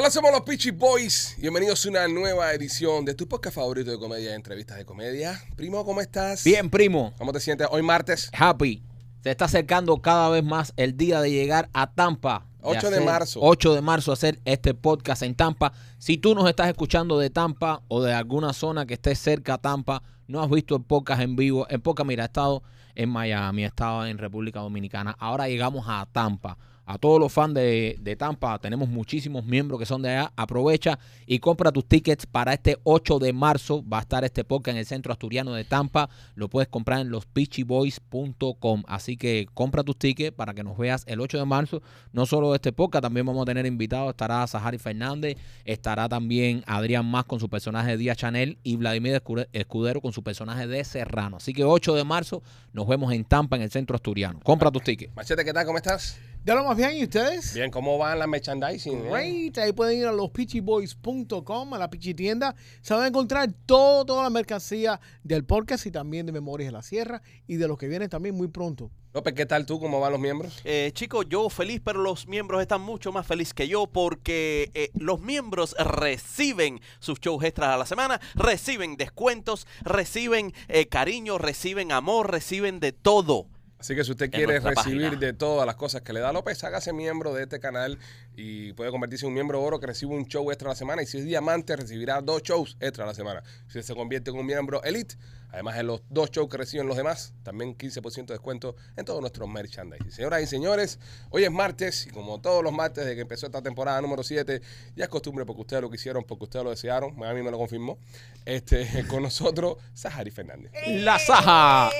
Hola, 0.00 0.12
somos 0.12 0.30
los 0.30 0.42
Peachy 0.42 0.70
Boys. 0.70 1.34
Bienvenidos 1.38 1.84
a 1.84 1.88
una 1.88 2.06
nueva 2.06 2.52
edición 2.52 3.04
de 3.04 3.14
tu 3.14 3.26
podcast 3.26 3.56
favorito 3.56 3.90
de 3.90 3.98
comedia, 3.98 4.36
entrevistas 4.36 4.76
de 4.76 4.84
comedia. 4.84 5.42
Primo, 5.56 5.84
¿cómo 5.84 6.00
estás? 6.00 6.44
Bien, 6.44 6.70
primo. 6.70 7.12
¿Cómo 7.18 7.32
te 7.32 7.40
sientes 7.40 7.66
hoy 7.68 7.82
martes? 7.82 8.30
Happy. 8.32 8.84
Se 9.24 9.32
está 9.32 9.46
acercando 9.46 10.00
cada 10.00 10.28
vez 10.28 10.44
más 10.44 10.72
el 10.76 10.96
día 10.96 11.20
de 11.20 11.32
llegar 11.32 11.68
a 11.72 11.92
Tampa. 11.92 12.46
8 12.60 12.90
de 12.92 13.00
marzo. 13.00 13.40
8 13.42 13.74
de 13.74 13.80
marzo 13.80 14.12
hacer 14.12 14.38
este 14.44 14.72
podcast 14.72 15.24
en 15.24 15.34
Tampa. 15.34 15.72
Si 15.98 16.16
tú 16.16 16.32
nos 16.32 16.48
estás 16.48 16.68
escuchando 16.68 17.18
de 17.18 17.30
Tampa 17.30 17.82
o 17.88 18.00
de 18.00 18.12
alguna 18.12 18.52
zona 18.52 18.86
que 18.86 18.94
esté 18.94 19.16
cerca 19.16 19.54
a 19.54 19.58
Tampa, 19.58 20.04
no 20.28 20.40
has 20.40 20.48
visto 20.48 20.76
el 20.76 20.84
podcast 20.84 21.22
en 21.22 21.34
vivo. 21.34 21.66
En 21.68 21.80
podcast, 21.80 22.06
mira, 22.06 22.22
he 22.22 22.26
estado 22.26 22.62
en 22.94 23.08
Miami, 23.08 23.64
he 23.64 23.66
estado 23.66 24.06
en 24.06 24.16
República 24.18 24.60
Dominicana. 24.60 25.16
Ahora 25.18 25.48
llegamos 25.48 25.86
a 25.88 26.06
Tampa. 26.12 26.56
A 26.90 26.96
todos 26.96 27.20
los 27.20 27.30
fans 27.30 27.52
de, 27.52 27.96
de 28.00 28.16
Tampa, 28.16 28.58
tenemos 28.58 28.88
muchísimos 28.88 29.44
miembros 29.44 29.78
que 29.78 29.84
son 29.84 30.00
de 30.00 30.08
allá. 30.08 30.32
Aprovecha 30.36 30.98
y 31.26 31.38
compra 31.38 31.70
tus 31.70 31.84
tickets 31.86 32.24
para 32.24 32.54
este 32.54 32.78
8 32.84 33.18
de 33.18 33.34
marzo. 33.34 33.84
Va 33.86 33.98
a 33.98 34.00
estar 34.00 34.24
este 34.24 34.42
podcast 34.42 34.72
en 34.74 34.78
el 34.78 34.86
centro 34.86 35.12
asturiano 35.12 35.52
de 35.52 35.64
Tampa. 35.64 36.08
Lo 36.34 36.48
puedes 36.48 36.66
comprar 36.68 37.00
en 37.00 37.10
lospitchyboys.com. 37.10 38.84
Así 38.86 39.16
que 39.18 39.46
compra 39.52 39.84
tus 39.84 39.98
tickets 39.98 40.34
para 40.34 40.54
que 40.54 40.64
nos 40.64 40.78
veas 40.78 41.04
el 41.06 41.20
8 41.20 41.38
de 41.38 41.44
marzo. 41.44 41.82
No 42.12 42.24
solo 42.24 42.54
este 42.54 42.72
podcast, 42.72 43.02
también 43.02 43.26
vamos 43.26 43.42
a 43.42 43.46
tener 43.46 43.66
invitados. 43.66 44.08
Estará 44.10 44.46
Sahari 44.46 44.78
Fernández, 44.78 45.36
estará 45.66 46.08
también 46.08 46.64
Adrián 46.66 47.04
Más 47.04 47.24
con 47.26 47.38
su 47.38 47.50
personaje 47.50 47.90
de 47.90 47.96
Díaz 47.98 48.16
Chanel 48.16 48.56
y 48.62 48.76
Vladimir 48.76 49.14
Escude- 49.14 49.48
Escudero 49.52 50.00
con 50.00 50.12
su 50.12 50.22
personaje 50.22 50.66
de 50.66 50.82
Serrano. 50.84 51.36
Así 51.36 51.52
que 51.52 51.64
8 51.64 51.94
de 51.94 52.04
marzo 52.04 52.42
nos 52.72 52.88
vemos 52.88 53.12
en 53.12 53.24
Tampa, 53.24 53.56
en 53.56 53.62
el 53.62 53.70
centro 53.70 53.94
asturiano. 53.94 54.40
Compra 54.42 54.70
tus 54.70 54.82
tickets. 54.82 55.14
Machete, 55.14 55.44
¿qué 55.44 55.52
tal? 55.52 55.66
¿Cómo 55.66 55.76
estás? 55.78 56.18
Ya 56.44 56.54
lo 56.54 56.64
más 56.64 56.76
bien, 56.78 56.96
¿y 56.96 57.04
ustedes? 57.04 57.52
Bien, 57.52 57.70
¿cómo 57.70 57.98
van 57.98 58.18
las 58.18 58.26
merchandising? 58.26 59.06
eh? 59.06 59.10
Great. 59.10 59.58
Ahí 59.58 59.72
pueden 59.72 59.98
ir 59.98 60.06
a 60.06 60.12
los 60.12 60.30
pitchyboys.com, 60.30 61.74
a 61.74 61.78
la 61.78 61.90
Pichi 61.90 62.14
tienda. 62.14 62.54
Se 62.80 62.94
van 62.94 63.02
a 63.02 63.06
encontrar 63.08 63.50
todo, 63.66 64.06
toda 64.06 64.22
la 64.22 64.30
mercancía 64.30 64.98
del 65.22 65.44
podcast 65.44 65.84
y 65.84 65.90
también 65.90 66.24
de 66.24 66.32
Memorias 66.32 66.68
de 66.68 66.72
la 66.72 66.82
Sierra 66.82 67.20
y 67.46 67.56
de 67.56 67.68
los 67.68 67.76
que 67.76 67.86
vienen 67.86 68.08
también 68.08 68.34
muy 68.34 68.48
pronto. 68.48 68.90
López, 69.12 69.34
¿qué 69.34 69.44
tal 69.44 69.66
tú? 69.66 69.78
¿Cómo 69.78 70.00
van 70.00 70.12
los 70.12 70.20
miembros? 70.20 70.60
Eh, 70.64 70.90
chicos, 70.94 71.26
yo 71.28 71.50
feliz, 71.50 71.82
pero 71.84 72.00
los 72.00 72.26
miembros 72.26 72.62
están 72.62 72.80
mucho 72.80 73.12
más 73.12 73.26
felices 73.26 73.52
que 73.52 73.68
yo 73.68 73.86
porque 73.86 74.70
eh, 74.72 74.90
los 74.94 75.20
miembros 75.20 75.74
reciben 75.78 76.80
sus 76.98 77.20
shows 77.20 77.44
extras 77.44 77.70
a 77.70 77.76
la 77.76 77.84
semana, 77.86 78.20
reciben 78.34 78.96
descuentos, 78.96 79.66
reciben 79.82 80.54
eh, 80.68 80.86
cariño, 80.86 81.36
reciben 81.36 81.92
amor, 81.92 82.30
reciben 82.30 82.80
de 82.80 82.92
todo. 82.92 83.46
Así 83.78 83.94
que 83.94 84.02
si 84.04 84.10
usted 84.10 84.30
quiere 84.30 84.58
recibir 84.58 85.04
página. 85.04 85.16
de 85.20 85.32
todas 85.32 85.64
las 85.64 85.76
cosas 85.76 86.02
que 86.02 86.12
le 86.12 86.20
da 86.20 86.32
López, 86.32 86.62
hágase 86.64 86.92
miembro 86.92 87.32
de 87.32 87.44
este 87.44 87.60
canal 87.60 87.98
y 88.40 88.72
puede 88.72 88.92
convertirse 88.92 89.24
en 89.26 89.30
un 89.30 89.34
miembro 89.34 89.60
oro 89.60 89.80
que 89.80 89.86
recibe 89.88 90.14
un 90.14 90.24
show 90.26 90.48
extra 90.52 90.68
a 90.68 90.72
la 90.72 90.76
semana. 90.76 91.02
Y 91.02 91.06
si 91.06 91.18
es 91.18 91.24
diamante, 91.24 91.74
recibirá 91.74 92.20
dos 92.20 92.40
shows 92.44 92.76
extra 92.78 93.02
a 93.02 93.08
la 93.08 93.14
semana. 93.14 93.42
Si 93.66 93.82
se 93.82 93.94
convierte 93.96 94.30
en 94.30 94.36
un 94.36 94.46
miembro 94.46 94.80
elite, 94.84 95.16
además 95.50 95.74
de 95.76 95.82
los 95.82 96.02
dos 96.08 96.30
shows 96.30 96.48
que 96.48 96.56
reciben 96.56 96.86
los 96.86 96.96
demás, 96.96 97.34
también 97.42 97.76
15% 97.76 98.26
de 98.26 98.34
descuento 98.34 98.76
en 98.96 99.04
todos 99.04 99.20
nuestros 99.20 99.48
merchandising. 99.48 100.12
Señoras 100.12 100.40
y 100.40 100.46
señores, 100.46 101.00
hoy 101.30 101.42
es 101.42 101.50
martes 101.50 102.06
y 102.06 102.10
como 102.10 102.40
todos 102.40 102.62
los 102.62 102.72
martes 102.72 103.04
desde 103.04 103.16
que 103.16 103.22
empezó 103.22 103.46
esta 103.46 103.60
temporada 103.60 104.00
número 104.00 104.22
7, 104.22 104.62
ya 104.94 105.04
es 105.04 105.10
costumbre 105.10 105.44
porque 105.44 105.62
ustedes 105.62 105.82
lo 105.82 105.90
quisieron, 105.90 106.22
porque 106.22 106.44
ustedes 106.44 106.62
lo 106.64 106.70
desearon. 106.70 107.20
A 107.24 107.34
mí 107.34 107.42
me 107.42 107.50
lo 107.50 107.58
confirmó. 107.58 107.98
Este, 108.44 109.04
con 109.08 109.24
nosotros, 109.24 109.78
Sahari 109.94 110.30
Fernández. 110.30 110.70
La 110.86 111.18
Saja. 111.18 111.90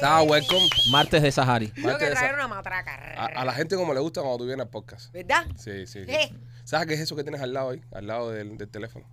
Saha, 0.00 0.22
welcome. 0.22 0.60
Martes 0.92 1.20
de 1.20 1.32
Sahari. 1.32 1.68
Tengo 1.68 1.88
Martes 1.88 2.04
que 2.04 2.10
de 2.10 2.14
traer 2.14 2.30
Sa- 2.30 2.34
una 2.36 2.46
matraca. 2.46 2.92
A, 3.16 3.26
a 3.26 3.44
la 3.44 3.52
gente 3.52 3.74
como 3.74 3.92
le 3.92 3.98
gusta 3.98 4.20
cuando 4.20 4.38
tú 4.38 4.46
vienes 4.46 4.62
al 4.64 4.70
podcast. 4.70 5.12
¿Verdad? 5.12 5.44
Sí, 5.56 5.77
sí. 5.86 6.04
sí. 6.04 6.10
Eh. 6.12 6.32
¿Sabes 6.64 6.86
qué 6.86 6.94
es 6.94 7.00
eso 7.00 7.16
que 7.16 7.22
tienes 7.22 7.40
al 7.40 7.52
lado 7.52 7.70
ahí? 7.70 7.80
Al 7.92 8.06
lado 8.06 8.30
del, 8.30 8.58
del 8.58 8.68
teléfono. 8.68 9.06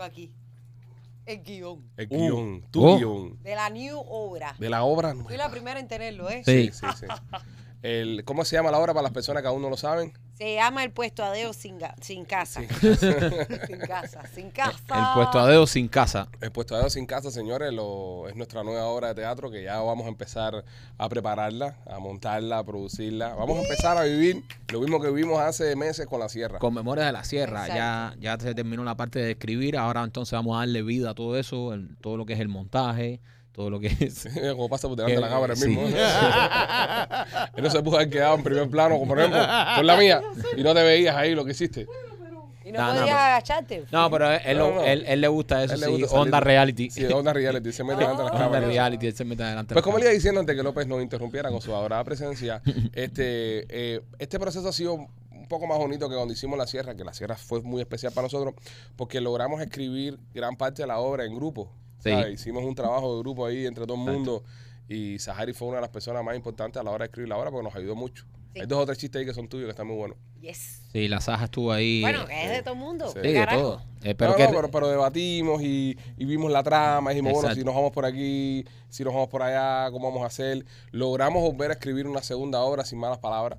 Aquí. 0.00 0.32
El 1.26 1.42
guion. 1.42 1.90
El 1.96 2.06
Uh. 2.10 2.16
guion. 2.16 2.62
Tu 2.70 2.84
Oh. 2.86 2.96
guion. 2.98 3.42
De 3.42 3.54
la 3.54 3.70
new 3.70 3.98
obra. 3.98 4.54
De 4.58 4.68
la 4.68 4.84
obra 4.84 5.10
Fui 5.14 5.22
nueva. 5.22 5.36
la 5.44 5.50
primera 5.50 5.80
en 5.80 5.88
tenerlo, 5.88 6.28
¿eh? 6.30 6.42
Sí. 6.44 6.70
Sí, 6.72 6.80
sí, 6.80 6.86
sí. 7.00 7.06
El, 7.82 8.24
¿Cómo 8.24 8.44
se 8.44 8.56
llama 8.56 8.70
la 8.70 8.78
obra 8.78 8.92
para 8.94 9.02
las 9.04 9.12
personas 9.12 9.42
que 9.42 9.48
aún 9.48 9.60
no 9.62 9.70
lo 9.70 9.76
saben? 9.76 10.12
Se 10.36 10.54
llama 10.56 10.82
El 10.82 10.90
Puesto 10.90 11.22
Adeo 11.24 11.52
sin, 11.52 11.78
ga- 11.78 11.94
sin 12.00 12.24
casa. 12.24 12.60
sin 12.60 13.78
casa. 13.78 14.22
Sin 14.34 14.50
casa. 14.50 14.72
El 14.88 15.14
puesto 15.14 15.38
a 15.38 15.46
dedo 15.46 15.66
sin 15.66 15.86
casa. 15.86 16.28
El 16.40 16.50
puesto 16.50 16.74
de 16.74 16.80
Dedos 16.80 16.92
sin 16.94 17.06
casa, 17.06 17.30
señores, 17.30 17.72
lo, 17.72 18.28
es 18.28 18.34
nuestra 18.34 18.64
nueva 18.64 18.84
obra 18.86 19.08
de 19.08 19.14
teatro 19.14 19.48
que 19.50 19.62
ya 19.62 19.80
vamos 19.80 20.06
a 20.06 20.08
empezar 20.08 20.64
a 20.98 21.08
prepararla, 21.08 21.76
a 21.86 22.00
montarla, 22.00 22.58
a 22.58 22.64
producirla. 22.64 23.34
Vamos 23.34 23.58
a 23.58 23.62
empezar 23.62 23.96
a 23.96 24.02
vivir 24.02 24.42
lo 24.72 24.80
mismo 24.80 25.00
que 25.00 25.08
vivimos 25.10 25.38
hace 25.40 25.76
meses 25.76 26.06
con 26.08 26.18
la 26.18 26.28
sierra. 26.28 26.58
Con 26.58 26.74
Memorias 26.74 27.06
de 27.06 27.12
la 27.12 27.22
Sierra. 27.24 27.68
Ya, 27.68 28.14
ya 28.18 28.36
se 28.38 28.54
terminó 28.56 28.82
la 28.82 28.96
parte 28.96 29.20
de 29.20 29.30
escribir. 29.32 29.76
Ahora 29.76 30.02
entonces 30.02 30.32
vamos 30.32 30.56
a 30.56 30.60
darle 30.60 30.82
vida 30.82 31.10
a 31.10 31.14
todo 31.14 31.38
eso, 31.38 31.72
el- 31.74 31.96
todo 31.98 32.16
lo 32.16 32.26
que 32.26 32.32
es 32.32 32.40
el 32.40 32.48
montaje, 32.48 33.20
todo 33.54 33.70
lo 33.70 33.80
que 33.80 33.86
es. 34.00 34.28
Como 34.56 34.68
pasa 34.68 34.88
por 34.88 34.96
delante 34.96 35.14
de 35.14 35.20
la 35.20 35.28
Eh, 35.28 35.30
cámara 35.30 35.54
el 35.54 35.66
mismo. 35.68 35.86
Él 37.56 37.62
no 37.62 37.70
se 37.70 37.82
pudo 37.82 37.96
haber 37.96 38.10
quedado 38.10 38.34
en 38.36 38.42
primer 38.42 38.68
plano, 38.68 38.96
como 38.96 39.08
por 39.08 39.18
ejemplo, 39.18 39.40
con 39.76 39.86
la 39.86 39.96
mía, 39.96 40.20
y 40.56 40.62
no 40.62 40.74
te 40.74 40.82
veías 40.82 41.16
ahí 41.16 41.34
lo 41.34 41.44
que 41.44 41.52
hiciste. 41.52 41.86
Y 42.64 42.72
no 42.72 42.78
No, 42.80 42.86
no, 42.86 43.00
podías 43.00 43.04
pero- 43.06 43.18
agacharte. 43.18 43.84
No, 43.92 44.10
pero 44.10 44.32
él, 44.32 44.58
No, 44.58 44.70
no. 44.76 44.84
él- 44.84 45.04
él 45.06 45.20
le 45.20 45.28
gusta 45.28 45.62
eso, 45.62 45.74
Él 45.74 45.80
le 45.80 45.86
gusta 45.86 46.16
Onda 46.18 46.40
reality. 46.40 46.88
Sí, 46.90 47.04
onda 47.04 47.32
reality, 47.34 47.72
se 47.72 47.84
mete 47.84 47.98
delante 48.00 48.22
de 48.22 48.24
las 48.24 48.32
Onda 48.32 48.44
cámaras. 48.46 48.66
reality, 48.68 49.06
él 49.06 49.14
se 49.14 49.24
mete 49.24 49.42
adelante. 49.42 49.74
Pues 49.74 49.84
como 49.84 49.98
le 49.98 50.04
iba 50.04 50.12
diciendo 50.12 50.40
antes 50.40 50.56
que 50.56 50.62
López 50.62 50.86
nos 50.86 51.02
interrumpiera 51.02 51.50
con 51.50 51.60
su 51.60 51.74
adorada 51.74 52.02
presencia, 52.04 52.62
este, 52.94 53.66
eh, 53.68 54.00
este 54.18 54.38
proceso 54.40 54.66
ha 54.68 54.72
sido 54.72 54.94
un 54.94 55.46
poco 55.48 55.66
más 55.66 55.76
bonito 55.76 56.08
que 56.08 56.14
cuando 56.14 56.32
hicimos 56.32 56.58
la 56.58 56.66
sierra, 56.66 56.94
que 56.94 57.04
la 57.04 57.12
sierra 57.12 57.36
fue 57.36 57.60
muy 57.60 57.82
especial 57.82 58.12
para 58.12 58.24
nosotros, 58.26 58.54
porque 58.96 59.20
logramos 59.20 59.60
escribir 59.60 60.18
gran 60.32 60.56
parte 60.56 60.82
de 60.82 60.88
la 60.88 60.98
obra 60.98 61.26
en 61.26 61.34
grupo. 61.36 61.70
Sí. 62.04 62.10
¿sabes? 62.10 62.34
Hicimos 62.40 62.64
un 62.64 62.74
trabajo 62.74 63.14
de 63.16 63.20
grupo 63.22 63.46
ahí 63.46 63.66
entre 63.66 63.84
todo 63.86 63.96
el 63.96 64.02
mundo 64.12 64.44
y 64.88 65.18
Sahari 65.18 65.52
fue 65.54 65.68
una 65.68 65.76
de 65.78 65.82
las 65.82 65.90
personas 65.90 66.22
más 66.22 66.36
importantes 66.36 66.78
a 66.80 66.84
la 66.84 66.90
hora 66.90 67.04
de 67.04 67.06
escribir 67.06 67.28
la 67.30 67.36
obra 67.38 67.50
porque 67.50 67.64
nos 67.64 67.74
ayudó 67.74 67.96
mucho. 67.96 68.24
Sí. 68.52 68.60
Hay 68.60 68.66
dos 68.66 68.78
o 68.78 68.86
tres 68.86 68.98
chistes 68.98 69.18
ahí 69.18 69.26
que 69.26 69.34
son 69.34 69.48
tuyos 69.48 69.64
que 69.66 69.70
están 69.70 69.86
muy 69.88 69.96
buenos. 69.96 70.16
Yes. 70.40 70.82
Sí, 70.92 71.08
la 71.08 71.20
Saja 71.20 71.46
estuvo 71.46 71.72
ahí. 71.72 72.02
Bueno, 72.02 72.24
que 72.26 72.44
es 72.44 72.50
de 72.50 72.62
todo 72.62 72.74
el 72.74 72.80
mundo. 72.80 73.06
Sí, 73.08 73.18
Sí, 73.20 73.28
de 73.32 73.46
todo. 73.48 73.82
Eh, 74.04 74.14
pero 74.14 74.30
No, 74.32 74.36
que, 74.36 74.44
no, 74.44 74.50
pero, 74.52 74.70
pero 74.70 74.88
debatimos 74.88 75.60
y, 75.62 75.98
y 76.16 76.24
vimos 76.24 76.52
la 76.52 76.62
trama 76.62 77.10
y 77.10 77.16
dijimos, 77.16 77.32
bueno, 77.40 77.52
si 77.54 77.64
nos 77.64 77.74
vamos 77.74 77.90
por 77.90 78.04
aquí, 78.04 78.64
si 78.90 79.02
nos 79.02 79.12
vamos 79.12 79.28
por 79.28 79.42
allá, 79.42 79.90
¿cómo 79.90 80.08
vamos 80.08 80.22
a 80.22 80.26
hacer? 80.26 80.64
Logramos 80.92 81.42
volver 81.42 81.70
a 81.70 81.74
escribir 81.74 82.06
una 82.06 82.22
segunda 82.22 82.60
obra 82.60 82.84
sin 82.84 82.98
malas 83.00 83.18
palabras. 83.18 83.58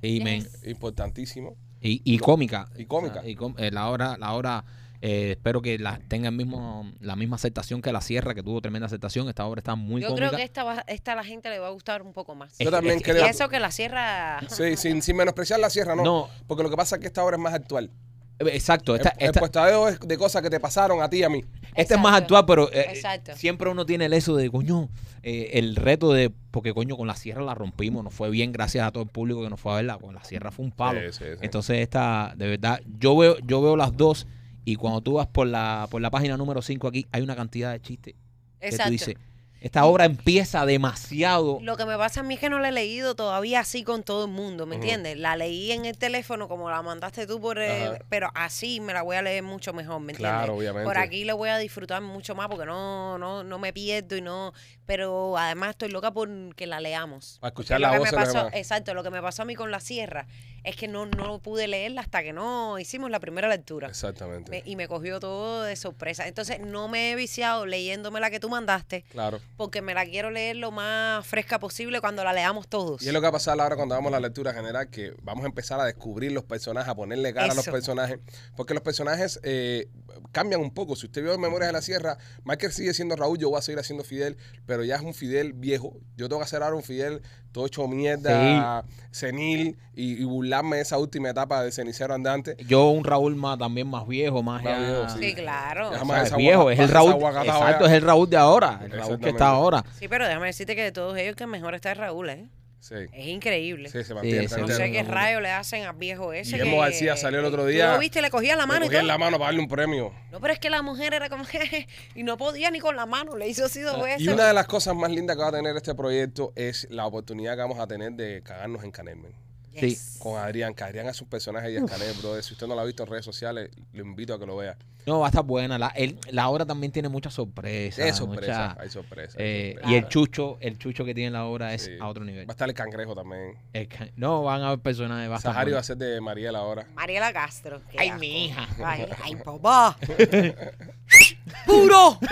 y, 0.00 0.20
men- 0.20 0.48
Importantísimo. 0.64 1.56
y, 1.82 2.00
y 2.04 2.18
cómica. 2.18 2.68
Y 2.76 2.86
cómica. 2.86 3.18
O 3.18 3.22
sea, 3.22 3.28
y 3.30 3.34
com- 3.34 3.54
eh, 3.58 3.70
la 3.70 3.88
hora, 3.90 4.16
la 4.18 4.32
hora 4.32 4.64
eh, 5.04 5.32
espero 5.32 5.60
que 5.62 5.78
la, 5.78 5.98
tenga 6.06 6.28
el 6.28 6.34
mismo, 6.36 6.90
la 7.00 7.16
misma 7.16 7.34
aceptación 7.36 7.82
que 7.82 7.90
La 7.92 8.00
Sierra, 8.00 8.34
que 8.34 8.42
tuvo 8.44 8.60
tremenda 8.60 8.86
aceptación. 8.86 9.28
Esta 9.28 9.44
obra 9.46 9.58
está 9.58 9.74
muy 9.74 10.00
Yo 10.00 10.08
cómica. 10.08 10.28
creo 10.28 10.38
que 10.38 10.44
esta, 10.44 10.62
va- 10.62 10.84
esta 10.86 11.12
a 11.12 11.16
la 11.16 11.24
gente 11.24 11.50
le 11.50 11.58
va 11.58 11.66
a 11.66 11.70
gustar 11.70 12.02
un 12.02 12.12
poco 12.12 12.36
más. 12.36 12.56
Yo 12.58 12.70
también 12.70 12.98
es- 12.98 13.02
creo. 13.02 13.26
Y 13.26 13.28
eso 13.28 13.48
que 13.48 13.58
la 13.58 13.72
sierra... 13.72 14.38
Sí, 14.48 14.76
sin, 14.76 15.02
sin 15.02 15.16
menospreciar 15.16 15.58
la 15.58 15.70
sierra, 15.70 15.96
no. 15.96 16.04
No. 16.04 16.28
Porque 16.46 16.62
lo 16.62 16.70
que 16.70 16.76
pasa 16.76 16.96
es 16.96 17.00
que 17.00 17.08
esta 17.08 17.24
obra 17.24 17.36
es 17.36 17.42
más 17.42 17.52
actual. 17.52 17.90
Eh, 18.38 18.44
Exacto. 18.52 18.94
Esta, 18.94 19.08
el, 19.10 19.16
el 19.18 19.26
esta- 19.26 19.40
puestadeo 19.40 19.88
es 19.88 19.98
de 19.98 20.16
cosas 20.16 20.40
que 20.40 20.50
te 20.50 20.60
pasaron 20.60 21.02
a 21.02 21.10
ti 21.10 21.18
y 21.18 21.22
a 21.24 21.28
mí. 21.28 21.44
Este 21.74 21.94
es 21.94 22.00
más 22.00 22.12
Exacto. 22.12 22.36
actual, 22.36 22.46
pero 22.46 22.72
eh, 22.72 22.86
Exacto. 22.94 23.32
siempre 23.34 23.70
uno 23.70 23.84
tiene 23.84 24.04
el 24.04 24.12
eso 24.12 24.36
de, 24.36 24.50
coño, 24.50 24.88
eh, 25.24 25.50
el 25.54 25.74
reto 25.74 26.12
de, 26.12 26.30
porque 26.52 26.72
coño, 26.74 26.96
con 26.96 27.08
la 27.08 27.16
sierra 27.16 27.42
la 27.42 27.54
rompimos, 27.56 28.04
nos 28.04 28.14
fue 28.14 28.30
bien 28.30 28.52
gracias 28.52 28.86
a 28.86 28.92
todo 28.92 29.02
el 29.02 29.08
público 29.08 29.42
que 29.42 29.50
nos 29.50 29.58
fue 29.58 29.72
a 29.72 29.76
verla, 29.76 29.98
con 29.98 30.14
la 30.14 30.22
sierra 30.22 30.50
fue 30.52 30.64
un 30.64 30.70
palo. 30.72 31.00
Sí, 31.10 31.18
sí, 31.18 31.24
sí. 31.32 31.38
Entonces 31.40 31.78
esta, 31.78 32.34
de 32.36 32.46
verdad, 32.46 32.80
yo 33.00 33.16
veo, 33.16 33.36
yo 33.40 33.60
veo 33.62 33.76
las 33.76 33.96
dos 33.96 34.26
y 34.64 34.76
cuando 34.76 35.00
tú 35.00 35.14
vas 35.14 35.26
por 35.26 35.46
la, 35.46 35.86
por 35.90 36.00
la 36.00 36.10
página 36.10 36.36
número 36.36 36.62
5 36.62 36.88
aquí, 36.88 37.06
hay 37.12 37.22
una 37.22 37.36
cantidad 37.36 37.72
de 37.72 37.80
chistes 37.80 38.14
que 38.60 38.68
tú 38.68 38.74
Exacto. 38.74 38.90
dices, 38.90 39.16
esta 39.62 39.84
obra 39.84 40.06
empieza 40.06 40.66
demasiado... 40.66 41.60
Lo 41.62 41.76
que 41.76 41.84
me 41.84 41.96
pasa 41.96 42.20
a 42.20 42.22
mí 42.24 42.34
es 42.34 42.40
que 42.40 42.50
no 42.50 42.58
la 42.58 42.70
he 42.70 42.72
leído 42.72 43.14
todavía 43.14 43.60
así 43.60 43.84
con 43.84 44.02
todo 44.02 44.24
el 44.24 44.30
mundo, 44.32 44.66
¿me 44.66 44.74
entiendes? 44.74 45.16
La 45.16 45.36
leí 45.36 45.70
en 45.70 45.84
el 45.84 45.96
teléfono 45.96 46.48
como 46.48 46.68
la 46.68 46.82
mandaste 46.82 47.28
tú, 47.28 47.40
por 47.40 47.60
eh, 47.60 48.02
pero 48.08 48.28
así 48.34 48.80
me 48.80 48.92
la 48.92 49.02
voy 49.02 49.16
a 49.16 49.22
leer 49.22 49.44
mucho 49.44 49.72
mejor, 49.72 50.00
¿me 50.00 50.12
entiendes? 50.12 50.36
Claro, 50.36 50.56
obviamente. 50.56 50.84
Por 50.84 50.98
aquí 50.98 51.24
lo 51.24 51.36
voy 51.36 51.50
a 51.50 51.58
disfrutar 51.58 52.02
mucho 52.02 52.34
más 52.34 52.48
porque 52.48 52.66
no, 52.66 53.18
no, 53.18 53.44
no 53.44 53.58
me 53.60 53.72
pierdo 53.72 54.16
y 54.16 54.20
no... 54.20 54.52
Pero 54.86 55.38
además 55.38 55.70
estoy 55.70 55.90
loca 55.90 56.10
por 56.12 56.28
que 56.56 56.66
la 56.66 56.80
leamos. 56.80 57.38
Para 57.40 57.50
escuchar 57.50 57.80
la 57.80 57.98
voz 57.98 58.10
pasó. 58.10 58.48
Exacto, 58.52 58.94
lo 58.94 59.02
que 59.02 59.10
me 59.10 59.22
pasó 59.22 59.42
a 59.42 59.44
mí 59.44 59.54
con 59.54 59.70
la 59.70 59.80
sierra 59.80 60.26
es 60.64 60.76
que 60.76 60.86
no, 60.86 61.06
no 61.06 61.38
pude 61.40 61.66
leerla 61.66 62.00
hasta 62.02 62.22
que 62.22 62.32
no 62.32 62.78
hicimos 62.78 63.10
la 63.10 63.18
primera 63.20 63.48
lectura. 63.48 63.88
Exactamente. 63.88 64.50
Me- 64.50 64.62
y 64.64 64.76
me 64.76 64.86
cogió 64.88 65.18
todo 65.20 65.62
de 65.62 65.74
sorpresa. 65.76 66.26
Entonces 66.28 66.60
no 66.60 66.88
me 66.88 67.10
he 67.12 67.16
viciado 67.16 67.66
leyéndome 67.66 68.20
la 68.20 68.30
que 68.30 68.38
tú 68.40 68.48
mandaste, 68.48 69.02
Claro. 69.10 69.40
porque 69.56 69.82
me 69.82 69.92
la 69.94 70.04
quiero 70.04 70.30
leer 70.30 70.56
lo 70.56 70.70
más 70.70 71.26
fresca 71.26 71.58
posible 71.58 72.00
cuando 72.00 72.22
la 72.24 72.32
leamos 72.32 72.68
todos. 72.68 73.02
Y 73.02 73.08
es 73.08 73.12
lo 73.12 73.20
que 73.20 73.24
va 73.24 73.28
a 73.30 73.32
pasar 73.32 73.60
ahora 73.60 73.74
cuando 73.76 73.94
hagamos 73.94 74.12
la 74.12 74.20
lectura 74.20 74.52
general, 74.52 74.88
que 74.88 75.14
vamos 75.22 75.44
a 75.44 75.48
empezar 75.48 75.80
a 75.80 75.84
descubrir 75.84 76.30
los 76.32 76.44
personajes, 76.44 76.88
a 76.88 76.94
ponerle 76.94 77.32
cara 77.34 77.52
a 77.52 77.56
los 77.56 77.64
personajes, 77.66 78.18
porque 78.56 78.74
los 78.74 78.82
personajes 78.84 79.40
eh, 79.42 79.88
cambian 80.30 80.60
un 80.60 80.72
poco. 80.72 80.94
Si 80.96 81.06
usted 81.06 81.22
vio 81.22 81.36
Memorias 81.38 81.68
de 81.68 81.72
la 81.72 81.82
Sierra, 81.82 82.18
Michael 82.44 82.72
sigue 82.72 82.94
siendo 82.94 83.16
Raúl, 83.16 83.38
yo 83.38 83.50
voy 83.50 83.58
a 83.58 83.62
seguir 83.62 83.80
haciendo 83.80 84.04
Fidel, 84.04 84.36
pero 84.64 84.71
ya 84.84 84.96
es 84.96 85.02
un 85.02 85.14
Fidel 85.14 85.52
viejo. 85.52 85.94
Yo 86.16 86.28
tengo 86.28 86.40
que 86.40 86.44
hacer 86.44 86.62
ahora 86.62 86.76
un 86.76 86.82
Fidel 86.82 87.22
todo 87.52 87.66
hecho 87.66 87.86
mierda, 87.86 88.84
senil, 89.10 89.76
y, 89.94 90.22
y 90.22 90.24
burlarme 90.24 90.76
de 90.76 90.82
esa 90.82 90.96
última 90.98 91.30
etapa 91.30 91.62
de 91.62 91.70
cenicero 91.70 92.14
andante. 92.14 92.56
Yo 92.66 92.88
un 92.90 93.04
Raúl 93.04 93.36
más 93.36 93.58
también 93.58 93.86
más 93.88 94.06
viejo, 94.08 94.42
más, 94.42 94.62
Más 94.62 94.72
ya- 94.72 94.78
viejo, 94.78 95.08
Sí, 95.20 95.34
claro. 95.34 95.92
Ya 95.92 96.00
O 96.02 96.04
más 96.06 96.16
sea, 96.16 96.22
esa 96.24 96.34
es 96.36 96.38
viejo, 96.38 96.70
es 96.70 96.78
el 96.78 96.88
Raúl. 96.88 97.12
Exacto, 97.44 97.86
es 97.86 97.92
el 97.92 98.02
Raúl 98.02 98.30
de 98.30 98.36
ahora, 98.38 98.80
el 98.84 98.90
Raúl 98.90 99.18
que 99.20 99.28
está 99.28 99.48
ahora. 99.48 99.84
Sí, 99.98 100.08
pero 100.08 100.26
déjame 100.26 100.46
decirte 100.46 100.74
que 100.74 100.82
de 100.82 100.92
todos 100.92 101.16
ellos 101.18 101.36
que 101.36 101.46
mejor 101.46 101.74
está 101.74 101.92
es 101.92 101.98
Raúl, 101.98 102.30
¿eh? 102.30 102.48
Sí, 102.82 102.96
Es 103.12 103.26
increíble. 103.28 103.88
sí, 103.90 104.02
se 104.02 104.12
mantiene. 104.12 104.48
Sí, 104.48 104.60
No 104.60 104.66
sé 104.66 104.90
qué 104.90 105.04
rayo 105.04 105.40
le 105.40 105.52
hacen 105.52 105.84
al 105.84 105.94
viejo 105.94 106.32
ese. 106.32 106.50
Guillermo 106.56 106.78
que- 106.78 106.80
García 106.80 107.16
salió 107.16 107.38
el 107.38 107.44
otro 107.44 107.62
¿Tú 107.62 107.68
día. 107.68 107.92
lo 107.92 108.00
viste? 108.00 108.20
Le 108.20 108.28
cogía 108.28 108.56
la 108.56 108.66
mano 108.66 108.88
Le 108.90 108.98
y 109.00 109.06
la 109.06 109.16
mano 109.18 109.38
para 109.38 109.46
darle 109.50 109.60
un 109.60 109.68
premio. 109.68 110.12
No, 110.32 110.40
pero 110.40 110.52
es 110.52 110.58
que 110.58 110.68
la 110.68 110.82
mujer 110.82 111.14
era 111.14 111.28
como 111.30 111.44
que 111.44 111.86
y 112.16 112.24
no 112.24 112.36
podía 112.36 112.72
ni 112.72 112.80
con 112.80 112.96
la 112.96 113.06
mano, 113.06 113.36
le 113.36 113.46
hizo 113.46 113.64
así 113.66 113.80
dos 113.82 114.02
veces. 114.02 114.16
Ah, 114.18 114.22
Y 114.24 114.28
una 114.34 114.48
de 114.48 114.52
las 114.54 114.66
cosas 114.66 114.96
más 114.96 115.12
lindas 115.12 115.36
que 115.36 115.42
va 115.42 115.48
a 115.50 115.52
tener 115.52 115.76
este 115.76 115.94
proyecto 115.94 116.52
es 116.56 116.88
la 116.90 117.06
oportunidad 117.06 117.52
que 117.54 117.60
vamos 117.60 117.78
a 117.78 117.86
tener 117.86 118.14
de 118.14 118.42
cagarnos 118.42 118.82
en 118.82 118.90
Canelmen. 118.90 119.32
Yes. 119.74 120.16
Con 120.18 120.38
Adrián, 120.38 120.74
que 120.74 120.84
Adrián 120.84 121.06
es 121.08 121.20
un 121.20 121.28
personaje 121.28 121.68
de 121.70 121.84
Canel, 121.84 122.12
bro. 122.20 122.40
Si 122.42 122.52
usted 122.54 122.66
no 122.66 122.74
lo 122.74 122.80
ha 122.80 122.84
visto 122.84 123.02
en 123.02 123.08
redes 123.10 123.24
sociales, 123.24 123.70
lo 123.92 124.02
invito 124.04 124.34
a 124.34 124.38
que 124.38 124.46
lo 124.46 124.56
vea. 124.56 124.76
No, 125.06 125.18
va 125.18 125.26
a 125.26 125.30
estar 125.30 125.42
buena. 125.44 125.78
La, 125.78 125.88
el- 125.88 126.16
la 126.30 126.48
obra 126.48 126.64
también 126.64 126.92
tiene 126.92 127.08
muchas 127.08 127.34
sorpresas. 127.34 128.04
Es 128.06 128.16
sorpresa, 128.16 128.68
mucha- 128.68 128.80
hay 128.82 128.88
sorpresa. 128.90 129.38
hay 129.38 129.44
eh, 129.44 129.72
sorpresa. 129.74 129.90
y 129.92 129.94
el 129.96 130.08
chucho, 130.08 130.58
el 130.60 130.78
chucho 130.78 131.04
que 131.04 131.12
tiene 131.14 131.30
la 131.32 131.44
obra 131.44 131.74
es 131.74 131.82
Sí. 131.86 131.92
a 132.00 132.06
otro 132.06 132.24
nivel. 132.24 132.46
Va 132.48 132.52
a 132.52 132.54
estar 132.54 132.68
el 132.68 132.74
cangrejo 132.74 133.14
también. 133.14 133.56
El 133.72 133.88
no, 134.16 134.42
van 134.44 134.62
a 134.62 134.68
haber 134.68 134.78
personajes. 134.78 135.28
Va 135.30 135.40
Sahari 135.40 135.72
va 135.72 135.80
a 135.80 135.82
ser 135.82 135.96
de 135.96 136.20
Mariela 136.20 136.60
ahora. 136.60 136.86
Mariela 136.94 137.32
Castro. 137.32 137.80
qué 137.90 137.98
Ay, 137.98 138.08
asco. 138.10 138.20
mi 138.20 138.44
hija. 138.46 138.68
Ay, 138.84 139.06
ay, 139.24 139.36
papá. 139.36 139.96
¡Puro! 141.66 142.18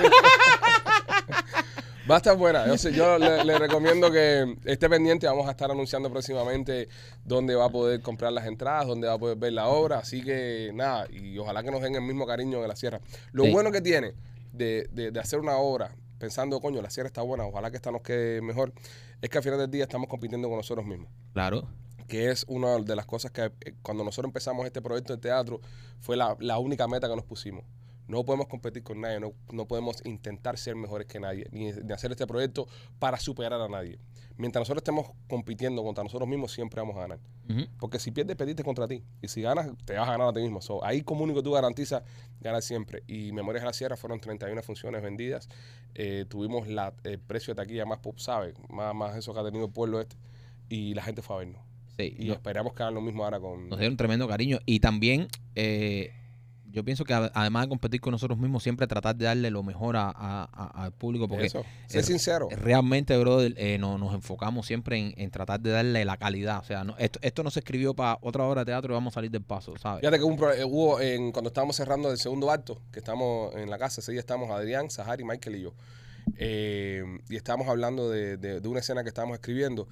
Va 2.10 2.14
a 2.14 2.18
estar 2.18 2.36
buena. 2.36 2.66
Yo, 2.66 2.76
sé- 2.76 2.92
yo 2.92 3.18
le, 3.18 3.44
le 3.44 3.58
recomiendo 3.58 4.10
que 4.10 4.56
esté 4.64 4.88
pendiente. 4.88 5.26
Vamos 5.26 5.46
a 5.46 5.52
estar 5.52 5.70
anunciando 5.70 6.10
próximamente 6.10 6.88
dónde 7.24 7.54
va 7.54 7.66
a 7.66 7.70
poder 7.70 8.00
comprar 8.00 8.32
las 8.32 8.46
entradas, 8.46 8.86
dónde 8.86 9.06
va 9.06 9.14
a 9.14 9.18
poder 9.18 9.36
ver 9.36 9.52
la 9.52 9.68
obra. 9.68 9.98
Así 9.98 10.22
que 10.22 10.72
nada, 10.74 11.06
y 11.10 11.38
ojalá 11.38 11.62
que 11.62 11.70
nos 11.70 11.80
den 11.82 11.94
el 11.94 12.02
mismo 12.02 12.26
cariño 12.26 12.60
de 12.60 12.68
la 12.68 12.74
sierra. 12.76 13.00
Lo 13.32 13.44
Sí. 13.44 13.50
bueno 13.52 13.70
que 13.70 13.80
tiene 13.80 14.14
de, 14.52 14.88
de- 14.92 15.10
de 15.12 15.20
hacer 15.20 15.38
una 15.38 15.56
obra 15.58 15.94
pensando, 16.18 16.60
coño, 16.60 16.82
la 16.82 16.90
sierra 16.90 17.06
está 17.06 17.22
buena, 17.22 17.46
ojalá 17.46 17.70
que 17.70 17.76
esta 17.76 17.90
nos 17.90 18.02
quede 18.02 18.42
mejor, 18.42 18.72
es 19.22 19.30
que 19.30 19.38
al 19.38 19.44
final 19.44 19.58
del 19.58 19.70
día 19.70 19.84
estamos 19.84 20.08
compitiendo 20.08 20.48
con 20.48 20.56
nosotros 20.58 20.84
mismos. 20.86 21.08
Claro. 21.32 21.68
que 22.08 22.28
es 22.30 22.44
una 22.48 22.76
de 22.78 22.96
las 22.96 23.06
cosas 23.06 23.30
que 23.30 23.42
eh, 23.44 23.74
cuando 23.82 24.02
nosotros 24.02 24.28
empezamos 24.30 24.66
este 24.66 24.82
proyecto 24.82 25.14
de 25.14 25.22
teatro 25.22 25.60
fue 26.00 26.16
la, 26.16 26.36
la 26.40 26.58
única 26.58 26.88
meta 26.88 27.08
que 27.08 27.14
nos 27.14 27.24
pusimos. 27.24 27.64
No 28.10 28.24
podemos 28.24 28.48
competir 28.48 28.82
con 28.82 29.00
nadie, 29.00 29.20
no, 29.20 29.32
no 29.52 29.66
podemos 29.66 30.04
intentar 30.04 30.58
ser 30.58 30.74
mejores 30.76 31.06
que 31.06 31.20
nadie, 31.20 31.46
ni, 31.52 31.70
ni 31.72 31.92
hacer 31.92 32.10
este 32.10 32.26
proyecto 32.26 32.66
para 32.98 33.18
superar 33.18 33.60
a 33.60 33.68
nadie. 33.68 33.98
Mientras 34.36 34.62
nosotros 34.62 34.80
estemos 34.80 35.10
compitiendo 35.28 35.82
contra 35.84 36.02
nosotros 36.02 36.28
mismos, 36.28 36.50
siempre 36.52 36.80
vamos 36.80 36.96
a 36.96 37.00
ganar. 37.00 37.18
Porque 37.80 37.98
si 37.98 38.10
pierdes, 38.12 38.36
perdiste 38.36 38.62
contra 38.62 38.86
ti. 38.88 39.02
Y 39.20 39.28
si 39.28 39.42
ganas, 39.42 39.70
te 39.84 39.94
vas 39.94 40.08
a 40.08 40.12
ganar 40.12 40.28
a 40.28 40.32
ti 40.32 40.40
mismo. 40.40 40.60
So, 40.62 40.84
ahí 40.84 41.02
como 41.02 41.24
único 41.24 41.42
tú 41.42 41.50
garantizas 41.52 42.02
ganar 42.40 42.62
siempre. 42.62 43.02
Y 43.08 43.32
Memorias 43.32 43.62
de 43.62 43.66
la 43.66 43.72
Sierra 43.72 43.96
fueron 43.96 44.20
31 44.20 44.62
funciones 44.62 45.02
vendidas. 45.02 45.48
Eh, 45.94 46.24
tuvimos 46.28 46.68
la, 46.68 46.94
el 47.04 47.18
precio 47.18 47.52
de 47.54 47.62
taquilla 47.62 47.84
más 47.86 47.98
pop, 47.98 48.18
¿sabes? 48.18 48.54
Más, 48.68 48.94
más 48.94 49.16
eso 49.16 49.34
que 49.34 49.40
ha 49.40 49.44
tenido 49.44 49.66
el 49.66 49.72
pueblo 49.72 50.00
este. 50.00 50.16
Y 50.68 50.94
la 50.94 51.02
gente 51.02 51.22
fue 51.22 51.36
a 51.36 51.38
vernos. 51.40 51.60
Sí, 51.98 52.14
Y 52.18 52.28
no- 52.28 52.34
esperamos 52.34 52.72
que 52.72 52.82
hagan 52.84 52.94
lo 52.94 53.00
mismo 53.02 53.24
ahora 53.24 53.40
con... 53.40 53.68
nos 53.68 53.78
dieron 53.80 53.96
tremendo 53.96 54.26
cariño. 54.28 54.60
Y 54.64 54.78
también, 54.80 55.26
eh, 55.56 56.12
yo 56.72 56.84
pienso 56.84 57.04
que 57.04 57.12
a- 57.14 57.30
además 57.34 57.64
de 57.64 57.68
competir 57.68 58.00
con 58.00 58.12
nosotros 58.12 58.38
mismos, 58.38 58.62
siempre 58.62 58.86
tratar 58.86 59.14
de 59.16 59.24
darle 59.26 59.50
lo 59.50 59.62
mejor 59.62 59.96
a- 59.96 60.10
al 60.74 60.92
público. 60.92 61.28
Porque 61.28 61.46
Eso. 61.46 61.64
Sé 61.86 62.00
eh, 62.00 62.02
sincero. 62.02 62.48
realmente, 62.50 63.16
brother, 63.18 63.54
eh, 63.56 63.78
no- 63.78 63.98
nos 63.98 64.14
enfocamos 64.14 64.66
siempre 64.66 64.98
en, 64.98 65.14
en 65.16 65.30
tratar 65.30 65.60
de 65.60 65.70
darle 65.70 66.04
la 66.04 66.16
calidad. 66.16 66.58
O 66.60 66.64
sea, 66.64 66.84
no- 66.84 66.96
esto, 66.98 67.18
esto 67.22 67.42
no 67.42 67.50
se 67.50 67.60
escribió 67.60 67.94
para 67.94 68.18
otra 68.22 68.44
obra 68.44 68.60
de 68.62 68.72
teatro 68.72 68.92
y 68.92 68.94
vamos 68.94 69.12
a 69.12 69.14
salir 69.16 69.30
del 69.30 69.42
paso, 69.42 69.76
¿sabes? 69.78 70.00
Fíjate 70.00 70.18
que 70.18 70.24
hubo, 70.24 70.34
un 70.34 70.52
eh, 70.58 70.64
hubo 70.64 71.00
en, 71.00 71.32
cuando 71.32 71.48
estábamos 71.48 71.76
cerrando 71.76 72.10
el 72.10 72.18
segundo 72.18 72.50
acto, 72.50 72.80
que 72.92 72.98
estamos 73.00 73.54
en 73.56 73.68
la 73.70 73.78
casa, 73.78 74.00
ese 74.00 74.12
día 74.12 74.20
estamos 74.20 74.50
Adrián, 74.50 74.90
Sahari, 74.90 75.24
Michael 75.24 75.56
y 75.56 75.62
yo. 75.62 75.74
Eh, 76.36 77.02
y 77.28 77.36
estábamos 77.36 77.68
hablando 77.68 78.10
de, 78.10 78.36
de- 78.36 78.60
de 78.60 78.68
una 78.68 78.80
escena 78.80 79.02
que 79.02 79.08
estábamos 79.08 79.34
escribiendo. 79.34 79.88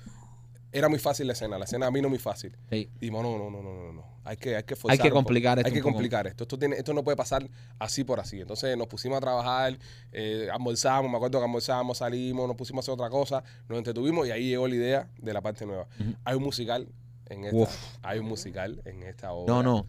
Era 0.71 0.89
muy 0.89 0.99
fácil 0.99 1.27
la 1.27 1.33
escena, 1.33 1.59
la 1.59 1.65
escena 1.65 1.87
a 1.87 1.91
mí 1.91 2.03
no 2.03 2.09
muy 2.11 2.19
fácil. 2.19 2.55
Sí. 2.71 2.91
Dijimos, 3.01 3.23
no, 3.23 3.39
no, 3.39 3.51
no, 3.51 3.63
no, 3.63 3.73
no, 3.73 3.93
no. 3.95 4.05
Hay 4.25 4.37
que, 4.37 4.55
hay 4.57 4.63
que 4.65 4.75
Hay 4.75 4.81
forzar 4.81 4.99
que 4.99 5.03
un 5.05 5.09
poco. 5.11 5.25
complicar 5.25 5.59
esto 5.59 5.69
Hay 5.69 5.73
que 5.75 5.81
complicar 5.81 6.27
esto. 6.27 6.45
Esto, 6.45 6.59
tiene, 6.59 6.77
esto 6.77 6.93
no 6.93 7.03
puede 7.03 7.17
pasar 7.17 7.49
así 7.79 8.05
por 8.05 8.21
así. 8.21 8.41
Entonces 8.41 8.77
nos 8.77 8.87
pusimos 8.87 9.17
a 9.17 9.21
trabajar, 9.21 9.79
eh, 10.13 10.49
almorzamos, 10.53 11.11
me 11.11 11.17
acuerdo 11.17 11.39
que 11.39 11.45
almorzamos, 11.47 11.97
salimos, 11.99 12.47
nos 12.47 12.57
pusimos 12.57 12.83
a 12.83 12.85
hacer 12.85 12.93
otra 12.95 13.09
cosa, 13.09 13.43
nos 13.69 13.79
entretuvimos 13.79 14.27
y 14.29 14.31
ahí 14.31 14.49
llegó 14.51 14.69
la 14.69 14.75
idea 14.75 15.09
de 15.17 15.33
la 15.33 15.41
parte 15.41 15.65
nueva. 15.65 15.87
Ujú. 15.99 16.15
Hay 16.25 16.35
un 16.37 16.43
musical 16.43 16.87
en 17.31 17.45
esta, 17.45 17.57
Uf. 17.57 17.77
hay 18.03 18.19
un 18.19 18.27
musical 18.27 18.83
en 18.85 19.03
esta 19.05 19.33
obra. 19.33 19.55
No, 19.55 19.63
no. 19.63 19.87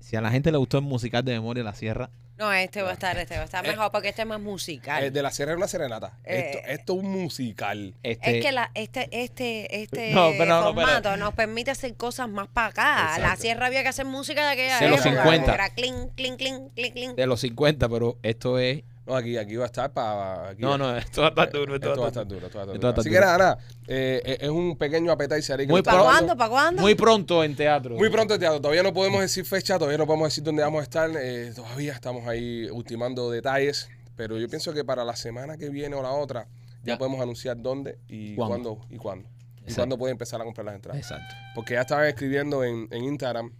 Si 0.00 0.16
a 0.16 0.22
la 0.22 0.30
gente 0.30 0.50
le 0.50 0.56
gustó 0.56 0.78
el 0.78 0.84
musical 0.84 1.22
de 1.24 1.32
Memoria 1.32 1.62
de 1.62 1.68
la 1.68 1.74
Sierra, 1.74 2.08
No, 2.38 2.52
este 2.52 2.82
va 2.82 2.90
a 2.90 2.92
estar, 2.92 3.18
este 3.18 3.34
va 3.34 3.42
a 3.42 3.44
estar 3.44 3.64
Eh, 3.66 3.68
mejor 3.70 3.90
porque 3.90 4.08
este 4.10 4.22
es 4.22 4.28
más 4.28 4.40
musical. 4.40 5.02
Eh, 5.04 5.10
de 5.10 5.22
la 5.22 5.30
sierra 5.32 5.52
es 5.52 5.56
una 5.56 5.66
serenata. 5.68 6.12
Eh, 6.24 6.52
esto, 6.54 6.58
esto 6.68 6.92
es 6.94 6.98
un 7.04 7.10
musical. 7.10 7.94
este, 8.02 8.38
Es 8.38 8.44
que 8.44 8.52
la, 8.52 8.70
este, 8.74 9.08
este, 9.10 9.82
este 9.82 10.12
No, 10.12 10.30
pero 10.38 10.46
no, 10.46 10.60
no, 10.62 10.74
pero- 10.74 10.86
formato 10.86 11.16
nos 11.16 11.34
permite 11.34 11.70
hacer 11.72 11.94
cosas 11.96 12.28
más 12.28 12.46
para 12.48 12.68
acá. 12.68 13.18
La 13.18 13.36
sierra 13.36 13.66
había 13.66 13.82
que 13.82 13.88
hacer 13.88 14.06
música 14.06 14.46
de 14.46 14.52
aquella 14.52 14.78
De 14.78 14.88
los 14.88 15.04
época, 15.04 15.22
50. 15.22 15.54
Era 15.54 15.70
clink, 15.70 16.14
clink, 16.14 16.36
clink, 16.38 16.74
clink, 16.74 16.92
clink. 16.94 17.14
de 17.16 17.26
los 17.26 17.40
50, 17.40 17.88
pero 17.88 18.16
esto 18.22 18.58
es... 18.58 18.82
No, 19.08 19.16
aquí, 19.16 19.38
aquí 19.38 19.56
va 19.56 19.64
a 19.64 19.66
estar 19.66 19.90
para. 19.92 20.54
No, 20.58 20.76
no, 20.76 20.94
esto 20.96 21.22
va 21.22 21.28
a 21.28 21.30
estar 21.30 21.50
duro. 21.50 21.74
Esto 21.76 21.96
va 21.98 22.04
a 22.04 22.08
estar 22.08 22.26
duro. 22.28 22.46
Esto 22.46 22.58
va 22.58 22.64
a 22.64 22.66
estar 22.66 22.74
Esto 22.76 22.86
va 22.86 22.90
a 22.90 22.92
duro. 22.92 23.00
estar 23.00 23.00
Así 23.00 23.10
que 23.10 23.20
nada, 23.20 23.38
nada. 23.38 23.58
eh, 23.86 24.22
eh, 24.24 24.38
es 24.42 24.48
un 24.50 24.76
pequeño 24.76 25.16
que 25.16 25.66
Muy 25.66 25.82
¿Para 25.82 26.02
cuándo? 26.02 26.36
¿Para 26.36 26.50
cuándo? 26.50 26.82
Muy 26.82 26.94
pronto 26.94 27.42
en 27.42 27.56
teatro. 27.56 27.96
Muy 27.96 28.10
pronto 28.10 28.34
el 28.34 28.40
teatro. 28.40 28.60
Todavía 28.60 28.82
no 28.82 28.92
podemos 28.92 29.20
decir 29.22 29.46
fecha, 29.46 29.78
todavía 29.78 29.96
no 29.96 30.06
podemos 30.06 30.28
decir 30.28 30.44
dónde 30.44 30.62
vamos 30.62 30.80
a 30.80 30.82
estar. 30.82 31.10
eh, 31.18 31.52
todavía 31.56 31.94
estamos 31.94 32.26
ahí 32.28 32.68
ultimando 32.70 33.30
detalles. 33.30 33.88
Pero 34.14 34.36
yo 34.36 34.46
pienso 34.48 34.74
que 34.74 34.84
para 34.84 35.04
la 35.04 35.16
semana 35.16 35.56
que 35.56 35.70
viene 35.70 35.94
o 35.96 36.02
la 36.02 36.10
otra 36.10 36.46
ya, 36.82 36.94
Ya. 36.94 36.98
podemos 36.98 37.20
anunciar 37.20 37.56
dónde 37.62 37.98
y 38.08 38.34
¿Cuándo? 38.34 38.76
cuándo, 38.76 38.94
y 38.94 38.98
cuándo. 38.98 39.28
Y 39.66 39.72
cuándo 39.72 39.96
puede 39.96 40.12
empezar 40.12 40.40
a 40.40 40.44
comprar 40.44 40.64
las 40.66 40.74
entradas. 40.74 41.00
Exacto. 41.00 41.34
Porque 41.54 41.74
ya 41.74 41.80
estaban 41.82 42.06
escribiendo 42.08 42.62
en, 42.64 42.88
en 42.90 43.04
Instagram, 43.04 43.52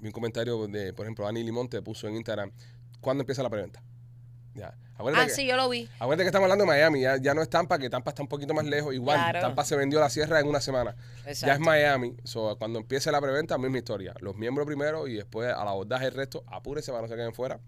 vi 0.00 0.06
un 0.08 0.12
comentario 0.12 0.66
de, 0.68 0.92
por 0.92 1.06
ejemplo, 1.06 1.26
Ani 1.26 1.42
Limonte 1.42 1.80
puso 1.82 2.06
en 2.08 2.16
Instagram, 2.16 2.50
¿cuándo 3.00 3.22
empieza 3.22 3.42
la 3.42 3.48
preventa? 3.50 3.82
Ya. 4.54 4.74
Acuérdate, 4.96 5.24
Ah, 5.24 5.26
que, 5.28 5.32
sí, 5.32 5.46
yo 5.46 5.56
lo 5.56 5.68
vi. 5.70 5.88
acuérdate 5.98 6.24
que 6.24 6.28
estamos 6.28 6.44
hablando 6.44 6.64
de 6.64 6.68
Miami, 6.70 7.00
ya, 7.00 7.16
ya 7.16 7.32
no 7.32 7.40
es 7.40 7.48
Tampa, 7.48 7.78
que 7.78 7.88
Tampa 7.88 8.10
está 8.10 8.20
un 8.22 8.28
poquito 8.28 8.52
más 8.52 8.66
lejos. 8.66 8.92
Igual, 8.92 9.18
Claro. 9.18 9.40
Tampa 9.40 9.64
se 9.64 9.74
vendió 9.76 9.98
la 9.98 10.10
sierra 10.10 10.40
en 10.40 10.46
una 10.46 10.60
semana. 10.60 10.94
Ya 11.40 11.54
es. 11.54 11.60
Miami. 11.60 12.16
So, 12.24 12.56
cuando 12.58 12.78
empiece 12.78 13.10
la 13.10 13.20
preventa, 13.20 13.56
misma 13.56 13.78
historia. 13.78 14.12
Los 14.20 14.36
miembros 14.36 14.66
primero 14.66 15.06
y 15.08 15.14
después 15.14 15.50
a 15.52 15.64
la 15.64 15.70
abordaje 15.70 16.06
el 16.06 16.14
resto, 16.14 16.44
apúrese 16.48 16.90
para 16.92 17.02
no 17.02 17.08
se 17.08 17.14
queden 17.16 17.32
fuera 17.32 17.58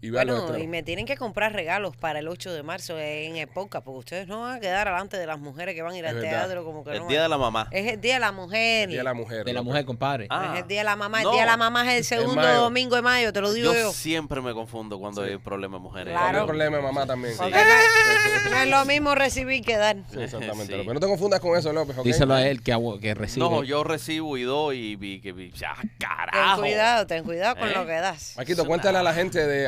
y 0.00 0.08
los 0.10 0.24
Bueno, 0.24 0.58
y 0.58 0.66
me 0.68 0.82
tienen 0.82 1.06
que 1.06 1.16
comprar 1.16 1.52
regalos 1.52 1.96
para 1.96 2.20
el 2.20 2.28
8 2.28 2.52
de 2.52 2.62
marzo 2.62 2.98
en 2.98 3.36
época, 3.36 3.80
porque 3.80 3.98
ustedes 3.98 4.28
no 4.28 4.42
van 4.42 4.56
a 4.56 4.60
quedar 4.60 4.86
delante 4.88 5.16
de 5.16 5.26
las 5.26 5.38
mujeres 5.40 5.74
que 5.74 5.82
van 5.82 5.92
a 5.92 5.98
ir 5.98 6.04
Es 6.04 6.10
al 6.10 6.16
verdad. 6.16 6.30
teatro 6.30 6.64
como 6.64 6.84
que 6.84 6.92
El 6.92 7.00
no. 7.00 7.06
día 7.08 7.22
de 7.22 7.28
la 7.28 7.38
mamá. 7.38 7.66
Es 7.72 7.92
el 7.92 8.00
día 8.00 8.14
de 8.14 8.20
la 8.20 8.30
mujer. 8.32 8.84
El 8.84 8.90
Día 8.90 8.98
de 9.00 9.04
la 9.04 9.14
mujer. 9.14 9.44
De 9.44 9.52
la 9.52 9.62
mujer, 9.62 9.84
compadre. 9.84 10.26
Ah. 10.30 10.52
Es 10.54 10.62
el 10.62 10.68
día 10.68 10.78
de 10.80 10.84
la 10.84 10.96
mamá. 10.96 11.22
No. 11.22 11.30
El 11.30 11.32
día 11.34 11.42
de 11.42 11.50
la 11.50 11.56
mamá 11.56 11.92
es 11.92 11.98
el 11.98 12.04
segundo 12.04 12.46
domingo 12.54 12.94
de 12.96 13.02
mayo, 13.02 13.32
te 13.32 13.40
lo 13.40 13.52
digo 13.52 13.72
Yo 13.72 13.78
yo. 13.80 13.92
siempre 13.92 14.40
me 14.40 14.52
confundo 14.54 14.98
cuando 14.98 15.24
Sí. 15.24 15.30
hay 15.32 15.38
problemas 15.38 15.80
de 15.80 15.82
mujeres. 15.82 16.14
No 16.14 16.20
hay 16.20 16.30
Claro. 16.30 16.46
problema 16.46 16.76
de 16.76 16.82
mamá 16.82 17.06
también. 17.06 17.34
No 18.50 18.56
es 18.62 18.68
lo 18.70 18.84
mismo 18.86 19.14
recibir 19.14 19.62
que 19.64 19.76
dar. 19.76 19.96
Sí, 20.12 20.20
exactamente. 20.22 20.72
Sí. 20.78 20.82
Pero 20.82 20.94
no 20.94 21.00
te 21.00 21.06
confundas 21.06 21.40
con 21.40 21.56
eso, 21.56 21.72
López. 21.72 21.96
Díselo 22.04 22.34
a 22.34 22.46
él 22.46 22.62
que, 22.62 22.76
que 23.00 23.14
recibe. 23.14 23.48
No, 23.48 23.62
yo 23.64 23.84
recibo 23.84 24.36
y 24.36 24.42
doy 24.42 24.78
y 24.78 24.96
vi 24.96 25.20
que 25.20 25.32
vi. 25.32 25.50
¡Ya, 25.52 25.74
Ten 25.80 25.90
carajo! 25.98 26.60
cuidado, 26.60 27.06
ten 27.06 27.24
cuidado 27.24 27.56
con 27.56 27.68
¿Eh? 27.68 27.72
lo 27.74 27.86
que 27.86 27.92
das. 27.92 28.34
Maquito, 28.36 28.64
cuéntale 28.66 28.98
a 28.98 29.02
la 29.02 29.12
gente 29.14 29.44
de 29.46 29.66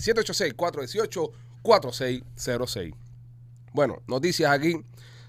786-418-4606. 1.63 2.95
Bueno, 3.73 4.03
noticias 4.07 4.51
aquí 4.51 4.75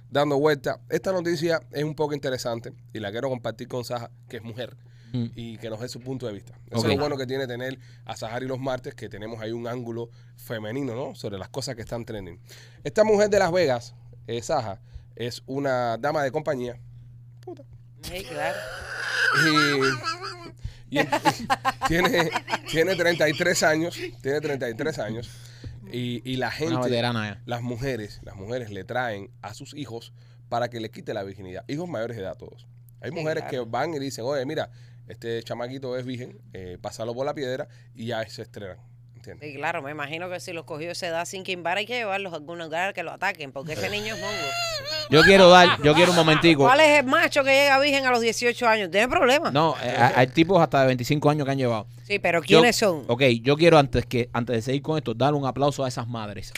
dando 0.10 0.38
vuelta. 0.39 0.80
Esta 0.89 1.12
noticia 1.12 1.62
es 1.72 1.84
un 1.84 1.96
poco 1.96 2.13
interesante 2.13 2.74
y 2.94 3.00
la 3.00 3.12
quiero 3.12 3.30
compartir 3.30 3.68
con 3.68 3.84
Saja, 3.84 4.10
que 4.30 4.38
es 4.38 4.44
mujer, 4.44 4.77
Mm. 5.13 5.25
y 5.36 5.58
que 5.58 5.70
nos 5.70 5.80
dé 5.80 5.88
su 5.88 6.01
punto 6.01 6.27
de 6.27 6.34
vista. 6.34 6.54
Eso 6.70 6.82
es 6.86 6.94
lo 6.96 7.00
bueno 7.00 7.16
que 7.16 7.25
tiene 7.25 7.48
tener 7.48 7.80
a 8.04 8.18
Sahari 8.18 8.46
los 8.46 8.60
martes, 8.60 8.94
que 8.94 9.08
tenemos 9.08 9.39
ahí 9.39 9.54
un 9.54 9.66
ángulo 9.66 10.10
femenino, 10.36 10.96
¿no? 10.96 11.16
Sobre 11.16 11.38
las 11.38 11.48
cosas 11.48 11.75
que 11.75 11.82
están 11.82 12.04
trending. 12.04 12.38
Esta 12.84 13.06
mujer 13.06 13.30
de 13.30 13.39
Las 13.39 13.51
Vegas, 13.54 13.96
eh, 14.27 14.41
Saja, 14.41 14.79
es 15.15 15.41
una 15.46 15.98
dama 15.98 16.24
de 16.24 16.31
compañía. 16.31 16.79
Puta. 17.41 17.63
Sí, 18.01 18.24
claro. 18.24 18.57
Y, 19.46 19.50
y- 20.89 21.00
y 21.00 21.00
tiene, 21.88 22.29
tiene 22.72 22.96
33 22.96 23.63
años. 23.63 23.98
Tiene 24.22 24.39
33 24.41 25.00
años. 25.00 25.29
Y, 25.91 26.22
y 26.29 26.36
la 26.38 26.51
gente 26.51 26.77
veterana 26.77 27.41
las 27.46 27.62
mujeres, 27.62 28.19
las 28.24 28.36
mujeres 28.36 28.69
le 28.72 28.84
traen 28.84 29.31
a 29.41 29.53
sus 29.53 29.74
hijos 29.74 30.13
para 30.50 30.69
que 30.69 30.79
le 30.79 30.89
quite 30.91 31.13
la 31.13 31.24
virginidad. 31.24 31.63
Hijos 31.67 31.88
mayores 31.89 32.17
de 32.17 32.24
edad 32.24 32.38
todos. 32.38 32.67
Hay 33.01 33.12
Sí, 33.12 33.15
mujeres 33.15 33.43
claro. 33.48 33.65
que 33.65 33.69
van 33.69 33.93
y 33.93 34.00
dicen, 34.00 34.25
oye, 34.25 34.46
mira, 34.46 34.69
este 35.07 35.41
chamaquito 35.43 35.98
es 35.98 36.05
virgen, 36.05 36.39
eh, 36.53 36.77
pásalo 36.81 37.13
por 37.13 37.25
la 37.25 37.34
piedra 37.34 37.67
y 37.96 38.07
ya 38.07 38.27
se 38.29 38.41
estrenan. 38.41 38.77
¿Entiendes? 39.31 39.50
Sí, 39.51 39.57
claro, 39.57 39.81
me 39.81 39.91
imagino 39.91 40.29
que 40.29 40.39
si 40.39 40.53
los 40.53 40.63
cogió 40.65 40.91
esa 40.91 41.07
edad 41.07 41.25
sin 41.25 41.43
quimbar 41.43 41.77
hay 41.77 41.86
que 41.86 41.96
llevarlos 41.96 42.31
a 42.34 42.38
algún 42.38 42.60
lugar 42.60 42.93
que 42.93 43.03
lo 43.03 43.12
ataquen, 43.12 43.51
porque 43.51 43.74
ese 43.74 43.89
niño 43.89 44.15
es 44.15 44.22
mongo. 44.22 44.34
Yo 45.10 45.22
quiero 45.24 45.50
dar, 45.50 45.81
yo 45.84 45.93
quiero 45.93 46.12
un 46.12 46.17
momentico. 46.17 46.63
¿Cuál 46.63 46.79
es 46.79 47.00
el 47.00 47.05
macho 47.05 47.43
que 47.43 47.51
llega 47.51 47.79
virgen 47.79 48.05
a 48.05 48.12
los 48.12 48.22
18 48.22 48.67
años? 48.67 48.89
¿Tiene 48.91 49.07
problemas? 49.07 49.51
No, 49.51 49.75
eh, 49.84 49.96
hay 49.98 50.13
hay 50.15 50.27
tipos 50.27 50.62
hasta 50.62 50.81
de 50.81 50.88
25 50.88 51.29
años 51.29 51.46
que 51.46 51.51
han 51.51 51.57
llevado. 51.57 51.88
Sí, 52.03 52.19
pero 52.19 52.39
Yo- 52.41 52.60
¿quiénes 52.60 52.75
son? 52.77 53.03
Ok, 53.07 53.22
yo 53.41 53.55
quiero 53.57 53.77
antes 53.77 54.05
que 54.05 54.29
antes 54.34 54.55
de 54.55 54.62
seguir 54.62 54.81
con 54.81 54.98
esto, 54.98 55.13
darle 55.13 55.38
un 55.38 55.46
aplauso 55.46 55.84
a 55.84 55.88
esas 55.88 56.07
madres. 56.07 56.53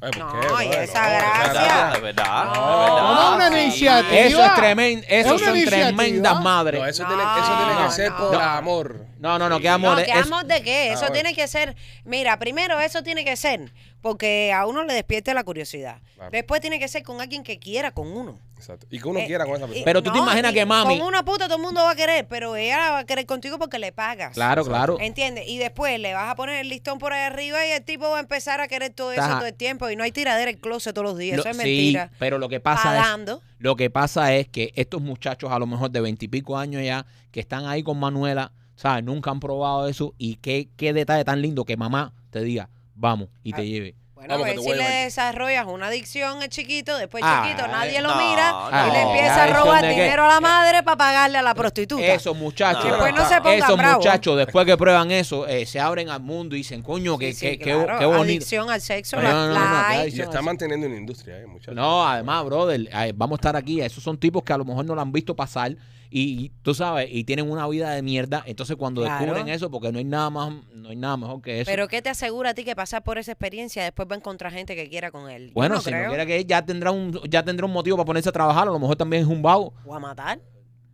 Ay, 0.00 0.10
¿por 0.10 0.18
No, 0.18 0.32
qué, 0.32 0.46
y 0.46 0.68
brother? 0.68 0.82
esa 0.82 1.02
No, 1.02 1.08
gracia. 1.08 1.90
De 1.94 2.00
verdad, 2.00 2.44
No. 2.44 2.52
de 2.52 2.60
verdad. 2.60 2.96
Toma 2.98 3.36
una 3.48 3.62
iniciativa. 3.62 4.18
Eso 4.20 4.44
es 4.44 4.54
tremendo, 4.54 5.06
eso 5.08 5.34
una 5.34 5.38
son 5.46 5.56
iniciativa. 5.56 5.86
tremendas 5.96 6.40
madres. 6.42 6.80
No, 6.80 6.86
eso, 6.86 7.02
No, 7.04 7.08
tiene, 7.08 7.22
eso 7.22 7.56
tiene 7.56 7.72
que 7.76 7.82
no, 7.84 7.90
ser 7.90 8.10
no. 8.10 8.16
por 8.18 8.32
No. 8.32 8.40
amor. 8.40 9.06
No, 9.24 9.38
no, 9.38 9.48
no, 9.48 9.58
qué 9.58 9.68
amor. 9.70 9.98
No, 9.98 10.04
¿qué 10.04 10.10
es- 10.12 10.26
amor 10.26 10.44
de 10.44 10.62
qué? 10.62 10.92
Eso 10.92 11.06
Ah, 11.08 11.12
tiene 11.12 11.34
que 11.34 11.48
ser, 11.48 11.74
mira, 12.04 12.38
primero 12.38 12.78
eso 12.78 13.02
tiene 13.02 13.24
que 13.24 13.36
ser 13.36 13.72
porque 14.02 14.52
a 14.52 14.66
uno 14.66 14.84
le 14.84 14.92
despierte 14.92 15.32
la 15.32 15.44
curiosidad. 15.44 16.02
Claro. 16.16 16.30
Después 16.30 16.60
tiene 16.60 16.78
que 16.78 16.88
ser 16.88 17.02
con 17.02 17.22
alguien 17.22 17.42
que 17.42 17.58
quiera 17.58 17.90
con 17.90 18.06
uno. 18.14 18.38
Exacto. 18.58 18.86
Y 18.90 18.98
que 19.00 19.08
uno 19.08 19.20
Eh, 19.20 19.26
quiera 19.26 19.44
con 19.46 19.54
esa 19.56 19.64
eh, 19.64 19.68
persona. 19.68 19.84
Pero 19.86 20.02
tú 20.02 20.12
te 20.12 20.18
imaginas 20.18 20.52
que 20.52 20.66
mami- 20.66 20.98
Con 20.98 21.06
una 21.08 21.22
puta 21.24 21.46
todo 21.46 21.56
el 21.56 21.62
mundo 21.62 21.82
va 21.82 21.92
a 21.92 21.94
querer, 21.96 22.26
pero 22.28 22.54
ella 22.56 22.90
va 22.92 22.98
a 23.00 23.04
querer 23.04 23.24
contigo 23.26 23.58
porque 23.58 23.78
le 23.78 23.92
pagas. 23.92 24.34
Claro, 24.34 24.62
claro. 24.64 24.98
¿Entiendes? 25.00 25.44
Y 25.48 25.56
después 25.58 25.98
le 25.98 26.12
vas 26.14 26.30
a 26.30 26.34
poner 26.36 26.56
el 26.60 26.68
listón 26.68 26.98
por 26.98 27.12
ahí 27.14 27.22
arriba 27.22 27.66
y 27.66 27.70
el 27.70 27.82
tipo 27.82 28.08
va 28.10 28.18
a 28.18 28.20
empezar 28.20 28.60
a 28.60 28.68
querer 28.68 28.92
todo 28.92 29.12
eso 29.12 29.22
todo 29.26 29.46
el 29.46 29.54
tiempo. 29.54 29.88
Y 29.88 29.96
no 29.96 30.04
hay 30.04 30.12
tiradera 30.12 30.50
en 30.50 30.56
el 30.56 30.60
closet 30.60 30.94
todos 30.94 31.06
los 31.06 31.16
días. 31.18 31.36
Lo- 31.38 31.42
eso 31.42 31.50
es 31.50 31.56
sí, 31.56 31.62
mentira. 31.62 32.10
pero 32.18 32.36
lo 32.38 32.48
que 32.50 32.60
pasa 32.60 32.84
Pagando. 32.84 33.36
es, 33.38 33.54
lo 33.58 33.74
que 33.76 33.88
pasa 33.88 34.34
es 34.34 34.48
que 34.48 34.70
estos 34.76 35.00
muchachos 35.00 35.50
a 35.50 35.58
lo 35.58 35.66
mejor 35.66 35.90
de 35.90 36.02
veintipico 36.02 36.58
años 36.58 36.82
ya, 36.84 37.06
que 37.32 37.40
están 37.40 37.66
ahí 37.66 37.82
con 37.82 37.98
Manuela, 37.98 38.52
¿sabes? 38.76 39.04
Nunca 39.04 39.30
han 39.30 39.40
probado 39.40 39.88
eso 39.88 40.14
y 40.18 40.36
qué, 40.36 40.68
qué 40.76 40.92
detalle 40.92 41.24
tan 41.24 41.40
lindo 41.42 41.64
que 41.64 41.76
mamá 41.76 42.12
te 42.30 42.40
diga, 42.42 42.68
vamos, 42.94 43.28
y 43.42 43.52
te 43.52 43.60
Ah. 43.62 43.64
lleve. 43.64 43.94
Bueno, 44.14 44.38
Vamos, 44.38 44.46
a 44.46 44.50
ver 44.52 44.58
si 44.60 44.72
le 44.72 44.88
desarrollas 45.04 45.66
una 45.66 45.88
adicción 45.88 46.42
el 46.42 46.48
chiquito, 46.48 46.96
después 46.96 47.22
Ah, 47.26 47.42
chiquito, 47.44 47.68
nadie 47.68 48.00
lo 48.00 48.08
no, 48.08 48.16
mira 48.30 48.52
no. 48.52 48.68
y 48.68 48.92
le 48.92 48.98
Ah, 48.98 49.02
empieza 49.02 49.44
a 49.44 49.46
robar 49.48 49.86
dinero 49.86 50.24
a 50.24 50.28
la 50.28 50.40
madre 50.40 50.82
para 50.82 50.96
pagarle 50.96 51.36
a 51.36 51.42
la 51.42 51.54
prostituta. 51.54 52.06
Esos 52.06 52.34
muchachos, 52.34 52.84
No. 52.86 52.90
Después 52.92 53.14
no 53.14 53.28
se 53.28 53.36
pongan 53.42 53.58
esos 53.58 53.78
muchachos, 53.96 54.36
después 54.38 54.64
que 54.64 54.76
prueban 54.78 55.10
eso, 55.10 55.46
eh, 55.46 55.66
se 55.66 55.78
abren 55.78 56.08
al 56.08 56.22
mundo 56.22 56.54
y 56.54 56.60
dicen, 56.60 56.82
coño, 56.82 57.18
que, 57.18 57.34
Sí, 57.34 57.50
sí, 57.50 57.58
que, 57.58 57.64
claro. 57.74 57.98
bonito. 58.08 58.22
Adicción 58.22 58.70
al 58.70 58.80
sexo, 58.80 59.16
No, 59.16 59.22
la 59.24 59.32
no, 59.32 59.48
no, 59.48 59.54
no, 59.54 59.60
fly. 59.60 59.88
que 59.88 59.94
Y 59.96 60.00
adicción 60.00 60.24
está 60.28 60.38
al- 60.38 60.44
manteniendo 60.46 60.86
una 60.86 60.96
industria, 60.96 61.38
eh, 61.40 61.46
muchachos. 61.46 61.74
No, 61.74 62.08
además, 62.08 62.44
brother, 62.46 62.80
eh, 62.94 63.12
vamos 63.14 63.36
a 63.36 63.40
estar 63.40 63.56
aquí. 63.56 63.82
Esos 63.82 64.02
son 64.02 64.16
tipos 64.16 64.42
que 64.42 64.54
a 64.54 64.56
lo 64.56 64.64
mejor 64.64 64.86
no 64.86 64.94
lo 64.94 65.02
han 65.02 65.12
visto 65.12 65.36
pasar 65.36 65.76
y, 66.16 66.44
y 66.44 66.48
tú 66.62 66.74
sabes, 66.74 67.08
y 67.10 67.24
tienen 67.24 67.50
una 67.50 67.66
vida 67.66 67.90
de 67.90 68.00
mierda. 68.00 68.44
Entonces, 68.46 68.76
cuando 68.76 69.02
Claro. 69.02 69.24
descubren 69.24 69.48
eso, 69.48 69.68
porque 69.70 69.90
no 69.90 69.98
hay 69.98 70.04
nada 70.04 70.30
más, 70.30 70.52
no 70.72 70.88
hay 70.90 70.94
nada 70.96 71.16
mejor 71.16 71.42
que 71.42 71.60
eso. 71.62 71.68
Pero 71.70 71.88
¿qué 71.88 72.02
te 72.02 72.08
asegura 72.08 72.50
a 72.50 72.54
ti 72.54 72.62
que 72.64 72.76
pasar 72.76 73.02
por 73.02 73.18
esa 73.18 73.32
experiencia 73.32 73.82
después 73.82 74.06
va 74.08 74.14
a 74.14 74.18
encontrar 74.18 74.52
gente 74.52 74.76
que 74.76 74.88
quiera 74.88 75.10
con 75.10 75.28
él? 75.28 75.48
Yo 75.48 75.54
bueno, 75.54 75.74
no 75.74 75.80
si 75.80 75.90
creo. 75.90 76.04
no 76.04 76.08
quiere 76.10 76.26
que 76.26 76.44
ya 76.44 76.64
tendrá 76.64 76.92
un 76.92 77.18
ya 77.28 77.42
tendrá 77.42 77.66
un 77.66 77.72
motivo 77.72 77.96
para 77.96 78.06
ponerse 78.06 78.28
a 78.28 78.32
trabajar. 78.32 78.62
A 78.68 78.70
lo 78.70 78.78
mejor 78.78 78.94
también 78.94 79.22
es 79.24 79.28
un 79.28 79.42
vago. 79.42 79.74
O 79.84 79.92
a 79.92 79.98
matar. 79.98 80.38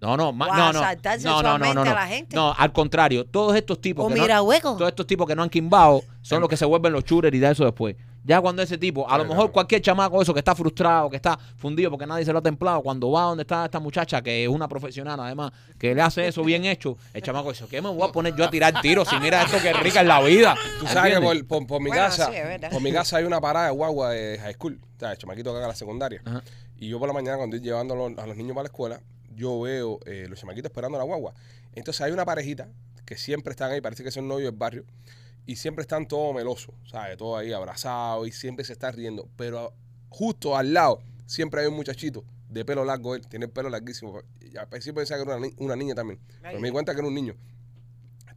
No, 0.00 0.17
no, 0.17 0.33
ma- 0.33 0.47
O 0.49 0.53
a 0.53 0.57
no, 0.57 0.73
no, 0.73 0.79
asaltar 0.81 1.21
no, 1.21 1.43
no, 1.43 1.43
no, 1.43 1.59
no, 1.59 1.65
sexualmente 1.67 1.91
a 1.91 1.95
la 1.95 2.07
gente. 2.07 2.35
No, 2.35 2.55
al 2.57 2.73
contrario, 2.73 3.27
todos 3.27 3.55
estos 3.55 3.79
tipos 3.83 4.07
O 4.07 4.09
que 4.09 4.15
no- 4.15 4.23
mira 4.23 4.41
hueco. 4.41 4.75
todos 4.77 4.89
estos 4.89 5.07
tipos 5.07 5.27
que 5.27 5.37
no 5.37 5.43
han 5.43 5.50
quimbado 5.50 6.03
son 6.23 6.41
los 6.41 6.49
que 6.49 6.57
se 6.57 6.65
vuelven 6.65 6.95
los 6.95 7.05
shooters 7.05 7.37
y 7.37 7.41
da 7.41 7.50
eso 7.50 7.65
después. 7.67 7.95
Ya 8.23 8.41
cuando 8.41 8.61
ese 8.62 8.77
tipo, 8.77 9.09
a 9.09 9.17
lo 9.17 9.25
mejor 9.25 9.37
claro. 9.37 9.53
cualquier 9.53 9.81
chamaco 9.81 10.21
eso 10.21 10.35
que 10.35 10.41
está 10.41 10.55
frustrado, 10.55 11.09
que 11.09 11.17
está 11.17 11.39
fundido 11.57 11.91
porque 11.91 12.07
nadie 12.07 12.25
se 12.25 12.33
lo 12.33 12.39
ha 12.41 12.43
templado, 12.43 12.83
cuando 12.83 13.11
va 13.11 13.23
donde 13.23 13.43
está 13.43 13.65
esta 13.65 13.81
muchacha 13.81 14.21
que 14.21 14.43
es 14.45 14.49
una 14.49 14.69
profesional 14.69 15.19
además, 15.21 15.53
que 15.79 15.95
le 15.95 16.03
hace 16.03 16.29
eso 16.29 16.45
bien 16.45 16.65
hecho, 16.67 16.99
el 17.15 17.23
chamaco 17.23 17.50
dice, 17.50 17.65
¿qué 17.71 17.81
me 17.81 17.89
voy 17.89 18.07
a 18.07 18.12
poner 18.12 18.35
yo 18.37 18.45
a 18.45 18.50
tirar 18.50 18.79
tiros 18.83 19.09
si 19.09 19.19
mira 19.21 19.43
esto 19.43 19.57
que 19.62 19.73
rica 19.73 20.03
es 20.03 20.07
la 20.07 20.21
vida? 20.21 20.55
Tú 20.79 20.87
sabes 20.87 21.15
que 21.15 21.21
por, 21.21 21.47
por- 21.47 21.67
por 21.67 21.81
mi 21.81 21.89
Bueno, 21.89 22.03
casa, 22.05 22.31
sí, 22.31 22.67
por 22.71 22.83
mi 22.83 22.93
casa 22.93 23.17
hay 23.17 23.25
una 23.25 23.41
parada 23.41 23.67
de 23.67 23.73
guagua 23.73 24.11
de 24.11 24.39
high 24.39 24.53
school, 24.55 24.79
o 24.97 24.99
sea, 25.00 25.12
el 25.12 25.19
chamaquito 25.19 25.50
que 25.53 25.59
haga 25.59 25.69
la 25.69 25.75
secundaria. 25.75 26.21
Ajá. 26.25 26.43
Y 26.79 26.89
yo 26.89 26.99
por 26.99 27.09
la 27.09 27.15
mañana 27.15 27.37
cuando 27.39 27.57
estoy 27.57 27.69
llevando 27.71 27.95
a 27.95 27.97
los, 28.09 28.19
a 28.19 28.27
los 28.27 28.37
niños 28.37 28.53
para 28.55 28.65
la 28.65 28.69
escuela, 28.69 29.00
yo 29.35 29.61
veo 29.62 29.99
eh, 30.05 30.27
los 30.29 30.39
chamaquitos 30.39 30.71
esperando 30.71 30.99
la 30.99 31.05
guagua. 31.05 31.33
Entonces 31.75 32.00
hay 32.03 32.12
una 32.12 32.25
parejita 32.27 32.69
que 33.07 33.17
siempre 33.17 33.50
están 33.53 33.71
ahí, 33.73 33.81
parece 33.81 34.05
que 34.05 34.11
son 34.11 34.29
novios 34.29 34.50
del 34.50 34.59
barrio, 34.59 34.85
y 35.50 35.57
siempre 35.57 35.83
están 35.83 36.07
todos 36.07 36.35
melosos, 36.35 36.75
¿sabes? 36.90 37.16
Todos 37.16 37.40
ahí 37.40 37.52
abrazados 37.52 38.28
y 38.28 38.33
siempre 38.33 38.64
se 38.64 38.73
están 38.75 38.92
riendo. 38.95 39.28
Pero 39.37 39.73
justo 40.09 40.57
al 40.57 40.73
lado 40.73 41.00
siempre 41.26 41.61
hay 41.62 41.66
un 41.66 41.75
muchachito 41.75 42.25
de 42.49 42.64
pelo 42.64 42.85
largo, 42.85 43.14
él 43.14 43.26
tiene 43.26 43.47
el 43.47 43.50
pelo 43.50 43.69
larguísimo. 43.69 44.21
Y 44.40 44.57
al 44.57 44.69
principio 44.69 44.97
pensaba 45.00 45.19
que 45.25 45.28
era 45.30 45.37
una, 45.38 45.47
ni- 45.49 45.54
una 45.59 45.76
niña 45.76 45.95
también, 45.95 46.21
pero 46.42 46.61
me 46.61 46.69
di 46.69 46.73
cuenta 46.73 46.92
que 46.95 47.00
era 47.00 47.09
un 47.09 47.14
niño. 47.14 47.35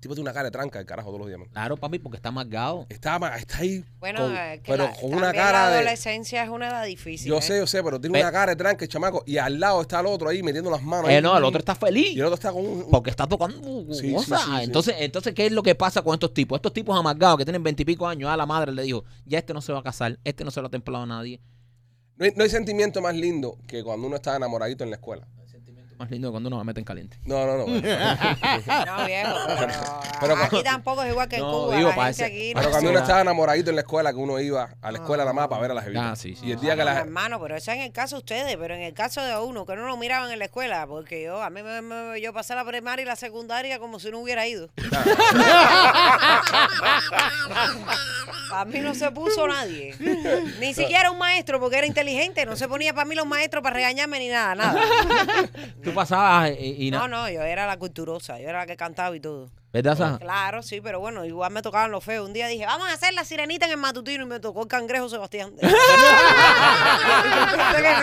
Tipo 0.03 0.15
tiene 0.15 0.29
una 0.29 0.33
cara 0.33 0.45
de 0.45 0.51
tranca, 0.51 0.79
el 0.79 0.85
carajo, 0.85 1.07
todos 1.07 1.19
los 1.21 1.27
días, 1.29 1.39
man. 1.39 1.47
Claro, 1.51 1.77
papi, 1.77 1.97
porque 1.97 2.17
está 2.17 2.29
amargado. 2.29 2.85
Está, 2.89 3.17
está 3.37 3.57
ahí. 3.59 3.83
Bueno, 3.99 4.19
con- 4.19 4.35
eh, 4.35 4.59
que 4.61 4.71
pero 4.71 4.83
la- 4.83 4.93
con 4.93 5.05
una 5.13 5.21
también 5.27 5.43
cara 5.45 5.63
la 5.63 5.69
de. 5.69 5.75
adolescencia 5.77 6.43
es 6.43 6.49
una 6.49 6.67
edad 6.67 6.85
difícil. 6.85 7.29
Yo 7.29 7.37
¿eh? 7.37 7.41
sé, 7.41 7.57
yo 7.57 7.65
sé, 7.65 7.81
pero 7.81 7.99
tiene 8.01 8.17
Ve- 8.19 8.21
una 8.23 8.31
cara 8.31 8.51
de 8.51 8.55
tranca 8.57 8.83
el 8.83 8.89
chamaco. 8.91 9.23
Y 9.25 9.37
al 9.37 9.59
lado 9.59 9.81
está 9.81 10.01
el 10.01 10.05
otro 10.07 10.27
ahí 10.29 10.43
metiendo 10.43 10.69
las 10.69 10.83
manos. 10.83 11.09
Eh, 11.09 11.15
ahí. 11.15 11.21
no, 11.21 11.37
el 11.37 11.43
otro 11.45 11.59
está 11.59 11.71
Y 11.71 11.75
feliz. 11.77 12.15
el 12.17 12.23
otro 12.23 12.35
está 12.35 12.51
con 12.51 12.65
un. 12.65 12.89
Porque 12.91 13.09
está 13.09 13.25
tocando 13.27 13.57
Sí, 13.93 14.01
sí, 14.09 14.13
cosas. 14.13 14.41
sí, 14.43 14.51
sí. 14.57 14.63
Entonces, 14.63 14.95
entonces, 14.99 15.33
¿qué 15.33 15.45
es 15.45 15.51
lo 15.53 15.63
que 15.63 15.73
pasa 15.73 16.01
con 16.01 16.13
estos 16.13 16.33
tipos? 16.33 16.57
Estos 16.57 16.73
tipos 16.73 16.99
amargados 16.99 17.37
que 17.37 17.45
tienen 17.45 17.63
veintipico 17.63 18.05
años, 18.05 18.29
a 18.29 18.35
la 18.35 18.45
madre 18.45 18.73
le 18.73 18.83
dijo, 18.83 19.05
ya 19.25 19.39
este 19.39 19.53
no 19.53 19.61
se 19.61 19.71
va 19.71 19.79
a 19.79 19.83
casar, 19.83 20.19
este 20.25 20.43
no 20.43 20.51
se 20.51 20.59
lo 20.59 20.67
ha 20.67 20.69
templado 20.69 21.05
a 21.05 21.07
nadie. 21.07 21.39
No 22.17 22.25
hay, 22.25 22.31
no 22.35 22.43
hay 22.43 22.49
sentimiento 22.49 23.01
más 23.01 23.15
lindo 23.15 23.57
que 23.67 23.83
cuando 23.83 24.05
uno 24.05 24.17
está 24.17 24.35
enamoradito 24.35 24.83
en 24.83 24.89
la 24.89 24.97
escuela. 24.97 25.27
Más 26.03 26.11
lindo 26.11 26.31
cuando 26.31 26.47
uno 26.49 26.57
me 26.57 26.65
meten 26.65 26.83
caliente. 26.83 27.17
No, 27.23 27.45
no, 27.45 27.57
no. 27.59 27.63
bueno. 27.65 27.81
No, 28.85 29.05
viejo, 29.05 29.35
pero, 29.47 29.73
Pero 30.19 30.33
aquí 30.35 30.49
cuando- 30.49 30.63
tampoco 30.63 31.03
es 31.03 31.11
igual 31.11 31.29
que 31.29 31.35
en 31.37 31.41
No, 31.43 31.51
Cuba. 31.51 31.77
digo, 31.77 31.87
la 31.89 31.93
gente 31.95 32.09
ese- 32.11 32.25
aquí 32.25 32.53
para 32.53 32.61
Pero 32.63 32.63
no 32.63 32.71
cuando 32.71 32.89
uno 32.89 32.99
estaba 32.99 33.21
enamoradito 33.21 33.69
en 33.69 33.75
la 33.77 33.81
escuela, 33.83 34.11
que 34.11 34.17
uno 34.19 34.39
iba 34.39 34.69
a 34.81 34.91
la 34.91 34.97
escuela 34.97 35.23
nada 35.23 35.33
más 35.33 35.47
para 35.47 35.61
ver 35.61 35.71
a 35.71 35.73
las 35.75 35.83
jevitas. 35.85 36.03
Ah, 36.05 36.15
sí, 36.17 36.35
sí. 36.35 36.45
Y 36.47 36.51
el 36.51 36.59
día 36.59 36.73
que 36.73 36.79
No, 36.79 36.85
las. 36.85 36.97
hermano, 36.97 37.39
pero 37.41 37.55
eso 37.55 37.71
es 37.71 37.77
en 37.77 37.83
el 37.83 37.91
caso 37.93 38.15
de 38.17 38.19
ustedes, 38.19 38.57
pero 38.57 38.75
en 38.75 38.81
el 38.81 38.93
caso 38.93 39.21
de 39.21 39.37
uno, 39.39 39.65
que 39.65 39.75
no 39.77 39.85
lo 39.87 39.95
miraban 39.95 40.29
en 40.31 40.39
la 40.39 40.45
escuela, 40.45 40.85
porque 40.87 41.23
yo, 41.23 41.41
a 41.41 41.49
mí 41.49 41.63
me, 41.63 41.81
me- 41.81 42.19
yo 42.21 42.33
pasé 42.33 42.53
la 42.55 42.65
primaria 42.65 43.03
y 43.03 43.05
la 43.05 43.15
secundaria 43.15 43.79
como 43.79 43.97
si 43.99 44.11
no 44.11 44.19
hubiera 44.19 44.45
ido. 44.45 44.69
a 48.53 48.65
mí 48.65 48.79
no 48.79 48.93
se 48.93 49.09
puso 49.11 49.47
nadie. 49.47 49.95
Ni 50.59 50.73
siquiera 50.73 51.11
un 51.11 51.17
maestro, 51.17 51.59
porque 51.59 51.77
era 51.77 51.87
inteligente. 51.87 52.45
No 52.45 52.55
se 52.55 52.67
ponía 52.67 52.93
para 52.93 53.05
mí 53.05 53.15
los 53.15 53.25
maestros 53.25 53.63
para 53.63 53.75
regañarme 53.75 54.19
ni 54.19 54.27
nada, 54.29 54.55
nada. 54.55 54.81
Tú 55.83 55.92
pasabas 55.93 56.49
eh, 56.49 56.57
y, 56.59 56.87
y 56.87 56.91
No, 56.91 57.07
nada. 57.07 57.23
no, 57.23 57.29
yo 57.29 57.41
era 57.41 57.65
la 57.67 57.77
culturosa, 57.77 58.39
yo 58.39 58.49
era 58.49 58.59
la 58.59 58.65
que 58.65 58.75
cantaba 58.77 59.15
y 59.15 59.19
todo. 59.19 59.49
¿Verdad, 59.71 59.97
Saja? 59.97 60.19
Claro, 60.19 60.61
sí, 60.61 60.81
pero 60.81 60.99
bueno, 60.99 61.25
igual 61.25 61.51
me 61.51 61.63
tocaban 61.63 61.89
los 61.89 62.03
feos. 62.03 62.27
Un 62.27 62.33
día 62.33 62.47
dije, 62.47 62.65
vamos 62.65 62.87
a 62.89 62.93
hacer 62.93 63.11
la 63.13 63.23
sirenita 63.25 63.65
en 63.65 63.71
el 63.71 63.77
matutino 63.77 64.23
y 64.23 64.27
me 64.27 64.39
tocó 64.39 64.61
el 64.61 64.67
cangrejo 64.67 65.09
Sebastián. 65.09 65.51
Que 65.61 65.67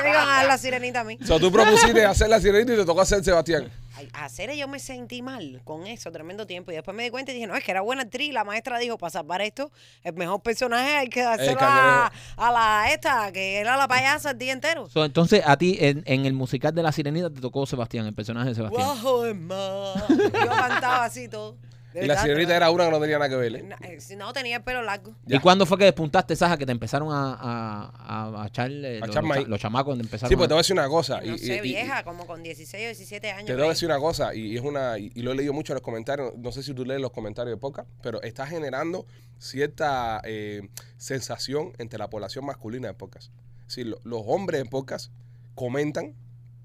se 0.02 0.08
iba 0.08 0.18
van 0.18 0.28
a 0.28 0.32
dar 0.38 0.46
la 0.46 0.58
sirenita 0.58 1.00
a 1.00 1.04
mí? 1.04 1.16
O 1.22 1.26
sea, 1.26 1.38
tú 1.38 1.50
propusiste 1.52 2.04
hacer 2.04 2.28
la 2.28 2.40
sirenita 2.40 2.72
y 2.72 2.76
te 2.76 2.84
tocó 2.84 3.00
hacer 3.00 3.22
Sebastián. 3.24 3.70
A 4.12 4.24
hacer 4.24 4.54
yo 4.54 4.68
me 4.68 4.78
sentí 4.78 5.22
mal 5.22 5.60
con 5.64 5.86
eso, 5.86 6.10
tremendo 6.10 6.46
tiempo. 6.46 6.70
Y 6.72 6.74
después 6.74 6.96
me 6.96 7.02
di 7.02 7.10
cuenta 7.10 7.32
y 7.32 7.34
dije, 7.34 7.46
no, 7.46 7.54
es 7.54 7.64
que 7.64 7.70
era 7.70 7.80
buena 7.80 8.02
actriz. 8.02 8.32
La 8.32 8.44
maestra 8.44 8.78
dijo, 8.78 8.98
para 8.98 9.10
salvar 9.10 9.42
esto, 9.42 9.70
el 10.02 10.14
mejor 10.14 10.40
personaje 10.42 10.96
hay 10.96 11.08
que 11.08 11.22
dárselo 11.22 11.58
a, 11.60 12.12
a 12.36 12.52
la 12.52 12.92
esta, 12.92 13.30
que 13.32 13.58
era 13.58 13.76
la 13.76 13.86
payasa 13.88 14.30
el 14.30 14.38
día 14.38 14.52
entero. 14.52 14.88
So, 14.88 15.04
entonces, 15.04 15.42
a 15.44 15.56
ti, 15.56 15.76
en, 15.80 16.02
en 16.06 16.26
el 16.26 16.32
musical 16.32 16.74
de 16.74 16.82
La 16.82 16.92
Sirenita, 16.92 17.30
te 17.30 17.40
tocó 17.40 17.66
Sebastián, 17.66 18.06
el 18.06 18.14
personaje 18.14 18.50
de 18.50 18.54
Sebastián. 18.54 18.86
Bajo 18.86 19.24
el 19.24 19.34
mar. 19.34 19.94
Yo 20.08 20.50
cantaba 20.50 21.04
así 21.04 21.28
todo. 21.28 21.56
De 21.92 22.04
Y 22.04 22.06
la 22.06 22.22
de 22.22 22.42
era 22.54 22.70
una 22.70 22.84
que 22.84 22.90
no 22.92 23.00
tenía 23.00 23.18
nada 23.18 23.28
que 23.28 23.34
ver. 23.36 23.56
¿eh? 23.56 23.68
Eh, 23.82 24.00
si 24.00 24.14
No, 24.14 24.32
tenía 24.32 24.58
el 24.58 24.62
pelo 24.62 24.80
largo. 24.82 25.14
¿Y 25.26 25.38
cuándo 25.40 25.66
fue 25.66 25.76
que 25.76 25.84
despuntaste, 25.84 26.36
Saja, 26.36 26.56
que 26.56 26.64
te 26.64 26.72
empezaron 26.72 27.08
a, 27.12 27.34
a, 27.34 27.92
a, 28.30 28.44
a 28.44 28.46
echar, 28.46 28.70
eh, 28.70 28.98
A 28.98 29.06
los, 29.06 29.10
echar 29.16 29.24
los 29.24 29.48
los 29.48 29.60
chamacos 29.60 29.98
empezaron 29.98 30.28
Sí, 30.28 30.36
pues 30.36 30.46
te 30.48 30.52
a- 30.52 30.54
voy 30.54 30.60
a 30.60 30.62
decir 30.62 30.74
una 30.74 30.88
cosa. 30.88 31.20
No 31.20 31.34
y- 31.34 31.38
sé, 31.38 31.56
y- 31.56 31.58
y- 31.58 31.60
vieja, 31.62 32.04
como 32.04 32.26
con 32.26 32.42
16 32.42 32.84
o 32.84 32.86
17 32.88 33.30
años. 33.32 33.46
Te 33.46 33.52
debo 33.52 33.64
ahí. 33.64 33.70
decir 33.70 33.88
una 33.88 33.98
cosa, 33.98 34.34
y, 34.34 34.52
y 34.52 34.56
es 34.56 34.62
una, 34.62 34.98
y, 34.98 35.10
y 35.14 35.22
lo 35.22 35.32
he 35.32 35.34
leído 35.34 35.52
mucho 35.52 35.72
en 35.72 35.76
los 35.76 35.82
comentarios, 35.82 36.32
no 36.36 36.52
sé 36.52 36.62
si 36.62 36.74
tú 36.74 36.84
lees 36.84 37.00
los 37.00 37.10
comentarios 37.10 37.56
de 37.56 37.60
podcast, 37.60 37.88
pero 38.02 38.22
está 38.22 38.46
generando 38.46 39.04
cierta 39.38 40.20
eh, 40.24 40.68
sensación 40.96 41.72
entre 41.78 41.98
la 41.98 42.08
población 42.08 42.44
masculina 42.44 42.86
de 42.88 42.94
podcast. 42.94 43.32
Sí, 43.66 43.84
lo- 43.84 43.98
los 44.04 44.22
hombres 44.26 44.62
de 44.62 44.68
podcast 44.70 45.10
comentan 45.56 46.14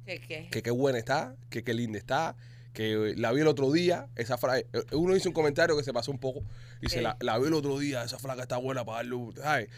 ¿Qué, 0.05 0.22
qué? 0.22 0.48
que 0.51 0.62
qué 0.62 0.72
buena 0.72 1.00
está, 1.00 1.36
que 1.50 1.63
qué 1.63 1.74
linda 1.74 1.98
está, 1.98 2.36
que 2.75 3.15
la 3.17 3.32
vi 3.32 3.41
el 3.41 3.48
otro 3.48 3.72
día, 3.72 4.08
esa 4.15 4.38
frase, 4.38 4.67
uno 4.91 5.15
hizo 5.15 5.29
un 5.29 5.34
comentario 5.34 5.75
que 5.75 5.84
se 5.84 5.91
pasó 5.94 6.12
un 6.12 6.20
poco, 6.20 6.44
dice, 6.82 7.01
la, 7.01 7.17
la 7.22 7.39
vi 7.39 7.48
el 7.48 7.53
otro 7.55 7.79
día, 7.79 8.03
esa 8.03 8.20
flaca 8.20 8.44
está 8.44 8.58
buena 8.58 8.86
para 8.86 8.98
darle, 8.98 9.15
un-". 9.15 9.36
¿sabes? 9.36 9.70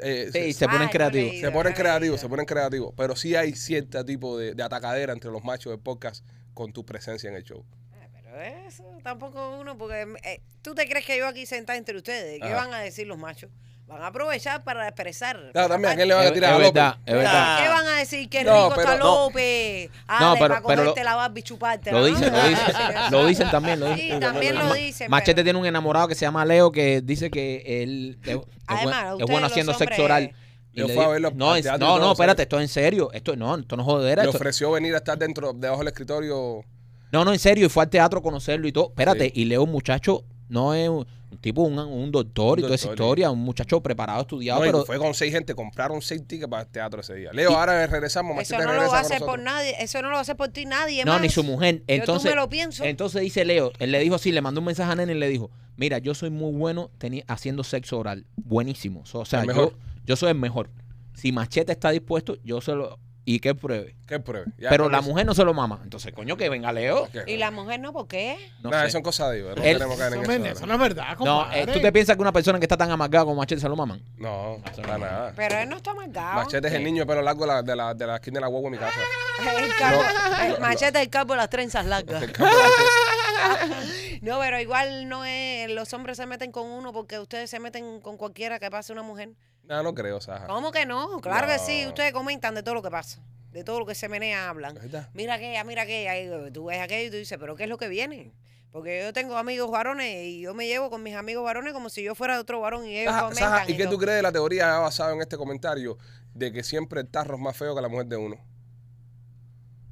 Eh, 0.00 0.30
Sí, 0.32 0.52
se, 0.52 0.60
se 0.60 0.66
ponen 0.66 0.82
Ay, 0.82 0.88
creativos. 0.88 1.40
se 1.40 1.50
ponen 1.50 1.72
creativos, 1.74 2.20
se 2.20 2.28
ponen 2.28 2.46
creativos, 2.46 2.94
pero 2.96 3.16
sí 3.16 3.34
hay 3.34 3.52
cierto 3.54 4.04
tipo 4.04 4.38
de, 4.38 4.54
de 4.54 4.62
atacadera 4.62 5.12
entre 5.12 5.30
los 5.30 5.42
machos 5.44 5.72
de 5.72 5.78
podcast 5.78 6.24
con 6.54 6.72
tu 6.72 6.86
presencia 6.86 7.28
en 7.28 7.36
el 7.36 7.42
show. 7.42 7.64
Ah, 7.92 8.06
Pero 8.12 8.40
eso 8.40 8.84
tampoco 9.02 9.58
uno, 9.58 9.76
porque 9.76 10.06
eh, 10.24 10.40
tú 10.62 10.74
te 10.74 10.88
crees 10.88 11.04
que 11.04 11.18
yo 11.18 11.26
aquí 11.26 11.44
sentada 11.46 11.76
entre 11.78 11.96
ustedes, 11.96 12.38
¿qué 12.40 12.46
Ajá. 12.46 12.54
van 12.56 12.72
a 12.74 12.78
decir 12.80 13.06
los 13.06 13.18
machos? 13.18 13.50
Van 13.92 14.02
a 14.02 14.06
aprovechar 14.06 14.64
para 14.64 14.88
expresar. 14.88 15.50
Claro, 15.52 15.68
también, 15.68 15.92
¿a 15.92 15.96
quién 15.96 16.08
le 16.08 16.14
van 16.14 16.26
a 16.26 16.32
tirar 16.32 16.50
es 16.50 16.56
a 16.56 16.58
López? 16.58 16.72
verdad, 16.74 16.96
es 17.04 17.14
verdad. 17.14 17.62
¿Qué 17.62 17.68
van 17.68 17.86
a 17.86 17.96
decir? 17.98 18.28
Qué 18.30 18.44
No, 18.44 18.52
rico 18.54 18.68
pero 18.76 18.80
está 18.92 18.96
no. 18.96 19.04
López. 19.26 19.90
Ah, 20.08 20.18
No, 20.20 20.32
pero- 20.34 20.48
para 20.48 20.66
pero 20.66 20.80
cogerte 20.82 21.04
la 21.04 21.14
barba 21.14 21.38
y 21.38 21.42
chuparte. 21.42 21.92
Lo 21.92 22.04
dicen, 22.06 22.32
lo 22.32 22.48
dicen, 22.48 22.64
lo 23.10 23.26
dicen 23.26 23.50
también, 23.50 23.80
lo 23.80 23.94
Sí, 23.94 24.02
dicen. 24.02 24.20
también 24.20 24.54
lo 24.58 24.72
dicen. 24.74 25.10
Machete 25.10 25.34
pero- 25.36 25.44
tiene 25.44 25.58
un 25.58 25.66
enamorado 25.66 26.08
que 26.08 26.14
se 26.14 26.24
llama 26.24 26.44
Leo 26.44 26.72
que 26.72 27.00
dice 27.02 27.30
que 27.30 27.62
él 27.82 28.18
es, 28.24 28.38
Además, 28.66 29.16
es 29.20 29.26
bueno 29.26 29.46
haciendo 29.46 29.72
hombres- 29.72 29.88
sexo 29.88 30.04
oral. 30.04 30.32
Yo 30.74 30.88
fui 30.88 30.98
a 31.04 31.08
verlo 31.08 31.30
no, 31.34 31.54
es- 31.54 31.66
no, 31.66 31.78
todo, 31.78 31.98
no, 31.98 32.12
espérate, 32.12 32.42
esto 32.42 32.56
es 32.58 32.62
en 32.62 32.68
serio. 32.68 33.10
Esto 33.12 33.36
no, 33.36 33.56
esto 33.56 33.76
no 33.76 33.82
es 33.82 33.86
jodera. 33.86 34.22
Le 34.22 34.28
esto- 34.30 34.38
ofreció 34.38 34.70
venir 34.70 34.94
a 34.94 34.98
estar 34.98 35.18
dentro, 35.18 35.52
debajo 35.52 35.80
del 35.80 35.88
escritorio. 35.88 36.64
No, 37.12 37.26
no, 37.26 37.32
en 37.34 37.38
serio, 37.38 37.66
y 37.66 37.68
fue 37.68 37.82
al 37.82 37.90
teatro 37.90 38.20
a 38.20 38.22
conocerlo 38.22 38.66
y 38.66 38.72
todo. 38.72 38.86
Espérate, 38.88 39.26
Sí. 39.26 39.32
y 39.34 39.44
Leo, 39.44 39.66
muchacho, 39.66 40.24
no 40.48 40.72
es 40.72 40.88
un, 41.32 41.38
tipo, 41.38 41.62
un, 41.62 41.78
un 41.78 42.12
doctor 42.12 42.58
y 42.58 42.62
toda 42.62 42.74
esa 42.74 42.90
historia, 42.90 43.30
un 43.30 43.40
muchacho 43.40 43.80
preparado, 43.80 44.20
estudiado, 44.20 44.60
No, 44.60 44.66
pero 44.66 44.84
fue 44.84 44.98
con 44.98 45.14
seis 45.14 45.32
gente, 45.32 45.54
compraron 45.54 46.02
seis 46.02 46.22
tickets 46.26 46.48
para 46.48 46.62
el 46.62 46.68
teatro 46.68 47.00
ese 47.00 47.14
día. 47.14 47.32
Leo, 47.32 47.56
ahora 47.56 47.86
regresamos, 47.86 48.32
Eso 48.40 48.54
Machete 48.54 48.72
no 48.72 48.82
lo 48.82 48.90
va 48.90 48.98
a 48.98 49.00
hacer 49.00 49.20
por 49.20 49.38
nadie. 49.38 49.74
Eso 49.80 50.02
no 50.02 50.08
lo 50.08 50.14
va 50.14 50.18
a 50.18 50.22
hacer 50.22 50.36
por 50.36 50.48
ti 50.48 50.66
nadie 50.66 51.04
no, 51.04 51.12
más. 51.12 51.22
ni 51.22 51.30
su 51.30 51.42
mujer. 51.42 51.76
Yo 51.78 51.84
Entonces, 51.86 52.30
tú 52.30 52.36
me 52.36 52.40
lo 52.40 52.48
pienso. 52.48 52.84
entonces 52.84 53.22
dice 53.22 53.44
Leo, 53.44 53.72
él 53.78 53.92
le 53.92 54.00
dijo 54.00 54.14
así, 54.14 54.30
le 54.30 54.42
mandó 54.42 54.60
un 54.60 54.66
mensaje 54.66 54.92
a 54.92 54.94
Nene 54.94 55.14
y 55.14 55.18
le 55.18 55.28
dijo, 55.28 55.50
mira, 55.76 55.98
yo 55.98 56.14
soy 56.14 56.30
muy 56.30 56.52
bueno 56.52 56.90
haciendo 57.26 57.64
sexo 57.64 57.98
oral, 57.98 58.26
buenísimo. 58.36 59.02
O 59.12 59.24
sea, 59.24 59.40
El 59.42 59.54
yo, 59.54 59.72
yo 60.04 60.16
soy 60.16 60.30
el 60.30 60.38
mejor. 60.38 60.70
Si 61.14 61.32
Machete 61.32 61.72
está 61.72 61.90
dispuesto, 61.90 62.36
yo 62.44 62.60
se 62.60 62.72
lo... 62.72 62.98
Y 63.24 63.38
que 63.38 63.54
pruebe. 63.54 63.94
¿Qué 64.08 64.18
pruebe? 64.18 64.46
Ya, 64.58 64.68
pero 64.68 64.88
la 64.90 64.98
eso. 64.98 65.08
mujer 65.08 65.24
no 65.24 65.32
se 65.32 65.44
lo 65.44 65.54
mama. 65.54 65.78
Entonces, 65.84 66.12
coño, 66.12 66.36
que 66.36 66.48
venga 66.48 66.72
Leo. 66.72 67.08
¿Y 67.26 67.36
la 67.36 67.52
mujer 67.52 67.78
no? 67.78 67.92
¿Por 67.92 68.08
qué? 68.08 68.36
No 68.62 68.70
Nah, 68.70 68.82
sé. 68.86 68.90
son 68.90 69.02
cosas 69.02 69.30
de 69.30 69.36
Dios. 69.42 69.56
No 69.56 69.62
Él- 69.62 69.74
tenemos 69.78 69.94
que 69.94 70.00
caer 70.00 70.12
en 70.14 70.22
Eso, 70.22 70.32
eso. 70.32 70.46
eso 70.46 70.66
no 70.66 70.74
es 70.74 70.80
verdad, 70.80 71.16
No, 71.20 71.52
eh, 71.52 71.66
¿tú 71.72 71.80
te 71.80 71.92
piensas 71.92 72.16
que 72.16 72.22
una 72.22 72.32
persona 72.32 72.58
que 72.58 72.64
está 72.64 72.76
tan 72.76 72.90
amargada 72.90 73.24
como 73.24 73.36
Machete 73.36 73.60
se 73.60 73.68
lo 73.68 73.76
maman? 73.76 74.02
No, 74.18 74.56
Eso 74.72 74.82
para 74.82 74.98
no. 74.98 75.04
nada. 75.06 75.32
Pero 75.36 75.56
él 75.56 75.68
no 75.68 75.76
está 75.76 75.94
marcado. 75.94 76.34
Machete 76.34 76.66
es 76.66 76.74
el 76.74 76.82
niño 76.82 77.02
de 77.02 77.06
pelo 77.06 77.22
largo 77.22 77.42
de 77.42 77.46
la, 77.46 77.62
de 77.62 77.76
la, 77.76 77.94
de 77.94 78.06
la 78.08 78.14
esquina 78.16 78.34
de 78.34 78.40
la 78.40 78.46
guagua 78.48 78.66
en 78.68 78.72
mi 78.72 78.78
casa. 78.78 78.98
El 79.62 79.74
calvo, 79.76 80.02
No, 80.02 80.44
el 80.44 80.52
no, 80.54 80.58
machete 80.60 81.00
el 81.00 81.08
calvo, 81.08 81.36
las 81.36 81.48
trenzas 81.48 81.86
largas. 81.86 82.22
El 82.24 82.32
de- 82.32 82.38
No, 84.20 84.38
pero 84.40 84.60
igual 84.60 85.08
no 85.08 85.24
es. 85.24 85.68
Los 85.70 85.92
hombres 85.94 86.16
se 86.16 86.26
meten 86.26 86.52
con 86.52 86.66
uno 86.66 86.92
porque 86.92 87.18
ustedes 87.18 87.50
se 87.50 87.58
meten 87.60 88.00
con 88.00 88.16
cualquiera 88.16 88.58
que 88.58 88.70
pase 88.70 88.92
una 88.92 89.02
mujer. 89.02 89.30
No, 89.64 89.82
no 89.82 89.94
creo, 89.94 90.20
Saja. 90.20 90.46
¿Cómo 90.46 90.72
que 90.72 90.86
no? 90.86 91.20
Claro 91.20 91.46
que 91.46 91.58
sí. 91.58 91.86
Ustedes 91.86 92.12
comentan 92.12 92.54
de 92.54 92.62
todo 92.62 92.74
lo 92.74 92.82
que 92.82 92.90
pasa. 92.90 93.22
De 93.52 93.64
todo 93.64 93.78
lo 93.78 93.86
que 93.86 93.94
se 93.94 94.08
menea, 94.08 94.48
hablan. 94.48 94.74
¿Verdad? 94.74 95.10
Mira 95.14 95.34
aquella, 95.34 95.62
mira 95.64 95.82
aquella. 95.82 96.18
Y 96.18 96.50
tú 96.52 96.64
ves 96.66 96.80
aquello 96.80 97.08
y 97.08 97.10
tú 97.10 97.16
dices, 97.16 97.38
¿pero 97.38 97.54
qué 97.54 97.64
es 97.64 97.68
lo 97.68 97.78
que 97.78 97.88
viene? 97.88 98.32
Porque 98.72 99.02
yo 99.02 99.12
tengo 99.12 99.36
amigos 99.36 99.70
varones 99.70 100.24
y 100.24 100.40
yo 100.40 100.54
me 100.54 100.66
llevo 100.66 100.88
con 100.88 101.02
mis 101.02 101.14
amigos 101.14 101.44
varones 101.44 101.74
como 101.74 101.90
si 101.90 102.02
yo 102.02 102.14
fuera 102.14 102.34
de 102.34 102.40
otro 102.40 102.58
varón 102.60 102.86
y 102.86 102.98
ellos 102.98 103.12
Saja, 103.12 103.24
comentan. 103.24 103.50
Saja, 103.50 103.64
¿y 103.70 103.74
y 103.74 103.76
qué 103.76 103.84
todo. 103.84 103.92
tú 103.94 103.98
crees 104.00 104.16
de 104.16 104.22
la 104.22 104.32
teoría 104.32 104.78
basada 104.78 105.12
en 105.12 105.20
este 105.20 105.36
comentario 105.36 105.98
de 106.32 106.50
que 106.52 106.64
siempre 106.64 107.02
el 107.02 107.08
tarro 107.08 107.34
es 107.34 107.40
más 107.40 107.54
feo 107.54 107.74
que 107.74 107.82
la 107.82 107.88
mujer 107.88 108.06
de 108.06 108.16
uno? 108.16 108.36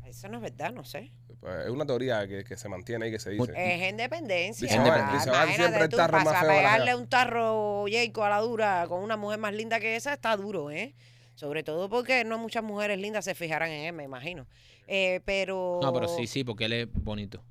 Eso 0.07 0.29
no 0.29 0.39
es 0.39 0.43
verdad, 0.43 0.73
no 0.73 0.85
sé. 0.85 1.12
Pues, 1.40 1.65
es 1.65 1.71
una 1.71 1.86
teoría 1.86 2.28
que, 2.28 2.45
que 2.45 2.56
se 2.56 2.69
mantiene 2.69 3.06
ahí, 3.06 3.10
que 3.10 3.19
se 3.19 3.30
dice. 3.30 3.52
Es 3.56 3.91
independencia. 3.91 4.67
Dice, 4.69 4.78
Val- 4.78 5.12
dice, 5.12 5.30
Val, 5.30 5.49
siempre 5.49 5.82
el 5.84 5.88
tarro 5.88 6.21
más 6.21 6.38
feo 6.41 6.49
pegarle 6.49 6.95
un 6.95 7.08
tarro 7.08 7.84
Jayco 7.91 8.25
a 8.25 8.28
la 8.28 8.41
dura 8.41 8.84
con 8.88 9.02
una 9.02 9.17
mujer 9.17 9.38
más 9.38 9.54
linda 9.54 9.80
que 9.80 9.97
esa 9.97 10.12
está 10.12 10.36
duro, 10.36 10.71
¿eh? 10.71 10.95
Sobre 11.36 11.62
todo 11.62 11.88
porque 11.88 12.25
no 12.25 12.36
muchas 12.36 12.62
mujeres 12.62 12.99
lindas 12.99 13.25
se 13.25 13.34
fijarán 13.34 13.71
en 13.71 13.86
él, 13.86 13.93
me 13.95 14.04
imagino. 14.04 14.47
Eh, 14.86 15.21
pero... 15.25 15.78
No, 15.82 15.93
pero 15.95 16.08
sí, 16.08 16.26
sí, 16.26 16.45
porque 16.45 16.67
él 16.67 16.73
es 16.75 16.88
bonito. 16.93 17.43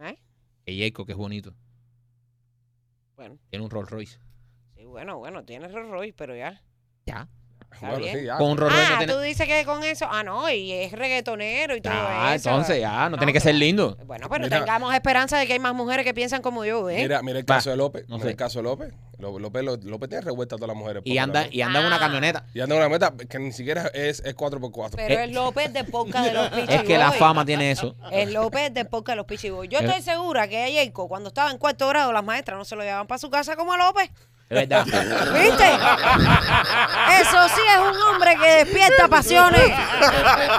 ¿Eh? 0.00 0.16
Y 0.66 0.80
Jacob, 0.84 1.06
que 1.06 1.12
es 1.12 1.18
bonito. 1.18 1.54
Bueno, 3.16 3.38
Tiene 3.50 3.64
un 3.64 3.70
Rolls 3.70 3.90
Royce. 3.90 4.18
sí, 4.76 4.84
bueno, 4.84 5.18
bueno, 5.18 5.44
tiene 5.44 5.68
Rolls 5.68 5.90
Royce, 5.90 6.14
pero 6.16 6.36
ya. 6.36 6.60
Ya. 7.06 7.28
Está 7.74 7.86
Bueno, 7.88 8.02
bien. 8.04 8.18
sí, 8.18 8.24
ya. 8.26 8.36
Con 8.38 8.56
no 8.56 8.66
Ah, 8.70 8.94
tiene... 8.98 9.12
tú 9.12 9.18
dices 9.20 9.46
que 9.46 9.64
con 9.64 9.84
eso... 9.84 10.06
Ah, 10.10 10.22
no, 10.22 10.48
y 10.50 10.72
es 10.72 10.92
reggaetonero 10.92 11.76
y 11.76 11.80
todo 11.80 11.92
Ya, 11.92 12.34
eso. 12.34 12.48
entonces 12.50 12.80
ya, 12.80 13.04
no, 13.04 13.10
No, 13.10 13.16
tiene 13.18 13.32
que 13.32 13.40
ser 13.40 13.54
lindo. 13.54 13.96
Bueno, 14.06 14.28
pero 14.30 14.44
Mira. 14.44 14.58
tengamos 14.60 14.94
esperanza 14.94 15.38
de 15.38 15.46
que 15.46 15.52
hay 15.54 15.58
más 15.58 15.74
mujeres 15.74 16.04
que 16.04 16.14
piensan 16.14 16.40
como 16.42 16.64
yo, 16.64 16.88
¿eh? 16.88 17.02
Mira, 17.02 17.22
mira 17.22 17.38
el 17.38 17.44
Va, 17.50 17.56
caso 17.56 17.70
de 17.70 17.76
López. 17.76 18.08
no 18.08 18.16
mira 18.16 18.24
sé. 18.26 18.30
el 18.30 18.36
caso 18.36 18.58
de 18.60 18.62
López. 18.64 18.92
Lo- 19.18 19.38
López, 19.38 19.62
lo- 19.62 19.76
López 19.76 20.08
tiene 20.08 20.24
revuelta 20.24 20.56
a 20.56 20.58
todas 20.58 20.68
las 20.68 20.76
mujeres. 20.76 21.02
Y 21.04 21.18
anda, 21.18 21.42
también. 21.42 21.58
y 21.58 21.62
anda 21.62 21.80
en 21.80 21.86
una 21.86 21.96
Ah. 21.96 22.00
camioneta. 22.00 22.44
Y 22.54 22.60
anda 22.60 22.74
en 22.74 22.80
una 22.80 22.88
meta 22.88 23.12
que 23.28 23.38
ni 23.38 23.52
siquiera 23.52 23.90
es, 23.94 24.20
es 24.24 24.34
4x4. 24.34 24.96
Pero 24.96 25.14
Eh, 25.20 25.24
es 25.24 25.32
López 25.32 25.72
de 25.72 25.84
poca 25.84 26.22
de 26.22 26.32
los 26.34 26.48
Pichi 26.50 26.72
Es 26.74 26.82
que 26.82 26.98
la 26.98 27.12
fama 27.12 27.44
tiene 27.44 27.70
eso. 27.70 27.94
Es 28.10 28.32
López 28.32 28.72
de 28.74 28.84
poca 28.84 29.12
de 29.12 29.16
los 29.16 29.26
Pichi 29.26 29.50
Boys. 29.50 29.70
Yo 29.70 29.78
Eh. 29.80 29.84
estoy 29.84 30.02
segura 30.02 30.48
que 30.48 30.64
a 30.64 30.92
cuando 30.92 31.28
estaba 31.28 31.50
en 31.50 31.58
cuarto 31.58 31.88
grado, 31.88 32.12
las 32.12 32.24
maestras 32.24 32.58
no 32.58 32.64
se 32.64 32.74
lo 32.76 32.82
llevaban 32.82 33.06
para 33.06 33.18
su 33.18 33.30
casa 33.30 33.56
como 33.56 33.72
a 33.72 33.78
López. 33.78 34.10
Es 34.50 34.68
verdad. 34.68 34.84
¿Viste? 35.34 35.64
Eso 37.20 37.48
sí 37.54 37.60
es 37.72 37.78
un 37.80 37.96
hombre 38.02 38.36
que 38.40 38.48
despierta 38.64 39.08
pasiones. 39.08 39.72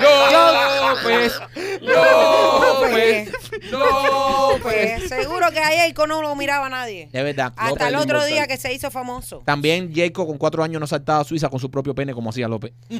López, 0.01 1.39
López. 1.81 3.31
López, 3.71 3.71
López. 3.71 5.07
Seguro 5.09 5.49
que 5.51 5.59
a 5.59 5.65
Jayco 5.67 6.07
no 6.07 6.21
lo 6.21 6.35
miraba 6.35 6.67
nadie. 6.69 7.09
Es 7.13 7.23
verdad. 7.23 7.53
Hasta 7.55 7.69
López 7.69 7.87
el 7.87 7.93
el 7.93 8.01
otro 8.01 8.25
día 8.25 8.47
que 8.47 8.57
se 8.57 8.73
hizo 8.73 8.89
famoso. 8.91 9.43
También 9.45 9.91
Jacob 9.95 10.27
con 10.27 10.37
cuatro 10.37 10.63
años 10.63 10.79
no 10.81 10.87
saltaba 10.87 11.19
a 11.21 11.23
Suiza 11.23 11.49
con 11.49 11.59
su 11.59 11.69
propio 11.69 11.93
pene 11.93 12.13
como 12.13 12.31
hacía 12.31 12.47
López. 12.47 12.73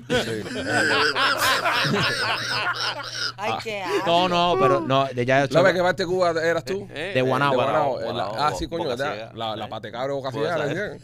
Ay, 3.37 3.53
qué. 3.63 3.83
No, 4.05 4.27
no, 4.29 4.55
pero 4.59 4.79
no, 4.81 5.05
de 5.13 5.25
ya 5.25 5.45
López, 5.49 5.73
¿qué 5.73 5.81
parte 5.81 6.03
de 6.03 6.07
Cuba 6.07 6.29
eras 6.31 6.63
tú? 6.63 6.87
Eh, 6.93 7.11
De 7.13 7.19
eh, 7.19 7.23
Guanabo. 7.23 7.57
De 7.57 7.63
Guanabo. 7.63 7.99
Guanabo, 7.99 8.35
ah, 8.37 8.53
sí, 8.57 8.67
coño, 8.67 8.87
¿verdad? 8.89 9.31
La, 9.33 9.55
la 9.55 9.65
Eh. 9.65 9.69
patecabra 9.69 10.13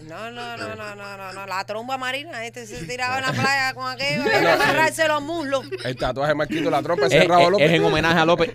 No, 0.07 0.31
no, 0.31 0.57
no, 0.57 0.75
no, 0.75 0.95
no, 0.95 1.17
no, 1.17 1.33
no. 1.33 1.45
La 1.47 1.63
tromba 1.65 1.97
marina, 1.97 2.45
este 2.45 2.65
se 2.67 2.85
tiraba 2.85 3.17
en 3.19 3.25
la 3.25 3.31
playa 3.41 3.73
con 3.73 3.89
aquello, 3.91 4.23
y 4.25 4.45
agarrarse 4.45 5.07
los 5.07 5.21
muslos. 5.21 5.65
El 5.83 5.95
tatuaje 5.95 6.33
marquito 6.35 6.65
de 6.65 6.71
la 6.71 6.81
trompa, 6.81 7.07
es, 7.07 7.13
ese 7.13 7.27
rabo 7.27 7.43
es- 7.45 7.49
López. 7.51 7.69
es 7.69 7.73
en 7.75 7.83
homenaje 7.85 8.19
a 8.19 8.25
López. 8.25 8.51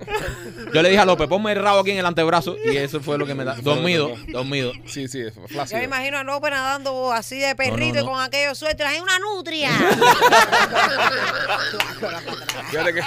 Yo 0.75 0.83
le 0.83 0.89
dije 0.91 1.01
a 1.01 1.05
López, 1.05 1.29
ponme 1.29 1.53
el 1.53 1.63
rabo 1.63 1.81
aquí 1.81 1.91
en 1.93 1.99
el 1.99 2.07
antebrazo 2.07 2.57
y 2.65 2.77
eso 2.77 3.01
fue 3.01 3.19
lo 3.19 3.27
que 3.27 3.35
me 3.35 3.45
da. 3.45 3.55
Dormido, 3.55 4.13
dormido. 4.29 4.73
Sí, 4.87 5.09
sí, 5.09 5.23
Yo 5.23 5.31
flácido. 5.49 5.79
me 5.79 5.85
imagino 5.85 6.19
a 6.19 6.25
López 6.25 6.51
nadando 6.51 7.13
así 7.13 7.39
de 7.39 7.55
perrito 7.55 7.95
no, 7.97 8.01
y 8.01 8.05
no. 8.05 8.11
con 8.13 8.21
aquellos 8.21 8.59
suéteres. 8.59 8.93
¡Hay 8.93 9.01
una 9.01 9.19
nutria! 9.19 9.71
Fíjate 12.71 12.93
que 12.95 13.01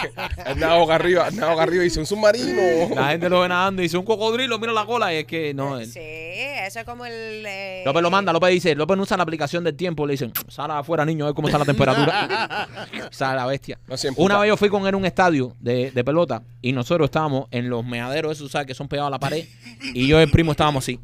él 0.51 0.59
nada 0.59 0.75
boca 0.77 0.95
arriba, 0.95 1.27
él 1.27 1.35
nada 1.35 1.51
boca 1.51 1.63
arriba 1.63 1.83
y 1.83 1.85
dice 1.85 1.99
un 1.99 2.05
submarino. 2.05 2.95
La 2.95 3.09
gente 3.09 3.29
lo 3.29 3.41
ve 3.41 3.49
nadando 3.49 3.81
y 3.81 3.85
dice 3.85 3.97
un 3.97 4.05
cocodrilo, 4.05 4.57
mira 4.59 4.71
la 4.73 4.85
cola. 4.85 5.13
Y 5.13 5.17
es 5.17 5.25
que 5.25 5.53
no. 5.53 5.77
él- 5.79 5.91
sí, 5.91 5.99
eso 5.99 6.79
es 6.79 6.85
como 6.85 7.05
el... 7.05 7.43
eh, 7.45 7.83
López 7.85 7.98
lo 8.01 8.09
manda, 8.11 8.31
López 8.33 8.51
dice, 8.51 8.75
López 8.75 8.97
no 8.97 9.03
usa 9.03 9.17
la 9.17 9.23
aplicación 9.23 9.63
del 9.63 9.75
tiempo, 9.75 10.05
le 10.05 10.13
dicen, 10.13 10.31
sal 10.47 10.71
afuera 10.71 11.05
niño, 11.05 11.25
a 11.25 11.27
ver 11.29 11.35
cómo 11.35 11.47
está 11.47 11.57
la 11.57 11.65
temperatura. 11.65 12.67
sale 13.11 13.35
la 13.35 13.45
bestia. 13.45 13.79
No. 13.87 13.95
Una 14.17 14.39
vez 14.39 14.49
yo 14.49 14.57
fui 14.57 14.69
con 14.69 14.85
él 14.87 14.93
a 14.93 14.97
un 14.97 15.05
estadio 15.05 15.55
de, 15.59 15.91
de 15.91 16.03
pelota 16.03 16.43
y 16.61 16.71
nosotros 16.73 17.05
estábamos 17.05 17.47
en 17.51 17.69
los 17.69 17.85
meaderos 17.85 18.31
esos, 18.33 18.51
¿sabes? 18.51 18.67
Que 18.67 18.73
son 18.73 18.87
pegados 18.87 19.07
a 19.07 19.11
la 19.11 19.19
pared. 19.19 19.45
Y 19.93 20.07
yo 20.07 20.19
y 20.19 20.23
el 20.23 20.31
primo 20.31 20.51
estábamos 20.51 20.83
así, 20.83 20.99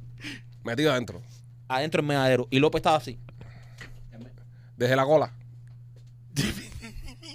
Metido 0.63 0.91
adentro. 0.91 1.21
adentro 1.67 2.01
del 2.01 2.08
meadero. 2.08 2.47
Y 2.49 2.60
López 2.60 2.79
estaba 2.79 2.97
así. 2.97 3.19
Desde 4.77 4.95
la 4.95 5.05
cola. 5.05 5.31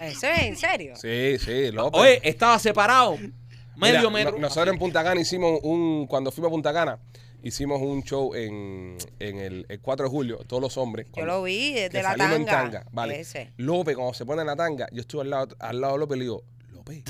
¿Eso 0.00 0.26
es 0.26 0.42
en 0.42 0.56
serio? 0.56 0.94
Sí, 0.96 1.38
sí, 1.38 1.70
López. 1.72 2.00
Oye, 2.00 2.20
estaba 2.22 2.58
separado. 2.58 3.16
Mira, 3.16 3.32
Medio 3.76 4.02
no- 4.02 4.10
metro. 4.10 4.38
nosotros 4.38 4.72
en 4.74 4.78
Punta 4.78 5.02
Cana 5.02 5.20
hicimos 5.20 5.58
un. 5.62 6.06
Cuando 6.06 6.30
fuimos 6.30 6.48
a 6.48 6.52
Punta 6.52 6.72
Cana, 6.72 6.98
hicimos 7.42 7.81
un 7.81 8.03
show 8.03 8.35
en, 8.35 8.96
en 9.18 9.38
el, 9.38 9.66
el 9.68 9.81
4 9.81 10.05
de 10.07 10.11
julio, 10.11 10.38
todos 10.46 10.62
los 10.62 10.76
hombres. 10.76 11.07
Yo 11.16 11.24
lo 11.24 11.42
vi 11.42 11.74
que 11.74 11.81
desde 11.88 12.03
la 12.03 12.11
salimos 12.16 12.37
en 12.37 12.46
tanga. 12.46 12.85
Vale. 12.92 13.20
Ese. 13.20 13.53
López, 13.57 13.96
cuando 13.96 14.14
se 14.14 14.24
pone 14.26 14.40
en 14.42 14.46
la 14.48 14.57
tanga, 14.57 14.87
yo 14.92 15.00
estuve 15.00 15.22
al 15.22 15.31
lado, 15.31 15.57
al 15.59 15.81
lado 15.81 15.94
de 15.94 15.98
López 16.00 16.16
y 16.16 16.18
le 16.18 16.24
digo, 16.24 16.44
López, 16.72 17.05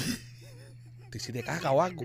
¿te 1.11 1.19
hiciste 1.19 1.43
caca 1.43 1.71
o 1.73 1.83
algo? 1.83 2.05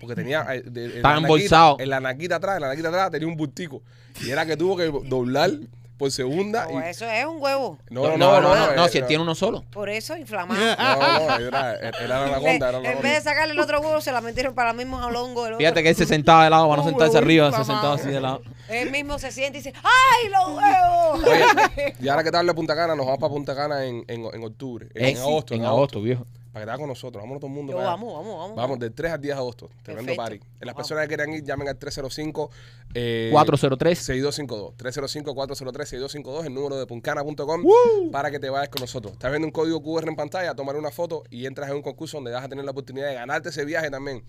Porque 0.00 0.14
tenía. 0.14 0.46
eh, 0.54 0.62
de- 0.62 0.84
en 0.84 0.90
la 0.90 0.96
Estaba 0.96 1.14
naquita- 1.14 1.26
embolsado. 1.26 1.76
En 1.80 1.90
la 1.90 2.00
naquita 2.00 2.36
atrás, 2.36 2.56
en 2.56 2.62
la 2.62 2.68
naquita 2.68 2.88
atrás 2.88 3.10
tenía 3.10 3.26
un 3.28 3.36
bultico. 3.36 3.82
Y 4.24 4.30
era 4.30 4.44
que 4.46 4.56
tuvo 4.56 4.76
que 4.76 4.84
doblar 5.08 5.50
por 5.96 6.10
segunda. 6.10 6.66
No, 6.66 6.80
y- 6.80 6.84
eso 6.90 7.04
es 7.08 7.24
un 7.24 7.40
huevo. 7.42 7.78
no, 7.90 8.16
no, 8.16 8.40
no, 8.40 8.54
no. 8.54 8.72
no, 8.74 8.88
si 8.88 8.98
él 8.98 9.06
tiene 9.06 9.22
uno 9.22 9.34
solo. 9.34 9.64
Por 9.70 9.88
eso 9.88 10.16
inflamado. 10.18 10.60
No, 10.60 11.28
no, 11.38 11.46
era, 11.46 11.74
era 11.76 12.08
la 12.08 12.24
anaconda, 12.26 12.68
era 12.68 12.80
la 12.80 12.92
en 12.92 13.02
vez 13.02 13.14
de 13.14 13.20
sacarle 13.22 13.52
el 13.54 13.60
otro 13.60 13.80
huevo, 13.80 14.00
se 14.00 14.12
la 14.12 14.20
metieron 14.20 14.54
para 14.54 14.70
el 14.70 14.76
mismo 14.76 14.98
jalongo 14.98 15.44
del 15.44 15.54
otro. 15.54 15.58
Fíjate 15.58 15.82
que 15.82 15.88
él 15.90 15.96
se 15.96 16.06
sentaba 16.06 16.44
de 16.44 16.50
lado 16.50 16.68
para 16.68 16.82
no 16.82 16.88
sentarse 16.88 17.18
arriba, 17.18 17.50
se 17.52 17.64
sentaba 17.64 17.94
así 17.94 18.08
de 18.08 18.20
lado. 18.20 18.42
Él 18.68 18.90
mismo 18.90 19.18
se 19.18 19.30
siente 19.30 19.58
y 19.58 19.62
dice, 19.62 19.72
¡ay, 19.82 20.28
los 20.28 20.56
huevos! 20.58 21.24
Oye, 21.24 21.94
y 22.00 22.08
ahora 22.08 22.22
que 22.24 22.36
hablo 22.36 22.52
de 22.52 22.56
Punta 22.56 22.74
Cana, 22.74 22.94
nos 22.96 23.06
vamos 23.06 23.20
para 23.20 23.32
Punta 23.32 23.54
Cana 23.54 23.84
en, 23.84 24.04
en, 24.08 24.24
en 24.34 24.44
octubre. 24.44 24.88
En, 24.94 25.04
Eh, 25.04 25.10
en 25.10 25.18
agosto. 25.18 25.54
En 25.54 25.64
agosto, 25.64 26.00
viejo. 26.02 26.26
Para 26.56 26.64
que 26.64 26.68
te 26.68 26.70
hagas 26.70 26.80
con 26.80 26.88
nosotros. 26.88 27.22
Vámonos 27.22 27.40
todo 27.42 27.50
el 27.50 27.54
mundo. 27.54 27.72
Yo, 27.72 27.76
para 27.76 27.90
allá. 27.90 27.96
vamos, 27.96 28.14
vamos, 28.14 28.38
vamos. 28.38 28.56
Vamos, 28.56 28.78
del 28.78 28.94
3 28.94 29.12
al 29.12 29.20
10 29.20 29.34
de 29.34 29.38
agosto. 29.38 29.68
Tremendo 29.82 30.16
Perfecto. 30.16 30.22
party. 30.22 30.38
Las 30.38 30.60
Vamos. 30.60 30.74
personas 30.76 31.02
que 31.02 31.08
quieran 31.08 31.32
ir, 31.34 31.44
llamen 31.44 31.68
al 31.68 31.76
305 31.76 32.50
eh, 32.94 33.28
403. 33.30 33.98
6252. 33.98 34.74
305-403-6252, 34.78 36.46
el 36.46 36.54
número 36.54 36.78
de 36.78 36.86
puncana.com 36.86 37.62
para 38.10 38.30
que 38.30 38.38
te 38.38 38.48
vayas 38.48 38.70
con 38.70 38.80
nosotros. 38.80 39.12
Estás 39.12 39.30
viendo 39.32 39.46
un 39.46 39.52
código 39.52 39.82
QR 39.82 40.08
en 40.08 40.16
pantalla, 40.16 40.54
tomar 40.54 40.76
una 40.76 40.90
foto 40.90 41.24
y 41.28 41.44
entras 41.44 41.68
en 41.68 41.76
un 41.76 41.82
concurso 41.82 42.16
donde 42.16 42.30
vas 42.30 42.44
a 42.44 42.48
tener 42.48 42.64
la 42.64 42.70
oportunidad 42.70 43.08
de 43.08 43.14
ganarte 43.16 43.50
ese 43.50 43.66
viaje 43.66 43.90
también. 43.90 44.24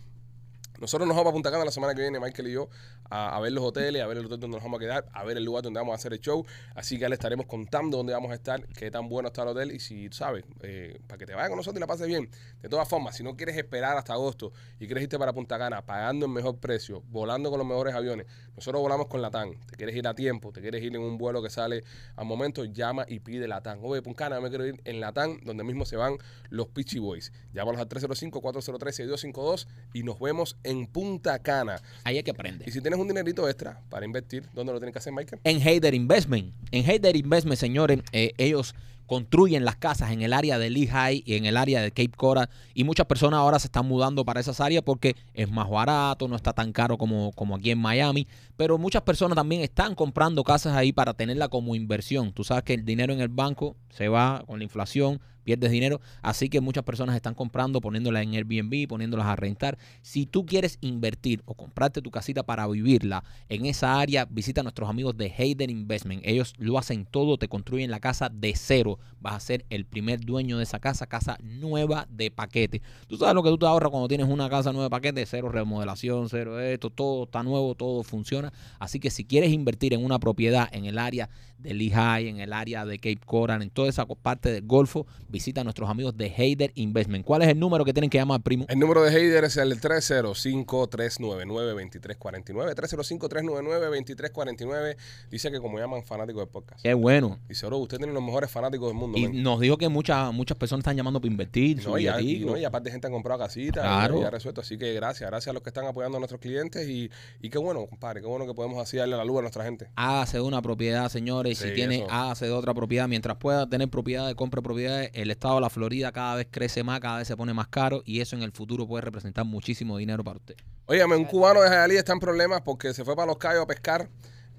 Nosotros 0.79 1.07
nos 1.07 1.17
vamos 1.17 1.31
a 1.31 1.33
Punta 1.33 1.49
Cana 1.49 1.65
la 1.65 1.71
semana 1.71 1.95
que 1.95 2.01
viene, 2.01 2.19
Michael 2.19 2.49
y 2.49 2.51
yo, 2.51 2.69
a, 3.09 3.39
ver 3.39 3.51
los 3.51 3.63
hoteles, 3.63 3.99
a 4.03 4.05
ver 4.05 4.17
el 4.17 4.25
hotel 4.27 4.39
donde 4.39 4.57
nos 4.57 4.63
vamos 4.63 4.77
a 4.77 4.79
quedar, 4.79 5.05
a 5.11 5.23
ver 5.23 5.35
el 5.35 5.43
lugar 5.43 5.63
donde 5.63 5.79
vamos 5.79 5.93
a 5.93 5.95
hacer 5.95 6.13
el 6.13 6.19
show. 6.19 6.45
Así 6.75 6.95
que 6.97 7.01
ya 7.01 7.09
le 7.09 7.15
estaremos 7.15 7.47
contando 7.47 7.97
dónde 7.97 8.13
vamos 8.13 8.29
a 8.29 8.35
estar, 8.35 8.63
qué 8.67 8.91
tan 8.91 9.09
bueno 9.09 9.29
está 9.29 9.41
el 9.41 9.47
hotel 9.49 9.71
y 9.71 9.79
si, 9.79 10.07
sabes, 10.11 10.45
eh, 10.61 10.99
para 11.07 11.17
que 11.17 11.25
te 11.25 11.33
vayas 11.33 11.49
con 11.49 11.57
nosotros 11.57 11.77
y 11.77 11.79
la 11.79 11.87
pases 11.87 12.05
bien. 12.05 12.29
De 12.61 12.69
todas 12.69 12.87
formas, 12.87 13.15
si 13.15 13.23
no 13.23 13.35
quieres 13.35 13.57
esperar 13.57 13.97
hasta 13.97 14.13
agosto 14.13 14.51
y 14.79 14.85
quieres 14.85 15.03
irte 15.03 15.17
para 15.17 15.33
Punta 15.33 15.57
Cana 15.57 15.83
pagando 15.83 16.27
el 16.27 16.31
mejor 16.31 16.59
precio, 16.59 17.01
volando 17.09 17.49
con 17.49 17.57
los 17.57 17.67
mejores 17.67 17.95
aviones, 17.95 18.27
nosotros 18.55 18.79
volamos 18.79 19.07
con 19.07 19.19
Latam. 19.19 19.55
Te 19.65 19.77
quieres 19.77 19.95
ir 19.95 20.07
a 20.07 20.13
tiempo, 20.13 20.51
te 20.51 20.61
quieres 20.61 20.83
ir 20.83 20.95
en 20.95 21.01
un 21.01 21.17
vuelo 21.17 21.41
que 21.41 21.49
sale 21.49 21.85
al 22.15 22.25
momento, 22.25 22.65
llama 22.65 23.03
y 23.07 23.19
pide 23.19 23.47
Latam. 23.47 23.83
Oye, 23.83 24.03
Punta 24.03 24.25
Cana, 24.25 24.39
me 24.41 24.49
quiero 24.49 24.67
ir 24.67 24.79
en 24.85 24.99
Latam, 24.99 25.39
donde 25.43 25.63
mismo 25.63 25.85
se 25.85 25.95
van 25.95 26.17
los 26.49 26.67
Peachy 26.67 26.99
Boys. 26.99 27.31
Llámalos 27.51 27.81
al 27.81 27.89
305-403-6252 27.89 29.65
y 29.93 30.03
nos 30.03 30.19
vemos 30.19 30.55
en 30.63 30.66
Punta 30.87 31.39
Cana. 31.39 31.81
Ahí 32.03 32.17
hay 32.17 32.23
que 32.23 32.31
Y 32.31 32.33
aprender. 32.33 32.71
si 32.71 32.81
tienes 32.81 32.99
un 32.99 33.07
dinerito 33.07 33.47
extra 33.47 33.81
para 33.89 34.05
invertir, 34.05 34.43
¿dónde 34.53 34.73
lo 34.73 34.79
tienes 34.79 34.93
que 34.93 34.99
hacer, 34.99 35.13
Michael? 35.13 35.41
En 35.43 35.61
Hayder 35.65 35.93
Investment. 35.93 36.53
En 36.71 36.89
Hayder 36.89 37.15
Investment, 37.15 37.59
señores, 37.59 37.99
eh, 38.11 38.33
ellos 38.37 38.75
construyen 39.07 39.63
las 39.63 39.77
casas 39.77 40.11
en 40.11 40.21
el 40.21 40.33
área 40.33 40.59
de 40.59 40.69
Lehigh 40.69 41.23
y 41.25 41.35
en 41.35 41.45
el 41.45 41.55
área 41.55 41.81
de 41.81 41.91
Cape 41.91 42.11
Coral 42.17 42.49
y 42.73 42.83
muchas 42.83 43.05
personas 43.05 43.37
ahora 43.37 43.57
se 43.57 43.67
están 43.67 43.85
mudando 43.87 44.25
para 44.25 44.41
esas 44.41 44.59
áreas 44.59 44.83
porque 44.83 45.15
es 45.33 45.49
más 45.49 45.69
barato, 45.69 46.27
no 46.27 46.35
está 46.35 46.51
tan 46.51 46.73
caro 46.73 46.97
como, 46.97 47.31
como 47.31 47.55
aquí 47.55 47.71
en 47.71 47.79
Miami, 47.79 48.27
pero 48.57 48.77
muchas 48.77 49.03
personas 49.03 49.37
también 49.37 49.61
están 49.61 49.95
comprando 49.95 50.43
casas 50.43 50.75
ahí 50.75 50.91
para 50.91 51.13
tenerla 51.13 51.47
como 51.47 51.73
inversión. 51.73 52.33
Tú 52.33 52.43
sabes 52.43 52.65
que 52.65 52.73
el 52.73 52.83
dinero 52.83 53.13
en 53.13 53.21
el 53.21 53.29
banco 53.29 53.77
se 53.91 54.09
va 54.09 54.43
con 54.45 54.59
la 54.59 54.65
inflación, 54.65 55.21
pierdes 55.47 55.71
dinero, 55.71 56.01
así 56.21 56.49
que 56.49 56.59
muchas 56.59 56.83
personas 56.83 57.15
están 57.15 57.33
comprando, 57.33 57.79
poniéndolas 57.79 58.21
en 58.21 58.33
Airbnb, 58.33 58.85
poniéndolas 58.85 59.27
a 59.27 59.37
rentar. 59.37 59.77
Si 60.01 60.25
tú 60.25 60.45
quieres 60.45 60.77
invertir 60.81 61.41
o 61.45 61.53
comprarte 61.53 62.01
tu 62.01 62.11
casita 62.11 62.43
para 62.43 62.67
vivirla 62.67 63.23
en 63.47 63.65
esa 63.65 63.97
área, 63.97 64.25
visita 64.25 64.59
a 64.59 64.63
nuestros 64.63 64.89
amigos 64.89 65.15
de 65.15 65.33
Hayden 65.37 65.69
Investment. 65.69 66.21
Ellos 66.25 66.53
lo 66.57 66.77
hacen 66.77 67.05
todo, 67.05 67.37
te 67.37 67.47
construyen 67.47 67.89
la 67.91 68.01
casa 68.01 68.27
de 68.27 68.53
cero. 68.57 68.99
Vas 69.21 69.35
a 69.35 69.39
ser 69.39 69.65
el 69.69 69.85
primer 69.85 70.19
dueño 70.19 70.57
de 70.57 70.63
esa 70.63 70.79
casa, 70.79 71.07
casa 71.07 71.37
nueva 71.41 72.07
de 72.09 72.29
paquete. 72.29 72.81
Tú 73.07 73.15
sabes 73.15 73.33
lo 73.33 73.41
que 73.41 73.49
tú 73.49 73.57
te 73.57 73.65
ahorras 73.65 73.89
cuando 73.89 74.09
tienes 74.09 74.27
una 74.27 74.49
casa 74.49 74.73
nueva 74.73 74.87
de 74.87 74.89
paquete, 74.89 75.25
cero 75.25 75.47
remodelación, 75.47 76.27
cero 76.27 76.59
esto, 76.59 76.89
todo 76.89 77.23
está 77.23 77.41
nuevo, 77.41 77.73
todo 77.73 78.03
funciona. 78.03 78.51
Así 78.79 78.99
que 78.99 79.11
si 79.11 79.23
quieres 79.23 79.53
invertir 79.53 79.93
en 79.93 80.03
una 80.03 80.19
propiedad 80.19 80.67
en 80.73 80.83
el 80.83 80.97
área 80.97 81.29
de 81.57 81.73
Lehigh, 81.73 82.27
en 82.27 82.39
el 82.39 82.51
área 82.51 82.85
de 82.85 82.97
Cape 82.97 83.21
Coral, 83.25 83.61
en 83.61 83.69
toda 83.69 83.87
esa 83.87 84.05
parte 84.05 84.51
del 84.51 84.65
Golfo, 84.65 85.07
a 85.37 85.63
nuestros 85.63 85.89
amigos 85.89 86.15
de 86.17 86.33
Hayden 86.37 86.71
Investment. 86.75 87.25
¿Cuál 87.25 87.41
es 87.43 87.47
el 87.49 87.59
número 87.59 87.85
que 87.85 87.93
tienen 87.93 88.09
que 88.09 88.17
llamar, 88.17 88.41
primo? 88.41 88.65
El 88.67 88.79
número 88.79 89.03
de 89.03 89.11
Heider 89.11 89.43
es 89.45 89.55
el 89.57 89.79
305-399-2349. 89.79 92.75
305-399-2349. 92.75 94.95
Dice 95.29 95.51
que 95.51 95.59
como 95.59 95.77
llaman 95.79 96.03
fanáticos 96.03 96.41
del 96.41 96.49
podcast. 96.49 96.81
Qué 96.81 96.93
bueno. 96.93 97.39
Dice, 97.47 97.65
oro, 97.65 97.77
usted 97.77 97.97
tiene 97.97 98.13
los 98.13 98.23
mejores 98.23 98.49
fanáticos 98.51 98.87
del 98.89 98.97
mundo. 98.97 99.17
Y 99.17 99.27
men". 99.27 99.43
nos 99.43 99.59
dijo 99.59 99.77
que 99.77 99.87
muchas 99.89 100.31
muchas 100.33 100.57
personas 100.57 100.81
están 100.81 100.95
llamando 100.97 101.19
para 101.19 101.31
invertir. 101.31 101.83
No, 101.85 101.97
y, 101.97 102.03
ya- 102.03 102.19
y, 102.21 102.39
no, 102.39 102.57
y 102.57 102.65
aparte 102.65 102.91
gente 102.91 103.07
han 103.07 103.13
comprado 103.13 103.39
casitas 103.39 103.83
Claro. 103.83 104.17
y 104.19 104.21
ya 104.21 104.29
resuelto. 104.29 104.61
Así 104.61 104.77
que 104.77 104.93
gracias, 104.93 105.29
gracias 105.29 105.49
a 105.49 105.53
los 105.53 105.63
que 105.63 105.69
están 105.69 105.85
apoyando 105.85 106.17
a 106.17 106.19
nuestros 106.19 106.41
clientes 106.41 106.87
y, 106.89 107.09
y 107.41 107.49
qué 107.49 107.57
bueno, 107.57 107.85
compadre, 107.87 108.21
qué 108.21 108.27
bueno 108.27 108.45
que 108.45 108.53
podemos 108.53 108.81
así 108.81 108.97
darle 108.97 109.15
la 109.15 109.23
luz 109.25 109.39
a 109.39 109.41
nuestra 109.41 109.63
gente. 109.63 109.87
Hágase 109.95 110.37
de 110.37 110.43
una 110.43 110.61
propiedad, 110.61 111.09
señores. 111.09 111.57
Sí, 111.57 111.69
si 111.69 111.75
tiene, 111.75 111.99
eso. 112.03 112.11
hágase 112.11 112.45
de 112.45 112.51
otra 112.51 112.73
propiedad. 112.73 113.07
Mientras 113.07 113.37
pueda 113.37 113.67
tener 113.69 113.89
propiedad 113.89 114.27
de 114.27 114.35
compra 114.35 114.59
de 114.59 114.63
propiedades, 114.63 115.11
el 115.13 115.26
estado 115.31 115.55
de 115.55 115.61
la 115.61 115.69
Florida 115.69 116.11
cada 116.11 116.35
vez 116.35 116.47
crece 116.49 116.83
más, 116.83 116.99
cada 116.99 117.17
vez 117.19 117.27
se 117.27 117.35
pone 117.37 117.53
más 117.53 117.67
caro 117.67 118.01
y 118.05 118.21
eso 118.21 118.35
en 118.35 118.43
el 118.43 118.51
futuro 118.51 118.87
puede 118.87 119.01
representar 119.01 119.45
muchísimo 119.45 119.97
dinero 119.97 120.23
para 120.23 120.37
usted. 120.37 120.55
Óyame, 120.85 121.15
un 121.15 121.25
cubano 121.25 121.61
de 121.61 121.69
Jayalía 121.69 121.99
está 121.99 122.13
en 122.13 122.19
problemas 122.19 122.61
porque 122.61 122.93
se 122.93 123.03
fue 123.03 123.15
para 123.15 123.27
los 123.27 123.37
Cayos 123.37 123.63
a 123.63 123.67
pescar 123.67 124.09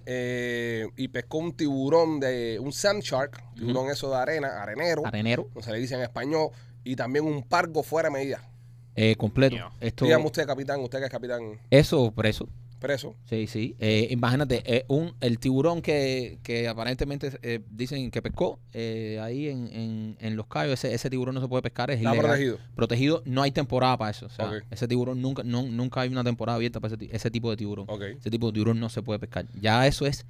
eh, 0.06 0.86
y 0.96 1.08
pescó 1.08 1.38
un 1.38 1.52
tiburón 1.54 2.20
de 2.20 2.58
un 2.60 2.72
sand 2.72 3.02
shark, 3.02 3.42
tiburón 3.54 3.90
eso 3.90 4.10
de 4.10 4.16
arena, 4.16 4.62
arenero, 4.62 5.06
Arenero, 5.06 5.48
como 5.48 5.62
se 5.62 5.72
le 5.72 5.78
dice 5.78 5.94
en 5.94 6.00
español, 6.02 6.48
y 6.84 6.96
también 6.96 7.26
un 7.26 7.42
pargo 7.42 7.82
fuera 7.82 8.08
de 8.08 8.14
medida. 8.14 8.48
eh, 8.94 9.14
completo. 9.16 9.56
Esto, 9.80 10.06
Dígame 10.06 10.24
usted, 10.24 10.46
capitán, 10.46 10.80
usted 10.80 10.98
que 10.98 11.04
es 11.04 11.10
capitán 11.10 11.60
eso 11.70 12.10
preso. 12.12 12.48
Preso. 12.78 13.14
Sí, 13.24 13.46
sí. 13.46 13.76
Eh, 13.78 14.08
imagínate, 14.10 14.62
eh, 14.64 14.84
un, 14.88 15.14
el 15.20 15.38
tiburón 15.38 15.82
que, 15.82 16.38
que 16.42 16.68
aparentemente 16.68 17.30
eh, 17.42 17.60
dicen 17.70 18.10
que 18.10 18.22
pescó 18.22 18.58
eh, 18.72 19.18
ahí 19.22 19.48
en, 19.48 19.66
en, 19.68 20.16
en 20.20 20.36
Los 20.36 20.46
Cayos, 20.46 20.72
ese, 20.84 20.94
ese 20.94 21.10
tiburón 21.10 21.34
no 21.34 21.40
se 21.40 21.48
puede 21.48 21.62
pescar, 21.62 21.90
es 21.90 21.98
Está 21.98 22.10
ilegal. 22.10 22.26
protegido. 22.26 22.58
Protegido, 22.74 23.22
no 23.26 23.42
hay 23.42 23.50
temporada 23.50 23.96
para 23.98 24.10
eso. 24.10 24.26
O 24.26 24.30
sea, 24.30 24.46
Ok. 24.48 24.62
ese 24.70 24.88
tiburón 24.88 25.20
nunca, 25.20 25.42
no- 25.44 25.62
nunca 25.66 26.00
hay 26.02 26.08
una 26.10 26.24
temporada 26.24 26.56
abierta 26.56 26.80
para 26.80 26.94
ese, 26.94 27.08
ese 27.14 27.30
tipo 27.30 27.50
de 27.50 27.56
tiburón. 27.56 27.86
Ese 28.18 28.30
tipo 28.30 28.46
de 28.48 28.52
tiburón 28.54 28.80
no 28.80 28.88
se 28.88 29.02
puede 29.02 29.18
pescar. 29.18 29.46
Ya 29.60 29.86
eso 29.86 30.06
es 30.06 30.24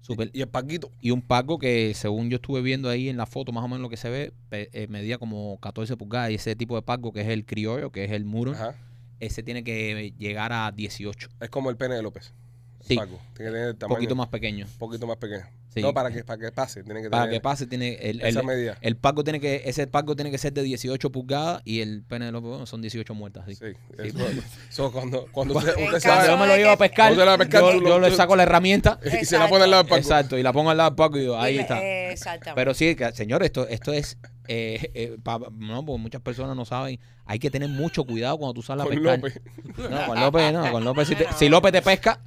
súper. 0.00 0.30
Y 0.32 0.40
el 0.40 0.48
parguito. 0.48 0.90
Y 1.00 1.10
un 1.10 1.22
paco 1.22 1.58
que, 1.58 1.92
según 1.94 2.30
yo 2.30 2.36
estuve 2.36 2.62
viendo 2.62 2.88
ahí 2.88 3.08
en 3.08 3.16
la 3.16 3.26
foto, 3.26 3.52
más 3.52 3.62
o 3.64 3.68
menos 3.68 3.82
lo 3.82 3.88
que 3.90 3.96
se 3.96 4.08
ve, 4.08 4.32
eh, 4.50 4.86
medía 4.88 5.18
como 5.18 5.58
14 5.60 5.96
pulgadas. 5.96 6.30
Y 6.30 6.34
ese 6.36 6.56
tipo 6.56 6.74
de 6.76 6.82
paco, 6.82 7.12
que 7.12 7.20
es 7.20 7.28
el 7.28 7.44
criollo, 7.44 7.90
que 7.92 8.04
es 8.04 8.10
el 8.12 8.24
muro, 8.24 8.52
Ajá. 8.52 8.74
Ese 9.20 9.42
tiene 9.42 9.62
que 9.64 10.12
llegar 10.18 10.52
a 10.52 10.72
18. 10.72 11.28
Es 11.40 11.50
como 11.50 11.70
el 11.70 11.76
pene 11.76 11.94
de 11.94 12.02
López. 12.02 12.32
Sí. 12.80 12.96
pargo. 12.96 13.20
Tiene 13.34 13.50
que 13.50 13.54
tener 13.56 13.62
el 13.68 13.72
Un 13.74 13.78
tamaño 13.78 13.96
poquito 13.98 14.14
más 14.16 14.28
pequeño. 14.28 14.66
un 14.66 14.78
poquito 14.78 15.06
más 15.06 15.16
pequeño. 15.18 15.44
Sí. 15.72 15.80
No, 15.82 15.94
para 15.94 16.10
que, 16.10 16.24
para 16.24 16.36
que 16.40 16.50
pase, 16.50 16.82
tiene 16.82 17.00
que 17.00 17.08
Para 17.10 17.22
tener 17.24 17.36
que 17.36 17.40
pase, 17.40 17.66
tiene 17.66 17.94
el, 18.00 18.20
el, 18.22 18.26
esa 18.26 18.42
medida. 18.42 18.76
el 18.80 18.96
paco 18.96 19.22
tiene 19.22 19.38
que, 19.38 19.62
ese 19.66 19.86
paco 19.86 20.16
tiene 20.16 20.32
que 20.32 20.38
ser 20.38 20.52
de 20.52 20.62
18 20.64 21.10
pulgadas 21.12 21.62
y 21.64 21.80
el 21.80 22.02
pene 22.02 22.26
de 22.26 22.32
los 22.32 22.68
son 22.68 22.82
18 22.82 23.14
muertas. 23.14 23.44
Sí. 23.46 23.54
Sí, 23.54 23.66
eso, 23.98 24.26
eso 24.68 24.92
cuando, 24.92 25.26
cuando 25.30 25.54
usted, 25.56 25.70
usted 25.70 25.84
caso 25.84 25.90
Cuando 25.90 26.00
sabe 26.00 26.26
yo 26.28 26.36
me 26.38 26.46
lo 26.48 26.56
llevo 26.56 26.70
a 26.70 26.76
pescar, 26.76 27.14
yo, 27.14 27.98
le 28.00 28.10
tú- 28.10 28.16
saco 28.16 28.34
la 28.34 28.42
herramienta. 28.42 28.98
y 29.22 29.24
se 29.24 29.38
la 29.38 29.48
pone 29.48 29.62
al 29.64 29.70
lado 29.70 29.84
del 29.84 29.90
pargo. 29.90 30.02
Exacto, 30.02 30.36
y 30.36 30.42
la 30.42 30.52
pongo 30.52 30.70
al 30.70 30.76
lado 30.76 30.90
del 30.90 30.96
paco 30.96 31.16
y 31.18 31.20
digo, 31.20 31.38
ahí 31.38 31.54
Y 31.54 31.58
está. 31.60 31.80
eh, 31.80 32.12
Exactamente. 32.12 32.60
Pero 32.60 32.74
sí, 32.74 32.96
que, 32.96 33.12
señor, 33.12 33.44
esto, 33.44 33.68
esto 33.68 33.92
es. 33.92 34.18
eh, 34.48 34.90
eh, 34.94 35.16
pa- 35.22 35.38
no, 35.52 35.84
porque 35.84 36.02
muchas 36.02 36.20
personas 36.20 36.56
no 36.56 36.64
saben. 36.64 36.98
Hay 37.26 37.38
que 37.38 37.48
tener 37.48 37.68
mucho 37.68 38.02
cuidado 38.02 38.36
cuando 38.38 38.54
tú 38.54 38.62
sales 38.62 38.84
a 38.84 38.88
con 38.88 38.96
pescar. 38.96 39.18
López. 39.20 39.40
No, 39.88 40.06
con 40.06 40.18
López 40.20 40.52
no, 40.52 40.72
con 40.72 40.82
López 40.84 41.06
si, 41.06 41.14
te- 41.14 41.28
si 41.38 41.48
López 41.48 41.70
te 41.70 41.80
pesca, 41.82 42.20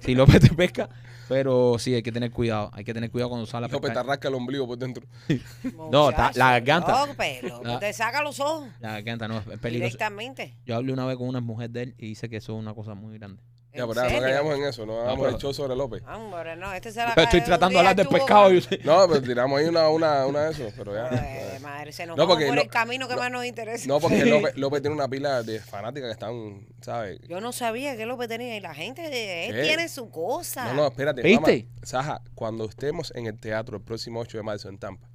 si 0.00 0.16
López 0.16 0.40
te 0.40 0.48
pesca, 0.52 0.88
pero 1.30 1.76
sí 1.78 1.94
hay 1.94 2.02
que 2.02 2.10
tener 2.12 2.30
cuidado, 2.32 2.70
hay 2.74 2.84
que 2.84 2.92
tener 2.92 3.08
cuidado 3.10 3.30
cuando 3.30 3.46
sales 3.46 3.70
a 3.70 3.72
López 3.72 3.92
te 3.92 3.98
arranca 4.00 4.26
el 4.28 4.34
ombligo 4.34 4.66
por 4.66 4.76
dentro. 4.76 5.06
No, 5.90 6.10
está- 6.10 6.32
la 6.34 6.50
garganta. 6.52 7.06
No, 7.06 7.14
pero 7.16 7.62
La- 7.62 7.78
te 7.78 7.92
saca 7.92 8.20
los 8.22 8.38
ojos 8.40 8.68
La 8.80 8.92
garganta 8.92 9.28
no 9.28 9.38
es 9.38 9.44
peligroso. 9.44 9.70
directamente. 9.70 10.56
Yo 10.66 10.74
hablé 10.76 10.92
una 10.92 11.06
vez 11.06 11.16
con 11.16 11.28
una 11.28 11.40
mujer 11.40 11.70
de 11.70 11.82
él 11.84 11.94
y 11.98 12.08
dice 12.08 12.28
que 12.28 12.36
eso 12.38 12.52
es 12.54 12.58
una 12.58 12.74
cosa 12.74 12.94
muy 12.94 13.16
grande. 13.16 13.42
Ya, 13.72 13.84
¿En 13.84 13.88
pero 13.88 14.02
no 14.10 14.20
caigamos 14.20 14.58
en 14.58 14.64
eso, 14.64 14.84
no 14.84 15.00
hagamos 15.00 15.28
el 15.28 15.36
show 15.38 15.54
sobre 15.54 15.76
López. 15.76 16.02
Hombre, 16.12 16.56
no, 16.56 16.72
este 16.72 16.90
se 16.90 16.98
la 16.98 17.10
Estoy 17.10 17.26
cae 17.26 17.40
tratando 17.42 17.74
de 17.74 17.78
hablar 17.78 17.94
del 17.94 18.08
pescado 18.08 18.50
No, 18.84 19.06
pero 19.08 19.22
tiramos 19.22 19.60
ahí 19.60 19.66
una, 19.66 19.88
una, 19.88 20.26
una 20.26 20.40
de 20.46 20.50
eso, 20.50 20.72
pero 20.76 20.92
ya. 20.92 21.58
Madre, 21.62 21.92
se 21.92 22.04
nos 22.04 22.16
No, 22.16 22.26
por 22.26 22.40
no- 22.40 22.60
el 22.62 22.68
camino 22.68 23.06
que 23.06 23.14
no- 23.14 23.20
más 23.20 23.30
nos 23.30 23.44
interesa. 23.44 23.86
No, 23.86 24.00
porque 24.00 24.24
López, 24.24 24.56
López 24.56 24.82
tiene 24.82 24.96
una 24.96 25.06
pila 25.06 25.44
de 25.44 25.60
fanáticas 25.60 26.08
que 26.08 26.12
están, 26.12 26.66
¿sabes? 26.80 27.20
Yo 27.28 27.40
no 27.40 27.52
sabía 27.52 27.96
que 27.96 28.06
López 28.06 28.26
tenía 28.28 28.56
y 28.56 28.60
la 28.60 28.74
gente, 28.74 29.02
de- 29.08 29.46
él 29.48 29.54
¿Qué? 29.54 29.62
tiene 29.62 29.88
su 29.88 30.10
cosa. 30.10 30.64
No, 30.64 30.74
no, 30.74 30.86
espérate. 30.88 31.22
¿Viste? 31.22 31.68
Saja, 31.84 32.22
cuando 32.34 32.64
estemos 32.64 33.12
en 33.14 33.26
el 33.26 33.38
teatro 33.38 33.76
el 33.76 33.84
próximo 33.84 34.18
8 34.18 34.36
de 34.38 34.42
marzo 34.42 34.68
en 34.68 34.78
Tampa, 34.78 35.06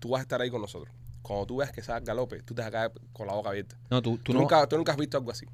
tú 0.00 0.10
vas 0.10 0.18
a 0.20 0.22
estar 0.22 0.38
ahí 0.42 0.50
con 0.50 0.60
nosotros. 0.60 0.92
Cuando 1.22 1.46
tú 1.46 1.56
veas 1.56 1.72
que 1.72 1.80
salga 1.82 2.12
López, 2.12 2.44
tú 2.44 2.54
te 2.54 2.60
vas 2.60 2.68
a 2.68 2.72
caer 2.72 2.92
con 3.14 3.26
la 3.26 3.32
boca 3.32 3.48
abierta. 3.48 3.76
No, 3.88 4.02
tú, 4.02 4.16
Tú, 4.18 4.24
tú 4.24 4.32
no. 4.34 4.40
nunca, 4.40 4.66
tú 4.66 4.76
nunca 4.76 4.92
has 4.92 4.98
visto 4.98 5.16
algo 5.16 5.30
así. 5.30 5.46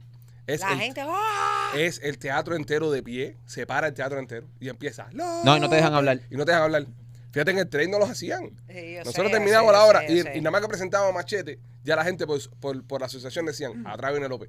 Es 0.46 0.60
la 0.60 0.72
el, 0.72 0.78
gente, 0.78 1.00
¡ah! 1.04 1.55
Es 1.84 2.00
el 2.02 2.18
teatro 2.18 2.56
entero 2.56 2.90
de 2.90 3.02
pie, 3.02 3.36
se 3.44 3.66
para 3.66 3.88
el 3.88 3.94
teatro 3.94 4.18
entero 4.18 4.48
y 4.60 4.68
empieza. 4.68 5.08
No, 5.12 5.56
y 5.56 5.60
no 5.60 5.68
te 5.68 5.76
dejan 5.76 5.92
hablar. 5.94 6.20
Y 6.30 6.36
no 6.36 6.44
te 6.44 6.52
dejan 6.52 6.64
hablar. 6.64 6.86
Fíjate, 7.32 7.50
en 7.50 7.58
el 7.58 7.68
tren 7.68 7.90
no 7.90 7.98
los 7.98 8.08
hacían. 8.08 8.50
Sí, 8.70 8.94
Nosotros 9.04 9.26
sé, 9.26 9.32
terminamos 9.32 9.66
yo 9.68 9.72
la 9.72 9.80
sé, 9.82 9.88
hora 9.88 10.34
y, 10.34 10.40
nada 10.40 10.50
más 10.52 10.62
que 10.62 10.68
presentábamos 10.68 11.12
machete, 11.14 11.58
ya 11.84 11.94
la 11.96 12.04
gente 12.04 12.26
por, 12.26 12.40
por, 12.60 12.82
por 12.86 13.00
la 13.00 13.06
asociación 13.06 13.44
decían, 13.44 13.86
atrás 13.86 14.12
viene 14.12 14.26
López. 14.28 14.48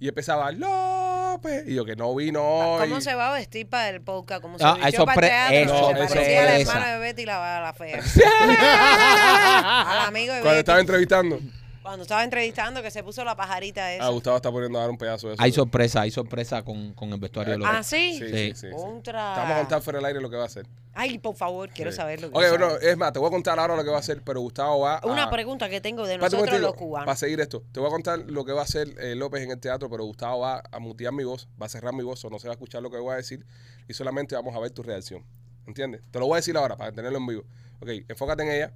Y 0.00 0.08
empezaba, 0.08 0.50
López. 0.52 1.64
Y 1.66 1.74
yo 1.74 1.84
que 1.84 1.96
no 1.96 2.14
vino 2.14 2.42
hoy. 2.42 2.88
¿Cómo 2.88 3.00
se 3.00 3.14
va 3.14 3.30
a 3.30 3.32
vestir 3.34 3.68
para 3.68 3.88
el 3.90 4.00
podcast? 4.00 4.40
¿Cómo 4.40 4.56
se 4.58 4.64
Ah, 4.64 4.76
vistió 4.84 5.04
para 5.04 5.48
el 5.48 5.66
teatro? 5.66 5.74
eso, 5.76 5.88
se 5.88 6.14
parecía 6.14 6.40
a 6.40 6.44
la 6.44 6.58
hermana 6.60 6.92
de 6.94 6.98
Betty 7.00 7.26
la, 7.26 7.60
la 7.60 7.72
fea. 7.74 8.00
Al 9.92 10.06
amigo 10.08 10.32
de 10.34 10.40
Cuando 10.40 10.50
Betty. 10.50 10.58
estaba 10.60 10.80
entrevistando. 10.80 11.40
Cuando 11.88 12.02
estaba 12.02 12.22
entrevistando 12.22 12.82
que 12.82 12.90
se 12.90 13.02
puso 13.02 13.24
la 13.24 13.34
pajarita 13.34 13.94
esa. 13.94 14.04
Ah, 14.04 14.10
Gustavo 14.10 14.36
está 14.36 14.52
poniendo 14.52 14.78
a 14.78 14.82
dar 14.82 14.90
un 14.90 14.98
pedazo 14.98 15.28
de 15.28 15.34
eso. 15.34 15.42
Hay 15.42 15.52
sorpresa, 15.52 16.02
hay 16.02 16.10
sorpresa 16.10 16.62
con, 16.62 16.92
con 16.92 17.10
el 17.14 17.18
vestuario 17.18 17.56
de 17.56 17.64
Ah, 17.64 17.72
López. 17.72 17.86
¿sí? 17.86 18.18
Sí, 18.18 18.28
sí, 18.28 18.52
Sí. 18.54 18.54
sí. 18.54 18.66
Contra. 18.76 19.32
Te 19.34 19.40
vamos 19.40 19.54
a 19.56 19.58
contar 19.60 19.80
fuera 19.80 19.98
del 20.00 20.04
aire 20.04 20.20
lo 20.20 20.28
que 20.28 20.36
va 20.36 20.42
a 20.42 20.46
hacer. 20.46 20.66
Ay, 20.92 21.16
por 21.18 21.34
favor, 21.34 21.70
quiero 21.70 21.90
Sí. 21.90 21.96
saber 21.96 22.20
lo 22.20 22.30
que 22.30 22.36
Ok, 22.36 22.44
sabe. 22.44 22.58
bueno, 22.58 22.74
es 22.76 22.96
más, 22.98 23.10
te 23.14 23.18
voy 23.20 23.28
a 23.28 23.30
contar 23.30 23.58
ahora 23.58 23.74
lo 23.74 23.84
que 23.84 23.88
va 23.90 23.96
a 23.96 24.00
hacer, 24.00 24.20
pero 24.22 24.40
Gustavo 24.42 24.80
va 24.80 24.96
a... 24.98 25.06
Una 25.06 25.30
pregunta 25.30 25.70
que 25.70 25.80
tengo 25.80 26.06
de 26.06 26.12
Espérate 26.16 26.36
un 26.36 26.40
nosotros 26.42 26.60
los 26.60 26.68
momentito, 26.72 26.84
cubanos. 26.86 27.06
Para 27.06 27.16
seguir 27.16 27.40
esto, 27.40 27.64
te 27.72 27.80
voy 27.80 27.88
a 27.88 27.90
contar 27.90 28.18
lo 28.18 28.44
que 28.44 28.52
va 28.52 28.60
a 28.60 28.64
hacer 28.64 28.88
eh, 29.00 29.14
López 29.14 29.42
en 29.42 29.50
el 29.52 29.58
teatro, 29.58 29.88
pero 29.88 30.04
Gustavo 30.04 30.40
va 30.40 30.62
a 30.70 30.78
mutear 30.80 31.14
mi 31.14 31.24
voz, 31.24 31.48
va 31.58 31.64
a 31.64 31.68
cerrar 31.70 31.94
mi 31.94 32.02
voz, 32.02 32.22
o 32.22 32.28
no 32.28 32.38
se 32.38 32.48
va 32.48 32.52
a 32.52 32.56
escuchar 32.56 32.82
lo 32.82 32.90
que 32.90 32.98
voy 32.98 33.14
a 33.14 33.16
decir 33.16 33.46
y 33.88 33.94
solamente 33.94 34.34
vamos 34.34 34.54
a 34.54 34.58
ver 34.58 34.72
tu 34.72 34.82
reacción. 34.82 35.24
¿Entiendes? 35.66 36.02
Te 36.10 36.18
lo 36.18 36.26
voy 36.26 36.34
a 36.34 36.36
decir 36.36 36.54
ahora 36.58 36.76
para 36.76 36.92
tenerlo 36.92 37.16
en 37.16 37.26
vivo. 37.26 37.44
Ok, 37.80 37.88
enfócate 38.08 38.42
en 38.42 38.50
ella. 38.50 38.72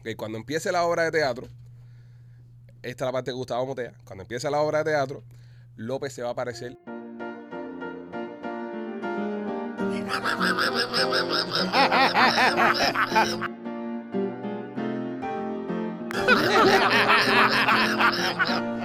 Ok, 0.00 0.16
cuando 0.16 0.36
empiece 0.36 0.70
la 0.70 0.84
obra 0.84 1.04
de 1.04 1.12
teatro, 1.12 1.46
esta 2.82 3.04
es 3.04 3.08
la 3.08 3.12
parte 3.12 3.30
que 3.30 3.36
Gustavo 3.36 3.66
mutea. 3.66 3.92
Cuando 4.04 4.22
empiece 4.22 4.50
la 4.50 4.60
obra 4.60 4.78
de 4.78 4.92
teatro, 4.92 5.22
López 5.76 6.12
se 6.12 6.22
va 6.22 6.28
a 6.28 6.32
aparecer. 6.32 6.76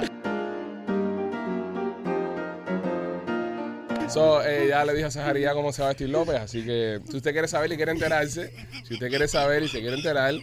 So, 4.16 4.44
eh, 4.44 4.68
ya 4.70 4.84
le 4.86 4.94
dije 4.94 5.06
a 5.06 5.12
Sajaría 5.12 5.54
cómo 5.54 5.72
se 5.74 5.82
va 5.82 5.90
a 5.90 5.92
vestir 5.92 6.10
López, 6.10 6.36
así 6.38 6.64
que 6.66 7.02
si 7.10 7.18
usted 7.18 7.32
quiere 7.34 7.48
saber 7.48 7.72
y 7.72 7.76
quiere 7.76 7.92
enterarse, 7.92 8.52
si 8.88 8.94
usted 8.96 9.10
quiere 9.10 9.28
saber 9.28 9.62
y 9.64 9.68
se 9.68 9.80
quiere 9.82 9.98
enterar, 9.98 10.34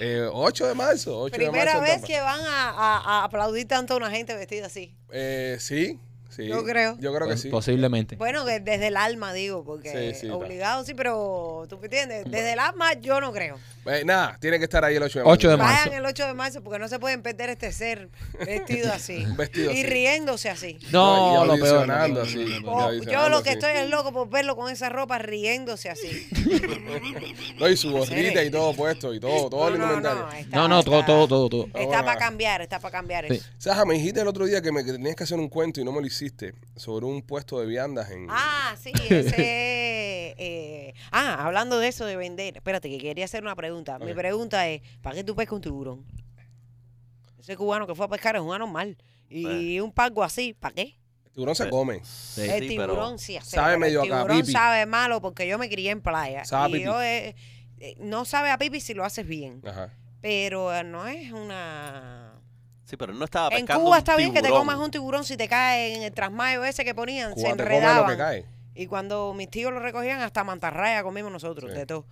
eh, 0.00 0.28
8 0.30 0.66
de 0.66 0.74
marzo, 0.74 1.18
8 1.20 1.32
de 1.32 1.38
Primera 1.46 1.64
marzo. 1.74 1.78
en 1.78 1.84
vez 1.84 1.92
Tampa. 1.94 2.06
que 2.08 2.20
van 2.20 2.40
a, 2.40 2.70
a- 2.70 2.98
a 3.20 3.24
aplaudir 3.24 3.66
tanto 3.68 3.94
a 3.94 3.96
una 3.96 4.10
gente 4.10 4.34
vestida 4.34 4.66
así. 4.66 4.94
Eh, 5.12 5.56
sí, 5.60 5.98
sí. 6.30 6.46
Yo 6.48 6.64
creo. 6.64 6.96
Yo 6.98 7.14
creo 7.14 7.28
que 7.28 7.36
sí. 7.36 7.48
Posiblemente. 7.48 8.16
Bueno, 8.16 8.44
que 8.44 8.58
desde 8.60 8.88
el 8.88 8.96
alma 8.96 9.32
digo, 9.32 9.62
porque 9.64 10.12
Sí, 10.14 10.20
sí, 10.20 10.30
obligado 10.30 10.84
sí, 10.84 10.94
pero 10.94 11.66
tú 11.68 11.78
me 11.78 11.84
entiendes, 11.84 12.24
desde 12.28 12.54
el 12.54 12.58
alma 12.58 12.94
yo 12.94 13.20
no 13.20 13.32
creo. 13.32 13.56
Eh, 13.86 14.02
nada, 14.04 14.36
tiene 14.40 14.58
que 14.58 14.64
estar 14.64 14.84
ahí 14.84 14.94
el 14.96 15.02
8 15.02 15.18
de 15.18 15.24
marzo. 15.24 15.32
8 15.34 15.50
de 15.50 15.56
marzo. 15.56 15.84
Vayan 15.90 15.98
el 15.98 16.06
8 16.06 16.26
de 16.26 16.34
marzo 16.34 16.62
porque 16.62 16.78
no 16.78 16.88
se 16.88 16.98
pueden 16.98 17.22
perder 17.22 17.50
este 17.50 17.72
ser 17.72 18.10
vestido 18.38 18.92
así. 18.94 19.24
Vestido 19.36 19.70
y 19.72 19.80
así. 19.80 19.82
riéndose 19.84 20.50
así. 20.50 20.78
No, 20.92 21.44
y 21.44 21.48
lo 21.48 21.58
peor. 21.64 21.90
así. 21.90 22.62
Oh, 22.64 22.92
yo 22.92 23.28
lo 23.28 23.42
que 23.42 23.50
así. 23.50 23.58
estoy 23.58 23.72
es 23.76 23.90
loco 23.90 24.12
por 24.12 24.28
verlo 24.30 24.54
con 24.56 24.70
esa 24.70 24.88
ropa 24.88 25.18
riéndose 25.18 25.90
así. 25.90 26.28
No, 27.58 27.68
y 27.68 27.76
su 27.76 27.90
gorrita 27.92 28.42
y 28.42 28.50
todo 28.50 28.72
puesto 28.74 29.14
y 29.14 29.20
todo, 29.20 29.48
todo 29.50 29.68
el 29.68 29.78
no, 29.78 29.86
no, 29.86 30.00
no, 30.00 30.32
está- 30.32 30.56
No, 30.56 30.68
no, 30.68 30.82
todo, 30.82 31.00
está- 31.00 31.06
todo, 31.06 31.28
todo, 31.28 31.48
todo. 31.48 31.66
Está 31.74 32.04
para 32.04 32.18
cambiar, 32.18 32.60
está 32.62 32.78
para 32.80 32.92
cambiar 32.92 33.26
Sí. 33.28 33.34
eso. 33.34 33.46
Saja, 33.58 33.84
me 33.84 33.94
dijiste 33.94 34.20
el 34.20 34.28
otro 34.28 34.44
día 34.46 34.60
que 34.62 34.72
me 34.72 34.84
que 34.84 34.92
tenías 34.92 35.14
que 35.16 35.24
hacer 35.24 35.38
un 35.38 35.48
cuento 35.48 35.80
y 35.80 35.84
no 35.84 35.92
me 35.92 36.00
lo 36.00 36.06
hiciste 36.06 36.54
sobre 36.76 37.06
un 37.06 37.22
puesto 37.22 37.60
de 37.60 37.66
viandas 37.66 38.10
en... 38.10 38.26
Ah, 38.30 38.74
sí, 38.80 38.92
ese. 39.10 40.34
eh, 40.38 40.94
ah, 41.10 41.44
hablando 41.44 41.78
de 41.78 41.88
eso 41.88 42.04
de 42.06 42.16
vender. 42.16 42.56
Espérate, 42.56 42.88
que 42.88 42.98
quería 42.98 43.24
hacer 43.24 43.42
una 43.42 43.54
pregunta. 43.54 43.71
Mi 44.04 44.14
pregunta 44.14 44.68
es: 44.68 44.82
¿para 45.00 45.16
qué 45.16 45.24
tú 45.24 45.34
pescas 45.34 45.54
un 45.54 45.60
tiburón? 45.62 46.04
Ese 47.38 47.56
cubano 47.56 47.86
que 47.86 47.94
fue 47.94 48.06
a 48.06 48.08
pescar 48.08 48.36
es 48.36 48.42
un 48.42 48.54
anormal. 48.54 48.96
Y 49.28 49.80
un 49.80 49.90
pago 49.92 50.22
así, 50.22 50.52
¿para 50.54 50.74
qué? 50.74 50.96
El 51.24 51.32
tiburón 51.32 51.54
se 51.54 51.70
come. 51.70 52.00
Sí. 52.04 52.42
el 52.42 52.62
sí, 52.62 52.68
tiburón 52.68 52.96
pero- 52.96 53.18
sí 53.18 53.36
hace. 53.36 53.56
Sabe 53.56 53.78
medio 53.78 54.02
El 54.02 54.10
tiburón 54.10 54.46
sabe 54.46 54.86
malo 54.86 55.20
porque 55.20 55.46
yo 55.48 55.58
me 55.58 55.68
crié 55.70 55.90
en 55.90 56.00
playa. 56.02 56.44
Sabe 56.44 56.64
a 56.64 56.68
y 56.68 56.72
pipi. 56.72 56.84
yo, 56.84 57.02
eh, 57.02 57.34
eh, 57.80 57.96
no 57.98 58.24
sabe 58.26 58.50
a 58.50 58.58
pipi 58.58 58.80
si 58.80 58.92
lo 58.94 59.04
haces 59.04 59.26
bien. 59.26 59.62
Ajá. 59.66 59.90
Pero 60.20 60.72
eh, 60.74 60.84
no 60.84 61.06
es 61.08 61.32
una. 61.32 62.34
Sí, 62.84 62.96
pero 62.98 63.14
no 63.14 63.24
estaba 63.24 63.48
En 63.48 63.60
pescando 63.62 63.84
Cuba 63.84 63.96
un 63.96 63.98
está 63.98 64.16
bien 64.16 64.34
que 64.34 64.42
te 64.42 64.50
comas 64.50 64.76
un 64.76 64.90
tiburón 64.90 65.24
si 65.24 65.36
te 65.38 65.48
cae 65.48 65.94
en 65.96 66.02
el 66.02 66.12
trasmayo 66.12 66.62
ese 66.64 66.84
que 66.84 66.94
ponían, 66.94 67.30
se 67.34 67.42
Cuba 67.42 67.56
te 67.56 67.56
come 67.56 67.70
lo 67.70 67.74
enredaban. 67.76 68.10
que 68.10 68.16
cae. 68.18 68.46
Y 68.74 68.86
cuando 68.86 69.32
mis 69.34 69.48
tíos 69.50 69.72
lo 69.72 69.80
recogían, 69.80 70.20
hasta 70.20 70.44
mantarraya 70.44 71.02
comimos 71.02 71.32
nosotros, 71.32 71.70
Sí. 71.72 71.78
de 71.78 71.86
todo. 71.86 72.04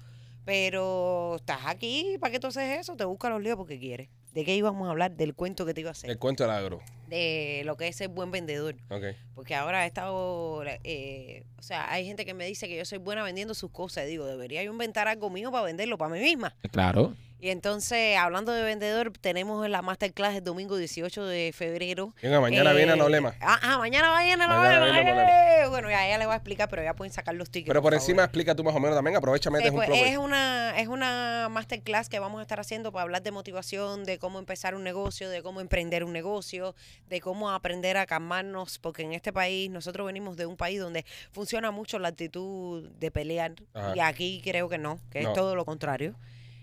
Pero 0.45 1.37
estás 1.37 1.61
aquí, 1.67 2.17
¿para 2.21 2.33
qué 2.33 2.41
tú 2.41 2.49
haces 2.49 2.79
eso? 2.79 2.97
Te 2.97 3.05
busca 3.05 3.29
los 3.31 3.43
líos 3.43 3.57
porque 3.57 3.79
quieres. 3.79 4.09
¿De 4.33 4.45
qué 4.45 4.55
íbamos 4.55 4.87
a 4.87 4.91
hablar? 4.91 5.17
Del 5.17 5.35
cuento 5.35 5.67
que 5.67 5.75
te 5.75 5.81
iba 5.81 5.91
a 5.91 5.93
hacer. 5.93 6.09
El 6.09 6.19
cuento 6.19 6.45
del 6.45 6.53
agro. 6.53 6.81
De 7.09 7.63
lo 7.65 7.77
que 7.77 7.89
es 7.89 7.97
ser 7.97 8.09
buen 8.09 8.31
vendedor. 8.31 8.77
Ok. 8.89 9.17
Porque 9.35 9.57
ahora 9.57 9.85
he 9.85 9.89
estado, 9.89 10.63
eh, 10.85 11.43
o 11.59 11.63
sea, 11.63 11.91
hay 11.93 12.07
gente 12.07 12.25
que 12.25 12.33
me 12.33 12.47
dice 12.47 12.69
que 12.69 12.77
yo 12.77 12.85
soy 12.85 12.99
buena 12.99 13.25
vendiendo 13.25 13.55
sus 13.55 13.73
cosas. 13.73 14.05
Y 14.05 14.11
digo, 14.11 14.27
debería 14.27 14.63
yo 14.63 14.71
inventar 14.71 15.09
algo 15.09 15.31
mío 15.31 15.51
para 15.51 15.65
venderlo 15.65 15.99
para 15.99 16.15
mí 16.15 16.21
misma. 16.21 16.55
Claro. 16.71 17.17
Y 17.43 17.49
entonces, 17.49 18.17
hablando 18.19 18.53
de 18.53 18.63
vendedor, 18.63 19.13
tenemos 19.19 19.67
la 19.69 19.81
masterclass 19.81 20.35
el 20.37 20.45
domingo 20.45 20.77
18 20.77 21.25
de 21.25 21.53
febrero. 21.57 22.15
Venga, 22.23 22.41
mañana 22.41 22.73
Eh, 22.73 22.75
viene 22.77 22.97
No 22.97 23.09
Lema. 23.09 23.35
Ah, 23.41 23.59
ah, 23.63 23.79
mañana 23.79 24.09
Noelema. 24.09 24.23
viene 24.63 24.77
Noelema. 24.79 25.23
¡eh! 25.63 25.67
Bueno, 25.71 25.89
ya 25.89 26.07
ella 26.07 26.19
le 26.19 26.27
voy 26.27 26.35
a 26.35 26.37
explicar, 26.37 26.69
pero 26.69 26.83
ya 26.83 26.95
pueden 26.95 27.13
sacar 27.13 27.35
los 27.35 27.51
tickets. 27.51 27.69
Pero 27.69 27.81
por 27.81 27.95
encima 27.95 28.25
explica 28.25 28.55
tú 28.55 28.63
más 28.63 28.75
o 28.75 28.81
menos 28.81 28.97
también. 28.97 29.17
Aprovecha, 29.17 29.49
metes 29.51 29.69
Sí, 29.69 29.71
un 29.71 29.77
pues, 29.77 29.89
plug 29.89 29.99
es 30.07 30.19
una 30.19 30.79
es 30.79 30.89
una 30.89 31.49
masterclass 31.51 32.09
que 32.11 32.19
vamos 32.19 32.41
a 32.41 32.43
estar 32.43 32.61
haciendo 32.61 32.93
para 32.93 33.05
hablar 33.05 33.23
de 33.23 33.31
motivación, 33.31 34.05
de 34.05 34.19
cómo 34.19 34.39
empezar 34.39 34.75
un 34.75 34.85
negocio, 34.85 35.31
de 35.31 35.43
cómo 35.43 35.61
emprender 35.61 36.05
un 36.05 36.13
negocio, 36.13 36.75
de 37.09 37.21
cómo 37.21 37.51
aprender 37.51 37.97
a 37.97 38.05
calmarnos, 38.07 38.79
porque 38.79 39.03
en 39.03 39.13
este 39.13 39.33
país 39.33 39.71
nosotros 39.71 40.07
venimos 40.07 40.37
de 40.37 40.45
un 40.47 40.57
país 40.57 40.79
donde 40.79 41.05
funciona 41.33 41.71
mucho 41.71 41.99
la 41.99 42.09
actitud 42.09 42.89
de 42.99 43.11
pelear 43.11 43.53
Ajá. 43.73 43.93
y 43.97 44.01
aquí 44.01 44.41
creo 44.45 44.69
que 44.69 44.77
no, 44.79 44.99
que 45.11 45.23
No. 45.23 45.31
es 45.31 45.35
todo 45.35 45.55
lo 45.57 45.65
contrario. 45.65 46.15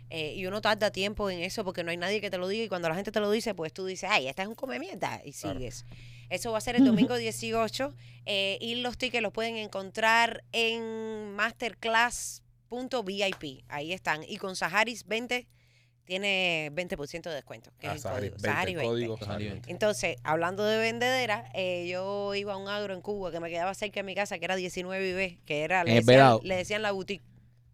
Eh, 0.10 0.34
y 0.36 0.46
uno 0.46 0.62
tarda 0.62 0.90
tiempo 0.92 1.30
en 1.30 1.40
eso 1.42 1.64
porque 1.66 1.84
no 1.84 1.92
hay 1.92 1.98
nadie 1.98 2.22
que 2.22 2.30
te 2.30 2.38
lo 2.38 2.48
diga 2.48 2.64
y 2.64 2.70
cuando 2.70 2.88
la 2.90 2.96
gente 2.96 3.12
te 3.12 3.20
lo 3.20 3.30
dice, 3.30 3.54
pues 3.54 3.74
tú 3.74 3.86
dices, 3.86 4.10
ay, 4.12 4.28
esta 4.28 4.42
es 4.42 4.48
un 4.48 4.56
come 4.56 4.80
mierda 4.80 5.22
y 5.26 5.34
Claro. 5.34 5.60
sigues. 5.60 5.86
Eso 6.30 6.52
va 6.52 6.58
a 6.58 6.62
ser 6.62 6.76
el 6.76 6.86
domingo 6.86 7.16
18 7.18 7.94
eh, 8.26 8.58
y 8.62 8.76
los 8.76 8.98
tickets 8.98 9.22
los 9.24 9.32
pueden 9.34 9.56
encontrar 9.58 10.44
en 10.52 11.32
masterclass.vip. 11.36 13.64
Ahí 13.70 13.94
están. 13.94 14.24
Y 14.28 14.38
con 14.38 14.56
Saharis 14.56 15.06
20 15.08 15.48
tiene 16.06 16.70
20% 16.74 17.30
de 17.30 17.36
descuento. 17.36 17.72
Que 17.80 17.88
Ah, 17.88 17.92
es 17.96 18.06
el 18.06 18.12
Sahari 18.12 18.30
código. 18.30 18.36
20, 18.36 18.48
Sahari 18.48 18.72
el 18.72 18.78
20. 18.78 18.90
código 18.90 19.18
Sahari 19.18 19.26
Sahari 19.28 19.44
20. 19.46 19.56
20. 19.68 19.72
Entonces, 19.72 20.16
hablando 20.24 20.64
de 20.66 20.78
vendedera, 20.78 21.50
eh, 21.54 21.88
yo 21.90 22.34
iba 22.36 22.54
a 22.54 22.58
un 22.58 22.68
agro 22.70 22.94
en 22.94 23.02
Cuba 23.02 23.32
que 23.32 23.40
me 23.40 23.50
quedaba 23.50 23.74
cerca 23.74 24.00
de 24.00 24.04
mi 24.04 24.16
casa, 24.16 24.40
que 24.40 24.46
era 24.46 24.56
19 24.56 25.14
B, 25.14 25.40
que 25.46 25.64
era, 25.64 25.84
le 25.84 25.96
decían, 25.96 26.38
le 26.44 26.56
decían 26.56 26.82
la 26.82 26.92
boutique. 26.92 27.24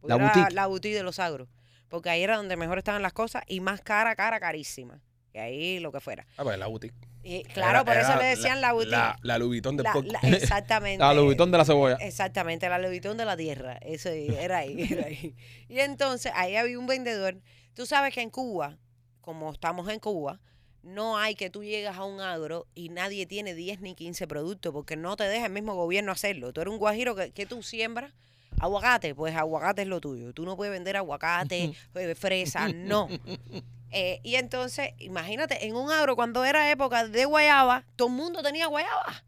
La 0.01 0.15
era 0.15 0.25
boutique. 0.25 0.53
La 0.53 0.67
boutique 0.67 0.95
de 0.95 1.03
los 1.03 1.19
agros. 1.19 1.47
Porque 1.93 2.09
ahí 2.09 2.23
era 2.23 2.37
donde 2.37 2.57
mejor 2.57 2.79
estaban 2.79 3.03
las 3.03 3.13
cosas 3.13 3.43
y 3.45 3.59
más 3.59 3.79
cara, 3.81 4.15
cara, 4.15 4.39
carísima. 4.39 4.99
Y 5.31 5.37
ahí 5.37 5.79
lo 5.79 5.91
que 5.91 5.99
fuera. 5.99 6.25
Ah, 6.37 6.43
pues 6.43 6.57
la 6.57 6.65
boutique. 6.65 6.95
Y 7.21 7.43
claro, 7.43 7.81
Era- 7.81 7.85
por 7.85 7.97
eso 7.97 8.15
le 8.19 8.25
decían 8.25 8.61
la, 8.61 8.73
boutique. 8.73 8.97
La, 9.21 9.37
Vuitton 9.37 9.77
del 9.77 9.85
La- 9.85 10.19
exactamente. 10.23 10.97
La 10.97 11.13
Lubitón 11.13 11.51
de 11.51 11.57
la 11.59 11.65
cebolla. 11.65 11.97
Exactamente, 12.01 12.67
la 12.67 12.79
levitón 12.79 13.15
de 13.15 13.25
la 13.25 13.37
tierra. 13.37 13.77
Eso 13.79 14.09
era 14.09 14.57
ahí, 14.57 14.87
era 14.91 15.05
ahí. 15.05 15.35
Y 15.69 15.81
entonces 15.81 16.31
ahí 16.33 16.55
había 16.55 16.79
un 16.79 16.87
vendedor. 16.87 17.39
Tú 17.75 17.85
sabes 17.85 18.11
que 18.11 18.21
en 18.21 18.31
Cuba, 18.31 18.79
como 19.21 19.51
estamos 19.51 19.87
en 19.87 19.99
Cuba, 19.99 20.39
no 20.81 21.19
hay 21.19 21.35
que 21.35 21.51
tú 21.51 21.63
llegas 21.63 21.95
a 21.97 22.05
un 22.05 22.21
agro 22.21 22.65
y 22.73 22.89
nadie 22.89 23.27
tiene 23.27 23.53
10 23.53 23.81
ni 23.81 23.93
15 23.93 24.25
productos 24.25 24.73
porque 24.73 24.95
no 24.95 25.15
te 25.15 25.25
deja 25.25 25.45
el 25.45 25.51
mismo 25.51 25.75
gobierno 25.75 26.11
hacerlo. 26.11 26.53
Tú 26.53 26.61
eres 26.61 26.71
un 26.73 26.79
guajiro 26.79 27.13
que, 27.15 27.31
que 27.33 27.45
tú 27.45 27.61
siembras 27.61 28.15
aguacate, 28.59 29.15
pues 29.15 29.35
aguacate 29.35 29.83
es 29.83 29.87
lo 29.87 29.99
tuyo. 30.01 30.33
Tú 30.33 30.43
no 30.45 30.55
puedes 30.55 30.71
vender 30.71 30.97
aguacate, 30.97 31.73
eh, 31.95 32.15
fresa, 32.15 32.69
no. 32.69 33.07
Eh, 33.95 34.21
y 34.23 34.37
entonces, 34.37 34.89
imagínate, 34.97 35.67
en 35.67 35.75
un 35.75 35.91
agro 35.91 36.15
cuando 36.15 36.43
era 36.43 36.71
época 36.71 37.07
de 37.07 37.25
guayaba, 37.25 37.85
todo 37.95 38.07
el 38.07 38.15
mundo 38.15 38.41
tenía 38.41 38.65
guayaba. 38.65 39.23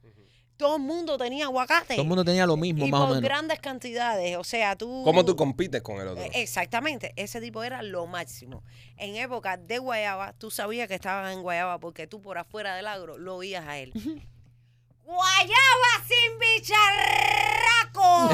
todo 0.58 0.78
el 0.78 0.82
mundo 0.82 1.20
tenía 1.20 1.46
aguacate. 1.46 1.94
Todo 1.94 2.02
el 2.02 2.08
mundo 2.08 2.26
tenía 2.26 2.48
lo 2.48 2.58
mismo, 2.58 2.84
y 2.84 2.90
más 2.90 3.02
o 3.02 3.08
menos. 3.10 3.22
grandes 3.22 3.60
cantidades. 3.60 4.38
O 4.38 4.44
sea, 4.44 4.76
tú. 4.76 5.04
¿Cómo 5.04 5.24
tú 5.24 5.36
compites 5.36 5.84
con 5.84 6.02
el 6.02 6.08
otro? 6.08 6.24
Eh, 6.24 6.32
Exactamente, 6.34 7.14
ese 7.16 7.40
tipo 7.42 7.64
era 7.64 7.84
lo 7.84 8.08
máximo. 8.08 8.64
En 8.98 9.16
época 9.18 9.58
de 9.58 9.78
Guayaba, 9.78 10.34
tú 10.34 10.50
sabías 10.50 10.88
que 10.88 10.96
estaban 10.96 11.32
en 11.32 11.44
Guayaba 11.44 11.80
porque 11.80 12.08
tú 12.08 12.20
por 12.20 12.40
afuera 12.40 12.76
del 12.76 12.88
agro 12.88 13.20
lo 13.20 13.36
oías 13.36 13.68
a 13.68 13.78
él. 13.78 13.94
¡Guayaba 15.06 16.02
sin 16.08 16.39
bicharraco! 16.39 18.30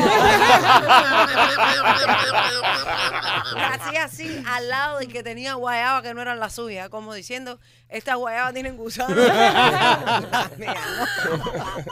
Hacía 3.73 4.05
así 4.05 4.41
al 4.47 4.69
lado 4.69 4.99
del 4.99 5.11
que 5.11 5.21
tenía 5.21 5.55
guayaba 5.55 6.01
que 6.01 6.13
no 6.13 6.21
eran 6.21 6.39
las 6.39 6.55
suyas, 6.55 6.87
como 6.87 7.13
diciendo, 7.13 7.59
estas 7.89 8.15
guayabas 8.15 8.53
tienen 8.53 8.77
gusano. 8.77 9.13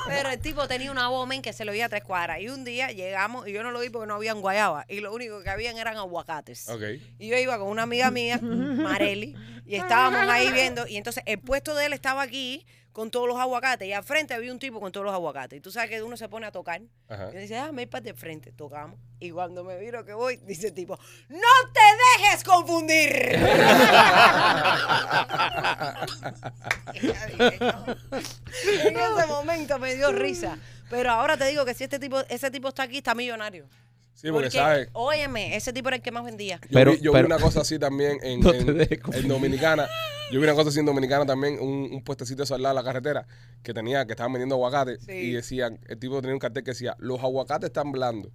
Pero 0.07 0.29
el 0.29 0.39
tipo 0.39 0.65
tenía 0.69 0.91
una 0.91 1.09
voz 1.09 1.27
men, 1.27 1.41
que 1.41 1.51
se 1.51 1.65
lo 1.65 1.73
oía 1.73 1.87
a 1.87 1.89
tres 1.89 2.05
cuadras. 2.05 2.39
Y 2.39 2.47
un 2.47 2.63
día 2.63 2.89
llegamos, 2.91 3.49
y 3.49 3.51
yo 3.51 3.63
no 3.63 3.71
lo 3.71 3.81
vi 3.81 3.89
porque 3.89 4.07
no 4.07 4.15
habían 4.15 4.39
guayaba, 4.39 4.85
y 4.87 5.01
lo 5.01 5.13
único 5.13 5.43
que 5.43 5.49
habían 5.49 5.77
eran 5.77 5.97
aguacates. 5.97 6.69
Ok. 6.69 6.83
Y 7.19 7.27
yo 7.27 7.37
iba 7.37 7.57
con 7.57 7.67
una 7.67 7.83
amiga 7.83 8.11
mía, 8.11 8.39
Mareli, 8.41 9.35
y 9.65 9.75
estábamos 9.75 10.21
ahí 10.21 10.49
viendo. 10.53 10.87
Y 10.87 10.95
entonces 10.95 11.21
el 11.25 11.39
puesto 11.39 11.75
de 11.75 11.87
él 11.87 11.93
estaba 11.93 12.21
aquí 12.21 12.65
con 12.99 13.11
todos 13.11 13.29
los 13.29 13.37
aguacates. 13.37 13.87
Y 13.87 13.93
al 13.93 14.03
frente 14.03 14.33
había 14.33 14.51
un 14.51 14.59
tipo 14.59 14.81
con 14.81 14.91
todos 14.91 15.05
los 15.05 15.13
aguacates. 15.13 15.57
Y 15.57 15.61
tú 15.61 15.71
sabes 15.71 15.89
que 15.89 16.03
uno 16.03 16.17
se 16.17 16.27
pone 16.27 16.45
a 16.45 16.51
tocar. 16.51 16.81
Ajá. 17.07 17.29
Y 17.33 17.37
dice, 17.37 17.57
ah, 17.57 17.71
me 17.71 17.83
ir 17.83 17.89
para 17.89 18.01
de 18.01 18.13
frente. 18.13 18.51
Tocamos. 18.51 18.99
Y 19.21 19.31
cuando 19.31 19.63
me 19.63 19.77
miro 19.77 20.03
que 20.03 20.13
voy, 20.13 20.35
dice 20.45 20.67
el 20.67 20.73
tipo, 20.73 20.99
¡No 21.29 21.37
te 21.73 21.79
dejes 22.19 22.43
confundir! 22.43 23.39
En 28.83 28.97
ese 28.97 29.27
momento 29.27 29.79
me 29.79 29.95
dio 29.95 30.11
risa. 30.11 30.57
Pero 30.89 31.11
ahora 31.11 31.37
te 31.37 31.45
digo 31.45 31.63
que 31.63 31.73
si 31.73 31.85
este 31.85 31.99
tipo, 31.99 32.19
ese 32.27 32.51
tipo 32.51 32.67
está 32.67 32.83
aquí, 32.83 32.97
está 32.97 33.15
millonario. 33.15 33.65
Sí, 34.21 34.31
porque, 34.31 34.51
sabes. 34.51 34.89
óyeme, 34.93 35.55
ese 35.55 35.71
tipo 35.71 35.87
era 35.87 35.95
el 35.97 36.01
que 36.01 36.11
más 36.11 36.23
vendía. 36.25 36.59
Yo, 36.63 36.69
Pero- 36.73 36.91
vi, 36.91 36.99
yo 36.99 37.11
pero- 37.13 37.27
vi 37.27 37.33
una 37.33 37.41
cosa 37.41 37.61
así 37.61 37.79
también 37.79 38.17
en, 38.23 38.41
No 38.41 38.53
en-. 38.53 39.27
Dominicana. 39.27 39.87
Yo 40.31 40.39
vi 40.39 40.43
una 40.45 40.53
cosa 40.53 40.69
así 40.69 40.79
en 40.79 40.85
Dominicana 40.85 41.25
también, 41.25 41.57
un, 41.59 41.89
un 41.91 42.03
puestecito 42.03 42.43
eso 42.43 42.53
al 42.53 42.61
lado 42.61 42.75
de 42.75 42.81
la 42.81 42.85
carretera 42.85 43.25
que 43.63 43.73
tenía, 43.73 44.05
que 44.05 44.11
estaban 44.13 44.31
vendiendo 44.33 44.55
aguacate 44.55 44.99
Sí. 44.99 45.11
y 45.13 45.31
decían, 45.31 45.79
el 45.87 45.97
tipo 45.97 46.19
tenía 46.21 46.33
un 46.35 46.39
cartel 46.39 46.63
que 46.63 46.71
decía, 46.71 46.95
los 46.99 47.19
aguacates 47.21 47.67
están 47.67 47.91
blandos. 47.91 48.31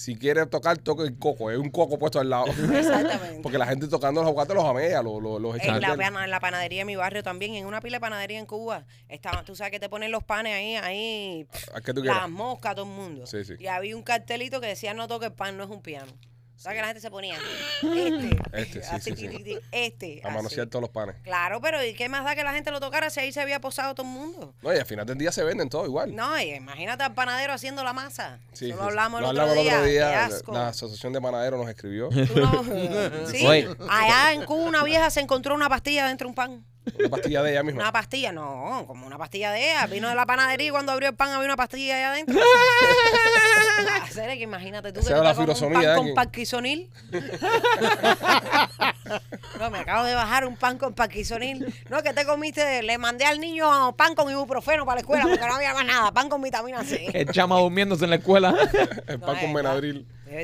Si 0.00 0.16
quieres 0.16 0.48
tocar, 0.48 0.78
toque 0.78 1.02
el 1.02 1.18
coco. 1.18 1.50
Es 1.50 1.58
un 1.58 1.68
coco 1.68 1.98
puesto 1.98 2.18
al 2.18 2.30
lado. 2.30 2.46
Exactamente. 2.46 3.40
Porque 3.42 3.58
la 3.58 3.66
gente 3.66 3.86
tocando 3.86 4.22
los 4.22 4.30
aguacates 4.30 4.56
los 4.56 4.64
amea, 4.64 5.02
los, 5.02 5.22
los, 5.22 5.38
los 5.38 5.60
En 5.60 5.78
la, 5.78 5.92
en 5.92 6.40
panadería 6.40 6.78
de 6.78 6.84
mi 6.86 6.96
barrio 6.96 7.22
también, 7.22 7.54
en 7.54 7.66
una 7.66 7.82
pila 7.82 7.98
de 7.98 8.00
panadería 8.00 8.38
en 8.38 8.46
Cuba, 8.46 8.86
estaba, 9.10 9.44
tú 9.44 9.54
sabes 9.54 9.72
que 9.72 9.78
te 9.78 9.90
ponen 9.90 10.10
los 10.10 10.24
panes 10.24 10.54
ahí, 10.54 10.76
ahí, 10.76 11.46
¿A 11.74 11.82
qué 11.82 11.92
tú 11.92 12.00
quieres? 12.00 12.18
las 12.18 12.30
moscas, 12.30 12.74
todo 12.76 12.86
el 12.86 12.92
mundo. 12.92 13.26
Sí, 13.26 13.44
sí. 13.44 13.56
Y 13.58 13.66
había 13.66 13.94
un 13.94 14.02
cartelito 14.02 14.58
que 14.62 14.68
decía 14.68 14.94
no 14.94 15.06
toque 15.06 15.26
el 15.26 15.32
pan, 15.34 15.58
no 15.58 15.64
es 15.64 15.70
un 15.70 15.82
piano. 15.82 16.10
¿Sabes 16.60 16.76
que 16.76 16.80
la 16.82 16.88
gente 16.88 17.00
se 17.00 17.10
ponía? 17.10 17.36
Este, 17.82 18.36
Este, 18.52 18.82
sí, 18.82 18.88
así, 18.92 19.10
sí, 19.12 19.16
sí. 19.16 19.28
ti, 19.28 19.36
ti, 19.38 19.44
ti, 19.44 19.58
este. 19.72 20.20
A 20.22 20.28
manosear 20.28 20.66
todos 20.66 20.82
los 20.82 20.90
panes. 20.90 21.16
Claro, 21.22 21.58
pero 21.62 21.82
¿y 21.82 21.94
qué 21.94 22.10
más 22.10 22.22
da 22.22 22.34
que 22.34 22.44
la 22.44 22.52
gente 22.52 22.70
lo 22.70 22.80
tocara 22.80 23.08
si 23.08 23.18
ahí 23.20 23.32
se 23.32 23.40
había 23.40 23.62
posado 23.62 23.94
todo 23.94 24.06
el 24.06 24.12
mundo? 24.12 24.52
No, 24.60 24.74
y 24.74 24.76
al 24.76 24.84
final 24.84 25.06
del 25.06 25.16
día 25.16 25.32
se 25.32 25.42
venden 25.42 25.70
todo 25.70 25.86
igual. 25.86 26.14
No, 26.14 26.38
y 26.38 26.50
imagínate 26.52 27.02
al 27.02 27.14
panadero 27.14 27.54
haciendo 27.54 27.82
la 27.82 27.94
masa. 27.94 28.40
Sí, 28.52 28.68
lo 28.68 28.74
sí. 28.76 28.82
hablamos, 28.82 29.22
Lo 29.22 29.30
el, 29.30 29.40
hablamos 29.40 29.64
otro 29.66 29.84
día. 29.84 30.10
La, 30.10 30.24
asco. 30.26 30.52
la 30.52 30.68
Asociación 30.68 31.14
de 31.14 31.20
Panaderos 31.22 31.58
nos 31.58 31.70
escribió 31.70 32.10
no- 32.10 32.64
sí, 33.26 33.46
allá 33.88 34.34
en 34.34 34.44
Cuba 34.44 34.64
una 34.68 34.84
vieja 34.84 35.08
se 35.08 35.20
encontró 35.20 35.54
una 35.54 35.70
pastilla 35.70 36.06
dentro 36.08 36.26
de 36.26 36.28
un 36.28 36.34
pan. 36.34 36.64
Una 36.98 37.08
pastilla 37.08 37.42
de 37.42 37.50
ella 37.52 37.62
misma. 37.62 37.82
Una 37.82 37.92
pastilla, 37.92 38.32
no, 38.32 38.84
como 38.86 39.06
una 39.06 39.18
pastilla 39.18 39.52
de 39.52 39.70
ella. 39.70 39.86
Vino 39.86 40.08
de 40.08 40.14
la 40.14 40.26
panadería 40.26 40.68
y 40.68 40.70
cuando 40.70 40.92
abrió 40.92 41.08
el 41.10 41.14
pan 41.14 41.30
había 41.30 41.46
una 41.46 41.56
pastilla 41.56 41.96
allá 41.96 42.12
adentro. 42.12 42.40
Ah, 43.82 44.04
que 44.12 44.42
imagínate 44.42 44.92
tú 44.92 45.00
que 45.00 45.06
Esa 45.06 45.08
te 45.08 45.14
era 45.14 45.22
la 45.22 45.34
comes 45.34 45.62
un 45.62 45.72
pan 45.72 45.96
con 45.96 46.14
parquisonil. 46.14 46.90
No, 49.58 49.70
me 49.70 49.78
acabo 49.78 50.04
de 50.04 50.14
bajar 50.14 50.46
un 50.46 50.56
pan 50.56 50.78
con 50.78 50.94
parquisonil. 50.94 51.74
No, 51.88 52.02
que 52.02 52.12
te 52.12 52.24
comiste, 52.24 52.82
le 52.82 52.98
mandé 52.98 53.24
al 53.24 53.40
niño 53.40 53.94
pan 53.96 54.14
con 54.14 54.30
ibuprofeno 54.30 54.84
para 54.86 54.96
la 54.96 55.00
escuela 55.00 55.24
porque 55.24 55.46
no 55.46 55.54
había 55.54 55.74
más 55.74 55.84
nada, 55.84 56.12
pan 56.12 56.28
con 56.28 56.40
vitamina 56.42 56.84
C. 56.84 57.10
El 57.12 57.30
chama 57.30 57.58
durmiéndose 57.58 58.04
en 58.04 58.10
la 58.10 58.16
escuela. 58.16 58.54
el 59.06 59.18
pan 59.20 59.38
con 59.38 59.52
verdad. 59.52 59.80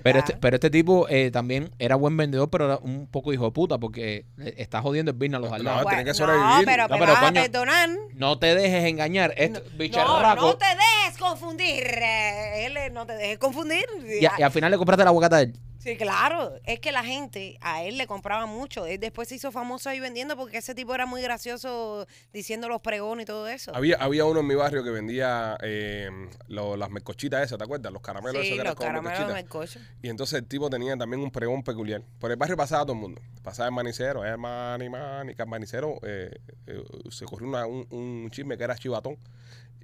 Pero 0.03 0.19
este, 0.19 0.37
pero 0.37 0.57
este 0.57 0.71
tipo 0.71 1.07
eh, 1.09 1.31
también 1.31 1.71
era 1.79 1.95
buen 1.97 2.17
vendedor, 2.17 2.51
pero 2.51 2.65
era 2.67 2.79
un 2.79 3.07
poco 3.07 3.33
hijo 3.33 3.45
de 3.47 3.51
puta 3.53 3.79
porque 3.79 4.27
eh, 4.39 4.55
está 4.57 4.83
jodiendo 4.83 5.11
el 5.13 5.17
business 5.17 5.37
a 5.37 5.41
los 5.41 5.53
al 5.53 5.63
No, 5.65 5.85
que 5.87 6.05
no, 6.05 6.15
sobrevivir. 6.15 6.65
pero, 6.65 6.89
No, 6.89 6.99
pero 6.99 7.13
vas 7.13 7.23
a 7.23 7.33
perdonar. 7.33 7.89
No 8.15 8.39
te 8.39 8.55
dejes 8.55 8.85
engañar. 8.85 9.33
Este 9.37 9.61
No, 9.61 9.79
bicharraco. 9.79 10.41
no 10.47 10.57
te 10.57 10.67
dejes 10.67 11.19
confundir. 11.19 11.85
Él, 11.85 12.77
eh, 12.77 12.91
no 12.91 13.07
te 13.07 13.15
dejes 13.15 13.39
confundir. 13.39 13.85
y, 14.21 14.25
y 14.25 14.43
al 14.43 14.51
final 14.51 14.71
le 14.71 14.77
compraste 14.79 15.05
la 15.05 15.11
aguacate 15.11 15.35
a 15.37 15.41
él. 15.43 15.55
Sí, 15.87 15.97
claro. 15.97 16.55
Es 16.65 16.81
que 16.81 16.91
la 16.91 17.05
gente 17.05 17.59
a 17.61 17.85
él 17.85 17.97
le 17.97 18.09
compraba 18.09 18.47
mucho. 18.47 18.87
Él 18.87 18.99
después 18.99 19.29
se 19.29 19.37
hizo 19.37 19.53
famoso 19.53 19.89
ahí 19.89 20.01
vendiendo 20.01 20.37
porque 20.37 20.59
ese 20.59 20.75
tipo 20.75 20.93
era 20.95 21.07
muy 21.07 21.23
gracioso 21.23 22.07
diciendo 22.33 22.69
los 22.69 22.81
pregones 22.81 23.23
y 23.23 23.27
todo 23.27 23.47
eso. 23.47 23.73
Había, 23.73 23.97
había 23.97 24.25
uno 24.25 24.41
en 24.41 24.49
mi 24.49 24.57
barrio 24.57 24.83
que 24.83 24.91
vendía 24.91 25.57
eh, 25.63 26.11
lo- 26.49 26.77
las 26.77 26.91
mercochitas 26.91 27.45
esas, 27.45 27.57
¿te 27.59 27.63
acuerdas? 27.65 27.93
Los 27.93 28.03
caramelos 28.03 28.35
esos 28.37 28.47
sí, 28.47 28.55
que 28.55 28.61
eran 28.61 28.67
los 28.73 28.75
como 28.75 28.89
caramelos 28.89 29.29
de 29.29 29.33
mercochitas. 29.35 29.77
melcocho. 29.77 30.01
Y 30.03 30.09
entonces 30.09 30.41
el 30.41 30.47
tipo 30.47 30.69
tenía 30.69 30.97
también 30.97 31.23
un 31.23 31.31
pregón 31.31 31.63
peculiar. 31.63 32.03
Por 32.19 32.33
el 32.33 32.37
barrio 32.37 32.57
pasaba 32.57 32.83
todo 32.83 32.95
el 32.95 32.99
mundo. 32.99 33.21
Pasaba 33.45 33.69
el 33.69 33.75
manicero, 33.75 34.25
el 34.25 34.39
mani, 34.39 34.89
mani, 34.89 35.35
que 35.37 35.43
el 35.43 35.49
manicero 35.49 36.01
eh, 36.03 36.31
eh, 36.67 36.83
se 37.11 37.25
corrió 37.27 37.47
una- 37.49 37.67
un, 37.67 37.87
un 37.91 38.29
chisme 38.33 38.59
que 38.59 38.65
era 38.65 38.75
chivatón 38.77 39.17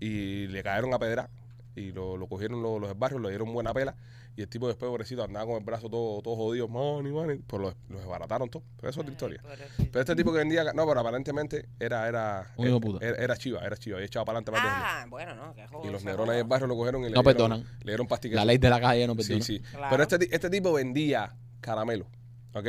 y 0.01 0.49
le 0.49 0.65
cayeron 0.65 0.93
a 0.95 0.99
pedra 0.99 1.31
y 1.75 1.93
lo, 1.93 2.17
lo 2.17 2.27
cogieron 2.27 2.63
los, 2.63 2.81
los 2.81 2.89
del 2.91 2.99
barrio, 2.99 3.19
le 3.19 3.31
dieron 3.31 3.53
buena 3.53 3.73
pela 3.73 3.95
y 4.37 4.43
el 4.43 4.49
tipo 4.49 4.67
después, 4.67 4.89
pobrecito, 4.91 5.23
andaba 5.23 5.45
con 5.47 5.57
el 5.57 5.65
brazo 5.65 5.89
todo, 5.91 6.23
todo 6.23 6.37
jodido, 6.37 6.67
mani, 6.69 7.11
mani, 7.13 7.37
pues 7.47 7.61
lo, 7.63 7.75
lo 7.91 7.99
desbarataron 7.99 8.49
todo. 8.49 8.63
Pero 8.77 8.89
eso 8.91 9.01
es 9.01 9.03
otra 9.05 9.13
historia. 9.13 9.43
Pero 9.77 10.01
este 10.01 10.17
tipo 10.17 10.33
que 10.33 10.39
vendía, 10.39 10.65
no, 10.73 10.87
pero 10.87 11.01
aparentemente 11.01 11.69
era, 11.79 12.09
era, 12.09 12.51
Un 12.57 12.69
hijo 12.69 12.81
puta. 12.81 13.07
era, 13.07 13.17
era 13.23 13.37
chiva, 13.37 13.61
era 13.65 13.77
chiva, 13.77 13.97
había 13.97 14.07
echado 14.07 14.25
para 14.25 14.39
adelante. 14.39 14.61
Ah, 14.65 15.05
bueno, 15.09 15.35
no, 15.35 15.55
que 15.55 15.67
joder. 15.67 15.89
Y 15.89 15.93
los 15.93 16.03
joda. 16.03 16.33
del 16.35 16.45
barrio 16.45 16.67
lo 16.67 16.77
cogieron 16.77 17.03
y 17.03 17.05
le, 17.05 17.11
No 17.11 17.23
dieron, 17.23 17.25
perdonan. 17.37 17.61
le 17.83 17.93
dieron 17.93 18.07
pastillas. 18.07 18.37
La 18.37 18.45
ley 18.47 18.57
de 18.59 18.71
la 18.71 18.81
calle 18.81 19.07
no 19.07 19.13
Sí, 19.15 19.19
perdona. 19.23 19.45
sí. 19.45 19.61
Claro. 19.61 19.87
Pero 19.91 20.03
este, 20.03 20.19
ti- 20.19 20.29
este 20.31 20.49
tipo 20.51 20.73
vendía 20.73 21.37
caramelo, 21.61 22.07
¿ok? 22.55 22.67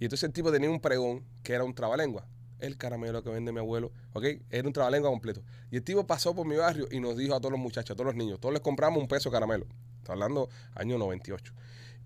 Y 0.00 0.04
entonces 0.04 0.24
el 0.24 0.32
tipo 0.32 0.50
tenía 0.50 0.70
un 0.70 0.80
pregón 0.80 1.24
que 1.44 1.52
era 1.52 1.62
un 1.62 1.74
trabalengua. 1.74 2.26
El 2.60 2.76
caramelo 2.76 3.22
que 3.22 3.30
vende 3.30 3.52
mi 3.52 3.58
abuelo, 3.58 3.92
¿ok? 4.12 4.24
Era 4.50 4.66
un 4.66 4.72
trabalengua 4.72 5.10
completo. 5.10 5.42
Y 5.70 5.76
el 5.76 5.82
tipo 5.82 6.06
pasó 6.06 6.34
por 6.34 6.46
mi 6.46 6.56
barrio 6.56 6.86
y 6.90 7.00
nos 7.00 7.16
dijo 7.16 7.34
a 7.34 7.40
todos 7.40 7.52
los 7.52 7.60
muchachos, 7.60 7.90
a 7.92 7.96
todos 7.96 8.06
los 8.06 8.14
niños, 8.16 8.38
todos 8.40 8.52
les 8.52 8.62
compramos 8.62 9.00
un 9.00 9.08
peso 9.08 9.30
de 9.30 9.34
caramelo. 9.34 9.66
Está 9.98 10.12
hablando 10.12 10.48
año 10.74 10.98
98. 10.98 11.52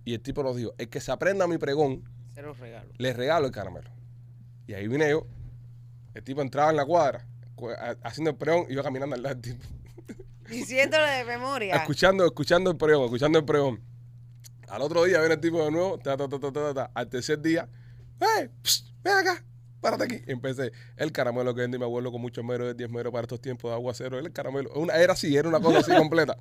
Y 0.04 0.14
el 0.14 0.20
tipo 0.20 0.42
nos 0.42 0.56
dijo, 0.56 0.74
el 0.78 0.88
que 0.88 1.00
se 1.00 1.10
aprenda 1.12 1.46
mi 1.46 1.58
pregón, 1.58 2.04
Se 2.34 2.42
los 2.42 2.58
regalo. 2.58 2.90
le 2.98 3.12
regalo 3.12 3.46
el 3.46 3.52
caramelo. 3.52 3.90
Y 4.66 4.74
ahí 4.74 4.86
vine 4.88 5.10
yo. 5.10 5.26
El 6.14 6.22
tipo 6.22 6.42
entraba 6.42 6.70
en 6.70 6.76
la 6.76 6.84
cuadra, 6.84 7.26
haciendo 8.02 8.30
el 8.30 8.36
pregón 8.36 8.66
y 8.68 8.74
yo 8.74 8.82
caminando 8.82 9.16
al 9.16 9.22
lado 9.22 9.34
del 9.36 9.42
tipo. 9.42 9.64
Diciéndole 10.48 11.06
de 11.06 11.24
memoria. 11.24 11.74
Escuchando, 11.76 12.24
escuchando 12.24 12.70
el 12.70 12.76
pregón, 12.76 13.04
escuchando 13.06 13.38
el 13.38 13.44
pregón. 13.44 13.80
Al 14.68 14.82
otro 14.82 15.04
día 15.04 15.18
viene 15.20 15.34
el 15.34 15.40
tipo 15.40 15.62
de 15.64 15.70
nuevo, 15.70 15.98
ta, 15.98 16.16
ta, 16.16 16.28
ta, 16.28 16.38
ta, 16.38 16.52
ta, 16.52 16.74
ta. 16.74 16.90
al 16.94 17.08
tercer 17.08 17.40
día, 17.40 17.68
¡eh! 18.20 18.50
psst, 18.62 18.88
¡Ven 19.02 19.12
acá! 19.14 19.44
Párate 19.84 20.04
aquí. 20.04 20.22
Empecé. 20.26 20.72
El 20.96 21.12
caramelo 21.12 21.54
que 21.54 21.60
vende 21.60 21.76
mi 21.76 21.84
abuelo 21.84 22.10
con 22.10 22.18
mucho 22.18 22.42
mero 22.42 22.66
de 22.66 22.72
10 22.72 22.88
mero 22.88 23.12
para 23.12 23.24
estos 23.24 23.38
tiempos 23.42 23.70
de 23.70 23.74
aguacero. 23.74 24.18
El 24.18 24.32
caramelo. 24.32 24.72
Una, 24.76 24.94
era 24.94 25.12
así, 25.12 25.36
era 25.36 25.46
una 25.46 25.60
cosa 25.60 25.80
así 25.80 25.90
completa. 25.98 26.38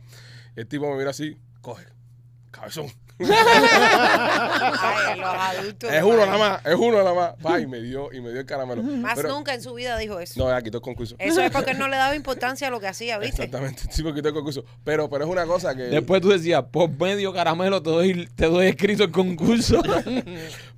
El 0.56 0.66
tipo 0.66 0.90
me 0.90 0.96
mira 0.96 1.10
así, 1.10 1.36
coge. 1.60 1.86
Cabezón. 2.54 2.86
Ay, 3.20 5.20
los 5.20 5.30
adultos. 5.34 5.92
Es 5.92 6.04
uno 6.04 6.26
nada 6.26 6.38
más, 6.38 6.66
es 6.66 6.76
uno 6.76 6.98
nada 6.98 7.14
más. 7.14 7.34
Va, 7.46 7.60
y 7.60 7.68
me 7.68 7.82
dio, 7.82 8.12
y 8.14 8.22
me 8.22 8.30
dio 8.30 8.40
el 8.42 8.46
caramelo. 8.46 8.82
Más 8.84 9.16
Pero- 9.16 9.30
nunca 9.30 9.54
en 9.54 9.62
su 9.62 9.74
vida 9.74 9.98
dijo 9.98 10.20
eso. 10.20 10.40
No, 10.40 10.50
ya 10.50 10.62
quitó 10.62 10.78
el 10.78 10.84
concurso. 10.84 11.16
Eso 11.20 11.42
es 11.42 11.52
porque 11.52 11.72
él 11.72 11.80
no 11.80 11.88
le 11.88 11.98
daba 11.98 12.16
importancia 12.16 12.68
a 12.68 12.72
lo 12.72 12.80
que 12.80 12.88
hacía, 12.88 13.18
¿viste? 13.18 13.44
Exactamente, 13.44 13.84
el 13.84 13.90
tipo 13.90 14.14
quitó 14.14 14.28
el 14.30 14.34
concurso. 14.36 14.64
Pero, 14.84 15.10
pero 15.10 15.26
es 15.26 15.30
una 15.32 15.46
cosa 15.46 15.76
que. 15.76 15.84
Después 15.84 16.22
tú 16.22 16.30
decías, 16.30 16.64
por 16.72 16.90
medio 16.92 17.34
caramelo 17.34 17.82
te 17.82 17.90
doy, 17.90 18.28
te 18.36 18.46
doy 18.46 18.68
escrito 18.68 19.04
el 19.04 19.12
concurso. 19.12 19.82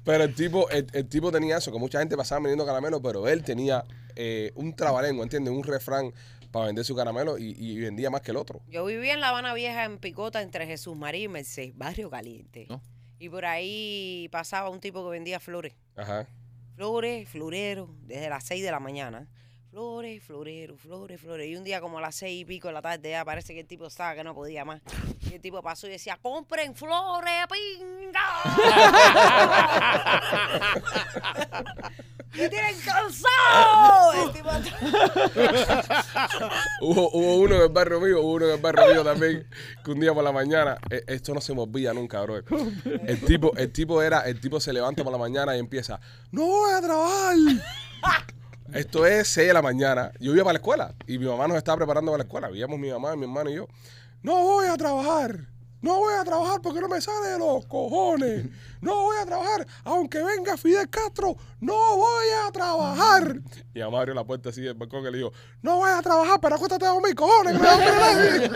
Pero 0.06 0.24
el 0.24 0.36
tipo, 0.36 0.70
el, 0.70 0.86
el 0.94 1.10
tipo 1.10 1.32
tenía 1.32 1.58
eso, 1.58 1.72
que 1.72 1.80
mucha 1.80 1.98
gente 1.98 2.16
pasaba 2.16 2.42
vendiendo 2.42 2.64
caramelo, 2.64 3.02
pero 3.02 3.28
él 3.28 3.44
tenía 3.44 3.84
eh, 4.16 4.52
un 4.54 4.76
trabalengua, 4.76 5.24
¿entiendes? 5.24 5.52
Un 5.52 5.64
refrán 5.64 6.14
para 6.56 6.68
vender 6.68 6.86
su 6.86 6.96
caramelo 6.96 7.38
y, 7.38 7.54
y 7.58 7.82
vendía 7.82 8.10
más 8.10 8.22
que 8.22 8.32
el 8.32 8.38
otro. 8.38 8.62
Yo 8.70 8.86
vivía 8.86 9.14
en 9.14 9.20
La 9.20 9.28
Habana 9.28 9.54
Vieja, 9.54 9.84
en 9.84 9.98
Picota, 9.98 10.42
entre 10.42 10.66
Jesús 10.66 10.96
María 10.96 11.24
y 11.24 11.28
Merced, 11.28 11.74
barrio 11.76 12.10
caliente. 12.10 12.66
¿No? 12.70 12.82
Y 13.20 13.28
por 13.28 13.44
ahí 13.44 14.30
pasaba 14.32 14.70
un 14.70 14.80
tipo 14.80 15.04
que 15.04 15.10
vendía 15.10 15.42
flores. 15.42 15.74
Ajá. 15.98 16.30
Flores, 16.78 17.28
florero, 17.28 17.94
desde 18.04 18.30
las 18.30 18.46
6 18.46 18.64
de 18.64 18.72
la 18.72 18.80
mañana. 18.80 19.28
Flores, 19.76 20.24
florero, 20.24 20.78
flores, 20.78 21.20
flores. 21.20 21.50
Y 21.50 21.58
un 21.58 21.66
día 21.66 21.82
como 21.82 21.98
a 21.98 22.02
las 22.02 22.16
seis 22.16 22.44
y 22.44 22.46
pico 22.46 22.70
de 22.70 22.76
la 22.76 22.82
tarde 22.82 23.10
ya 23.10 23.26
parece 23.26 23.54
que 23.54 23.60
el 23.60 23.68
tipo 23.68 23.88
estaba 23.88 24.16
que 24.16 24.24
no 24.24 24.34
podía 24.34 24.64
más. 24.64 24.80
Y 25.30 25.34
el 25.34 25.42
tipo 25.42 25.62
pasó 25.62 25.88
y 25.88 25.90
decía, 25.90 26.18
compren 26.22 26.74
flores, 26.74 27.46
pinga. 27.52 28.24
¡Me 32.36 32.48
tienen 32.48 32.76
cansado! 32.86 34.32
Hubo 36.80 37.10
uno 37.10 37.56
en 37.56 37.62
el 37.64 37.70
barrio 37.70 38.00
mío, 38.00 38.22
hubo 38.22 38.36
uno 38.36 38.46
en 38.46 38.52
el 38.54 38.62
barrio 38.62 38.94
mío 38.94 39.04
también, 39.04 39.46
que 39.84 39.92
un 39.92 40.00
día 40.00 40.14
por 40.14 40.24
la 40.24 40.32
mañana, 40.32 40.78
eh, 40.90 41.04
esto 41.08 41.34
no 41.34 41.42
se 41.42 41.54
me 41.54 41.60
olvida 41.60 41.94
nunca, 41.94 42.22
bro. 42.22 42.42
El 42.86 43.20
tipo, 43.26 43.52
el 43.58 43.74
tipo 43.74 44.02
era, 44.02 44.22
el 44.22 44.40
tipo 44.40 44.62
se 44.62 44.72
levanta 44.72 45.04
por 45.04 45.12
la 45.12 45.20
mañana 45.20 45.54
y 45.58 45.60
empieza, 45.60 46.00
no 46.32 46.46
voy 46.46 46.72
a 46.72 46.80
trabajar. 46.80 47.36
Esto 48.74 49.06
es 49.06 49.28
6 49.30 49.48
de 49.48 49.54
la 49.54 49.62
mañana. 49.62 50.12
Yo 50.20 50.34
iba 50.34 50.44
para 50.44 50.54
la 50.54 50.58
escuela 50.58 50.96
y 51.08 51.18
mi 51.18 51.26
mamá 51.26 51.48
nos 51.48 51.58
estaba 51.58 51.78
preparando 51.78 52.12
para 52.12 52.24
la 52.24 52.28
escuela. 52.28 52.48
Vivíamos 52.48 52.80
mi 52.80 52.90
mamá, 52.90 53.16
mi 53.16 53.24
hermano 53.24 53.50
y 53.50 53.56
yo. 53.56 53.68
No 54.24 54.44
voy 54.44 54.68
a 54.68 54.76
trabajar. 54.76 55.40
No 55.82 55.98
voy 55.98 56.16
a 56.16 56.24
trabajar 56.24 56.62
porque 56.62 56.82
no 56.82 56.90
me 56.90 57.00
sale 57.00 57.28
de 57.28 57.40
los 57.40 57.66
cojones. 57.68 58.48
No 58.82 58.96
voy 59.04 59.18
a 59.18 59.26
trabajar. 59.26 59.66
Aunque 59.84 60.22
venga 60.24 60.58
Fidel 60.58 60.90
Castro, 60.90 61.36
no 61.60 61.98
voy 61.98 62.26
a 62.46 62.52
trabajar. 62.52 63.40
Y 63.74 63.80
mamá 63.80 64.00
abrió 64.00 64.14
la 64.14 64.24
puerta 64.24 64.50
así 64.50 64.62
del 64.62 64.76
balcón 64.76 65.06
y 65.06 65.12
le 65.12 65.18
dijo, 65.18 65.32
no 65.62 65.78
voy 65.78 65.92
a 65.92 66.02
trabajar, 66.02 66.40
pero 66.42 66.56
acuéstate 66.56 66.86
a 66.86 66.90
dormir, 66.90 67.16
cojones. 67.16 67.54
que 67.54 67.60
me 67.60 67.70
hambre 67.70 67.92
nadie". 68.00 68.52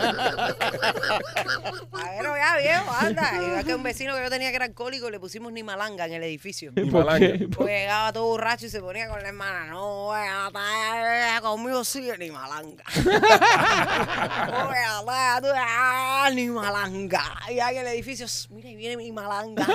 A 1.92 2.10
ver, 2.12 2.22
ya 2.22 2.56
viejo, 2.56 2.90
anda. 2.98 3.30
Y 3.36 3.50
veo 3.50 3.64
que 3.64 3.74
un 3.74 3.82
vecino 3.82 4.14
que 4.14 4.22
yo 4.22 4.30
tenía 4.30 4.50
que 4.50 4.56
era 4.56 4.64
alcohólico 4.64 5.10
le 5.10 5.20
pusimos 5.20 5.52
ni 5.52 5.62
malanga 5.62 6.06
en 6.06 6.14
el 6.14 6.22
edificio. 6.22 6.72
Y 6.76 6.84
¿Por 6.84 7.04
malanga. 7.04 7.38
qué? 7.38 7.48
Pues 7.48 7.68
llegaba 7.68 8.12
todo 8.12 8.26
borracho 8.26 8.66
y 8.66 8.70
se 8.70 8.80
ponía 8.80 9.08
con 9.08 9.22
la 9.22 9.28
hermana. 9.28 9.66
No 9.66 10.04
voy 10.06 10.18
a 10.18 10.46
estar 10.48 11.42
conmigo 11.42 11.84
sigue 11.84 12.16
ni 12.18 12.30
malanga. 12.30 12.84
No 14.50 14.66
voy 14.66 14.76
a 14.76 15.40
ah, 15.56 16.30
ni 16.32 16.48
malanga. 16.48 17.22
Y 17.50 17.60
ahí 17.60 17.76
en 17.76 17.86
el 17.86 17.92
edificio, 17.94 18.26
mira, 18.50 18.68
ahí 18.68 18.76
viene 18.76 18.96
mi 18.96 19.12
malanga. 19.12 19.66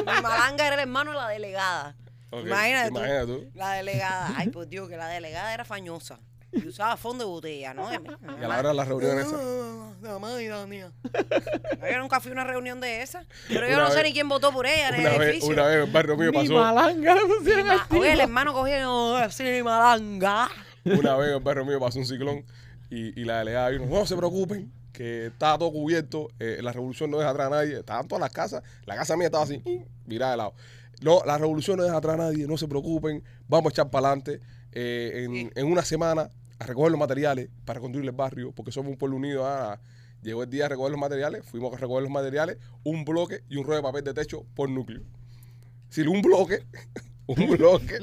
Mi 0.16 0.22
malanga 0.22 0.66
era 0.66 0.74
el 0.74 0.80
hermano 0.80 1.10
de 1.12 1.16
la 1.16 1.28
delegada. 1.28 1.96
Imagínate, 2.32 2.88
imagínate 2.88 3.26
tú. 3.26 3.40
tú. 3.40 3.50
La 3.54 3.72
delegada. 3.72 4.32
Ay, 4.36 4.48
por 4.48 4.66
Dios, 4.68 4.88
que 4.88 4.96
la 4.96 5.08
delegada 5.08 5.52
era 5.52 5.64
fañosa. 5.64 6.18
Y 6.52 6.66
usaba 6.66 6.96
fondo 6.96 7.24
de 7.24 7.30
botella, 7.30 7.74
¿no? 7.74 7.88
Y 8.40 8.44
a 8.44 8.48
la 8.48 8.58
hora 8.58 8.68
de 8.70 8.74
las 8.74 8.88
reuniones 8.88 9.26
esas. 9.26 9.40
La 10.00 10.18
madre 10.18 10.48
la 10.48 10.66
mía. 10.66 10.90
Yo 11.92 11.98
nunca 11.98 12.20
fui 12.20 12.30
a 12.30 12.32
una 12.32 12.44
reunión 12.44 12.80
de 12.80 13.02
esas. 13.02 13.26
Pero 13.48 13.68
yo 13.68 13.74
Una 13.74 13.88
no 13.88 13.90
sé 13.90 14.02
ni 14.02 14.14
quién 14.14 14.30
votó 14.30 14.50
por 14.50 14.66
ella 14.66 14.88
en 14.88 15.00
Una 15.00 15.10
el 15.12 15.18
vez, 15.18 15.28
edificio. 15.28 15.52
una 15.52 15.64
vez 15.66 15.74
en 15.76 15.82
el 15.82 15.90
barrio 15.90 16.16
mío 16.16 16.30
Ni 16.30 16.38
pasó. 16.38 16.54
malanga 16.54 17.16
pusieron 17.38 17.66
Ma-. 17.66 17.86
Oye, 17.90 18.12
el 18.14 18.20
hermano 18.20 18.54
cogía 18.54 18.80
no, 18.80 19.14
así 19.16 19.42
ni 19.42 19.62
malanga. 19.62 20.48
Una 20.86 21.16
vez 21.16 21.28
en 21.28 21.34
el 21.34 21.40
barrio 21.42 21.66
mío 21.66 21.78
pasó 21.78 21.98
un 21.98 22.06
ciclón 22.06 22.46
y, 22.88 23.20
y 23.20 23.24
la 23.26 23.40
delegada 23.40 23.68
vino, 23.68 23.84
no 23.84 24.06
se 24.06 24.16
preocupen, 24.16 24.72
que 24.92 25.26
está 25.26 25.56
todo 25.58 25.72
cubierto, 25.72 26.28
eh, 26.38 26.58
la 26.62 26.72
revolución 26.72 27.10
no 27.10 27.18
deja 27.18 27.30
atrás 27.30 27.46
a 27.48 27.50
nadie, 27.50 27.78
estaban 27.78 28.06
todas 28.08 28.20
las 28.20 28.30
casas, 28.32 28.62
la 28.86 28.96
casa 28.96 29.16
mía 29.16 29.26
estaba 29.26 29.44
así, 29.44 29.62
mirada 30.06 30.32
de 30.32 30.36
lado. 30.38 30.54
No, 31.02 31.22
la 31.24 31.38
revolución 31.38 31.78
no 31.78 31.84
deja 31.84 31.96
atrás 31.96 32.14
a 32.14 32.18
nadie, 32.24 32.46
no 32.46 32.56
se 32.58 32.68
preocupen, 32.68 33.22
vamos 33.48 33.70
a 33.70 33.74
echar 33.74 33.90
para 33.90 34.08
adelante. 34.08 34.40
eh, 34.72 35.24
en, 35.24 35.50
en 35.54 35.66
una 35.66 35.82
semana 35.84 36.30
a 36.58 36.66
recoger 36.66 36.90
los 36.92 37.00
materiales 37.00 37.48
para 37.64 37.80
construir 37.80 38.06
el 38.08 38.14
barrio, 38.14 38.52
porque 38.52 38.72
somos 38.72 38.90
un 38.92 38.98
pueblo 38.98 39.16
unido. 39.16 39.46
ah, 39.46 39.80
llegó 40.22 40.42
el 40.42 40.50
día 40.50 40.64
de 40.64 40.70
recoger 40.70 40.92
los 40.92 41.00
materiales, 41.00 41.44
fuimos 41.46 41.72
a 41.72 41.78
recoger 41.78 42.02
los 42.02 42.12
materiales, 42.12 42.58
un 42.84 43.04
bloque 43.04 43.42
y 43.48 43.56
un 43.56 43.64
rollo 43.64 43.76
de 43.76 43.82
papel 43.82 44.04
de 44.04 44.14
techo 44.14 44.44
por 44.54 44.68
núcleo. 44.68 45.02
Si 45.88 46.02
un 46.02 46.22
bloque, 46.22 46.64
un 47.36 47.48
bloque 47.56 47.98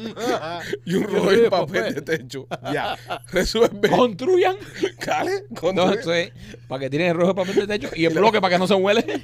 y 0.85 0.93
un 0.95 1.03
rollo 1.11 1.41
de 1.43 1.49
papel 1.49 1.93
de 1.95 2.01
techo. 2.01 2.47
Ya, 2.73 2.97
resuelve. 3.31 3.89
Construyan. 3.89 4.57
Cale, 4.99 5.43
No, 5.49 5.59
construye. 5.59 5.99
eso 5.99 6.13
es 6.13 6.31
para 6.67 6.79
que 6.81 6.89
tienen 6.89 7.09
el 7.09 7.15
rojo 7.15 7.29
de 7.33 7.35
papel 7.35 7.55
de 7.55 7.67
techo 7.79 7.89
y 7.95 8.05
el 8.05 8.13
bloque 8.13 8.39
para 8.41 8.55
que 8.55 8.59
no 8.59 8.67
se 8.67 8.73
huele. 8.75 9.05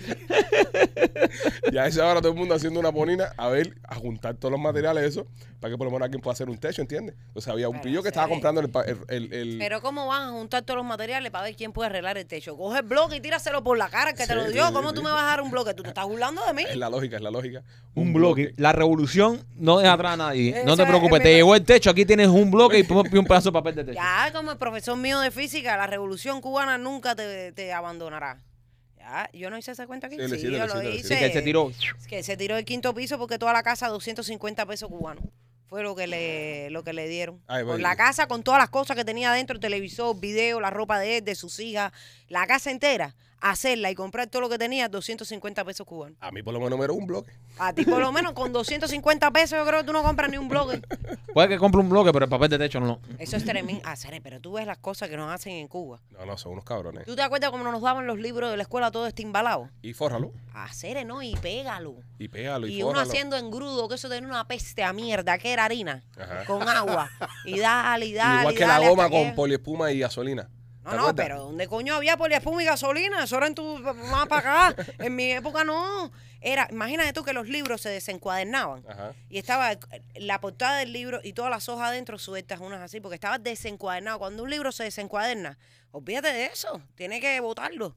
Y 1.71 1.77
a 1.77 1.87
esa 1.87 2.05
hora 2.07 2.21
todo 2.21 2.31
el 2.33 2.37
mundo 2.37 2.53
haciendo 2.53 2.79
una 2.79 2.91
ponina 2.91 3.33
a 3.37 3.47
ver, 3.49 3.75
a 3.87 3.95
juntar 3.95 4.35
todos 4.35 4.51
los 4.51 4.61
materiales, 4.61 5.03
eso, 5.03 5.25
para 5.59 5.71
que 5.73 5.77
por 5.77 5.85
lo 5.85 5.91
menos 5.91 6.05
alguien 6.05 6.21
pueda 6.21 6.33
hacer 6.33 6.49
un 6.49 6.57
techo, 6.57 6.81
¿entiendes? 6.81 7.15
O 7.33 7.41
sea, 7.41 7.53
había 7.53 7.67
un 7.69 7.73
Pero 7.77 7.83
pillo 7.83 8.01
que 8.03 8.09
estaba 8.09 8.27
comprando 8.27 8.61
el, 8.61 8.69
pa- 8.69 8.83
el, 8.83 8.97
el- 9.07 9.33
el- 9.33 9.57
Pero 9.57 9.81
¿cómo 9.81 10.05
van 10.07 10.29
a 10.29 10.31
juntar 10.31 10.63
todos 10.63 10.77
los 10.77 10.85
materiales 10.85 11.31
para 11.31 11.45
ver 11.45 11.55
quién 11.55 11.71
puede 11.71 11.89
arreglar 11.89 12.17
el 12.17 12.25
techo? 12.27 12.55
Coge 12.55 12.79
el 12.79 12.85
bloque 12.85 13.15
y 13.15 13.21
tíraselo 13.21 13.63
por 13.63 13.77
la 13.77 13.89
cara 13.89 14.13
que 14.13 14.27
te 14.27 14.35
lo 14.35 14.49
dio. 14.51 14.67
sí, 14.67 14.73
¿Cómo 14.73 14.89
sí. 14.89 14.95
tú 14.95 15.03
me 15.03 15.09
vas 15.09 15.23
a 15.23 15.25
dar 15.27 15.41
un 15.41 15.49
bloque? 15.51 15.73
¿Tú 15.73 15.81
te 15.83 15.89
estás 15.89 16.05
burlando 16.05 16.45
de 16.45 16.53
mí? 16.53 16.63
Es 16.69 16.77
la 16.77 16.89
lógica, 16.89 17.15
es 17.17 17.23
la 17.23 17.31
lógica. 17.31 17.63
Un 17.95 18.13
bloque. 18.13 18.53
La 18.57 18.71
revolución 18.73 19.43
no 19.55 19.79
deja 19.79 19.92
atrás 19.93 20.13
a 20.13 20.17
nadie. 20.17 20.63
No 20.65 20.75
te 20.75 20.83
es- 20.83 20.87
preocupes. 20.87 21.17
es 21.19 21.23
Te 21.23 21.33
llegó 21.35 21.55
el 21.55 21.63
techo. 21.65 21.89
Aquí 21.89 22.05
tienes 22.05 22.27
un 22.27 22.49
bloque 22.51 22.79
y 22.79 23.15
un 23.17 23.25
pedazo 23.25 23.49
de 23.49 23.53
papel 23.53 23.75
de 23.75 23.83
techo. 23.83 23.95
Ya, 23.95 24.31
como 24.33 24.51
el 24.51 24.57
profesor 24.57 24.97
mío 24.97 25.19
de 25.19 25.31
física, 25.31 25.75
la 25.77 25.87
revolución 25.87 26.41
cubana 26.41 26.77
nunca 26.77 27.15
te, 27.15 27.51
te 27.51 27.71
abandonará. 27.73 28.41
Ya, 28.97 29.29
yo 29.33 29.49
no 29.49 29.57
hice 29.57 29.71
esa 29.71 29.85
cuenta 29.85 30.07
aquí. 30.07 30.15
Sí, 30.15 30.21
le 30.21 30.27
Sí, 30.29 30.35
hiciste, 30.35 30.57
yo 30.57 30.65
le 30.67 30.73
lo 30.73 30.89
hice. 30.89 31.17
que 31.19 31.25
él 31.25 31.33
se 31.33 31.41
tiró. 31.41 31.71
Que 32.07 32.23
se 32.23 32.37
tiró 32.37 32.55
del 32.55 32.63
quinto 32.65 32.93
piso 32.93 33.17
porque 33.17 33.37
toda 33.37 33.51
la 33.53 33.61
casa 33.63 33.87
250 33.89 34.65
pesos 34.65 34.89
cubanos. 34.89 35.23
Fue 35.67 35.81
lo 35.83 35.95
que 35.95 36.05
le, 36.07 36.69
lo 36.69 36.83
que 36.83 36.93
le 36.93 37.07
dieron. 37.07 37.41
Ay, 37.47 37.63
Por 37.65 37.79
la 37.79 37.95
casa, 37.95 38.27
con 38.27 38.43
todas 38.43 38.59
las 38.59 38.69
cosas 38.69 38.95
que 38.95 39.03
tenía 39.03 39.31
adentro, 39.31 39.55
el 39.55 39.59
televisor, 39.59 40.17
video, 40.19 40.61
la 40.61 40.69
ropa 40.69 40.99
de 40.99 41.17
él, 41.17 41.25
de 41.25 41.33
sus 41.35 41.59
hijas, 41.59 41.91
la 42.29 42.45
casa 42.45 42.69
entera, 42.69 43.15
hacerla 43.51 43.91
y 43.91 43.95
comprar 43.95 44.27
todo 44.27 44.41
lo 44.41 44.49
que 44.49 44.57
tenía, 44.57 44.87
250 44.89 45.63
pesos 45.65 45.85
cubanos. 45.85 46.17
A 46.21 46.31
mí 46.31 46.41
por 46.41 46.53
lo 46.53 46.59
menos 46.61 46.79
me 46.79 46.85
era 46.85 46.93
un 46.93 47.05
bloque. 47.05 47.31
A 47.59 47.73
ti 47.73 47.83
por 47.85 47.99
lo 47.99 48.11
menos 48.11 48.33
con 48.33 48.51
250 48.53 49.31
pesos 49.31 49.57
yo 49.59 49.65
creo 49.65 49.81
que 49.81 49.85
tú 49.85 49.93
no 49.93 50.01
compras 50.01 50.29
ni 50.31 50.37
un 50.37 50.47
bloque. 50.47 50.81
Puede 51.33 51.49
que 51.49 51.57
compre 51.57 51.81
un 51.81 51.89
bloque, 51.89 52.11
pero 52.13 52.25
el 52.25 52.29
papel 52.31 52.49
de 52.49 52.57
techo 52.57 52.79
no. 52.79 52.99
Eso 53.19 53.35
es 53.37 53.43
tremendo. 53.43 53.81
Ah, 53.85 53.95
pero 54.23 54.39
tú 54.39 54.53
ves 54.53 54.65
las 54.65 54.77
cosas 54.77 55.09
que 55.09 55.17
nos 55.17 55.31
hacen 55.31 55.53
en 55.53 55.67
Cuba. 55.67 55.99
No, 56.11 56.25
no, 56.25 56.37
son 56.37 56.53
unos 56.53 56.63
cabrones. 56.63 57.05
¿Tú 57.05 57.15
te 57.15 57.21
acuerdas 57.21 57.51
cómo 57.51 57.63
nos 57.69 57.81
daban 57.81 58.07
los 58.07 58.17
libros 58.17 58.49
de 58.49 58.57
la 58.57 58.63
escuela 58.63 58.91
todo 58.91 59.07
este 59.07 59.23
embalado? 59.23 59.69
Y 59.81 59.93
fórralo, 59.93 60.31
Hacer, 60.53 61.05
¿no? 61.05 61.21
Y 61.21 61.35
pégalo. 61.35 61.95
y 62.19 62.27
pégalo, 62.29 62.67
y, 62.67 62.75
Y 62.77 62.83
uno 62.83 62.99
haciendo 62.99 63.35
engrudo, 63.35 63.89
que 63.89 63.95
eso 63.95 64.07
tenía 64.07 64.29
una 64.29 64.47
peste 64.47 64.83
a 64.83 64.93
mierda, 64.93 65.37
que 65.37 65.51
era 65.51 65.65
harina, 65.65 66.03
Ajá. 66.17 66.45
con 66.45 66.67
agua. 66.69 67.09
Y 67.45 67.59
dale, 67.59 68.05
y 68.05 68.13
dale. 68.13 68.39
Igual 68.41 68.53
y 68.53 68.57
que 68.57 68.65
la 68.67 68.79
goma 68.79 69.09
con 69.09 69.23
que- 69.25 69.33
poliespuma 69.33 69.91
y 69.91 69.99
gasolina. 69.99 70.47
No, 70.83 70.89
¿Te 70.91 70.95
no, 70.97 71.01
acuerdas? 71.03 71.25
pero 71.25 71.39
¿dónde 71.43 71.67
coño 71.67 71.95
había 71.95 72.17
poliespuma 72.17 72.61
y 72.61 72.65
gasolina? 72.65 73.23
Eso 73.23 73.37
era 73.37 73.47
en 73.47 73.55
tu 73.55 73.79
más 73.79 74.27
para 74.27 74.71
acá. 74.71 74.83
En 74.99 75.15
mi 75.15 75.31
época 75.31 75.63
no. 75.63 76.11
Era, 76.41 76.67
imagínate 76.71 77.13
tú 77.13 77.23
que 77.23 77.31
los 77.31 77.47
libros 77.47 77.81
se 77.81 77.89
desencuadernaban. 77.89 78.83
Ajá. 78.87 79.13
Y 79.29 79.37
estaba 79.37 79.77
la 80.15 80.41
portada 80.41 80.77
del 80.79 80.91
libro 80.91 81.21
y 81.23 81.31
todas 81.33 81.49
las 81.49 81.69
hojas 81.69 81.87
adentro 81.89 82.17
sueltas, 82.19 82.59
unas 82.59 82.81
así, 82.81 82.99
porque 82.99 83.15
estaba 83.15 83.37
desencuadernado. 83.39 84.19
Cuando 84.19 84.43
un 84.43 84.49
libro 84.49 84.73
se 84.73 84.83
desencuaderna, 84.83 85.57
olvídate 85.91 86.33
de 86.33 86.45
eso, 86.47 86.81
tiene 86.95 87.21
que 87.21 87.39
botarlo. 87.39 87.95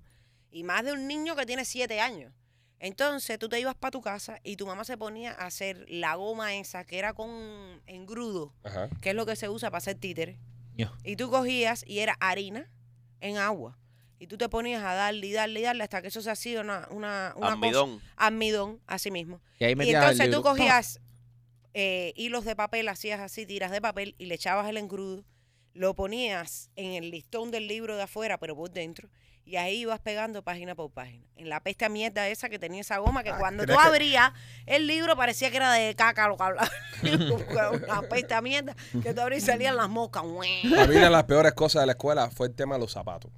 Y 0.53 0.63
más 0.63 0.85
de 0.85 0.93
un 0.93 1.09
niño 1.09 1.35
que 1.35 1.45
tiene 1.45 1.65
siete 1.65 2.01
años. 2.01 2.33
Entonces 2.79 3.39
tú 3.39 3.49
te 3.49 3.59
ibas 3.59 3.75
para 3.75 3.91
tu 3.91 4.01
casa 4.01 4.39
y 4.45 4.57
tu 4.57 4.67
mamá 4.67 4.85
se 4.85 4.97
ponía 4.97 5.33
a 5.33 5.47
hacer 5.47 5.85
la 5.89 6.15
goma 6.15 6.55
esa 6.55 6.85
que 6.85 6.99
era 6.99 7.15
con 7.15 7.31
engrudo, 7.87 8.53
Ajá. 8.63 8.89
que 9.01 9.11
es 9.11 9.17
lo 9.17 9.27
que 9.27 9.35
se 9.35 9.49
usa 9.49 9.71
para 9.71 9.79
hacer 9.79 9.97
títeres. 9.97 10.39
Y 11.03 11.17
tú 11.17 11.31
cogías 11.31 11.85
y 11.87 12.01
era 12.01 12.17
harina 12.21 12.71
en 13.21 13.37
agua. 13.39 13.79
Y 14.19 14.27
tú 14.29 14.39
te 14.39 14.49
ponías 14.49 14.83
a 14.83 14.95
darle 14.95 15.27
y 15.27 15.33
darle 15.33 15.61
y 15.61 15.63
darle 15.65 15.83
hasta 15.85 16.01
que 16.01 16.09
eso 16.09 16.23
se 16.23 16.31
hacía 16.31 16.61
una, 16.63 16.87
una, 16.91 17.35
una 17.37 17.47
cosa- 17.49 17.53
Almidón. 17.53 18.01
almidón, 18.17 18.81
así 18.87 19.11
mismo. 19.11 19.41
Y 19.59 19.65
ahí 19.65 19.75
Y 19.79 19.91
entonces 19.95 20.31
tú 20.31 20.43
cogías 20.43 21.01
eh, 21.75 22.15
hilos 22.17 22.45
de 22.47 22.57
papel, 22.57 22.89
hacías 22.89 23.21
así, 23.21 23.45
tiras 23.45 23.71
de 23.71 23.81
papel 23.83 24.15
y 24.17 24.27
le 24.27 24.35
echabas 24.37 24.67
el 24.69 24.79
engrudo, 24.79 25.25
lo 25.75 25.95
ponías 25.95 26.71
en 26.77 26.93
el 26.95 27.11
listón 27.11 27.51
del 27.51 27.69
libro 27.69 27.97
de 27.97 28.05
afuera, 28.05 28.39
pero 28.39 28.57
por 28.57 28.71
dentro, 28.71 29.11
y 29.47 29.57
ahí 29.57 29.77
ibas 29.83 30.01
pegando 30.01 30.43
página 30.43 30.75
por 30.75 30.91
página. 30.91 31.25
En 31.37 31.49
la 31.49 31.61
peste 31.61 31.85
a 31.85 31.89
mierda 31.89 32.29
esa 32.29 32.49
que 32.49 32.59
tenía 32.59 32.81
esa 32.81 32.99
goma, 32.99 33.23
que 33.23 33.31
Ah, 33.31 33.37
cuando 33.39 33.63
tú 33.63 33.69
¿crees 33.69 33.81
que- 33.81 33.89
abrías 33.89 34.33
el 34.67 34.87
libro 34.89 35.17
parecía 35.17 35.51
que 35.51 35.57
era 35.59 35.73
de 35.73 35.95
caca 35.95 36.27
lo 36.29 36.37
que 36.37 36.43
hablaba. 36.43 36.69
Una 37.87 38.03
peste 38.03 38.35
a 38.35 38.41
mierda 38.43 38.75
que 39.03 39.15
tú 39.15 39.21
abrías 39.21 39.43
y 39.43 39.47
salían 39.47 39.77
las 39.77 39.89
moscas. 39.89 40.23
Para 40.25 40.87
mí 40.87 40.97
una 40.97 41.05
de 41.05 41.11
las 41.11 41.25
peores 41.25 41.53
cosas 41.55 41.83
de 41.83 41.87
la 41.87 41.93
escuela 41.93 42.29
fue 42.31 42.49
el 42.49 42.55
tema 42.55 42.75
de 42.75 42.81
los 42.81 42.93
zapatos. 42.93 43.31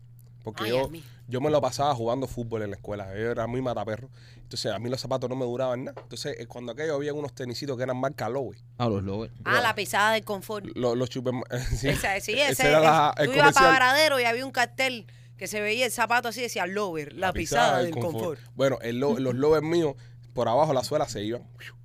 Porque 0.43 0.65
Ay, 0.65 0.71
yo, 0.71 0.87
a 0.87 0.89
yo 1.27 1.41
me 1.43 1.51
lo 1.51 1.61
pasaba 1.61 1.95
jugando 1.95 2.27
fútbol 2.27 2.63
en 2.63 2.71
la 2.71 2.77
escuela. 2.77 3.07
Yo 3.15 3.31
era 3.31 3.47
muy 3.47 3.61
mataperro. 3.61 4.09
Entonces 4.37 4.73
a 4.73 4.79
mí 4.79 4.89
los 4.89 4.99
zapatos 4.99 5.29
no 5.29 5.37
me 5.37 5.45
duraban 5.45 5.85
nada. 5.85 6.01
Entonces 6.01 6.37
eh, 6.41 6.47
cuando 6.47 6.73
aquello 6.73 6.95
había 6.95 7.13
unos 7.13 7.35
tenisitos 7.35 7.77
que 7.77 7.83
eran 7.83 7.99
marca 7.99 8.31
Lowe. 8.31 8.57
A 8.79 8.89
los 8.89 9.03
lobos. 9.03 9.29
Ah, 9.45 9.61
la 9.61 9.75
pisada 9.75 10.13
del 10.13 10.25
confort. 10.25 10.65
Los, 10.75 10.97
los 10.97 11.11
super... 11.11 11.35
sí. 11.77 11.89
Esa, 11.91 12.19
sí, 12.21 12.33
Ese 12.33 12.53
ese, 12.53 12.69
era 12.69 12.81
la- 12.81 13.15
el 13.19 13.27
tú 13.27 13.33
ibas 13.35 13.53
para 13.53 13.67
comercial. 13.67 13.73
Varadero 13.73 14.21
y 14.21 14.25
había 14.25 14.47
un 14.47 14.53
cartel 14.53 15.07
que 15.39 15.47
se 15.47 15.61
veía 15.61 15.87
el 15.87 15.93
zapato 15.93 16.29
así, 16.29 16.43
decía 16.43 16.67
Lover, 16.67 17.13
la, 17.15 17.33
pisada, 17.33 17.83
del 17.83 17.95
confort. 17.95 18.41
Bueno, 18.55 18.79
el 18.83 18.99
lo- 18.99 19.19
los 19.19 19.35
lobes 19.35 19.63
míos, 19.63 19.95
por 20.35 20.49
abajo 20.49 20.73
la 20.75 20.85
suela 20.85 21.09
se 21.09 21.23
iban 21.23 21.43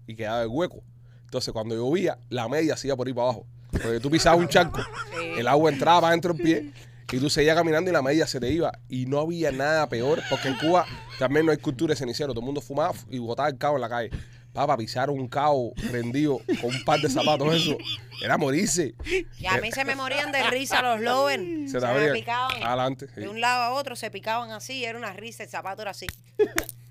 y 0.07 0.15
quedaba 0.15 0.41
el 0.41 0.47
hueco. 0.49 0.83
Entonces 1.25 1.53
cuando 1.53 1.75
llovía, 1.75 2.17
la 2.29 2.49
media 2.49 2.75
se 2.75 2.87
iba 2.87 2.95
por 2.97 3.07
ahí 3.07 3.13
para 3.13 3.25
abajo. 3.25 3.45
Porque 3.71 3.99
tú 3.99 4.11
pisabas 4.11 4.39
un 4.39 4.47
charco, 4.47 4.79
Sí. 4.79 5.39
el 5.39 5.47
agua 5.47 5.71
entraba 5.71 6.01
para 6.01 6.11
dentro 6.11 6.33
del 6.33 6.43
pie 6.43 6.71
y 7.11 7.19
tú 7.19 7.29
seguías 7.29 7.55
caminando 7.55 7.89
y 7.89 7.93
la 7.93 8.01
media 8.03 8.27
se 8.27 8.39
te 8.39 8.49
iba. 8.51 8.71
Y 8.89 9.05
no 9.07 9.19
había 9.19 9.51
nada 9.51 9.87
peor, 9.89 10.21
porque 10.29 10.47
en 10.49 10.57
Cuba 10.57 10.85
también 11.19 11.45
no 11.45 11.51
hay 11.51 11.57
cultura 11.57 11.93
de 11.93 11.95
cenicero. 11.97 12.33
Todo 12.33 12.41
el 12.41 12.45
mundo 12.45 12.61
fumaba 12.61 12.93
y 13.09 13.17
botaba 13.19 13.49
el 13.49 13.57
cabo 13.57 13.75
en 13.77 13.81
la 13.81 13.89
calle. 13.89 14.11
Papá, 14.53 14.77
pisar 14.77 15.09
un 15.09 15.27
cabo 15.27 15.73
rendido 15.91 16.39
con 16.61 16.69
un 16.75 16.83
par 16.85 16.99
de 16.99 17.09
zapatos, 17.09 17.53
eso, 17.55 17.75
era 18.23 18.37
morirse. 18.37 18.93
Y 19.39 19.45
a 19.47 19.57
mí 19.57 19.71
se 19.71 19.83
me 19.83 19.95
morían 19.95 20.31
de 20.31 20.47
risa 20.51 20.81
los 20.83 21.01
Lover. 21.01 21.39
Se 21.67 21.79
Se, 21.79 21.87
me 21.87 22.11
picaban. 22.11 22.61
adelante. 22.63 23.07
sí. 23.13 23.21
De 23.21 23.27
un 23.29 23.41
lado 23.41 23.63
a 23.63 23.69
otro 23.73 23.95
se 23.95 24.11
picaban 24.11 24.51
así, 24.51 24.85
era 24.85 24.97
una 24.97 25.11
risa, 25.13 25.43
el 25.43 25.49
zapato 25.49 25.81
era 25.81 25.91
así. 25.91 26.05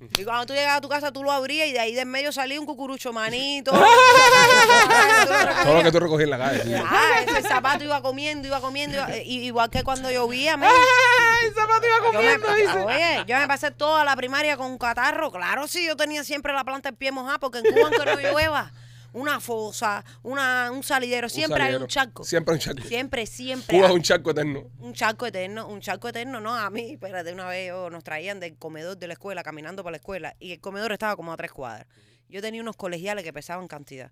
Y 0.18 0.24
cuando 0.24 0.46
tú 0.46 0.52
llegabas 0.54 0.78
a 0.78 0.80
tu 0.80 0.88
casa, 0.88 1.12
tú 1.12 1.22
lo 1.22 1.30
abrías 1.32 1.68
y 1.68 1.72
de 1.72 1.80
ahí 1.80 1.94
de 1.94 2.00
en 2.02 2.08
medio 2.10 2.32
salía 2.32 2.58
un 2.60 2.66
cucurucho 2.66 3.12
manito. 3.12 3.72
recogías. 3.72 5.62
Todo 5.64 5.74
lo 5.74 5.82
que 5.82 5.92
tú 5.92 6.00
recogí 6.00 6.24
en 6.24 6.30
la 6.30 6.38
calle. 6.38 6.62
sí. 6.64 6.74
Ah, 6.74 7.20
ese 7.26 7.42
zapato 7.42 7.84
iba 7.84 8.02
comiendo, 8.02 8.46
iba 8.48 8.60
comiendo, 8.60 8.96
iba- 8.96 9.10
eh, 9.10 9.22
igual 9.24 9.70
que 9.70 9.82
cuando 9.84 10.10
llovía, 10.10 10.56
men. 10.56 10.68
¡Ay, 10.70 11.50
zapato 11.54 11.86
iba 11.86 11.96
Yo 11.98 12.02
me, 12.02 12.38
comiendo! 12.38 12.54
dice. 12.54 12.78
oye, 12.84 13.24
yo 13.26 13.36
me 13.38 13.46
pasé 13.48 13.70
toda 13.70 14.04
la 14.04 14.16
primaria 14.16 14.56
con 14.56 14.66
un 14.66 14.78
catarro. 14.78 15.30
Claro, 15.30 15.66
sí, 15.68 15.86
yo 15.86 15.96
tenía 15.96 16.24
siempre 16.24 16.52
la 16.52 16.64
planta 16.64 16.90
del 16.90 16.96
pie 16.98 17.12
mojada 17.12 17.38
porque 17.38 17.58
en 17.58 17.64
Cuba 17.66 17.82
aunque 17.86 18.04
no 18.04 18.20
llueva, 18.32 18.72
una 19.12 19.40
fosa, 19.40 20.04
una, 20.22 20.70
un 20.72 20.82
salidero, 20.82 21.28
siempre 21.28 21.54
hay 21.56 21.60
salidero. 21.68 21.84
un 21.84 21.88
charco. 21.88 22.24
Siempre 22.24 22.52
hay 22.52 22.56
un 22.56 22.60
charco. 22.60 22.82
Siempre, 22.88 23.26
siempre. 23.26 23.76
Cuba 23.76 23.86
es 23.86 23.90
hay. 23.90 23.96
un 23.96 24.02
charco 24.02 24.30
eterno. 24.30 24.70
Un 24.78 24.92
charco 24.94 25.26
eterno, 25.26 25.68
un 25.68 25.80
charco 25.80 26.08
eterno, 26.08 26.40
no, 26.40 26.54
a 26.54 26.70
mí, 26.70 26.92
espérate, 26.92 27.32
una 27.32 27.46
vez 27.46 27.68
yo- 27.68 27.90
nos 27.90 28.02
traían 28.04 28.40
del 28.40 28.56
comedor 28.56 28.96
de 28.96 29.06
la 29.06 29.12
escuela, 29.14 29.42
caminando 29.42 29.82
para 29.82 29.92
la 29.92 29.96
escuela, 29.98 30.34
y 30.38 30.52
el 30.52 30.60
comedor 30.60 30.92
estaba 30.92 31.16
como 31.16 31.32
a 31.32 31.36
tres 31.36 31.52
cuadras. 31.52 31.86
Yo 32.28 32.40
tenía 32.40 32.62
unos 32.62 32.76
colegiales 32.76 33.24
que 33.24 33.32
pesaban 33.32 33.68
cantidad. 33.68 34.10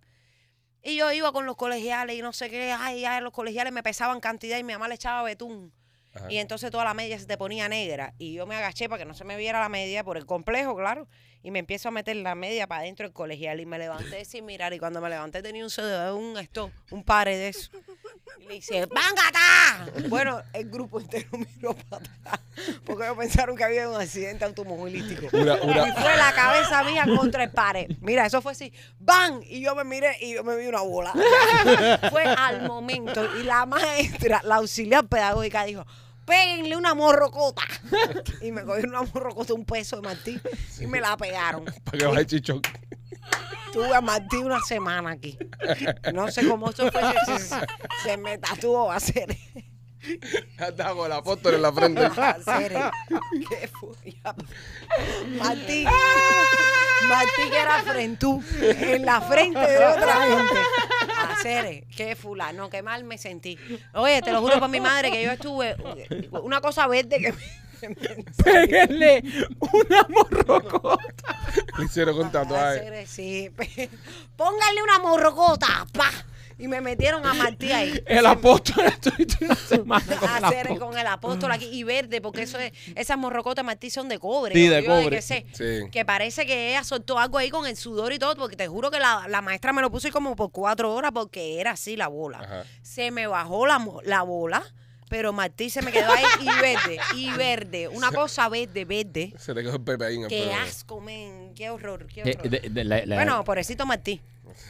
Y 0.83 0.97
yo 0.97 1.13
iba 1.13 1.31
con 1.33 1.45
los 1.47 1.57
colegiales 1.57 2.17
y 2.17 2.23
no 2.23 2.33
sé 2.33 2.49
qué, 2.49 2.73
ay, 2.73 3.05
ay, 3.05 3.23
los 3.23 3.33
colegiales 3.33 3.73
me 3.73 3.83
pesaban 3.83 4.21
cantidad 4.21 4.59
y 4.59 4.63
mi 4.65 4.73
mamá 4.73 4.89
le 4.89 4.95
echaba 4.95 5.23
betún. 5.23 5.73
Ajá. 6.15 6.31
Y 6.33 6.39
entonces 6.39 6.71
toda 6.71 6.85
la 6.85 6.95
media 6.95 7.19
se 7.19 7.27
te 7.27 7.37
ponía 7.39 7.69
negra. 7.69 8.15
Y 8.19 8.33
yo 8.33 8.47
me 8.47 8.57
agaché 8.57 8.89
para 8.89 8.99
que 9.01 9.05
no 9.07 9.15
se 9.15 9.25
me 9.25 9.37
viera 9.37 9.61
la 9.61 9.69
media 9.69 10.03
por 10.05 10.17
el 10.17 10.27
complejo, 10.27 10.75
claro. 10.75 11.07
Y 11.43 11.51
me 11.51 11.59
empiezo 11.61 11.89
a 11.89 11.91
meter 11.91 12.17
la 12.17 12.35
media 12.35 12.67
para 12.67 12.83
adentro 12.83 13.07
del 13.07 13.13
colegial. 13.13 13.61
Y 13.61 13.67
me 13.67 13.79
levanté 13.79 14.25
sin 14.27 14.45
mirar. 14.45 14.73
Y 14.73 14.79
cuando 14.79 15.01
me 15.01 15.09
levanté 15.09 15.43
tenía 15.43 15.65
un 15.65 15.71
CD, 15.71 16.13
un 16.13 16.37
esto, 16.39 16.71
un 16.91 17.03
pare 17.03 17.37
de 17.37 17.49
eso. 17.49 17.71
Y 18.41 18.47
le 18.47 18.55
dice, 18.55 18.87
¡Vángata! 18.87 20.09
Bueno, 20.09 20.43
el 20.53 20.71
grupo 20.71 21.01
entero 21.01 21.29
miró 21.57 21.75
para 21.75 22.03
atrás. 22.05 22.41
Porque 22.85 23.05
ellos 23.05 23.17
pensaron 23.17 23.57
que 23.57 23.65
había 23.65 23.89
un 23.89 24.01
accidente 24.01 24.45
automovilístico. 24.45 25.29
Una, 25.37 25.57
Y 25.57 25.93
fue 25.93 26.17
la 26.17 26.33
cabeza 26.35 26.83
mía 26.85 27.07
contra 27.17 27.45
el 27.45 27.51
pared. 27.51 27.91
Mira, 28.01 28.27
eso 28.27 28.43
fue 28.43 28.53
así. 28.53 28.73
¡Bam! 28.99 29.41
Y 29.47 29.63
yo 29.63 29.75
me 29.75 29.85
miré 29.85 30.17
y 30.21 30.35
yo 30.35 30.45
me 30.45 30.57
vi 30.57 30.67
una 30.67 30.83
bola. 30.83 31.13
fue 32.11 32.25
al 32.25 32.67
momento. 32.67 33.27
Y 33.39 33.45
la 33.45 33.65
maestra, 33.67 34.41
la 34.45 34.57
auxiliar 34.57 35.07
pedagógica, 35.07 35.65
dijo. 35.65 35.87
Péguenle 36.25 36.77
una 36.77 36.95
morrocota. 36.95 37.63
Y 38.43 38.53
me 38.53 38.63
cogieron 38.65 38.91
una 38.95 39.03
morrocota, 39.13 39.53
un 39.55 39.65
peso 39.65 39.97
de 39.97 40.03
Martín, 40.03 40.41
y 40.81 40.87
me 40.87 41.01
la 41.01 41.17
pegaron. 41.17 41.65
para 41.85 41.99
que 41.99 42.07
baje 42.07 42.27
chichón. 42.27 42.63
Tuve 43.73 43.95
a 43.95 44.01
Martín 44.01 44.47
una 44.47 44.61
semana 44.61 45.11
aquí. 45.13 45.39
No 46.13 46.31
sé 46.31 46.47
cómo 46.49 46.71
eso 46.71 46.91
fue. 46.91 47.03
Se, 47.27 47.39
se- 47.39 47.67
se 48.03 48.17
me 48.17 48.39
tatuó 48.39 48.91
a 48.91 48.97
hacer. 48.97 49.37
Andaba 50.59 50.95
con 50.95 51.07
el 51.07 51.13
apóstol 51.13 51.55
en 51.55 51.63
la 51.63 51.73
frente. 51.73 52.03
¿Qué 53.49 53.69
fue? 53.69 54.13
Ya. 54.13 54.35
Martín. 55.39 55.85
Martín 57.09 57.51
que 57.51 57.59
era 57.59 57.83
frentú. 57.83 58.43
En 58.61 59.05
la 59.05 59.21
frente 59.21 59.61
de 59.61 59.85
otra 59.87 60.15
gente. 60.23 60.61
Hacer. 61.31 61.85
Qué 61.97 62.17
fulano. 62.17 62.71
Qué 62.71 62.83
mal 62.83 63.05
me 63.05 63.19
sentí. 63.19 63.59
Oye, 63.95 64.23
te 64.23 64.33
lo 64.33 64.41
juro 64.41 64.59
por 64.59 64.69
mi 64.69 64.81
madre 64.81 65.11
que 65.11 65.23
yo 65.23 65.33
estuve. 65.33 65.77
Una 66.31 66.61
cosa 66.61 66.87
verde 66.87 67.19
que 67.19 67.33
me. 67.33 67.71
Péguenle 68.45 69.23
una 69.61 70.07
morrocota. 70.09 71.39
Le 71.79 71.85
hicieron 71.85 72.17
con 72.17 72.31
tatuaje. 72.31 73.07
Sí. 73.07 73.51
Pónganle 74.37 74.83
una 74.83 74.99
morrocota. 74.99 75.87
Pa. 75.93 76.11
Y 76.61 76.69
me 76.69 76.81
metieron 76.81 77.25
a 77.27 77.33
Martí 77.35 77.73
ahí. 77.73 78.03
El 78.07 78.27
apóstol 78.27 78.85
estuviste 78.87 79.45
una 79.47 79.55
semana 79.55 80.05
con 80.17 80.29
el 80.29 80.45
hacer 80.45 80.67
apóstol. 80.67 80.79
con 80.89 80.99
el 80.99 81.07
apóstol 81.07 81.53
aquí 81.53 81.65
y 81.73 81.83
verde, 81.85 82.21
porque 82.21 82.43
eso 82.43 82.59
es, 82.59 82.73
esas 82.95 83.17
morrocotas 83.17 83.65
Martí 83.65 83.89
son 83.91 84.09
de 84.09 84.19
cobre. 84.19 84.55
Sí, 84.55 84.69
de 84.69 84.83
yo 84.83 84.89
cobre. 84.91 85.17
qué 85.17 85.23
sé, 85.23 85.47
Sí. 85.53 85.89
Que 85.91 86.05
parece 86.05 86.45
que 86.47 86.71
ella 86.71 86.85
soltó 86.85 87.19
algo 87.19 87.39
ahí 87.39 87.51
con 87.51 87.67
el 87.67 87.77
sudor 87.77 88.13
y 88.13 88.19
todo, 88.19 88.37
porque 88.37 88.57
te 88.57 88.69
juro 88.69 88.91
que 88.91 88.99
la, 88.99 89.27
la 89.29 89.41
maestra 89.41 89.73
me 89.73 89.81
lo 89.81 89.91
puso 89.91 90.07
ahí 90.09 90.13
como 90.13 90.37
por 90.37 90.51
cuatro 90.53 90.95
horas 90.95 91.13
porque 91.13 91.61
era 91.61 91.73
así 91.73 91.97
la 91.97 92.09
bola. 92.09 92.39
Ajá. 92.41 92.65
Se 92.83 93.11
me 93.11 93.27
bajó 93.27 93.67
la, 93.67 93.79
mo- 93.79 94.03
la 94.05 94.23
bola, 94.23 94.63
pero 95.09 95.33
Martí 95.33 95.71
se 95.71 95.83
me 95.83 95.91
quedó 95.93 96.13
ahí 96.13 96.25
y 96.41 96.47
verde, 96.61 96.99
y 97.17 97.31
verde. 97.33 97.89
Una 97.89 98.13
cosa 98.13 98.49
verde, 98.49 98.85
verde. 98.85 99.33
Se 99.39 99.55
te 99.55 99.63
quedó 99.63 99.77
el 99.77 99.83
pepe 99.83 100.05
ahí 100.05 100.17
en 100.17 100.23
el 100.25 100.29
Qué 100.29 100.53
asco, 100.53 101.01
men. 101.01 101.53
Qué 101.55 101.71
horror, 101.71 102.07
qué 102.07 102.21
Eh, 102.21 102.37
horror. 102.39 102.51
de- 102.51 102.69
de- 102.69 102.85
la- 102.85 103.05
la- 103.07 103.17
bueno, 103.17 103.43
pobrecito 103.45 103.87
Martí. 103.87 104.21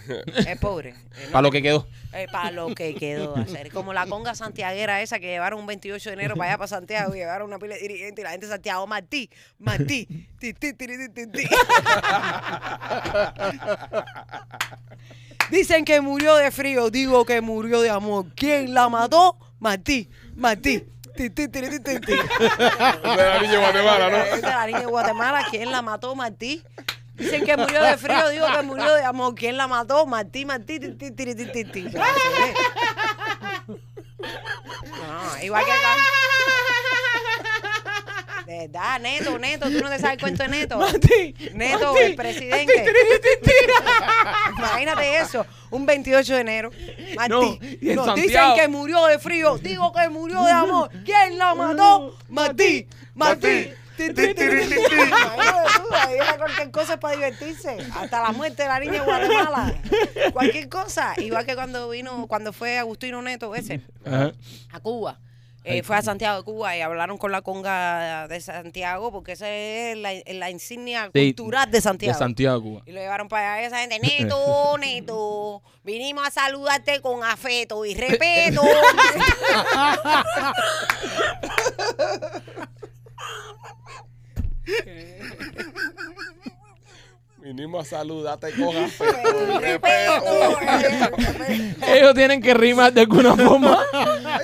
Es 0.46 0.58
pobre. 0.58 0.94
para 1.32 1.42
lo 1.42 1.50
que 1.50 1.62
quedó. 1.62 1.86
para 2.32 2.50
lo 2.50 2.74
que 2.74 2.94
quedó 2.94 3.36
hacer. 3.36 3.70
Como 3.72 3.92
la 3.92 4.06
conga 4.06 4.34
santiaguera 4.34 5.00
esa 5.02 5.18
que 5.18 5.26
llevaron 5.26 5.60
un 5.60 5.66
28 5.66 6.10
de 6.10 6.14
enero 6.14 6.36
para 6.36 6.50
allá 6.50 6.58
para 6.58 6.68
Santiago 6.68 7.14
y 7.14 7.18
llevaron 7.18 7.48
una 7.48 7.58
pila 7.58 7.74
de 7.74 7.82
dirigentes 7.82 8.22
y 8.22 8.24
la 8.24 8.30
gente 8.30 8.46
de 8.46 8.52
Santiago, 8.52 8.86
Martí, 8.86 9.30
Martí, 9.58 10.06
ti, 10.38 10.54
ti, 10.54 10.72
ti, 10.72 10.86
ti, 10.86 11.08
ti, 11.08 11.26
ti. 11.26 11.48
Dicen 15.50 15.84
que 15.84 16.00
murió 16.00 16.36
de 16.36 16.50
frío, 16.50 16.90
digo 16.90 17.24
que 17.24 17.40
murió 17.40 17.80
de 17.80 17.90
amor. 17.90 18.26
¿Quién 18.36 18.72
la 18.72 18.88
mató? 18.88 19.36
Martí, 19.58 20.08
Martí. 20.36 20.86
Ti, 21.16 21.28
ti, 21.28 21.48
ti, 21.48 21.60
ti, 21.60 21.80
ti, 21.80 22.00
ti. 22.00 22.12
De 22.12 22.18
la 23.02 23.40
niña 23.40 23.52
de 23.52 23.58
Guatemala, 23.58 24.10
¿no? 24.10 24.16
Es 24.16 24.40
de 24.40 24.48
la 24.48 24.66
niña 24.66 24.80
de 24.80 24.86
Guatemala. 24.86 25.44
¿Quién 25.50 25.72
la 25.72 25.82
mató? 25.82 26.14
Martí. 26.14 26.62
Dicen 27.20 27.44
que 27.44 27.56
murió 27.56 27.82
de 27.82 27.96
frío, 27.98 28.28
digo 28.30 28.46
que 28.56 28.62
murió 28.62 28.94
de 28.94 29.04
amor. 29.04 29.34
¿Quién 29.34 29.56
la 29.56 29.66
mató? 29.68 30.06
Martí, 30.06 30.44
Martí, 30.44 30.80
ti, 30.80 30.92
ti, 30.92 31.10
ti, 31.12 31.34
ti, 31.34 31.46
ti, 31.46 31.64
ti. 31.64 31.86
Pero 31.92 32.04
se 32.04 32.28
ve. 32.40 33.78
No, 34.18 35.44
igual 35.44 35.64
que 35.64 35.70
acá. 35.72 35.94
De 38.46 38.58
verdad, 38.66 38.98
Neto, 39.00 39.38
Neto, 39.38 39.70
tú 39.70 39.80
no 39.80 39.88
te 39.90 39.98
sabes 40.00 40.14
el 40.14 40.20
cuento 40.20 40.42
de 40.42 40.48
Neto. 40.48 40.80
Neto, 41.54 41.96
el 41.98 42.16
presidente. 42.16 42.72
Imagínate 44.58 45.16
eso, 45.18 45.46
un 45.70 45.86
28 45.86 46.34
de 46.34 46.40
enero. 46.40 46.70
Martí, 47.14 47.30
No, 47.32 47.58
y 47.62 47.90
en 47.90 47.96
nos 47.96 48.14
dicen 48.16 48.32
Santiago. 48.32 48.54
que 48.56 48.68
murió 48.68 49.06
de 49.06 49.18
frío, 49.20 49.56
digo 49.58 49.92
que 49.92 50.08
murió 50.08 50.42
de 50.44 50.52
amor. 50.52 50.90
¿Quién 51.04 51.38
la 51.38 51.54
mató? 51.54 52.16
Martí, 52.28 52.88
Martí. 53.14 53.46
Ti, 53.66 53.72
cualquier 56.38 56.70
cosa 56.70 56.98
para 56.98 57.14
divertirse. 57.16 57.76
Hasta 57.94 58.22
la 58.22 58.32
muerte 58.32 58.62
de 58.62 58.68
la 58.68 58.80
niña 58.80 58.92
de 58.92 59.00
Guatemala. 59.00 59.74
Cualquier 60.32 60.68
cosa. 60.68 61.14
Igual 61.18 61.46
que 61.46 61.54
cuando 61.54 61.88
vino, 61.88 62.26
cuando 62.26 62.52
fue 62.52 62.78
Agustino 62.78 63.22
Neto 63.22 63.54
ese 63.54 63.80
Ajá. 64.04 64.32
a 64.72 64.80
Cuba. 64.80 65.18
Eh, 65.62 65.82
fue 65.82 65.94
a 65.94 66.00
Santiago 66.00 66.38
de 66.38 66.42
Cuba 66.42 66.74
y 66.74 66.80
hablaron 66.80 67.18
con 67.18 67.32
la 67.32 67.42
conga 67.42 68.26
de 68.28 68.40
Santiago 68.40 69.12
porque 69.12 69.32
esa 69.32 69.46
es 69.50 69.94
la, 69.94 70.10
la 70.26 70.48
insignia 70.50 71.10
Sí, 71.12 71.34
cultural 71.34 71.70
de 71.70 71.82
Santiago. 71.82 72.14
De 72.14 72.18
Santiago, 72.18 72.62
Cuba. 72.62 72.82
Y 72.86 72.92
lo 72.92 73.00
llevaron 73.00 73.28
para 73.28 73.52
allá 73.52 73.62
y 73.62 73.66
esa 73.66 73.78
gente, 73.80 73.98
Neto, 74.00 74.78
Neto, 74.80 75.62
vinimos 75.84 76.26
a 76.26 76.30
saludarte 76.30 77.02
con 77.02 77.22
afecto 77.22 77.84
y 77.84 77.94
respeto. 77.94 78.62
okay. 84.80 85.22
Vinimos 87.42 87.86
a 87.86 87.90
saludarte 87.98 88.50
con 88.52 88.68
y 88.76 89.58
respeto. 89.60 90.58
Ellos 91.88 92.14
tienen 92.14 92.42
que 92.42 92.52
rimar 92.54 92.92
de 92.92 93.00
alguna 93.02 93.34
forma. 93.34 93.78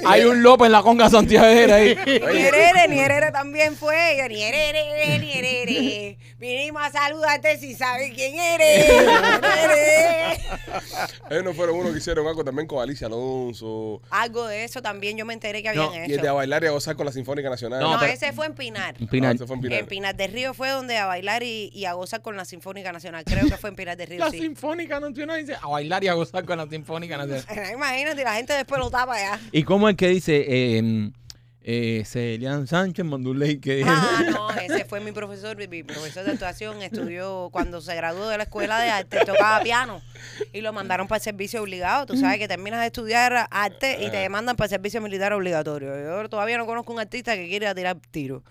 Hay 0.07 0.25
un 0.25 0.43
López 0.43 0.67
en 0.67 0.73
la 0.73 0.83
conga 0.83 1.11
santiaguera 1.11 1.77
ahí. 1.77 1.95
Ni 2.07 2.13
Herere, 2.43 2.89
ni 2.89 2.99
Herere 2.99 3.31
también 3.33 3.77
fue. 3.77 4.17
Yo, 4.19 4.29
Ni 4.29 4.43
Herere, 4.43 5.19
ni 5.19 5.33
Herere. 5.33 6.19
Vinimos 6.39 6.83
a 6.83 6.91
saludarte 6.91 7.59
si 7.59 7.75
sabes 7.75 8.13
quién 8.15 8.35
eres. 8.39 8.87
Ellos 11.31 11.45
no 11.45 11.55
fueron 11.55 11.77
unos 11.77 11.93
que 11.93 11.99
hicieron 11.99 12.27
algo 12.27 12.45
también 12.45 12.67
con 12.67 12.83
Alicia 12.83 13.07
Alonso. 13.07 14.01
Algo 14.11 14.47
de 14.47 14.65
eso 14.65 14.81
también 14.83 15.17
yo 15.17 15.25
me 15.25 15.35
enteré 15.35 15.63
que 15.63 15.69
habían 15.71 15.87
No, 15.87 15.95
Y 15.95 15.99
el 15.99 16.13
hecho. 16.13 16.23
de 16.23 16.29
a 16.29 16.33
bailar 16.33 16.65
y 16.65 16.67
a 16.67 16.71
gozar 16.71 16.97
con 16.97 17.07
la 17.07 17.13
Sinfónica 17.13 17.49
Nacional. 17.51 17.81
No, 17.81 17.93
No, 17.95 18.01
pero- 18.01 18.13
ese 18.13 18.33
fue 18.33 18.47
en 18.47 18.55
Pinar. 18.55 18.95
Pinar. 19.11 19.33
Ah, 19.33 19.35
ese 19.35 19.47
fue 19.47 19.57
en 19.57 19.63
Pinar. 19.63 19.79
En 19.81 19.87
Pinar 19.87 20.15
del 20.17 20.33
Río 20.33 20.55
fue 20.55 20.69
donde 20.71 20.97
a 20.99 21.07
bailar 21.07 21.43
y, 21.43 21.71
y 21.75 21.85
a 21.87 21.93
gozar 21.95 22.21
con 22.23 22.37
la 22.37 22.45
Sinfónica 22.45 22.93
Nacional. 22.93 22.96
Creo 23.25 23.49
que 23.49 23.57
fue 23.57 23.71
en 23.71 23.77
Pinar 23.77 23.97
del 23.97 24.07
Río, 24.11 24.19
La 24.19 24.31
sí. 24.31 24.39
Sinfónica 24.39 25.01
Nacional 25.01 25.39
dice 25.41 25.57
a 25.61 25.67
bailar 25.69 26.03
y 26.05 26.09
a 26.09 26.15
gozar 26.15 26.45
con 26.45 26.59
la 26.59 26.67
Sinfónica 26.67 27.17
Nacional. 27.17 27.45
Imagínate, 27.75 28.25
la 28.25 28.35
gente 28.35 28.53
después 28.53 28.81
lo 28.81 28.91
tapa 28.91 29.15
allá. 29.15 29.41
¿Y 29.53 29.63
cómo 29.63 29.89
es 29.89 29.97
que 29.97 30.09
dice 30.09 30.45
eh, 30.49 31.11
eh, 31.69 32.05
Celian 32.07 32.69
Sánchez 32.69 33.05
mandó 33.05 33.31
un 33.31 33.41
ley 33.41 33.59
que 33.59 33.83
Ah, 33.85 34.23
no, 34.31 34.51
ese 34.51 34.85
fue 34.85 35.01
mi 35.01 35.11
profesor, 35.11 35.57
mi 35.69 35.83
profesor 35.83 36.25
de 36.25 36.31
actuación, 36.33 36.81
estudió 36.81 37.49
cuando 37.51 37.81
se 37.81 37.95
graduó 37.97 38.29
de 38.29 38.37
la 38.37 38.45
escuela 38.45 38.81
de 38.81 38.89
arte, 38.89 39.19
tocaba 39.27 39.61
piano 39.65 40.01
y 40.53 40.61
lo 40.61 40.73
mandaron 40.73 41.09
para 41.09 41.17
el 41.17 41.25
servicio 41.25 41.61
obligado. 41.61 42.07
Tú 42.07 42.17
sabes 42.17 42.39
que 42.39 42.47
terminas 42.47 42.81
de 42.81 42.87
estudiar 42.87 43.49
arte 43.51 43.99
y 44.01 44.11
te 44.11 44.29
mandan 44.29 44.55
para 44.55 44.67
el 44.67 44.71
servicio 44.71 45.01
militar 45.01 45.33
obligatorio. 45.33 46.23
Yo 46.23 46.29
todavía 46.29 46.57
no 46.57 46.67
conozco 46.67 46.93
un 46.93 47.01
artista 47.01 47.35
que 47.35 47.49
quiera 47.49 47.75
tirar 47.75 47.97
tiro. 48.13 48.45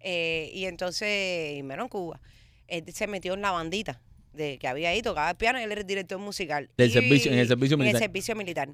Eh, 0.00 0.50
y 0.52 0.66
entonces, 0.66 1.56
y 1.56 1.62
menos 1.62 1.84
en 1.84 1.88
Cuba, 1.88 2.20
él 2.68 2.84
se 2.94 3.06
metió 3.06 3.34
en 3.34 3.40
la 3.42 3.50
bandita 3.50 4.00
de 4.32 4.58
que 4.58 4.68
había 4.68 4.90
ahí, 4.90 5.02
tocaba 5.02 5.30
el 5.30 5.36
piano 5.36 5.58
y 5.58 5.64
él 5.64 5.72
era 5.72 5.80
el 5.80 5.86
director 5.86 6.18
musical. 6.18 6.70
Del 6.76 6.90
Y- 6.90 6.92
servicio- 6.92 7.32
en 7.32 7.38
el 7.38 7.48
servicio 7.48 7.74
En 7.74 7.80
militar. 7.80 8.02
el 8.02 8.06
servicio 8.08 8.36
militar. 8.36 8.68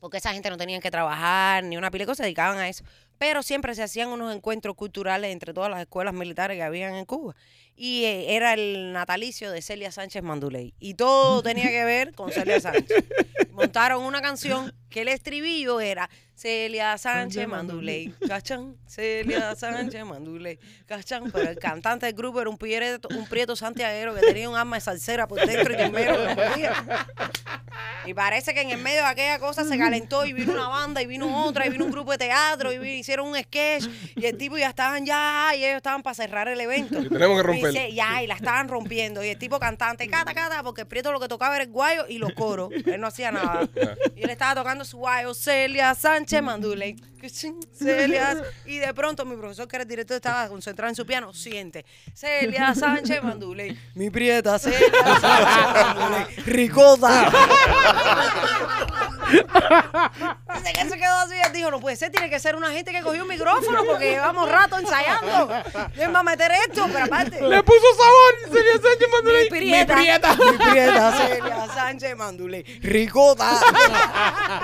porque 0.00 0.18
esa 0.18 0.32
gente 0.32 0.48
no 0.48 0.56
tenían 0.56 0.80
que 0.80 0.92
trabajar 0.92 1.64
ni 1.64 1.76
una 1.76 1.90
pila 1.90 2.02
de 2.02 2.06
cosas, 2.06 2.18
se 2.18 2.22
dedicaban 2.22 2.56
a 2.58 2.68
eso. 2.68 2.84
Pero 3.18 3.42
siempre 3.42 3.74
se 3.74 3.82
hacían 3.82 4.10
unos 4.10 4.32
encuentros 4.32 4.76
culturales 4.76 5.32
entre 5.32 5.52
todas 5.52 5.68
las 5.68 5.80
escuelas 5.80 6.14
militares 6.14 6.56
que 6.56 6.62
habían 6.62 6.94
en 6.94 7.04
Cuba. 7.04 7.34
Y 7.74 8.04
eh, 8.04 8.36
era 8.36 8.54
el 8.54 8.92
natalicio 8.92 9.50
de 9.50 9.60
Celia 9.60 9.90
Sánchez 9.90 10.22
Manduley. 10.22 10.72
Y 10.78 10.94
todo 10.94 11.42
tenía 11.42 11.68
que 11.68 11.82
ver 11.84 12.14
con 12.14 12.30
Celia 12.30 12.60
Sánchez. 12.60 12.86
Montaron 13.50 14.04
una 14.04 14.22
canción 14.22 14.72
que 14.88 15.02
el 15.02 15.08
estribillo 15.08 15.80
era 15.80 16.08
Celia 16.34 16.96
Sánchez 16.96 17.48
Manduley, 17.48 18.14
cachán, 18.28 18.76
Celia 18.86 19.56
Sánchez 19.56 20.04
Manduley, 20.04 20.58
cachán. 20.86 21.32
Pero 21.32 21.50
el 21.50 21.58
cantante 21.58 22.06
del 22.06 22.14
grupo 22.14 22.40
era 22.40 22.48
un 22.48 22.56
prieto, 22.56 23.08
un 23.10 23.26
prieto 23.26 23.56
santiaguero 23.56 24.14
que 24.14 24.20
tenía 24.20 24.48
un 24.48 24.56
arma 24.56 24.76
de 24.76 24.80
salsera 24.80 25.26
por 25.26 25.44
dentro 25.44 25.74
y 25.74 25.76
que 25.76 25.90
mero. 25.90 26.16
Y 28.06 28.14
parece 28.14 28.54
que 28.54 28.60
en 28.60 28.70
el 28.70 28.78
medio 28.78 29.00
de 29.00 29.08
aquella 29.08 29.38
cosa 29.40 29.64
se 29.64 29.76
calentó 29.76 30.24
y 30.24 30.32
vino 30.32 30.52
una 30.52 30.68
banda 30.68 31.02
y 31.02 31.06
vino 31.06 31.44
otra 31.44 31.66
y 31.66 31.70
vino 31.70 31.84
un 31.84 31.90
grupo 31.90 32.12
de 32.12 32.18
teatro 32.18 32.72
y 32.72 32.88
hicieron 32.88 33.28
un 33.28 33.36
sketch 33.36 33.86
y 34.14 34.24
el 34.24 34.38
tipo 34.38 34.56
ya 34.56 34.68
estaban 34.68 35.04
ya 35.04 35.50
y 35.56 35.64
ellos 35.64 35.78
estaban 35.78 36.04
para 36.04 36.14
cerrar 36.14 36.46
el 36.46 36.60
evento. 36.60 37.00
Y 37.00 37.08
tenemos 37.08 37.36
que 37.36 37.42
romper. 37.42 37.72
Dice, 37.72 37.92
ya, 37.92 38.22
y 38.22 38.28
la 38.28 38.34
estaban 38.34 38.68
rompiendo. 38.68 39.24
Y 39.24 39.28
el 39.28 39.38
tipo 39.38 39.58
cantante, 39.58 40.06
cata, 40.08 40.32
cata, 40.34 40.62
porque 40.62 40.82
el 40.82 40.86
prieto 40.86 41.10
lo 41.10 41.18
que 41.18 41.26
tocaba 41.26 41.56
era 41.56 41.64
el 41.64 41.70
guayo 41.70 42.06
y 42.08 42.18
los 42.18 42.32
coros. 42.32 42.70
Él 42.86 43.00
no 43.00 43.08
hacía 43.08 43.32
nada. 43.32 43.68
Y 44.14 44.22
él 44.22 44.30
estaba 44.30 44.54
tocando 44.54 44.77
su 44.84 44.98
guayo, 44.98 45.34
Celia 45.34 45.94
Sánchez 45.94 46.42
Manduley. 46.42 46.96
Celia. 47.72 48.42
Y 48.66 48.78
de 48.78 48.94
pronto 48.94 49.24
mi 49.24 49.36
profesor, 49.36 49.66
que 49.66 49.76
era 49.76 49.82
el 49.82 49.88
director, 49.88 50.16
estaba 50.16 50.48
concentrado 50.48 50.88
en 50.90 50.94
su 50.94 51.04
piano. 51.06 51.32
Siente. 51.32 51.84
Celia 52.14 52.74
Sánchez 52.74 53.22
Manduley. 53.22 53.78
Mi 53.94 54.10
prieta, 54.10 54.58
Celia 54.58 54.80
Sánchez 55.20 55.96
Manduley. 55.96 56.24
Ricota. 56.46 57.30
Dice 59.28 60.72
que 60.72 60.88
se 60.88 60.98
quedó 60.98 61.14
así. 61.18 61.34
Él 61.46 61.52
dijo, 61.52 61.70
no 61.70 61.80
puede 61.80 61.96
ser, 61.96 62.10
tiene 62.10 62.30
que 62.30 62.40
ser 62.40 62.56
una 62.56 62.70
gente 62.70 62.92
que 62.92 63.02
cogió 63.02 63.22
un 63.22 63.28
micrófono 63.28 63.84
porque 63.84 64.10
llevamos 64.10 64.48
rato 64.50 64.78
ensayando. 64.78 65.50
¿Quién 65.94 66.14
va 66.14 66.20
a 66.20 66.22
meter 66.22 66.50
esto? 66.66 66.86
Pero 66.90 67.04
aparte. 67.04 67.40
Le 67.40 67.62
puso 67.62 67.86
sabor, 67.96 68.56
Celia 68.56 68.72
Sánchez 68.72 69.08
Manduley. 69.12 69.44
Mi 69.44 69.50
prieta. 69.50 69.96
Mi 69.96 70.02
prieta. 70.02 70.36
Mi 70.36 70.58
prieta, 70.70 71.12
Celia 71.12 71.68
Sánchez 71.74 72.16
Manduley. 72.16 72.62
Ricota. 72.80 73.60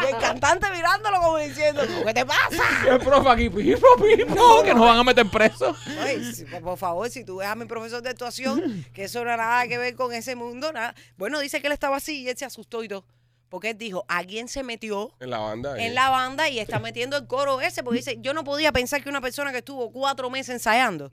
Y 0.03 0.07
el 0.15 0.19
cantante 0.19 0.71
mirándolo 0.71 1.21
como 1.21 1.39
diciendo, 1.39 1.83
¿qué 2.05 2.15
te 2.15 2.25
pasa? 2.25 2.44
El 2.89 2.99
profe 3.01 3.29
aquí, 3.29 3.51
pipo, 3.51 3.87
pipo, 3.97 4.63
que 4.63 4.75
nos 4.75 4.81
van 4.85 4.99
a 4.99 5.05
meter 5.05 5.27
presos. 5.29 5.77
Ay, 6.01 6.33
si- 6.33 6.45
por 6.45 6.77
favor, 6.79 7.09
si 7.11 7.25
tú 7.25 7.37
ves 7.37 7.49
a 7.49 7.55
mi 7.55 7.65
profesor 7.67 8.03
de 8.03 8.11
actuación, 8.11 8.85
que 8.93 9.05
eso 9.05 9.25
no 9.25 9.31
ha 9.33 9.37
nada 9.37 9.67
que 9.67 9.79
ver 9.79 9.95
con 9.95 10.13
ese 10.13 10.35
mundo, 10.37 10.73
nada. 10.73 10.95
Bueno, 11.17 11.41
dice 11.41 11.61
que 11.61 11.67
él 11.69 11.73
estaba 11.73 11.97
así 11.97 12.23
y 12.23 12.29
él 12.29 12.37
se 12.37 12.45
asustó 12.45 12.83
y 12.85 12.89
todo. 12.89 13.05
Porque 13.49 13.71
él 13.71 13.79
dijo, 13.79 14.05
alguien 14.09 14.49
se 14.49 14.63
metió 14.65 15.13
En 15.21 15.31
la 15.31 15.39
banda. 15.39 15.79
eh. 15.79 15.87
en 15.87 15.95
la 15.95 16.11
banda 16.11 16.49
y 16.49 16.59
está 16.59 16.81
metiendo 16.81 17.17
el 17.17 17.27
coro 17.29 17.61
ese, 17.61 17.85
porque 17.85 17.99
dice, 17.99 18.19
yo 18.21 18.35
no 18.35 18.43
podía 18.43 18.73
pensar 18.73 19.03
que 19.03 19.09
una 19.09 19.21
persona 19.21 19.53
que 19.53 19.59
estuvo 19.59 19.93
cuatro 19.93 20.29
meses 20.29 20.55
ensayando 20.55 21.13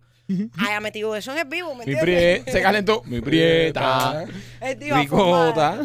haya 0.57 0.77
ah, 0.77 0.79
metido 0.79 1.15
eso 1.15 1.31
en 1.31 1.39
el 1.39 1.45
vivo, 1.45 1.75
Mi 1.75 1.95
prieta, 1.95 2.51
se 2.51 2.61
calentó. 2.61 3.01
Mi 3.05 3.21
prieta. 3.21 4.25
Él 4.59 4.77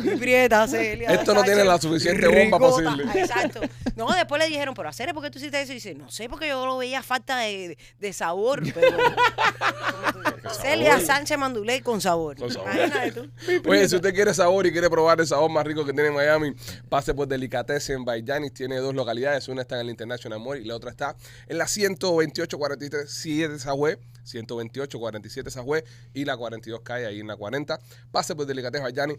Mi 0.03 0.16
prieta, 0.16 0.66
Celia. 0.68 1.11
Esto 1.11 1.34
no 1.34 1.42
tiene 1.42 1.64
la 1.64 1.80
suficiente 1.80 2.26
bomba 2.26 2.59
Ricota, 2.59 2.59
posible. 2.59 3.05
Ah, 3.09 3.18
exacto. 3.18 3.61
No, 3.97 4.12
después 4.12 4.40
le 4.40 4.49
dijeron, 4.49 4.74
pero 4.74 4.88
hacer, 4.88 5.12
¿por 5.14 5.22
qué 5.22 5.30
tú 5.30 5.38
hiciste 5.38 5.61
eso? 5.61 5.72
Y 5.72 5.76
dice, 5.76 5.94
no 5.94 6.11
sé, 6.11 6.28
porque 6.28 6.49
yo 6.49 6.66
lo 6.66 6.76
veía 6.76 7.03
falta 7.03 7.38
de, 7.38 7.78
de 7.99 8.12
sabor. 8.12 8.62
Pero... 8.74 8.97
Celia 10.62 11.01
Sánchez 11.01 11.38
Manduley 11.38 11.80
con 11.80 12.01
sabor. 12.01 12.36
Con 12.36 12.51
sabor. 12.51 12.68
Oye, 13.66 13.88
si 13.88 13.97
usted 13.97 14.14
quiere 14.14 14.34
sabor 14.34 14.66
y 14.66 14.72
quiere 14.72 14.90
probar 14.90 15.20
el 15.20 15.26
sabor 15.26 15.51
más 15.51 15.64
rico 15.64 15.84
que 15.84 15.92
tiene 15.92 16.11
Miami, 16.11 16.53
pase 16.88 17.14
por 17.14 17.26
Delicatessen 17.26 18.05
by 18.05 18.22
Janis. 18.26 18.53
Tiene 18.53 18.76
dos 18.76 18.94
localidades. 18.94 19.49
Una 19.49 19.62
está 19.62 19.76
en 19.76 19.82
el 19.82 19.90
International 19.90 20.40
Mall 20.40 20.61
y 20.61 20.64
la 20.64 20.76
otra 20.76 20.90
está 20.90 21.16
en 21.47 21.59
la 21.59 21.66
12843 21.66 23.11
7 23.11 23.59
Sagüe. 23.59 23.99
128, 24.37 24.99
47 24.99 25.51
Sajue 25.51 25.84
y 26.14 26.24
la 26.24 26.37
42 26.37 26.80
calle 26.82 27.07
ahí 27.07 27.20
en 27.20 27.26
la 27.26 27.37
40. 27.37 27.78
Pase 28.11 28.34
por 28.34 28.47
Delicatez 28.47 28.82
Bayani. 28.82 29.14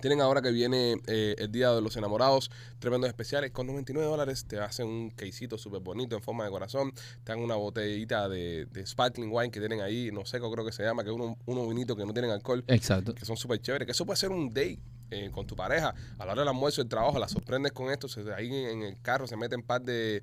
Tienen 0.00 0.20
ahora 0.20 0.42
que 0.42 0.50
viene 0.50 1.00
eh, 1.06 1.34
el 1.38 1.50
Día 1.50 1.70
de 1.70 1.80
los 1.80 1.96
Enamorados, 1.96 2.50
tremendos 2.78 3.08
especiales. 3.08 3.52
Con 3.52 3.66
99 3.66 4.06
dólares 4.06 4.44
te 4.44 4.58
hacen 4.58 4.86
un 4.86 5.10
quesito 5.10 5.56
súper 5.56 5.80
bonito 5.80 6.14
en 6.14 6.20
forma 6.20 6.44
de 6.44 6.50
corazón. 6.50 6.92
Te 6.92 7.32
dan 7.32 7.40
una 7.40 7.54
botellita 7.54 8.28
de, 8.28 8.68
sparkling 8.84 9.30
wine 9.32 9.50
que 9.50 9.60
tienen 9.60 9.80
ahí, 9.80 10.10
no 10.12 10.26
seco 10.26 10.52
creo 10.52 10.62
que 10.62 10.72
se 10.72 10.82
llama, 10.82 11.04
que 11.04 11.08
es 11.08 11.16
uno, 11.16 11.38
unos 11.46 11.68
vinitos 11.68 11.96
que 11.96 12.04
no 12.04 12.12
tienen 12.12 12.32
alcohol. 12.32 12.62
Exacto. 12.66 13.14
Que 13.14 13.24
son 13.24 13.38
súper 13.38 13.62
chéveres. 13.62 13.86
Que 13.86 13.92
eso 13.92 14.04
puede 14.04 14.18
ser 14.18 14.30
un 14.30 14.52
date 14.52 14.78
eh, 15.10 15.30
con 15.30 15.46
tu 15.46 15.54
pareja. 15.54 15.94
A 16.18 16.26
la 16.26 16.32
hora 16.32 16.42
del 16.42 16.48
almuerzo, 16.48 16.82
el 16.82 16.88
trabajo, 16.88 17.18
la 17.18 17.28
sorprendes 17.28 17.72
con 17.72 17.90
esto. 17.90 18.08
Se, 18.08 18.30
ahí 18.34 18.52
en 18.52 18.82
el 18.82 19.00
carro 19.00 19.26
se 19.26 19.36
meten 19.36 19.60
un 19.60 19.66
par 19.66 19.80
de, 19.80 20.22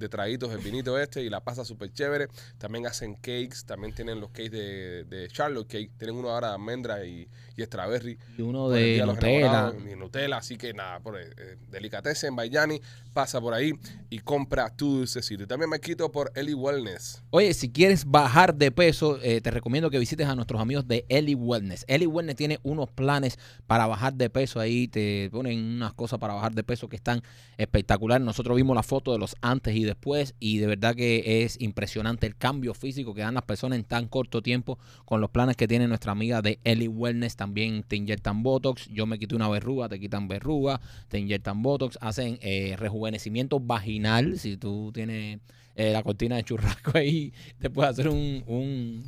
de 0.00 0.08
traguitos, 0.08 0.52
el 0.52 0.58
vinito 0.58 0.98
este, 0.98 1.22
y 1.22 1.30
la 1.30 1.40
pasa 1.40 1.64
súper 1.64 1.92
chévere. 1.92 2.28
También 2.58 2.86
hacen 2.86 3.14
cakes, 3.14 3.64
también 3.66 3.94
tienen 3.94 4.20
los 4.20 4.30
cakes 4.30 4.50
de, 4.50 5.04
de 5.04 5.28
Charlotte 5.28 5.68
Cake, 5.68 5.92
tienen 5.98 6.16
uno 6.16 6.30
ahora 6.30 6.48
de 6.48 6.54
almendra 6.54 7.04
y, 7.06 7.28
y 7.56 7.62
strawberry. 7.62 8.18
Y 8.36 8.42
uno 8.42 8.68
de 8.68 9.02
Nutella. 9.04 9.72
Y 9.90 9.94
Nutella, 9.96 10.38
así 10.38 10.56
que 10.56 10.72
nada, 10.72 11.00
por 11.00 11.20
eh, 11.20 11.56
Delicatessen, 11.70 12.34
Bayani, 12.34 12.80
pasa 13.12 13.40
por 13.40 13.54
ahí 13.54 13.72
y 14.08 14.18
compra 14.18 14.74
tu 14.74 14.98
dulcecito. 14.98 15.44
Y 15.44 15.46
también 15.46 15.70
me 15.70 15.78
quito 15.80 16.10
por 16.10 16.32
Eli 16.34 16.54
Wellness. 16.54 17.22
Oye, 17.30 17.52
si 17.54 17.70
quieres 17.70 18.04
bajar 18.04 18.54
de 18.54 18.70
peso, 18.70 19.18
eh, 19.22 19.40
te 19.40 19.50
recomiendo 19.50 19.90
que 19.90 19.98
visites 19.98 20.26
a 20.26 20.34
nuestros 20.34 20.60
amigos 20.60 20.88
de 20.88 21.04
Eli 21.08 21.34
Wellness. 21.34 21.84
Eli 21.86 22.06
Wellness 22.06 22.36
tiene 22.36 22.58
unos 22.62 22.90
planes 22.90 23.38
para 23.66 23.86
bajar 23.86 24.14
de 24.14 24.30
peso 24.30 24.60
ahí, 24.60 24.88
te 24.88 25.28
ponen 25.30 25.58
unas 25.58 25.92
cosas 25.92 26.18
para 26.18 26.34
bajar 26.34 26.54
de 26.54 26.64
peso 26.64 26.88
que 26.88 26.96
están 26.96 27.22
espectaculares. 27.58 28.24
Nosotros 28.24 28.56
vimos 28.56 28.74
la 28.74 28.82
foto 28.82 29.12
de 29.12 29.18
los 29.18 29.36
antes 29.40 29.74
y 29.74 29.84
después 29.90 30.34
y 30.40 30.58
de 30.58 30.66
verdad 30.66 30.94
que 30.94 31.42
es 31.44 31.60
impresionante 31.60 32.26
el 32.26 32.36
cambio 32.36 32.74
físico 32.74 33.14
que 33.14 33.20
dan 33.22 33.34
las 33.34 33.42
personas 33.44 33.78
en 33.78 33.84
tan 33.84 34.08
corto 34.08 34.42
tiempo 34.42 34.78
con 35.04 35.20
los 35.20 35.30
planes 35.30 35.56
que 35.56 35.68
tiene 35.68 35.86
nuestra 35.88 36.12
amiga 36.12 36.42
de 36.42 36.58
Eli 36.64 36.88
Wellness. 36.88 37.36
También 37.36 37.82
te 37.82 37.96
inyectan 37.96 38.42
Botox, 38.42 38.88
yo 38.88 39.06
me 39.06 39.18
quité 39.18 39.34
una 39.36 39.48
verruga, 39.48 39.88
te 39.88 40.00
quitan 40.00 40.28
verruga, 40.28 40.80
te 41.08 41.18
inyectan 41.18 41.62
Botox, 41.62 41.98
hacen 42.00 42.38
eh, 42.42 42.74
rejuvenecimiento 42.78 43.60
vaginal, 43.60 44.38
si 44.38 44.56
tú 44.56 44.90
tienes 44.94 45.40
eh, 45.76 45.92
la 45.92 46.02
cortina 46.02 46.36
de 46.36 46.44
churrasco 46.44 46.92
ahí, 46.96 47.32
te 47.58 47.70
puedes 47.70 47.90
hacer 47.92 48.08
un, 48.08 48.42
un- 48.46 49.04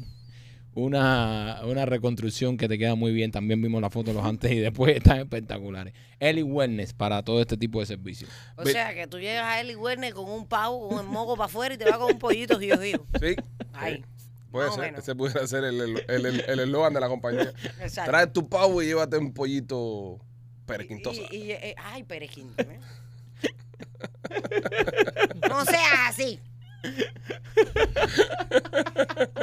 una, 0.75 1.61
una 1.65 1.85
reconstrucción 1.87 2.57
que 2.57 2.69
te 2.69 2.79
queda 2.79 2.95
muy 2.95 3.13
bien. 3.13 3.31
También 3.31 3.61
vimos 3.61 3.81
la 3.83 3.91
foto 3.91 4.11
de 4.11 4.17
los 4.17 4.25
antes 4.27 4.51
y 4.53 4.59
después, 4.59 4.97
están 4.97 5.19
espectaculares. 5.21 5.93
Eli 6.19 6.43
Wellness 6.43 6.93
para 6.95 7.23
todo 7.23 7.41
este 7.41 7.57
tipo 7.57 7.81
de 7.81 7.87
servicios. 7.87 8.31
O 8.57 8.65
Ve- 8.65 8.73
sea, 8.73 8.95
que 8.95 9.07
tú 9.07 9.19
llegas 9.19 9.45
a 9.45 9.61
Eli 9.61 9.75
Werner 9.77 10.15
con 10.15 10.31
un 10.31 10.47
pavo, 10.47 10.89
con 10.89 10.99
el 11.01 11.07
moco 11.07 11.37
para 11.37 11.47
afuera 11.47 11.75
y 11.75 11.79
te 11.79 11.85
va 11.85 11.99
con 11.99 12.13
un 12.13 12.19
pollito 12.19 12.59
gío 12.59 12.79
gío. 12.81 13.07
¿Sí? 13.21 13.37
Ahí. 13.73 14.05
Puede 14.51 14.69
Más 14.69 14.77
o 14.79 14.81
ser, 14.83 14.95
ese 14.99 15.15
pudiera 15.15 15.47
ser 15.47 15.65
el 15.65 15.81
el- 15.81 16.05
el- 16.09 16.27
el- 16.27 16.41
el 16.47 16.61
eslogan 16.61 16.93
de 16.93 17.01
la 17.01 17.09
compañía. 17.09 17.53
Exacto. 17.81 18.11
Trae 18.11 18.27
tu 18.27 18.49
pavo 18.49 18.83
y 18.83 18.87
llévate 18.87 19.17
un 19.17 19.33
pollito 19.33 20.19
perequintosa. 20.67 21.23
Y, 21.31 21.37
y- 21.37 21.53
eh, 21.53 21.75
ay, 21.79 22.03
perequín. 22.03 22.51
¿eh? 22.59 22.79
no 25.49 25.65
seas 25.65 25.83
así. 26.09 26.39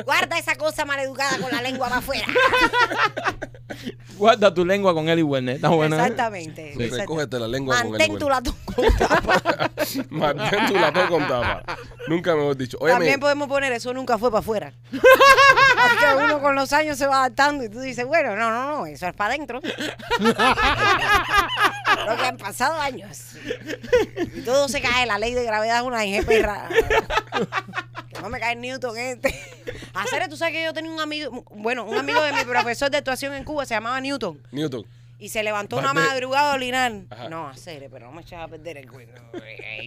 Guarda 0.05 0.37
esa 0.37 0.55
cosa 0.55 0.85
maleducada 0.85 1.37
con 1.37 1.51
la 1.51 1.61
lengua 1.61 1.87
para 1.87 1.99
afuera. 1.99 2.25
Guarda 4.17 4.53
tu 4.53 4.65
lengua 4.65 4.93
con 4.93 5.07
Eli 5.07 5.23
Wellness. 5.23 5.55
Está 5.57 5.69
buena. 5.69 5.95
¿eh? 5.95 5.99
Exactamente. 5.99 6.73
Sí, 6.73 6.83
exacto. 6.83 6.97
recógete 6.97 7.39
la 7.39 7.47
lengua 7.47 7.77
con 7.81 7.85
el 7.85 7.91
Mantén 7.99 8.19
tu 8.19 8.27
latón 8.29 8.55
con 8.65 8.85
tapa. 8.97 9.71
Mantén 10.09 10.67
tu 10.67 10.73
latón 10.73 11.07
con 11.07 11.27
tapa. 11.27 11.63
Nunca 12.07 12.35
mejor 12.35 12.57
dicho. 12.57 12.77
Oye, 12.81 12.91
También 12.91 13.19
podemos 13.19 13.47
poner 13.47 13.71
eso 13.71 13.93
nunca 13.93 14.17
fue 14.17 14.29
para 14.31 14.39
afuera. 14.39 14.73
Porque 14.91 16.05
uno 16.23 16.41
con 16.41 16.55
los 16.55 16.73
años 16.73 16.97
se 16.97 17.07
va 17.07 17.19
adaptando 17.19 17.63
y 17.63 17.69
tú 17.69 17.79
dices, 17.79 18.05
bueno, 18.05 18.35
no, 18.35 18.51
no, 18.51 18.69
no, 18.69 18.85
eso 18.85 19.07
es 19.07 19.13
para 19.13 19.33
adentro. 19.35 19.61
Lo 22.05 22.17
que 22.17 22.25
han 22.25 22.37
pasado 22.37 22.79
años. 22.81 23.35
Y 24.35 24.41
todo 24.41 24.67
se 24.67 24.81
cae, 24.81 25.05
la 25.05 25.17
ley 25.17 25.33
de 25.33 25.43
gravedad 25.43 25.77
es 25.77 25.83
una 25.83 25.99
perra. 26.25 26.67
No 28.21 28.29
me 28.29 28.39
cae 28.39 28.55
Newton 28.55 28.97
este. 28.97 29.29
Hacer, 29.93 30.27
tú 30.27 30.35
sabes 30.35 30.53
que 30.53 30.63
yo 30.63 30.73
tenía 30.73 30.91
un 30.91 30.99
amigo, 30.99 31.45
bueno, 31.51 31.85
un 31.85 31.97
amigo 31.97 32.21
de 32.21 32.33
mi 32.33 32.43
profesor 32.43 32.91
de 32.91 32.97
actuación 32.97 33.33
en 33.33 33.45
Cuba 33.45 33.65
se 33.65 33.75
llamaba 33.75 34.01
Newton. 34.01 34.41
Newton. 34.51 34.85
Y 35.19 35.29
se 35.29 35.41
levantó 35.43 35.77
una 35.77 35.93
madrugada 35.93 36.51
a 36.51 36.55
orinar. 36.55 36.91
Ajá. 37.09 37.29
No, 37.29 37.47
hacer, 37.47 37.87
pero 37.91 38.07
no 38.07 38.11
me 38.13 38.21
echaba 38.21 38.43
a 38.43 38.47
perder 38.47 38.77
el 38.77 38.89
cuento. 38.91 39.21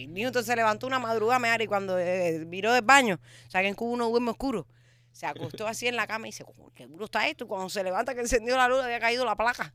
Newton 0.07 0.43
se 0.43 0.55
levantó 0.55 0.87
una 0.87 0.99
madrugada, 0.99 1.39
me 1.39 1.63
y 1.63 1.67
cuando 1.67 1.99
eh, 1.99 2.43
viró 2.45 2.73
del 2.73 2.83
baño, 2.83 3.19
o 3.47 3.51
sea 3.51 3.61
que 3.61 3.67
en 3.67 3.75
Cuba 3.75 3.93
uno 3.93 4.09
duerme 4.09 4.31
oscuro, 4.31 4.67
se 5.11 5.25
acostó 5.27 5.67
así 5.67 5.87
en 5.87 5.95
la 5.95 6.07
cama 6.07 6.27
y 6.27 6.29
dice, 6.29 6.43
"Coño, 6.43 6.71
qué 6.73 6.87
duro 6.87 7.05
está 7.05 7.27
esto. 7.27 7.45
Y 7.45 7.47
cuando 7.47 7.69
se 7.69 7.83
levanta 7.83 8.15
que 8.15 8.21
encendió 8.21 8.57
la 8.57 8.67
luz, 8.67 8.81
había 8.83 8.99
caído 8.99 9.25
la 9.25 9.35
placa. 9.35 9.73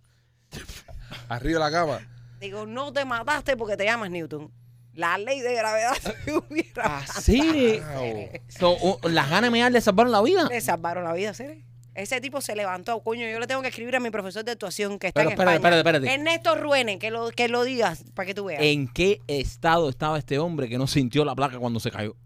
Arriba 1.29 1.65
de 1.65 1.71
la 1.71 1.79
cama. 1.79 2.01
Digo, 2.41 2.67
no 2.67 2.93
te 2.93 3.05
mataste 3.05 3.57
porque 3.57 3.77
te 3.77 3.85
llamas 3.85 4.11
Newton. 4.11 4.53
La 4.99 5.17
ley 5.17 5.41
de 5.41 5.55
gravedad 5.55 5.97
te 6.25 6.33
hubiera 6.33 6.99
Así. 6.99 7.81
So, 8.49 8.99
las 9.05 9.31
ganas 9.31 9.53
de 9.53 9.71
le 9.71 9.81
salvaron 9.81 10.11
la 10.11 10.21
vida. 10.23 10.49
Le 10.51 10.61
salvaron 10.61 11.05
la 11.05 11.13
vida, 11.13 11.33
Cere. 11.35 11.65
Ese 11.95 12.21
tipo 12.21 12.41
se 12.41 12.57
levantó, 12.57 13.01
coño, 13.05 13.29
yo 13.29 13.39
le 13.39 13.47
tengo 13.47 13.63
que 13.63 13.69
escribir 13.69 13.95
a 13.95 14.01
mi 14.01 14.11
profesor 14.11 14.45
de 14.45 14.51
actuación 14.51 14.99
que 14.99 15.09
está 15.09 15.21
Pero 15.21 15.31
en 15.31 15.33
espérate, 15.35 15.57
España. 15.57 15.77
espérate, 15.77 15.99
espérate. 15.99 16.21
Ernesto 16.21 16.55
Ruene, 16.57 16.99
que 16.99 17.13
lo, 17.13 17.31
que 17.31 17.47
lo 17.47 17.63
digas 17.63 18.05
para 18.15 18.27
que 18.27 18.35
tú 18.35 18.47
veas. 18.47 18.61
¿En 18.61 18.89
qué 18.89 19.21
estado 19.29 19.89
estaba 19.89 20.19
este 20.19 20.41
hombre 20.41 20.69
que 20.69 20.79
no 20.79 20.89
sintió 20.89 21.25
la 21.25 21.37
placa 21.37 21.61
cuando 21.61 21.79
se 21.79 21.93
cayó? 21.93 22.17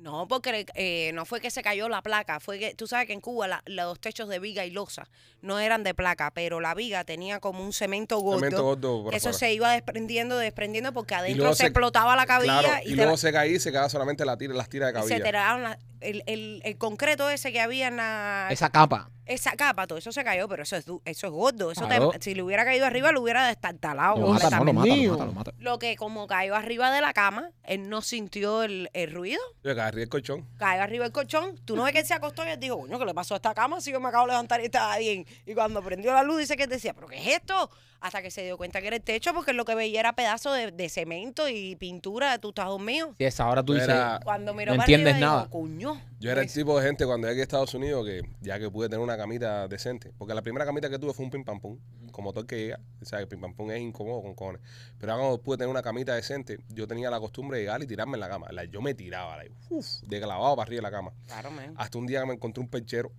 No, 0.00 0.26
porque 0.28 0.64
eh, 0.74 1.10
no 1.12 1.26
fue 1.26 1.40
que 1.42 1.50
se 1.50 1.62
cayó 1.62 1.88
la 1.90 2.00
placa, 2.00 2.40
fue 2.40 2.58
que 2.58 2.74
tú 2.74 2.86
sabes 2.86 3.06
que 3.06 3.12
en 3.12 3.20
Cuba 3.20 3.46
la- 3.48 3.62
los 3.66 4.00
techos 4.00 4.28
de 4.30 4.38
viga 4.38 4.64
y 4.64 4.70
losa 4.70 5.08
no 5.42 5.58
eran 5.58 5.82
de 5.84 5.92
placa, 5.92 6.30
pero 6.30 6.58
la 6.60 6.74
viga 6.74 7.04
tenía 7.04 7.38
como 7.38 7.62
un 7.62 7.72
cemento 7.74 8.18
gordo. 8.18 8.38
Cemento 8.40 8.62
gordo 8.62 9.10
eso 9.12 9.32
se 9.34 9.52
iba 9.52 9.72
desprendiendo, 9.72 10.38
desprendiendo 10.38 10.94
porque 10.94 11.14
adentro 11.14 11.50
se, 11.52 11.58
se- 11.58 11.66
explotaba 11.66 12.16
la 12.16 12.24
cabilla 12.24 12.60
Claro, 12.60 12.82
y, 12.86 12.92
y, 12.92 12.94
luego 12.94 13.10
la- 13.12 13.16
se 13.18 13.30
caía 13.32 13.56
y 13.56 13.60
se 13.60 13.70
quedaba 13.70 13.90
solamente 13.90 14.24
la 14.24 14.38
tira, 14.38 14.54
las 14.54 14.70
tiras 14.70 14.92
de 14.92 14.98
y 14.98 15.02
se 15.02 15.08
cabilla. 15.10 15.24
tiraban 15.24 15.62
la- 15.64 15.78
el, 16.00 16.22
el- 16.26 16.60
el 16.64 16.78
concreto 16.78 17.28
ese 17.30 17.52
que 17.52 17.60
había 17.60 17.88
en 17.88 17.96
la, 17.96 18.48
Esa 18.50 18.70
capa. 18.70 19.10
esa 19.26 19.52
capa, 19.52 19.86
todo 19.86 19.98
eso 19.98 20.10
se 20.12 20.24
cayó, 20.24 20.48
pero 20.48 20.62
eso 20.62 20.76
es, 20.76 20.84
du- 20.86 21.02
eso 21.04 21.26
es 21.26 21.32
gordo. 21.32 21.70
Eso 21.70 21.86
te- 21.86 22.20
si 22.22 22.34
le 22.34 22.42
hubiera 22.42 22.64
caído 22.64 22.86
arriba, 22.86 23.12
lo 23.12 23.20
hubiera 23.22 23.46
destartalado. 23.46 24.16
Lo 24.18 24.28
mata, 24.28 24.50
no, 24.50 24.64
lo 24.64 24.72
mata, 24.72 24.88
lo 24.96 25.12
mata, 25.12 25.24
lo 25.26 25.32
mata. 25.32 25.52
Lo 25.58 25.78
que 25.78 25.96
como 25.96 26.26
cayó 26.26 26.54
arriba 26.54 26.90
de 26.90 27.00
la 27.00 27.12
cama, 27.12 27.50
él 27.64 27.88
no 27.88 28.02
sintió 28.02 28.62
el, 28.62 28.90
el 28.92 29.12
ruido. 29.12 29.40
Yo 29.62 29.70
agarré 29.72 30.02
el 30.04 30.08
colchón. 30.08 30.46
Cayó 30.58 30.82
arriba 30.82 31.04
del 31.04 31.12
colchón. 31.12 31.58
Tú 31.64 31.76
no 31.76 31.84
ves 31.84 31.92
que 31.92 32.00
él 32.00 32.06
se 32.06 32.14
acostó 32.14 32.44
y 32.46 32.48
él 32.50 32.58
dijo, 32.60 32.78
coño, 32.78 32.98
¿qué 32.98 33.04
le 33.04 33.14
pasó 33.14 33.34
a 33.34 33.36
esta 33.36 33.54
cama? 33.54 33.80
Si 33.80 33.92
yo 33.92 34.00
me 34.00 34.08
acabo 34.08 34.26
de 34.26 34.32
levantar 34.32 34.60
y 34.60 34.64
estaba 34.64 34.96
bien. 34.98 35.26
Y 35.46 35.54
cuando 35.54 35.82
prendió 35.82 36.12
la 36.12 36.22
luz, 36.22 36.38
dice 36.38 36.56
que 36.56 36.64
él 36.64 36.70
decía, 36.70 36.94
¿pero 36.94 37.06
qué 37.06 37.16
es 37.18 37.26
esto? 37.36 37.70
Hasta 38.02 38.22
que 38.22 38.30
se 38.30 38.42
dio 38.42 38.56
cuenta 38.56 38.80
que 38.80 38.86
era 38.86 38.96
el 38.96 39.02
techo, 39.02 39.34
porque 39.34 39.52
lo 39.52 39.66
que 39.66 39.74
veía 39.74 40.00
era 40.00 40.14
pedazo 40.14 40.54
de, 40.54 40.70
de 40.72 40.88
cemento 40.88 41.50
y 41.50 41.76
pintura 41.76 42.30
de 42.32 42.38
tu 42.38 42.48
estás 42.48 42.66
mío. 42.78 43.14
Si 43.18 43.24
esa 43.26 43.46
hora 43.46 43.62
tú 43.62 43.74
dices, 43.74 43.94
Cuando 44.24 44.54
miró 44.54 44.72
No 44.72 44.78
para 44.78 44.84
entiendes 44.84 45.12
arriba, 45.14 45.26
nada. 45.28 45.38
dijo, 45.44 45.50
coño. 45.50 45.89
Yo 46.18 46.30
era 46.30 46.42
el 46.42 46.52
tipo 46.52 46.78
de 46.78 46.86
gente 46.86 47.06
cuando 47.06 47.28
llegué 47.28 47.40
a 47.40 47.42
Estados 47.44 47.72
Unidos 47.74 48.04
que 48.04 48.22
ya 48.40 48.58
que 48.58 48.70
pude 48.70 48.88
tener 48.88 49.02
una 49.02 49.16
camita 49.16 49.66
decente, 49.68 50.12
porque 50.18 50.34
la 50.34 50.42
primera 50.42 50.64
camita 50.66 50.90
que 50.90 50.98
tuve 50.98 51.12
fue 51.14 51.24
un 51.24 51.30
pim 51.30 51.44
pam 51.44 51.60
pum, 51.60 51.78
como 52.12 52.32
todo 52.32 52.40
el 52.42 52.46
que 52.46 52.56
llega, 52.56 52.80
o 53.00 53.04
sea, 53.04 53.20
el 53.20 53.28
pim 53.28 53.40
pam 53.40 53.54
pum 53.54 53.70
es 53.70 53.80
incómodo 53.80 54.22
con 54.22 54.34
cojones. 54.34 54.60
Pero 54.98 55.12
ahora 55.12 55.24
cuando 55.24 55.42
pude 55.42 55.56
tener 55.58 55.70
una 55.70 55.82
camita 55.82 56.14
decente, 56.14 56.58
yo 56.68 56.86
tenía 56.86 57.10
la 57.10 57.18
costumbre 57.20 57.58
de 57.58 57.64
llegar 57.64 57.82
y 57.82 57.86
tirarme 57.86 58.14
en 58.16 58.20
la 58.20 58.28
cama. 58.28 58.46
La- 58.52 58.64
yo 58.64 58.80
me 58.82 58.94
tiraba, 58.94 59.36
like, 59.38 59.54
uf, 59.70 59.86
de 60.02 60.20
clavado 60.20 60.54
para 60.56 60.66
arriba 60.66 60.78
de 60.78 60.82
la 60.82 60.90
cama. 60.90 61.12
Claro, 61.26 61.50
man. 61.50 61.72
Hasta 61.76 61.96
un 61.98 62.06
día 62.06 62.20
que 62.20 62.26
me 62.26 62.34
encontré 62.34 62.62
un 62.62 62.68
perchero 62.68 63.10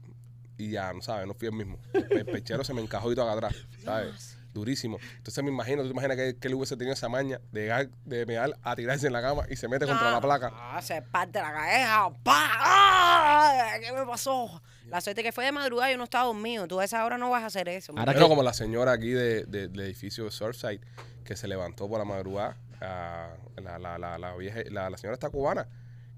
y 0.57 0.69
ya, 0.69 0.93
no 0.93 1.01
sabes, 1.01 1.25
no 1.27 1.33
fui 1.33 1.47
el 1.47 1.53
mismo. 1.55 1.79
El, 1.93 2.07
el 2.19 2.25
perchero 2.25 2.63
se 2.63 2.73
me 2.73 2.81
encajó 2.81 3.11
y 3.11 3.15
todo 3.15 3.25
acá 3.29 3.47
atrás, 3.47 3.67
¿sabes? 3.83 4.37
Durísimo. 4.53 4.97
Entonces 5.17 5.43
me 5.43 5.49
imagino, 5.49 5.81
tú 5.81 5.87
te 5.87 5.93
imaginas 5.93 6.17
que, 6.17 6.37
que 6.37 6.47
él 6.49 6.55
hubiese 6.55 6.75
tenido 6.75 6.93
esa 6.93 7.07
maña 7.07 7.39
de 7.51 7.89
de 8.05 8.25
mear 8.25 8.57
a 8.63 8.75
tirarse 8.75 9.07
en 9.07 9.13
la 9.13 9.21
cama 9.21 9.45
y 9.49 9.55
se 9.55 9.67
mete 9.69 9.85
contra 9.87 10.07
No, 10.07 10.11
la 10.15 10.21
placa. 10.21 10.51
Ah, 10.53 10.81
se 10.81 11.01
parte 11.01 11.39
la 11.39 11.53
cabeza. 11.53 12.09
¡Pa! 12.23 12.49
¡Ah! 12.83 13.71
¿Qué 13.81 13.91
me 13.93 14.05
pasó? 14.05 14.61
La 14.87 14.99
suerte 14.99 15.23
que 15.23 15.31
fue 15.31 15.45
de 15.45 15.51
madrugada 15.51 15.89
y 15.89 15.93
yo 15.93 15.97
no 15.97 16.03
estaba 16.03 16.25
dormido. 16.25 16.67
Tú 16.67 16.79
a 16.79 16.83
esa 16.85 17.05
hora 17.05 17.17
no 17.17 17.29
vas 17.29 17.43
a 17.43 17.45
hacer 17.47 17.69
eso. 17.69 17.93
Ahora 17.95 18.11
Pero 18.13 18.25
que- 18.25 18.29
como 18.29 18.43
la 18.43 18.53
señora 18.53 18.91
aquí 18.91 19.09
de- 19.11 19.45
de- 19.45 19.67
del 19.69 19.79
edificio 19.81 20.25
de 20.25 20.31
Surfside 20.31 20.81
que 21.23 21.35
se 21.37 21.47
levantó 21.47 21.87
por 21.87 21.99
la 21.99 22.05
madrugada, 22.05 22.57
ah, 22.81 23.29
la, 23.55 23.79
la, 23.79 23.97
la, 23.97 24.17
la 24.17 24.35
vieja, 24.35 24.59
la, 24.69 24.89
la 24.89 24.97
señora 24.97 25.13
está 25.13 25.29
cubana, 25.29 25.67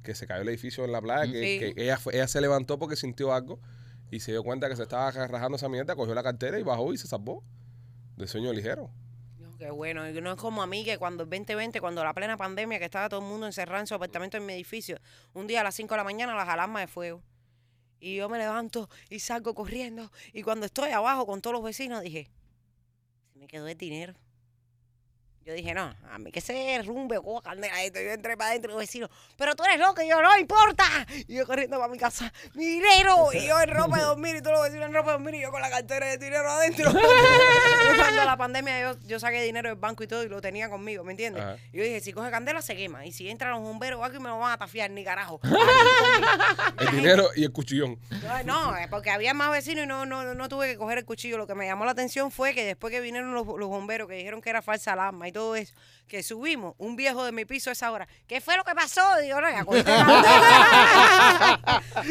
que 0.02 0.16
se 0.16 0.26
cayó 0.26 0.42
el 0.42 0.50
edificio 0.50 0.84
en 0.86 0.92
la 0.92 1.02
playa, 1.02 1.32
que, 1.32 1.40
Sí. 1.42 1.60
que 1.76 1.84
ella, 1.84 1.98
fue, 1.98 2.16
ella 2.16 2.28
se 2.28 2.42
levantó 2.42 2.80
porque 2.80 2.96
sintió 2.96 3.34
algo 3.34 3.60
y 4.10 4.20
se 4.22 4.32
dio 4.32 4.44
cuenta 4.44 4.70
que 4.70 4.76
se 4.76 4.84
estaba 4.84 5.12
rajando 5.12 5.56
esa 5.58 5.70
mierda, 5.70 5.96
cogió 5.96 6.14
la 6.16 6.24
cartera 6.24 6.58
y 6.60 6.64
bajó 6.64 6.94
y 6.94 6.98
se 6.98 7.08
salvó 7.08 7.44
de 8.16 8.28
sueño 8.28 8.54
ligero. 8.54 8.90
Qué 9.58 9.72
bueno, 9.72 10.10
y 10.10 10.20
no 10.20 10.32
es 10.32 10.38
como 10.38 10.62
a 10.62 10.68
mí 10.68 10.84
que 10.84 10.98
cuando 10.98 11.24
el 11.24 11.30
2020, 11.30 11.80
cuando 11.80 12.04
la 12.04 12.14
plena 12.14 12.36
pandemia, 12.36 12.80
que 12.80 12.86
estaba 12.86 13.08
todo 13.08 13.22
el 13.22 13.26
mundo 13.28 13.46
encerrado 13.46 13.80
en 13.80 13.88
su 13.88 13.96
apartamento 13.96 14.36
en 14.36 14.46
mi 14.46 14.54
edificio, 14.54 15.00
un 15.34 15.48
día 15.48 15.62
a 15.62 15.64
las 15.64 15.76
5 15.76 15.94
de 15.94 15.98
la 15.98 16.04
mañana 16.04 16.36
las 16.36 16.50
alarmas 16.50 16.82
de 16.82 16.88
fuego. 16.88 17.22
Y 18.00 18.16
yo 18.18 18.28
me 18.28 18.38
levanto 18.38 18.90
y 19.10 19.20
salgo 19.20 19.54
corriendo. 19.54 20.12
Y 20.34 20.44
cuando 20.44 20.66
estoy 20.66 20.92
abajo 20.92 21.26
con 21.26 21.42
todos 21.42 21.54
los 21.54 21.64
vecinos, 21.64 22.02
dije, 22.02 22.30
se 23.32 23.40
me 23.40 23.48
quedó 23.48 23.68
el 23.68 23.78
dinero. 23.78 24.16
Yo 25.46 25.54
dije, 25.54 25.74
no, 25.74 25.94
a 26.10 26.18
mí 26.20 26.32
que 26.32 26.40
se 26.40 26.82
rumbe, 26.84 27.20
coja 27.22 27.42
candela 27.50 27.84
esto. 27.84 28.00
Yo 28.00 28.12
entré 28.12 28.38
para 28.38 28.52
adentro 28.52 28.72
y 28.72 28.74
los 28.74 28.80
vecinos, 28.80 29.10
pero 29.38 29.56
tú 29.56 29.64
eres 29.66 29.78
loco, 29.78 30.02
y 30.02 30.08
yo 30.08 30.22
no 30.22 30.38
importa. 30.38 30.86
Y 31.28 31.36
yo 31.36 31.46
corriendo 31.46 31.78
para 31.78 31.92
mi 31.92 31.98
casa, 31.98 32.32
mi 32.54 32.66
dinero. 32.66 33.28
Y 33.34 33.46
yo 33.46 33.60
en 33.60 33.70
ropa 33.70 33.98
de 33.98 34.04
dormir 34.04 34.38
y 34.38 34.42
todos 34.42 34.56
los 34.58 34.64
vecinos 34.64 34.88
en 34.88 34.94
ropa 34.94 35.12
de 35.12 35.18
dormir 35.18 35.36
y 35.36 35.42
yo 35.42 35.52
con 35.52 35.62
la 35.62 35.70
cartera 35.70 36.06
de 36.08 36.18
dinero 36.18 36.50
adentro. 36.50 36.92
Cuando 37.98 38.24
la 38.24 38.38
pandemia 38.38 38.94
yo, 38.94 39.00
yo 39.06 39.20
saqué 39.20 39.42
dinero 39.42 39.68
del 39.68 39.78
banco 39.78 40.04
y 40.04 40.08
todo 40.08 40.24
y 40.24 40.30
lo 40.30 40.40
tenía 40.40 40.70
conmigo, 40.70 41.04
¿me 41.04 41.12
entiendes? 41.12 41.44
Ajá. 41.44 41.58
Y 41.74 41.78
yo 41.78 41.84
dije, 41.84 42.00
si 42.00 42.14
coge 42.14 42.32
candela 42.32 42.62
se 42.62 42.76
quema. 42.78 43.06
Y 43.06 43.12
si 43.12 43.30
entran 43.30 43.52
los 43.52 43.60
bomberos 43.60 44.00
o 44.00 44.04
algo 44.06 44.20
me 44.22 44.30
lo 44.30 44.40
van 44.40 44.54
a 44.54 44.58
tafiar, 44.58 44.92
ni 44.92 45.04
carajo. 45.04 45.42
El 46.80 46.92
dinero 46.92 47.30
y 47.36 47.44
el 47.44 47.52
cuchillón. 47.52 48.00
No, 48.24 48.44
no, 48.44 48.78
es 48.78 48.88
porque 48.88 49.10
había 49.10 49.34
más 49.34 49.52
vecinos 49.52 49.84
y 49.84 49.88
no, 49.88 50.06
no, 50.06 50.34
no 50.34 50.50
tuve 50.50 50.68
que 50.68 50.78
coger 50.78 51.00
el 51.00 51.06
cuchillo. 51.06 51.38
Lo 51.38 51.48
que 51.48 51.56
me 51.56 51.66
llamó 51.66 51.86
la 51.86 51.92
atención 51.92 52.32
fue 52.32 52.54
que 52.54 52.64
después 52.64 52.92
que 52.92 53.02
vinieron 53.02 53.34
los, 53.34 53.46
los 53.46 53.70
bomberos 53.70 54.08
que 54.08 54.16
dijeron 54.16 54.42
que 54.42 54.50
era 54.50 54.62
falsa 54.62 54.94
alarma 54.94 55.28
y 55.28 55.33
todo 55.34 55.56
eso, 55.56 55.74
que 56.08 56.22
subimos, 56.24 56.76
un 56.78 56.96
viejo 56.96 57.26
de 57.26 57.32
mi 57.32 57.44
piso 57.46 57.70
a 57.70 57.74
esa 57.74 57.92
hora, 57.92 58.08
¿qué 58.28 58.40
fue 58.40 58.56
lo 58.56 58.64
que 58.64 58.76
pasó? 58.76 59.02
Digo, 59.22 59.42
no, 59.42 59.50
ya 59.50 59.66
cogiste 59.66 59.92
candela. 59.92 61.60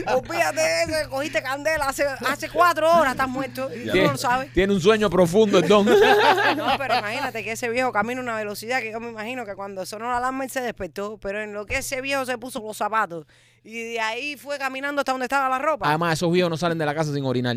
Olvídate 0.14 0.60
de 0.60 0.82
eso, 0.82 1.10
cogiste 1.10 1.42
candela 1.42 1.88
hace, 1.88 2.04
hace 2.04 2.50
cuatro 2.50 2.90
horas, 2.90 3.12
estás 3.12 3.28
muerto. 3.28 3.70
Y 3.74 3.88
tú 3.88 3.96
no 3.98 4.12
lo 4.12 4.18
sabes. 4.18 4.52
tiene 4.52 4.72
un 4.72 4.80
sueño 4.80 5.08
profundo 5.08 5.58
el 5.58 5.68
don. 5.68 5.86
No, 6.56 6.66
pero 6.76 6.98
imagínate 6.98 7.42
que 7.44 7.52
ese 7.52 7.68
viejo 7.68 7.92
camina 7.92 8.20
a 8.20 8.24
una 8.24 8.36
velocidad 8.36 8.80
que 8.80 8.92
yo 8.92 9.00
me 9.00 9.08
imagino 9.08 9.46
que 9.46 9.54
cuando 9.54 9.86
sonó 9.86 10.10
la 10.10 10.18
alarma 10.18 10.44
él 10.44 10.50
se 10.50 10.60
despertó, 10.60 11.18
pero 11.18 11.40
en 11.40 11.52
lo 11.54 11.64
que 11.64 11.78
ese 11.78 12.00
viejo 12.00 12.24
se 12.26 12.36
puso 12.36 12.60
los 12.60 12.76
zapatos 12.76 13.26
y 13.64 13.92
de 13.92 14.00
ahí 14.00 14.36
fue 14.36 14.58
caminando 14.58 15.00
hasta 15.00 15.12
donde 15.12 15.26
estaba 15.26 15.48
la 15.48 15.58
ropa. 15.58 15.88
Además, 15.88 16.14
esos 16.14 16.32
viejos 16.32 16.50
no 16.50 16.56
salen 16.56 16.78
de 16.78 16.86
la 16.86 16.94
casa 16.94 17.12
sin 17.12 17.24
orinar. 17.24 17.56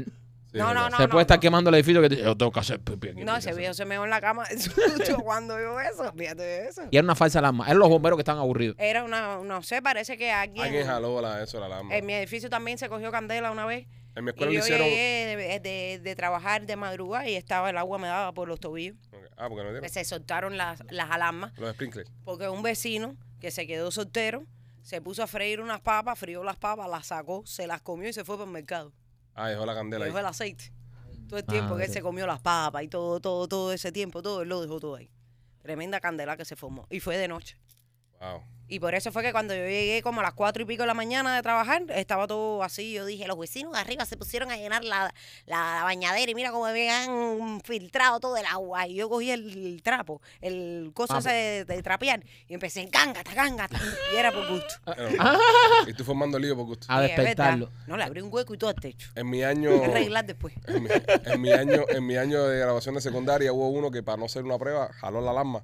Sí, 0.55 0.61
No, 0.61 0.73
no, 0.73 0.89
no. 0.89 0.97
se 0.97 1.07
puede 1.09 1.23
estar 1.23 1.39
quemando 1.39 1.69
el 1.69 1.75
edificio 1.75 2.01
que 2.01 2.09
te- 2.09 2.17
yo 2.23 2.35
tengo 2.37 2.51
que 2.51 2.59
hacer 2.61 2.79
pipi 2.79 3.09
aquí, 3.09 3.23
No, 3.25 3.35
ese 3.35 3.49
que 3.49 3.55
viejo 3.57 3.71
hacer. 3.71 3.83
se 3.85 3.89
meó 3.89 4.03
en 4.05 4.09
la 4.09 4.21
cama 4.21 4.43
de 4.49 4.57
susto 4.59 5.17
cuando 5.23 5.57
vio 5.57 5.79
eso. 5.81 6.11
Fíjate 6.15 6.41
de 6.43 6.67
eso. 6.69 6.83
Y 6.91 6.97
era 6.97 7.03
una 7.03 7.15
falsa 7.15 7.39
alarma. 7.39 7.65
Eran 7.65 7.79
los 7.79 7.89
bomberos 7.89 8.15
que 8.17 8.21
estaban 8.21 8.39
aburridos. 8.41 8.75
Era 8.79 9.03
una, 9.03 9.37
no 9.43 9.61
sé, 9.63 9.81
parece 9.81 10.17
que 10.17 10.31
alguien. 10.31 10.63
Alguien 10.65 10.85
jaló 10.87 11.21
la, 11.21 11.43
eso, 11.43 11.59
la 11.59 11.65
alarma. 11.65 11.93
En 11.95 12.05
mi 12.05 12.13
edificio 12.13 12.49
también 12.49 12.77
se 12.77 12.87
cogió 12.89 13.11
candela 13.11 13.51
una 13.51 13.65
vez. 13.65 13.87
En 14.15 14.23
mi 14.23 14.29
Y 14.29 14.31
escuela 14.31 14.51
yo 14.53 14.59
lo 14.59 14.63
hicieron. 14.65 14.87
llegué 14.87 15.35
de, 15.35 15.59
de- 15.59 15.99
de 16.01 16.15
trabajar 16.15 16.65
de 16.65 16.75
madrugada 16.77 17.27
y 17.27 17.35
estaba 17.35 17.69
el 17.69 17.77
agua 17.77 17.97
me 17.97 18.07
daba 18.07 18.31
por 18.33 18.47
los 18.47 18.61
tobillos. 18.61 18.95
Ah, 19.35 19.49
porque 19.49 19.63
no 19.63 19.69
Que 19.71 19.71
dieron. 19.81 19.89
se 19.89 20.05
soltaron 20.05 20.55
las, 20.57 20.81
las 20.89 21.11
alarmas. 21.11 21.51
Los 21.57 21.73
sprinklers. 21.73 22.09
Porque 22.23 22.47
un 22.47 22.63
vecino 22.63 23.17
que 23.41 23.51
se 23.51 23.67
quedó 23.67 23.91
soltero 23.91 24.45
se 24.83 25.01
puso 25.01 25.21
a 25.23 25.27
freír 25.27 25.59
unas 25.59 25.81
papas, 25.81 26.17
frió 26.17 26.45
las 26.45 26.55
papas, 26.55 26.87
las 26.89 27.07
sacó, 27.07 27.45
se 27.45 27.67
las 27.67 27.81
comió 27.81 28.07
y 28.07 28.13
se 28.13 28.23
fue 28.23 28.37
para 28.37 28.45
el 28.45 28.51
mercado. 28.53 28.93
Ah, 29.35 29.49
dejó 29.49 29.65
la 29.65 29.75
candela 29.75 30.05
ahí. 30.05 30.09
Dejó 30.09 30.19
el 30.19 30.25
aceite. 30.25 30.71
Todo 31.27 31.39
el 31.39 31.45
tiempo 31.45 31.75
que 31.75 31.85
él 31.85 31.91
se 31.91 32.01
comió 32.01 32.25
las 32.25 32.39
papas 32.39 32.83
y 32.83 32.87
todo, 32.87 33.19
todo, 33.19 33.47
todo 33.47 33.73
ese 33.73 33.91
tiempo, 33.91 34.21
todo, 34.21 34.41
él 34.41 34.49
lo 34.49 34.61
dejó 34.61 34.79
todo 34.79 34.95
ahí. 34.95 35.09
Tremenda 35.61 35.99
candela 35.99 36.37
que 36.37 36.45
se 36.45 36.55
formó. 36.55 36.87
Y 36.89 36.99
fue 36.99 37.17
de 37.17 37.27
noche. 37.27 37.57
Wow. 38.19 38.43
Y 38.67 38.79
por 38.79 38.95
eso 38.95 39.11
fue 39.11 39.21
que 39.21 39.31
cuando 39.31 39.53
yo 39.53 39.61
llegué 39.61 40.01
como 40.01 40.21
a 40.21 40.23
las 40.23 40.33
cuatro 40.33 40.63
y 40.63 40.65
pico 40.65 40.83
de 40.83 40.87
la 40.87 40.95
mañana 40.95 41.35
de 41.35 41.43
trabajar, 41.43 41.83
estaba 41.89 42.25
todo 42.25 42.63
así. 42.63 42.93
Yo 42.93 43.05
dije, 43.05 43.27
los 43.27 43.37
vecinos 43.37 43.73
de 43.73 43.79
arriba 43.79 44.05
se 44.05 44.17
pusieron 44.17 44.49
a 44.49 44.57
llenar 44.57 44.83
la, 44.83 45.13
la 45.45 45.81
bañadera 45.83 46.31
y 46.31 46.33
mira 46.33 46.51
cómo 46.51 46.65
habían 46.65 47.61
filtrado 47.61 48.19
todo 48.19 48.37
el 48.37 48.45
agua. 48.47 48.87
Y 48.87 48.95
yo 48.95 49.07
cogí 49.07 49.29
el, 49.29 49.81
trapo, 49.83 50.19
el 50.41 50.91
coso 50.95 51.13
Papo. 51.13 51.19
ese 51.19 51.29
de, 51.29 51.65
de 51.65 51.83
trapear 51.83 52.23
y 52.47 52.55
empecé, 52.55 52.89
cángata, 52.89 53.35
cángata. 53.35 53.79
Y 54.13 54.17
era 54.17 54.31
por 54.31 54.47
gusto. 54.49 54.73
Y 55.87 55.93
tú 55.93 56.03
formando 56.03 56.39
lío 56.39 56.55
por 56.55 56.65
gusto. 56.65 56.87
A 56.89 57.01
despertarlo. 57.01 57.69
No, 57.85 57.97
le 57.97 58.03
abrí 58.03 58.21
un 58.21 58.33
hueco 58.33 58.55
y 58.55 58.57
todo 58.57 58.71
el 58.71 58.75
techo. 58.77 59.11
En 59.13 59.29
mi 59.29 59.43
año. 59.43 59.69
Hay 59.71 59.79
que 59.79 59.85
arreglar 59.85 60.25
después. 60.25 60.53
En 60.67 60.83
mi, 60.83 60.89
en 61.25 61.41
mi 61.41 61.51
año, 61.51 61.85
en 61.89 62.05
mi 62.05 62.17
año 62.17 62.43
de 62.47 62.59
grabación 62.59 62.95
de 62.95 63.01
secundaria 63.01 63.53
hubo 63.53 63.69
uno 63.69 63.91
que 63.91 64.01
para 64.01 64.17
no 64.17 64.25
hacer 64.25 64.43
una 64.43 64.57
prueba 64.57 64.91
jaló 64.93 65.21
la 65.21 65.31
alarma 65.31 65.63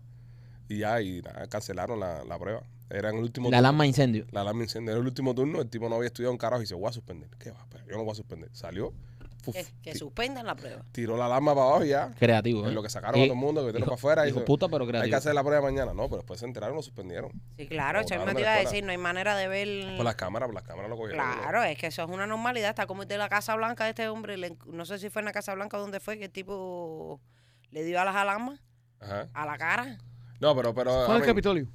y 0.73 0.77
ya 0.79 1.01
y 1.01 1.21
nada, 1.21 1.47
cancelaron 1.47 1.99
la, 1.99 2.23
la 2.23 2.37
prueba. 2.39 2.63
Era 2.89 3.09
en 3.09 3.17
el 3.17 3.23
último 3.23 3.45
La 3.49 3.57
turno. 3.57 3.67
alarma 3.69 3.83
de 3.83 3.87
incendio. 3.87 4.25
La 4.31 4.41
alarma 4.41 4.63
incendio. 4.63 4.91
Era 4.91 4.99
el 4.99 5.07
último 5.07 5.33
turno, 5.33 5.61
el 5.61 5.69
tipo 5.69 5.87
no 5.87 5.95
había 5.95 6.07
estudiado 6.07 6.31
un 6.31 6.37
carajo 6.37 6.61
y 6.61 6.65
se 6.65 6.75
voy 6.75 6.89
a 6.89 6.91
suspender. 6.91 7.29
¿Qué 7.39 7.51
va? 7.51 7.65
Pero 7.69 7.85
yo 7.87 7.95
no 7.97 8.03
voy 8.03 8.11
a 8.11 8.15
suspender. 8.15 8.49
Salió, 8.51 8.93
fuf, 9.41 9.55
Que, 9.55 9.65
que 9.81 9.91
ti- 9.93 9.99
suspendan 9.99 10.45
la 10.45 10.55
prueba. 10.55 10.83
tiró 10.91 11.15
la 11.15 11.27
alarma 11.27 11.55
para 11.55 11.67
abajo 11.67 11.85
y 11.85 11.89
ya. 11.89 12.11
Creativo. 12.19 12.65
En 12.65 12.71
¿eh? 12.71 12.73
lo 12.73 12.83
que 12.83 12.89
sacaron 12.89 13.15
a 13.21 13.23
todo 13.23 13.33
el 13.33 13.39
mundo, 13.39 13.61
que 13.61 13.67
metieron 13.67 13.83
hijo- 13.83 13.91
para 13.91 13.95
afuera. 13.95 14.25
y 14.25 14.29
hijo 14.31 14.39
se- 14.39 14.45
puta, 14.45 14.67
pero 14.67 14.83
Hay 14.83 14.87
que 14.87 14.91
creativo. 14.91 15.15
hacer 15.17 15.33
la 15.33 15.41
prueba 15.43 15.61
mañana. 15.61 15.93
No, 15.93 16.03
pero 16.09 16.17
después 16.17 16.37
se 16.41 16.45
enteraron 16.45 16.75
y 16.75 16.79
lo 16.79 16.83
suspendieron. 16.83 17.31
Sí, 17.55 17.65
claro, 17.67 17.99
yo 18.01 18.03
botaron 18.03 18.25
de 18.27 18.33
la 18.33 18.39
iba 18.41 18.49
a 18.49 18.53
escuela. 18.55 18.69
decir, 18.71 18.83
no 18.83 18.91
hay 18.91 18.97
manera 18.97 19.35
de 19.37 19.47
ver... 19.47 19.95
Por 19.95 20.03
las 20.05 20.15
cámaras, 20.15 20.47
por 20.47 20.55
las 20.55 20.63
cámaras 20.63 20.89
lo 20.89 20.97
cogieron. 20.97 21.25
Claro, 21.37 21.63
es 21.63 21.77
que 21.77 21.87
eso 21.87 22.03
es 22.03 22.09
una 22.09 22.27
normalidad. 22.27 22.71
Está 22.71 22.87
como 22.87 23.03
el 23.03 23.07
de 23.07 23.17
la 23.17 23.29
Casa 23.29 23.55
Blanca 23.55 23.85
de 23.85 23.91
este 23.91 24.09
hombre. 24.09 24.35
le- 24.37 24.57
no 24.67 24.83
sé 24.85 24.99
si 24.99 25.09
fue 25.09 25.21
en 25.21 25.27
la 25.27 25.31
Casa 25.31 25.55
Blanca 25.55 25.77
donde 25.77 26.01
fue 26.01 26.17
que 26.17 26.25
el 26.25 26.31
tipo 26.31 27.21
le 27.69 27.85
dio 27.85 28.01
a 28.01 28.03
las 28.05 28.17
alarmas, 28.17 28.59
Ajá. 28.99 29.29
a 29.33 29.45
la 29.45 29.57
cara. 29.57 29.97
No, 30.41 30.55
pero, 30.55 30.73
pero. 30.73 31.05
Fue 31.05 31.15
en 31.15 31.21
el 31.21 31.27
Capitolio. 31.27 31.67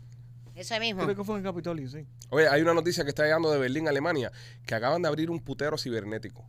Ese 0.55 0.79
mismo. 0.81 1.03
Creo 1.05 1.15
que 1.17 1.25
fue 1.25 1.37
en 1.37 1.45
el 1.47 1.51
Capitolio, 1.51 1.89
sí. 1.89 2.07
Oye, 2.31 2.49
hay 2.49 2.63
una 2.63 2.75
noticia 2.75 3.05
que 3.05 3.11
está 3.11 3.23
llegando 3.25 3.51
de 3.51 3.59
Berlín, 3.59 3.89
Alemania, 3.89 4.33
que 4.67 4.75
acaban 4.75 5.03
de 5.03 5.09
abrir 5.09 5.31
un 5.31 5.39
putero 5.41 5.77
cibernético. 5.79 6.45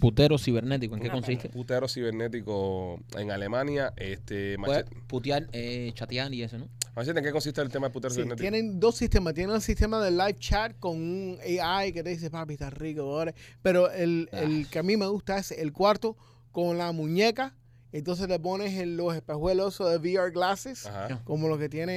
Putero 0.00 0.38
cibernético. 0.38 0.96
¿En 0.96 1.02
qué 1.02 1.10
consiste? 1.10 1.48
Putero 1.50 1.86
cibernético 1.88 3.00
en 3.16 3.30
Alemania. 3.30 3.92
Este, 3.96 4.56
Puede 4.58 4.84
machete- 4.84 5.06
putear, 5.06 5.46
eh, 5.52 5.92
chatear 5.94 6.32
y 6.32 6.42
eso, 6.42 6.58
¿no? 6.58 6.68
Machete, 6.96 7.18
¿en 7.18 7.24
qué 7.24 7.32
consiste 7.32 7.60
el 7.60 7.68
tema 7.68 7.88
de 7.88 7.92
putero 7.92 8.10
Sí, 8.10 8.16
cibernético? 8.22 8.42
tienen 8.50 8.80
dos 8.80 8.96
sistemas. 8.96 9.34
Tienen 9.34 9.54
el 9.56 9.62
sistema 9.62 10.02
de 10.02 10.10
live 10.10 10.36
chat 10.38 10.78
con 10.78 10.96
un 10.96 11.38
AI 11.60 11.92
que 11.92 12.02
te 12.02 12.10
dice, 12.10 12.30
papi, 12.30 12.54
está 12.54 12.70
rico. 12.70 13.02
ahora". 13.02 13.34
Pero 13.62 13.90
el, 13.90 14.28
Ah. 14.32 14.40
el 14.40 14.68
que 14.68 14.78
a 14.78 14.82
mí 14.82 14.96
me 14.96 15.06
gusta 15.06 15.38
es 15.38 15.52
el 15.52 15.72
cuarto 15.72 16.16
con 16.50 16.76
la 16.78 16.90
muñeca. 16.92 17.54
Entonces 17.94 18.28
le 18.28 18.40
pones 18.40 18.72
en 18.74 18.96
los 18.96 19.14
espejuelos 19.14 19.78
de 19.78 19.96
VR 19.98 20.32
glasses, 20.32 20.84
Ajá. 20.86 21.22
como 21.24 21.46
lo 21.48 21.56
que 21.58 21.68
tiene 21.68 21.92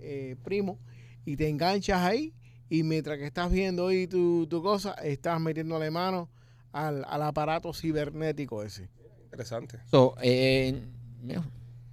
eh, 0.00 0.36
Primo, 0.44 0.78
y 1.24 1.36
te 1.36 1.48
enganchas 1.48 2.00
ahí. 2.02 2.32
Y 2.68 2.84
mientras 2.84 3.18
que 3.18 3.26
estás 3.26 3.50
viendo 3.50 3.88
ahí 3.88 4.06
tu, 4.06 4.46
tu 4.46 4.62
cosa, 4.62 4.92
estás 5.02 5.40
metiéndole 5.40 5.90
mano 5.90 6.30
al, 6.70 7.04
al 7.08 7.22
aparato 7.22 7.74
cibernético 7.74 8.62
ese. 8.62 8.88
Interesante. 9.24 9.80
So, 9.90 10.14
eh, 10.22 10.80
mira, 11.20 11.42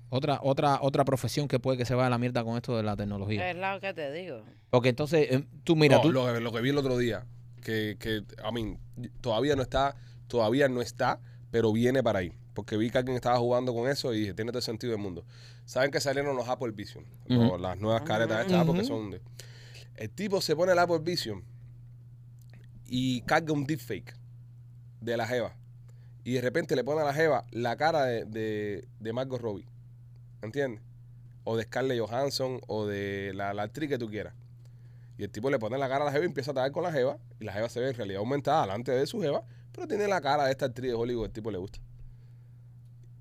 otra, 0.09 0.39
otra, 0.43 0.77
otra 0.83 1.03
profesión 1.03 1.47
que 1.47 1.59
puede 1.59 1.79
que 1.79 1.85
se 1.85 1.95
vaya 1.95 2.07
a 2.07 2.09
la 2.11 2.19
mierda 2.19 2.43
con 2.43 2.57
esto 2.57 2.77
de 2.77 2.83
la 2.83 2.95
tecnología. 2.95 3.49
Es 3.49 3.57
lo 3.57 3.79
que 3.79 3.91
te 3.95 4.11
digo. 4.13 4.43
Porque 4.69 4.89
entonces, 4.89 5.27
eh, 5.31 5.43
tú 5.63 5.75
mira, 5.75 5.95
No, 5.95 6.03
tú. 6.03 6.11
lo, 6.11 6.31
que- 6.31 6.39
lo 6.41 6.51
que 6.51 6.61
vi 6.61 6.69
el 6.69 6.77
otro 6.77 6.95
día, 6.95 7.25
que, 7.63 7.97
que 7.99 8.17
I 8.17 8.53
mean, 8.53 8.77
todavía 9.19 9.55
no 9.55 9.63
está, 9.63 9.95
todavía 10.27 10.69
no 10.69 10.81
está, 10.83 11.19
pero 11.51 11.71
viene 11.73 12.01
para 12.03 12.19
ahí. 12.19 12.33
Porque 12.53 12.75
vi 12.77 12.89
que 12.89 12.97
alguien 12.97 13.15
estaba 13.15 13.37
jugando 13.37 13.73
con 13.73 13.87
eso 13.89 14.13
y 14.13 14.21
dije, 14.21 14.33
tiene 14.33 14.51
todo 14.51 14.59
el 14.59 14.63
sentido 14.63 14.91
del 14.91 15.01
mundo. 15.01 15.23
Saben 15.65 15.91
que 15.91 15.99
salieron 15.99 16.35
los 16.35 16.47
Apple 16.49 16.71
Vision, 16.71 17.05
los- 17.25 17.47
Ujú. 17.51 17.57
las 17.57 17.77
nuevas 17.77 18.01
caretas 18.03 18.41
estas 18.45 18.61
Apple 18.61 18.79
que 18.79 18.85
son 18.85 19.11
de... 19.11 19.21
El 19.95 20.09
tipo 20.09 20.41
se 20.41 20.55
pone 20.55 20.71
el 20.71 20.79
Apple 20.79 20.99
Vision 20.99 21.43
y 22.85 23.21
carga 23.21 23.53
un 23.53 23.65
deepfake 23.65 24.13
de 25.01 25.17
la 25.17 25.27
Jeva. 25.27 25.55
Y 26.23 26.33
de 26.33 26.41
repente 26.41 26.75
le 26.75 26.83
pone 26.83 27.01
a 27.01 27.05
la 27.05 27.13
Jeva 27.13 27.45
la 27.51 27.75
cara 27.77 28.03
de, 28.05 28.25
de, 28.25 28.87
de 28.99 29.13
Margot 29.13 29.39
Robbie. 29.39 29.67
¿Entiendes? 30.41 30.81
O 31.43 31.55
de 31.57 31.63
Scarlett 31.63 31.99
Johansson 31.99 32.59
o 32.67 32.85
de 32.85 33.31
la, 33.33 33.53
la 33.53 33.63
actriz 33.63 33.89
que 33.89 33.97
tú 33.97 34.09
quieras. 34.09 34.33
Y 35.17 35.23
el 35.23 35.29
tipo 35.31 35.49
le 35.49 35.57
pone 35.57 35.77
la 35.77 35.87
cara 35.89 36.03
a 36.03 36.05
la 36.05 36.11
Jeva 36.11 36.25
y 36.25 36.27
empieza 36.27 36.51
a 36.51 36.53
tratar 36.53 36.71
con 36.71 36.83
la 36.83 36.91
Jeva. 36.91 37.17
Y 37.39 37.45
la 37.45 37.53
Jeva 37.53 37.69
se 37.69 37.79
ve 37.79 37.89
en 37.89 37.95
realidad 37.95 38.19
aumentada 38.19 38.61
delante 38.61 38.91
de 38.91 39.05
su 39.07 39.21
Jeva. 39.21 39.43
Pero 39.77 39.87
tiene 39.87 40.07
la 40.07 40.19
cara 40.19 40.45
de 40.45 40.51
esta 40.51 40.65
actriz 40.65 40.89
de 40.89 40.95
Hollywood 40.95 41.25
el 41.27 41.31
tipo 41.31 41.51
le 41.51 41.59
gusta. 41.59 41.77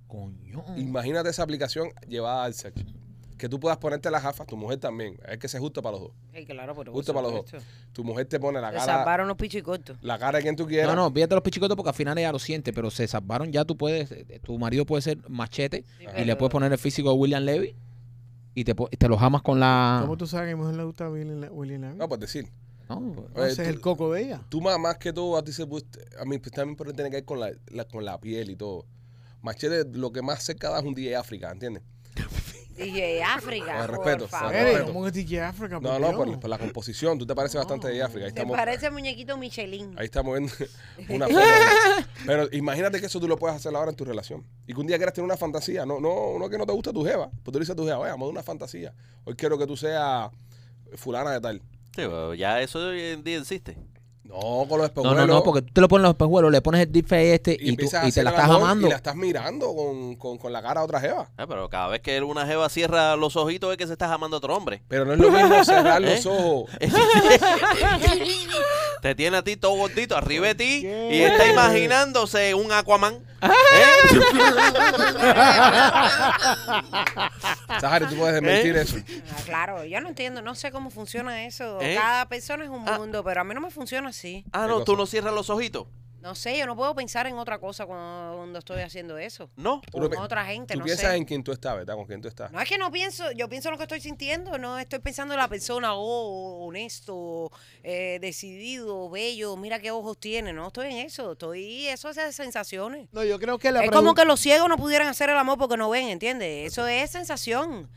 Coño. 0.09 0.65
Imagínate 0.79 1.29
esa 1.29 1.43
aplicación 1.43 1.91
llevada 2.09 2.45
al 2.45 2.55
sexo. 2.55 2.83
Que 3.37 3.47
tú 3.51 3.61
puedas 3.61 3.77
ponerte 3.77 4.11
las 4.11 4.23
gafas, 4.23 4.47
tu 4.47 4.57
mujer 4.57 4.79
también. 4.79 5.19
Es 5.29 5.37
que 5.37 5.49
se 5.49 5.59
justo 5.59 5.83
para 5.83 5.99
los 5.99 6.01
dos. 6.05 6.13
Sí, 6.33 6.47
claro, 6.47 6.75
pero 6.75 6.93
Justo 6.93 7.13
para 7.13 7.29
los 7.29 7.45
dos. 7.53 7.63
Tu 7.93 8.03
mujer 8.03 8.25
te 8.25 8.41
pone 8.41 8.59
la 8.59 8.71
Se 8.71 8.79
cara, 8.79 8.87
salvaron 8.87 9.29
los 9.29 9.37
pichicortos. 9.37 9.99
la 10.01 10.19
cara 10.19 10.39
de 10.39 10.45
quien 10.45 10.57
tú 10.57 10.67
quieras. 10.67 10.89
No, 10.89 11.03
no, 11.03 11.11
fíjate 11.15 11.35
los 11.35 11.45
pichicotos 11.45 11.77
porque 11.77 11.91
al 11.91 11.95
final 11.95 12.17
ella 12.17 12.33
lo 12.33 12.39
siente, 12.39 12.73
pero 12.73 12.91
se 12.91 13.07
salvaron. 13.07 13.53
Ya 13.53 13.67
tú 13.67 13.77
puedes, 13.77 14.09
tu 14.41 14.59
marido 14.59 14.87
puede 14.87 15.03
ser 15.03 15.19
machete 15.29 15.85
Sí, 15.99 16.07
y 16.17 16.25
le 16.25 16.37
puedes 16.37 16.51
poner 16.51 16.73
el 16.73 16.79
físico 16.79 17.11
de 17.11 17.17
William 17.17 17.43
Levy 17.43 17.77
y 18.55 18.65
te, 18.65 18.75
te 18.75 19.09
lo 19.09 19.19
jamas 19.19 19.43
con 19.43 19.61
la. 19.61 19.99
¿Cómo 20.01 20.17
tú 20.17 20.27
sabes 20.27 20.47
que 20.47 20.53
a 20.53 20.57
mi 20.57 20.63
mujer 20.63 20.77
le 20.79 20.85
gusta 20.85 21.11
William 21.11 21.47
William 21.53 21.83
Levy? 21.83 21.97
No, 21.99 22.09
pues 22.09 22.19
decir. 22.21 22.49
No, 22.89 23.01
No, 23.01 23.27
Oye, 23.35 23.51
ese 23.53 23.63
es 23.63 23.69
el 23.69 23.81
coco 23.81 24.13
de 24.13 24.23
ella. 24.23 24.43
Tú 24.49 24.61
más, 24.61 24.79
más 24.79 24.97
que 24.99 25.13
todo, 25.13 25.37
a 25.37 25.43
ti 25.45 25.53
se 25.53 25.63
a 25.63 25.67
mí 26.25 26.39
pues, 26.39 26.53
también 26.53 26.77
pero 26.77 26.93
tiene 26.93 27.11
que 27.11 27.17
ver 27.17 27.25
con 27.25 27.41
la, 27.41 27.51
la- 27.69 27.85
con 27.87 28.05
la 28.05 28.19
piel 28.21 28.51
y 28.51 28.57
todo. 28.57 28.87
Machete, 29.43 29.85
lo 29.99 30.13
que 30.13 30.23
más 30.23 30.43
cerca 30.43 30.71
da 30.71 30.79
es 30.79 30.85
un 30.85 30.95
DJ 30.95 31.17
África, 31.17 31.51
¿entiendes? 31.51 31.83
DJ 32.77 33.23
África. 33.23 33.79
Con 33.79 33.89
respeto, 33.89 34.19
con 34.21 34.29
favor. 34.29 34.55
Eres, 34.55 34.65
respeto. 34.75 34.93
¿Cómo 34.93 35.05
que 35.07 35.11
DJ 35.11 35.41
África? 35.41 35.81
No, 35.81 35.99
no, 35.99 36.15
por, 36.15 36.39
por 36.41 36.51
la 36.51 36.59
composición. 36.59 37.19
Tú 37.19 37.27
te 37.27 37.35
pareces 37.35 37.57
bastante 37.57 37.89
de 37.89 38.03
África. 38.03 38.31
Te 38.31 38.47
parece 38.47 38.91
muñequito 38.91 39.37
Michelin. 39.39 39.99
ahí 39.99 40.05
estamos 40.05 40.39
viendo 40.39 40.53
una 41.09 41.27
foto. 41.27 41.41
Pero 42.27 42.49
imagínate 42.53 43.01
que 43.01 43.07
eso 43.07 43.19
tú 43.19 43.29
lo 43.29 43.39
puedes 43.39 43.57
hacer 43.57 43.75
ahora 43.75 43.91
en 43.91 43.97
tu 43.97 44.05
relación. 44.05 44.45
Y 44.67 44.75
que 44.75 44.81
un 44.81 44.87
día 44.87 44.97
quieras 44.99 45.15
tener 45.15 45.25
una 45.25 45.37
fantasía. 45.39 45.87
No, 45.87 46.01
no, 46.01 46.39
no 46.39 46.49
que 46.51 46.59
no 46.59 46.67
te 46.67 46.73
gusta 46.73 46.93
tu 46.93 47.03
jeva. 47.05 47.31
Pues 47.31 47.45
tú 47.45 47.53
le 47.53 47.61
dices 47.61 47.73
a 47.73 47.77
tu 47.77 47.85
jeva, 47.85 47.99
oye, 47.99 48.11
vamos 48.11 48.27
a 48.29 48.31
una 48.31 48.43
fantasía. 48.43 48.93
Hoy 49.25 49.35
quiero 49.35 49.57
que 49.57 49.67
tú 49.67 49.77
seas 49.77 50.31
fulana 50.97 51.31
de 51.33 51.41
tal. 51.41 51.63
Sí, 51.97 52.03
pero 52.03 52.35
ya 52.35 52.61
eso 52.61 52.79
hoy 52.79 53.01
en 53.01 53.25
día 53.25 53.39
existe. 53.39 53.79
No, 54.29 54.67
con 54.69 54.69
los 54.69 54.79
no, 54.79 54.85
espejuelos. 54.87 55.17
no, 55.17 55.27
no, 55.27 55.43
porque 55.43 55.63
tú 55.63 55.73
te 55.73 55.81
lo 55.81 55.89
pones 55.89 56.01
en 56.01 56.05
los 56.05 56.13
espejuelos, 56.15 56.51
le 56.53 56.61
pones 56.63 56.81
el 56.83 56.93
deepfake 56.93 57.35
este 57.35 57.57
y, 57.59 57.77
tú, 57.77 57.87
y 58.05 58.13
te 58.13 58.23
la 58.23 58.31
estás 58.31 58.51
amando. 58.51 58.87
Y 58.87 58.91
la 58.91 58.97
estás 58.97 59.17
mirando 59.17 59.75
con, 59.75 60.17
con, 60.17 60.39
con 60.39 60.53
la 60.53 60.63
cara 60.63 60.81
a 60.81 60.85
otra 60.85 61.01
jeva. 61.01 61.29
Ah, 61.37 61.47
pero 61.47 61.69
cada 61.69 61.89
vez 61.89 62.01
que 62.01 62.21
una 62.23 62.47
jeva 62.47 62.69
cierra 62.69 63.17
los 63.17 63.37
ojitos 63.37 63.71
es 63.73 63.77
que 63.79 63.87
se 63.87 63.93
está 63.93 64.13
amando 64.13 64.37
a 64.37 64.39
otro 64.39 64.55
hombre. 64.57 64.83
Pero 64.89 65.05
no 65.05 65.13
es 65.15 65.19
lo 65.19 65.31
mismo 65.31 65.65
cerrar 65.65 66.03
¿Eh? 66.05 66.17
los 66.17 66.27
ojos. 66.27 66.71
Te 69.03 69.15
tiene 69.15 69.37
a 69.37 69.43
ti 69.45 69.57
todo 69.57 69.75
gordito 69.77 70.17
arriba 70.17 70.49
de 70.49 70.55
ti 70.55 70.81
¿Qué? 70.83 71.09
y 71.13 71.21
está 71.23 71.47
imaginándose 71.49 72.55
un 72.55 72.73
Aquaman. 72.73 73.15
¿Eh? 73.43 73.51
Sahari, 77.81 78.07
tú 78.07 78.17
puedes 78.17 78.35
desmentir 78.35 78.77
¿Eh? 78.77 78.81
eso. 78.83 78.97
Ah, 79.31 79.41
claro, 79.45 79.85
yo 79.85 80.01
no 80.01 80.09
entiendo, 80.09 80.43
no 80.43 80.55
sé 80.55 80.71
cómo 80.73 80.91
funciona 80.91 81.45
eso. 81.47 81.79
¿Eh? 81.81 81.95
Cada 81.97 82.27
persona 82.29 82.65
es 82.65 82.71
un 82.71 82.89
Ah. 82.89 82.99
mundo, 82.99 83.23
pero 83.25 83.41
a 83.41 83.45
mí 83.45 83.55
no 83.55 83.61
me 83.61 83.71
funciona 83.71 84.09
así. 84.17 84.45
Ah, 84.53 84.67
¿Qué 84.67 84.69
no, 84.69 84.85
tú 84.85 84.97
no 84.97 85.07
cierras 85.07 85.35
los 85.35 85.51
ojitos. 85.51 85.87
No 86.27 86.35
sé, 86.35 86.59
yo 86.59 86.67
no 86.67 86.75
puedo 86.75 86.93
pensar 86.93 87.29
en 87.29 87.39
otra 87.39 87.61
cosa 87.61 87.87
cuando, 87.87 88.39
cuando 88.39 88.59
estoy 88.59 88.81
haciendo 88.81 89.17
eso. 89.17 89.49
No. 89.55 89.81
Con 89.93 90.13
otra 90.19 90.45
gente, 90.45 90.75
Tú 90.75 90.81
no 90.81 90.85
piensas 90.85 91.13
sé. 91.13 91.17
en 91.17 91.25
quién 91.25 91.45
tú 91.45 91.53
estás, 91.53 91.77
¿verdad? 91.77 91.95
Con 91.95 92.05
quién 92.05 92.21
tú 92.21 92.27
estás. 92.27 92.51
No 92.51 92.61
es 92.61 92.69
que 92.69 92.79
no 92.79 92.91
pienso, 92.91 93.31
yo 93.31 93.49
pienso 93.49 93.71
lo 93.71 93.77
que 93.77 93.85
estoy 93.85 94.01
sintiendo, 94.01 94.59
no 94.59 94.77
estoy 94.77 94.99
pensando 94.99 95.35
en 95.35 95.39
la 95.39 95.47
persona, 95.47 95.95
oh, 95.95 96.67
honesto, 96.67 97.53
eh, 97.85 98.19
decidido, 98.21 99.09
bello, 99.09 99.57
mira 99.57 99.79
qué 99.79 99.93
ojos 99.93 100.19
tiene, 100.19 100.53
no 100.53 100.67
estoy 100.67 100.89
en 100.89 101.07
eso, 101.07 101.33
estoy, 101.33 101.87
eso 101.87 102.11
es 102.11 102.35
sensaciones. 102.35 103.07
No, 103.13 103.23
yo 103.23 103.39
creo 103.39 103.61
que 103.61 103.71
la 103.71 103.85
es 103.85 103.91
como 103.93 104.13
que 104.17 104.25
los 104.25 104.41
ciegos 104.41 104.69
no 104.69 104.79
pudieran 104.79 105.07
hacer 105.07 105.31
el 105.31 105.37
amor 105.37 105.59
porque 105.59 105.77
no 105.77 105.91
ven, 105.91 106.09
¿entiendes? 106.09 106.73
Eso 106.73 106.89
es 106.89 107.09
sensación. 107.09 107.89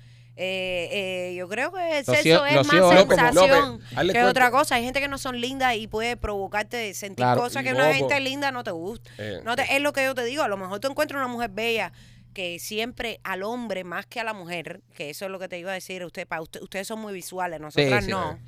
Eh, 0.41 0.87
eh, 1.31 1.35
yo 1.35 1.49
creo 1.49 1.69
que 1.73 1.99
el 1.99 2.05
Los 2.07 2.15
sexo 2.15 2.45
es 2.45 2.55
más 2.55 2.67
sensación 2.67 3.81
López, 3.91 4.11
que 4.13 4.23
otra 4.23 4.51
cosa. 4.51 4.75
Hay 4.75 4.85
gente 4.85 5.01
que 5.01 5.09
no 5.09 5.17
son 5.17 5.41
lindas 5.41 5.75
y 5.75 5.87
puede 5.87 6.15
provocarte 6.15 6.93
sentir 6.93 7.17
Claro. 7.25 7.41
cosas 7.41 7.61
que 7.63 7.73
una 7.73 7.93
gente 7.93 8.17
linda 8.21 8.49
no 8.51 8.63
te 8.63 8.71
gusta. 8.71 9.11
Eh, 9.17 9.41
No 9.43 9.57
te- 9.57 9.75
es 9.75 9.81
lo 9.81 9.91
que 9.91 10.05
yo 10.05 10.15
te 10.15 10.23
digo. 10.23 10.41
A 10.41 10.47
lo 10.47 10.55
mejor 10.55 10.79
tú 10.79 10.87
encuentras 10.89 11.19
una 11.19 11.27
mujer 11.27 11.49
bella 11.51 11.91
que 12.33 12.57
siempre 12.59 13.19
al 13.25 13.43
hombre 13.43 13.83
más 13.83 14.05
que 14.05 14.21
a 14.21 14.23
la 14.23 14.33
mujer, 14.33 14.79
que 14.95 15.09
eso 15.09 15.25
es 15.25 15.31
lo 15.31 15.39
que 15.39 15.49
te 15.49 15.59
iba 15.59 15.71
a 15.71 15.73
decir. 15.73 16.05
Usted, 16.05 16.25
para 16.25 16.41
usted, 16.41 16.61
ustedes 16.61 16.87
son 16.87 16.99
muy 17.01 17.11
visuales, 17.11 17.59
nosotras 17.59 18.05
sí. 18.05 18.11
no. 18.11 18.39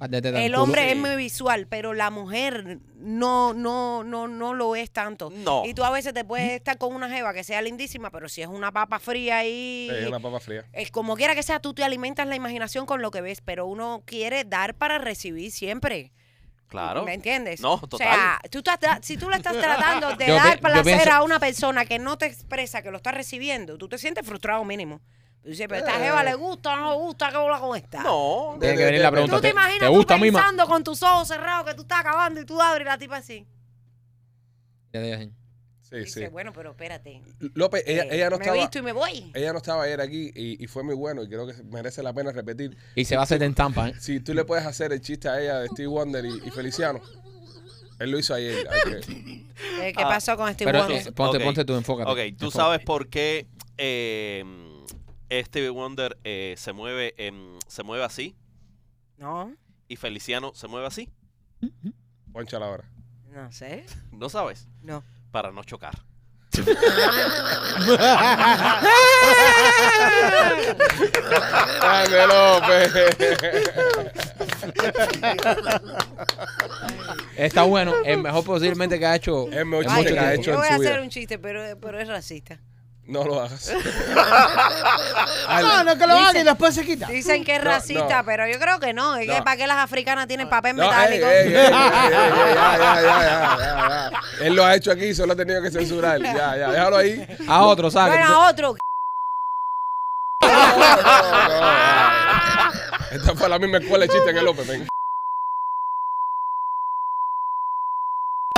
El 0.00 0.54
hombre 0.56 0.82
Sí. 0.82 0.88
es 0.90 0.96
muy 0.96 1.16
visual, 1.16 1.66
pero 1.66 1.94
la 1.94 2.10
mujer 2.10 2.78
no, 2.96 3.54
no, 3.54 4.04
no, 4.04 4.28
no 4.28 4.52
lo 4.52 4.76
es 4.76 4.90
tanto. 4.90 5.30
No. 5.30 5.64
Y 5.64 5.72
tú 5.72 5.82
a 5.84 5.90
veces 5.90 6.12
te 6.12 6.24
puedes 6.24 6.50
estar 6.50 6.76
con 6.78 6.94
una 6.94 7.08
jeva 7.08 7.32
que 7.32 7.42
sea 7.44 7.62
lindísima, 7.62 8.10
pero 8.10 8.28
si 8.28 8.42
es 8.42 8.48
una 8.48 8.70
papa 8.72 8.98
fría 8.98 9.38
ahí, 9.38 9.88
es 9.90 10.06
una 10.06 10.20
papa 10.20 10.40
fría. 10.40 10.64
es 10.72 10.90
como 10.90 11.16
quiera 11.16 11.34
que 11.34 11.42
sea, 11.42 11.60
tú 11.60 11.72
te 11.74 11.84
alimentas 11.84 12.26
la 12.26 12.36
imaginación 12.36 12.84
con 12.86 13.00
lo 13.02 13.10
que 13.10 13.20
ves, 13.22 13.40
pero 13.40 13.66
uno 13.66 14.02
quiere 14.04 14.44
dar 14.44 14.74
para 14.74 14.98
recibir 14.98 15.50
siempre. 15.52 16.12
Claro. 16.66 17.04
¿Me 17.04 17.14
entiendes? 17.14 17.60
No, 17.60 17.74
O 17.74 17.86
total. 17.86 18.08
sea, 18.08 18.40
tú 18.50 18.58
estás, 18.58 18.80
da- 18.80 18.98
si 19.00 19.16
tú 19.16 19.30
le 19.30 19.36
estás 19.36 19.52
tratando 19.58 20.16
de 20.16 20.26
Yo 20.26 20.34
dar 20.34 20.58
placer 20.60 20.84
pienso- 20.84 21.12
a 21.12 21.22
una 21.22 21.38
persona 21.38 21.84
que 21.86 21.98
no 22.00 22.18
te 22.18 22.26
expresa 22.26 22.82
que 22.82 22.90
lo 22.90 22.96
está 22.96 23.12
recibiendo, 23.12 23.78
tú 23.78 23.88
te 23.88 23.96
sientes 23.96 24.26
frustrado 24.26 24.64
mínimo. 24.64 25.00
Tú 25.44 25.50
dices, 25.50 25.66
pero 25.68 25.86
esta 25.86 25.98
jeva 26.00 26.24
le 26.24 26.34
gusta, 26.34 26.74
no 26.74 26.90
le 26.92 26.96
gusta, 26.96 27.30
¿qué 27.30 27.36
bola 27.36 27.60
con 27.60 27.76
esta? 27.76 28.02
No. 28.02 28.56
Tiene 28.58 28.76
que 28.78 28.84
venir 28.86 29.00
la 29.02 29.10
pregunta. 29.10 29.36
Tú 29.36 29.42
te 29.42 29.48
¿Te, 29.48 29.52
imaginas 29.52 29.78
te 29.80 29.86
tú 29.86 29.92
gusta, 29.92 30.16
Mima? 30.16 30.38
pensando 30.40 30.66
con 30.66 30.82
tus 30.82 31.02
ojos 31.02 31.28
cerrados 31.28 31.68
que 31.68 31.74
tú 31.74 31.82
estás 31.82 32.00
acabando 32.00 32.40
y 32.40 32.46
tú 32.46 32.60
abres 32.62 32.86
la 32.86 32.96
tipa 32.98 33.18
así. 33.18 33.46
Sí, 34.92 35.96
Dice, 35.96 36.24
sí. 36.24 36.26
bueno, 36.28 36.52
pero 36.52 36.70
espérate. 36.70 37.20
López, 37.54 37.84
ella, 37.86 38.04
eh, 38.04 38.08
ella 38.12 38.30
no 38.30 38.38
me 38.38 38.44
estaba. 38.44 38.56
visto 38.60 38.78
y 38.78 38.82
me 38.82 38.92
voy. 38.92 39.30
Ella 39.34 39.52
no 39.52 39.58
estaba 39.58 39.82
ayer 39.84 40.00
aquí 40.00 40.32
y, 40.34 40.64
y 40.64 40.66
fue 40.66 40.82
muy 40.82 40.94
bueno 40.94 41.22
y 41.22 41.28
creo 41.28 41.46
que 41.46 41.52
merece 41.64 42.02
la 42.02 42.12
pena 42.14 42.32
repetir. 42.32 42.76
Y 42.94 43.04
se 43.04 43.14
va 43.14 43.20
a 43.20 43.24
hacer 43.24 43.42
en 43.42 43.54
Tampa, 43.54 43.90
¿eh? 43.90 43.94
Si 44.00 44.18
tú 44.20 44.32
le 44.34 44.44
puedes 44.44 44.64
hacer 44.64 44.92
el 44.92 45.00
chiste 45.02 45.28
a 45.28 45.40
ella 45.40 45.58
de 45.60 45.68
Steve 45.68 45.88
Wonder 45.88 46.24
y, 46.24 46.38
y 46.48 46.50
Feliciano, 46.50 47.00
él 48.00 48.10
lo 48.10 48.18
hizo 48.18 48.34
ayer. 48.34 48.66
que- 48.84 49.44
Eh, 49.82 49.92
¿Qué 49.92 50.02
Ah, 50.02 50.08
pasó 50.08 50.36
con 50.36 50.52
Pero 50.54 50.78
Wonder? 50.80 51.06
eh, 51.08 51.12
ponte, 51.12 51.38
ponte 51.40 51.64
tú, 51.64 51.74
enfócate. 51.76 52.10
Ok, 52.10 52.16
tú 52.38 52.46
Enfócate. 52.46 52.50
sabes 52.56 52.80
por 52.80 53.08
qué 53.08 53.46
eh, 53.76 54.42
Stevie 55.44 55.70
Wonder 55.70 56.18
eh, 56.24 56.54
se 56.58 56.72
mueve 56.72 57.14
en- 57.16 57.58
se 57.66 57.82
mueve 57.82 58.04
así 58.04 58.36
No, 59.16 59.52
y 59.88 59.96
Feliciano 59.96 60.52
se 60.54 60.68
mueve 60.68 60.86
así. 60.86 61.10
Poncha 62.32 62.58
la 62.58 62.66
hora. 62.68 62.84
no 63.32 63.50
sé. 63.52 63.86
¿No 64.12 64.28
sabes? 64.28 64.68
No. 64.82 65.02
Para 65.30 65.50
no 65.52 65.64
chocar. 65.64 65.94
¡Grande 71.80 72.26
López! 72.26 72.92
Está 77.36 77.62
bueno. 77.64 77.94
El 78.04 78.22
mejor 78.22 78.44
posiblemente 78.44 78.98
que 78.98 79.06
ha 79.06 79.16
hecho. 79.16 79.48
Es 79.48 79.56
el 79.56 79.66
mejor 79.66 79.86
chiste 79.86 80.12
que 80.12 80.18
ha 80.18 80.34
hecho 80.34 80.50
yo 80.52 80.56
voy 80.58 80.68
a 80.68 80.74
hacer 80.74 81.00
un 81.00 81.08
chiste, 81.08 81.38
pero, 81.38 81.78
pero 81.80 82.00
es 82.00 82.08
racista. 82.08 82.58
No 83.06 83.22
lo 83.24 83.42
hagas. 83.42 83.70
No, 85.60 85.84
no 85.84 85.96
que 85.98 86.06
lo 86.06 86.14
Dice- 86.16 86.28
haga 86.28 86.40
y 86.40 86.44
después 86.44 86.74
se 86.74 86.84
quita. 86.86 87.06
Dicen 87.06 87.44
que 87.44 87.56
es 87.56 87.62
No, 87.62 87.70
racista, 87.70 88.18
no. 88.18 88.24
pero 88.24 88.46
yo 88.48 88.58
creo 88.58 88.80
que 88.80 88.92
no. 88.94 89.16
Es 89.16 89.28
que 89.28 89.38
No. 89.38 89.44
para 89.44 89.56
qué 89.58 89.66
las 89.66 89.76
africanas 89.78 90.26
tienen 90.26 90.48
papel 90.48 90.74
No, 90.76 90.84
ey, 90.84 90.88
metálico. 90.90 91.26
ey, 91.26 91.48
ey, 91.48 91.48
ey, 91.48 91.54
ey, 91.54 91.64
ey, 91.64 91.70
ya, 91.70 91.90
ya, 92.54 92.76
ya, 92.76 93.02
ya, 93.02 93.56
ya, 93.58 94.10
ya. 94.10 94.20
Él 94.46 94.54
lo 94.54 94.64
ha 94.64 94.74
hecho 94.74 94.90
aquí 94.90 95.14
solo 95.14 95.34
ha 95.34 95.36
tenido 95.36 95.60
que 95.62 95.70
censurar. 95.70 96.18
Ya, 96.20 96.56
ya, 96.56 96.70
déjalo 96.70 96.96
ahí. 96.96 97.26
A 97.48 97.62
otro, 97.64 97.90
¿sabes? 97.90 98.16
Bueno, 98.18 98.42
a 98.42 98.48
otro. 98.50 98.74
Esta 103.10 103.34
fue 103.34 103.48
la 103.48 103.58
misma 103.58 103.78
escuela 103.78 104.06
de 104.06 104.12
chiste 104.12 104.32
que 104.34 104.42
López. 104.42 104.66
ven. 104.66 104.86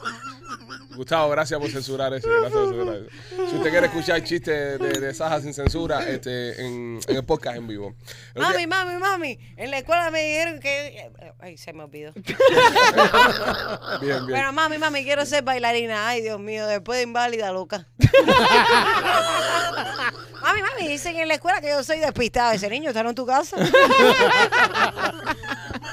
Gustavo, 1.00 1.30
gracias 1.30 1.58
por 1.58 1.70
censurar 1.70 2.12
eso. 2.12 2.28
Gracias 2.28 2.52
por 2.52 2.68
censurar 2.68 2.96
eso. 2.96 3.08
Si 3.48 3.56
usted 3.56 3.70
quiere 3.70 3.86
escuchar 3.86 4.22
chistes 4.22 4.78
de, 4.78 5.00
de 5.00 5.14
Saja 5.14 5.40
sin 5.40 5.54
censura, 5.54 6.06
este, 6.08 6.60
en, 6.60 7.00
en 7.06 7.16
el 7.16 7.24
podcast 7.24 7.56
en 7.56 7.66
vivo. 7.66 7.94
Mami, 8.34 8.66
mami, 8.66 8.98
mami. 8.98 9.38
En 9.56 9.70
la 9.70 9.78
escuela 9.78 10.10
me 10.10 10.22
dijeron 10.22 10.60
que. 10.60 11.10
Ay, 11.38 11.56
se 11.56 11.72
me 11.72 11.84
olvidó. 11.84 12.12
Bien, 14.00 14.26
bien. 14.26 14.28
Pero 14.28 14.52
mami, 14.52 14.78
mami, 14.78 15.04
quiero 15.04 15.24
ser 15.24 15.42
bailarina. 15.42 16.06
Ay, 16.06 16.20
Dios 16.22 16.38
mío, 16.38 16.66
después 16.66 16.98
de 16.98 17.04
inválida, 17.04 17.50
loca. 17.50 17.86
mami, 20.42 20.62
mami, 20.62 20.86
dicen 20.86 21.16
en 21.16 21.28
la 21.28 21.34
escuela 21.34 21.62
que 21.62 21.68
yo 21.68 21.82
soy 21.82 22.00
despistada. 22.00 22.54
Ese 22.54 22.68
niño 22.68 22.90
está 22.90 23.00
en 23.00 23.14
tu 23.14 23.24
casa. 23.24 23.56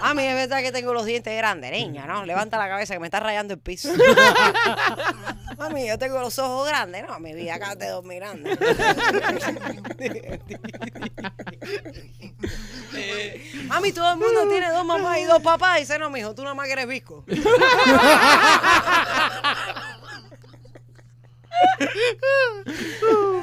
Mami, 0.01 0.23
es 0.23 0.35
verdad 0.35 0.61
que 0.61 0.71
tengo 0.71 0.93
los 0.93 1.05
dientes 1.05 1.35
grandes, 1.35 1.71
niña, 1.71 2.05
¿no? 2.05 2.25
Levanta 2.25 2.57
la 2.57 2.67
cabeza 2.67 2.93
que 2.93 2.99
me 2.99 3.07
está 3.07 3.19
rayando 3.19 3.53
el 3.53 3.59
piso. 3.59 3.89
mami, 5.57 5.87
yo 5.87 5.97
tengo 5.97 6.19
los 6.19 6.37
ojos 6.39 6.67
grandes. 6.67 7.05
No, 7.07 7.19
mi 7.19 7.33
vida 7.33 7.55
acá 7.55 7.75
de 7.75 7.87
dormir 7.87 8.19
grande. 8.19 8.57
Mami, 13.67 13.91
todo 13.91 14.13
el 14.13 14.19
mundo 14.19 14.47
tiene 14.49 14.71
dos 14.71 14.85
mamás 14.85 15.19
y 15.19 15.25
dos 15.25 15.41
papás. 15.41 15.79
Dice, 15.79 15.99
no, 15.99 16.09
mijo, 16.09 16.33
tú 16.33 16.43
nada 16.43 16.55
más 16.55 16.67
que 16.67 16.73
eres 16.73 16.87
visco. 16.87 17.25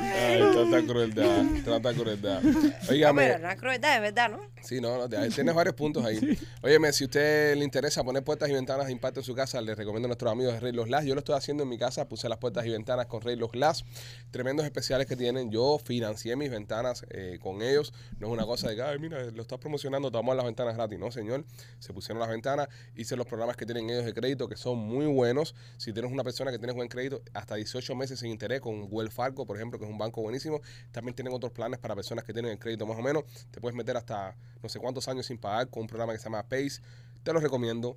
Tanta 0.75 0.93
crueldad, 0.93 1.45
tanta 1.65 1.95
crueldad. 1.95 2.43
No, 2.85 2.91
Óigame, 2.91 3.27
pero 3.27 3.39
no 3.39 3.51
es 3.51 3.57
crueldad, 3.59 3.97
es 3.97 4.01
verdad, 4.01 4.31
¿no? 4.31 4.41
Sí, 4.63 4.81
no, 4.81 4.99
no, 4.99 5.09
tienes 5.09 5.55
varios 5.55 5.75
puntos 5.75 6.05
ahí. 6.05 6.39
Óyeme, 6.63 6.93
si 6.93 7.05
a 7.05 7.07
usted 7.07 7.57
le 7.57 7.65
interesa 7.65 8.03
poner 8.03 8.23
puertas 8.25 8.49
y 8.49 8.53
ventanas 8.53 8.87
de 8.87 8.93
impacto 8.93 9.21
en 9.21 9.25
su 9.25 9.35
casa, 9.35 9.61
les 9.61 9.77
recomiendo 9.77 10.07
a 10.07 10.09
nuestros 10.09 10.33
amigos 10.33 10.55
de 10.55 10.61
Rey 10.61 10.73
Los 10.73 10.87
Glass. 10.87 11.05
Yo 11.05 11.15
lo 11.15 11.21
estoy 11.21 11.37
haciendo 11.37 11.63
en 11.63 11.69
mi 11.69 11.79
casa, 11.79 12.09
puse 12.09 12.29
las 12.29 12.39
puertas 12.39 12.67
y 12.67 12.71
ventanas 12.71 13.07
con 13.07 13.21
Rey 13.21 13.37
Los 13.37 13.53
Glass. 13.53 13.85
Tremendos 14.31 14.65
especiales 14.65 15.07
que 15.07 15.17
tienen. 15.17 15.51
Yo 15.51 15.79
financié 15.79 16.37
mis 16.37 16.51
ventanas 16.51 17.05
eh, 17.11 17.39
con 17.41 17.63
ellos. 17.63 17.93
No 18.19 18.29
es 18.29 18.33
una 18.33 18.45
cosa 18.45 18.69
de 18.69 18.77
que, 18.77 18.83
ay, 18.83 18.99
mira, 18.99 19.25
lo 19.31 19.43
estás 19.43 19.59
promocionando, 19.59 20.11
te 20.11 20.17
damos 20.17 20.35
las 20.37 20.45
ventanas 20.45 20.75
gratis. 20.75 20.99
No, 20.99 21.11
señor. 21.11 21.45
Se 21.79 21.93
pusieron 21.93 22.21
las 22.21 22.29
ventanas, 22.29 22.69
hice 22.97 23.17
los 23.17 23.27
programas 23.27 23.57
que 23.57 23.67
tienen 23.67 23.89
ellos 23.91 24.05
de 24.05 24.15
crédito, 24.15 24.49
que 24.49 24.57
son 24.57 24.79
muy 24.79 25.07
buenos. 25.07 25.55
Si 25.77 25.93
tienes 25.93 26.11
una 26.11 26.25
persona 26.25 26.51
que 26.51 26.59
tiene 26.59 26.73
buen 26.73 26.89
crédito, 26.89 27.23
hasta 27.33 27.55
18 27.55 27.95
meses 27.95 28.19
sin 28.21 28.31
interés 28.31 28.61
con 28.61 28.87
Wells 28.91 29.13
Fargo, 29.13 29.47
por 29.47 29.57
ejemplo, 29.57 29.79
que 29.79 29.85
es 29.85 29.91
un 29.91 29.99
banco 29.99 30.23
buenísimo. 30.23 30.61
También 30.93 31.15
tienen 31.15 31.33
otros 31.33 31.53
planes 31.53 31.79
para 31.79 31.95
personas 31.95 32.25
que 32.25 32.33
tienen 32.33 32.53
el 32.53 32.59
crédito 32.59 32.87
más 32.87 32.99
o 32.99 33.03
menos. 33.03 33.25
Te 33.51 33.61
puedes 33.61 33.77
meter 33.77 33.97
hasta 33.97 34.37
no 34.63 34.69
sé 34.69 34.79
cuántos 34.79 35.09
años 35.09 35.27
sin 35.27 35.39
pagar 35.39 35.69
con 35.69 35.83
un 35.83 35.89
programa 35.89 36.13
que 36.13 36.19
se 36.19 36.25
llama 36.25 36.43
Pace. 36.43 36.81
Te 37.23 37.33
lo 37.33 37.41
recomiendo. 37.41 37.97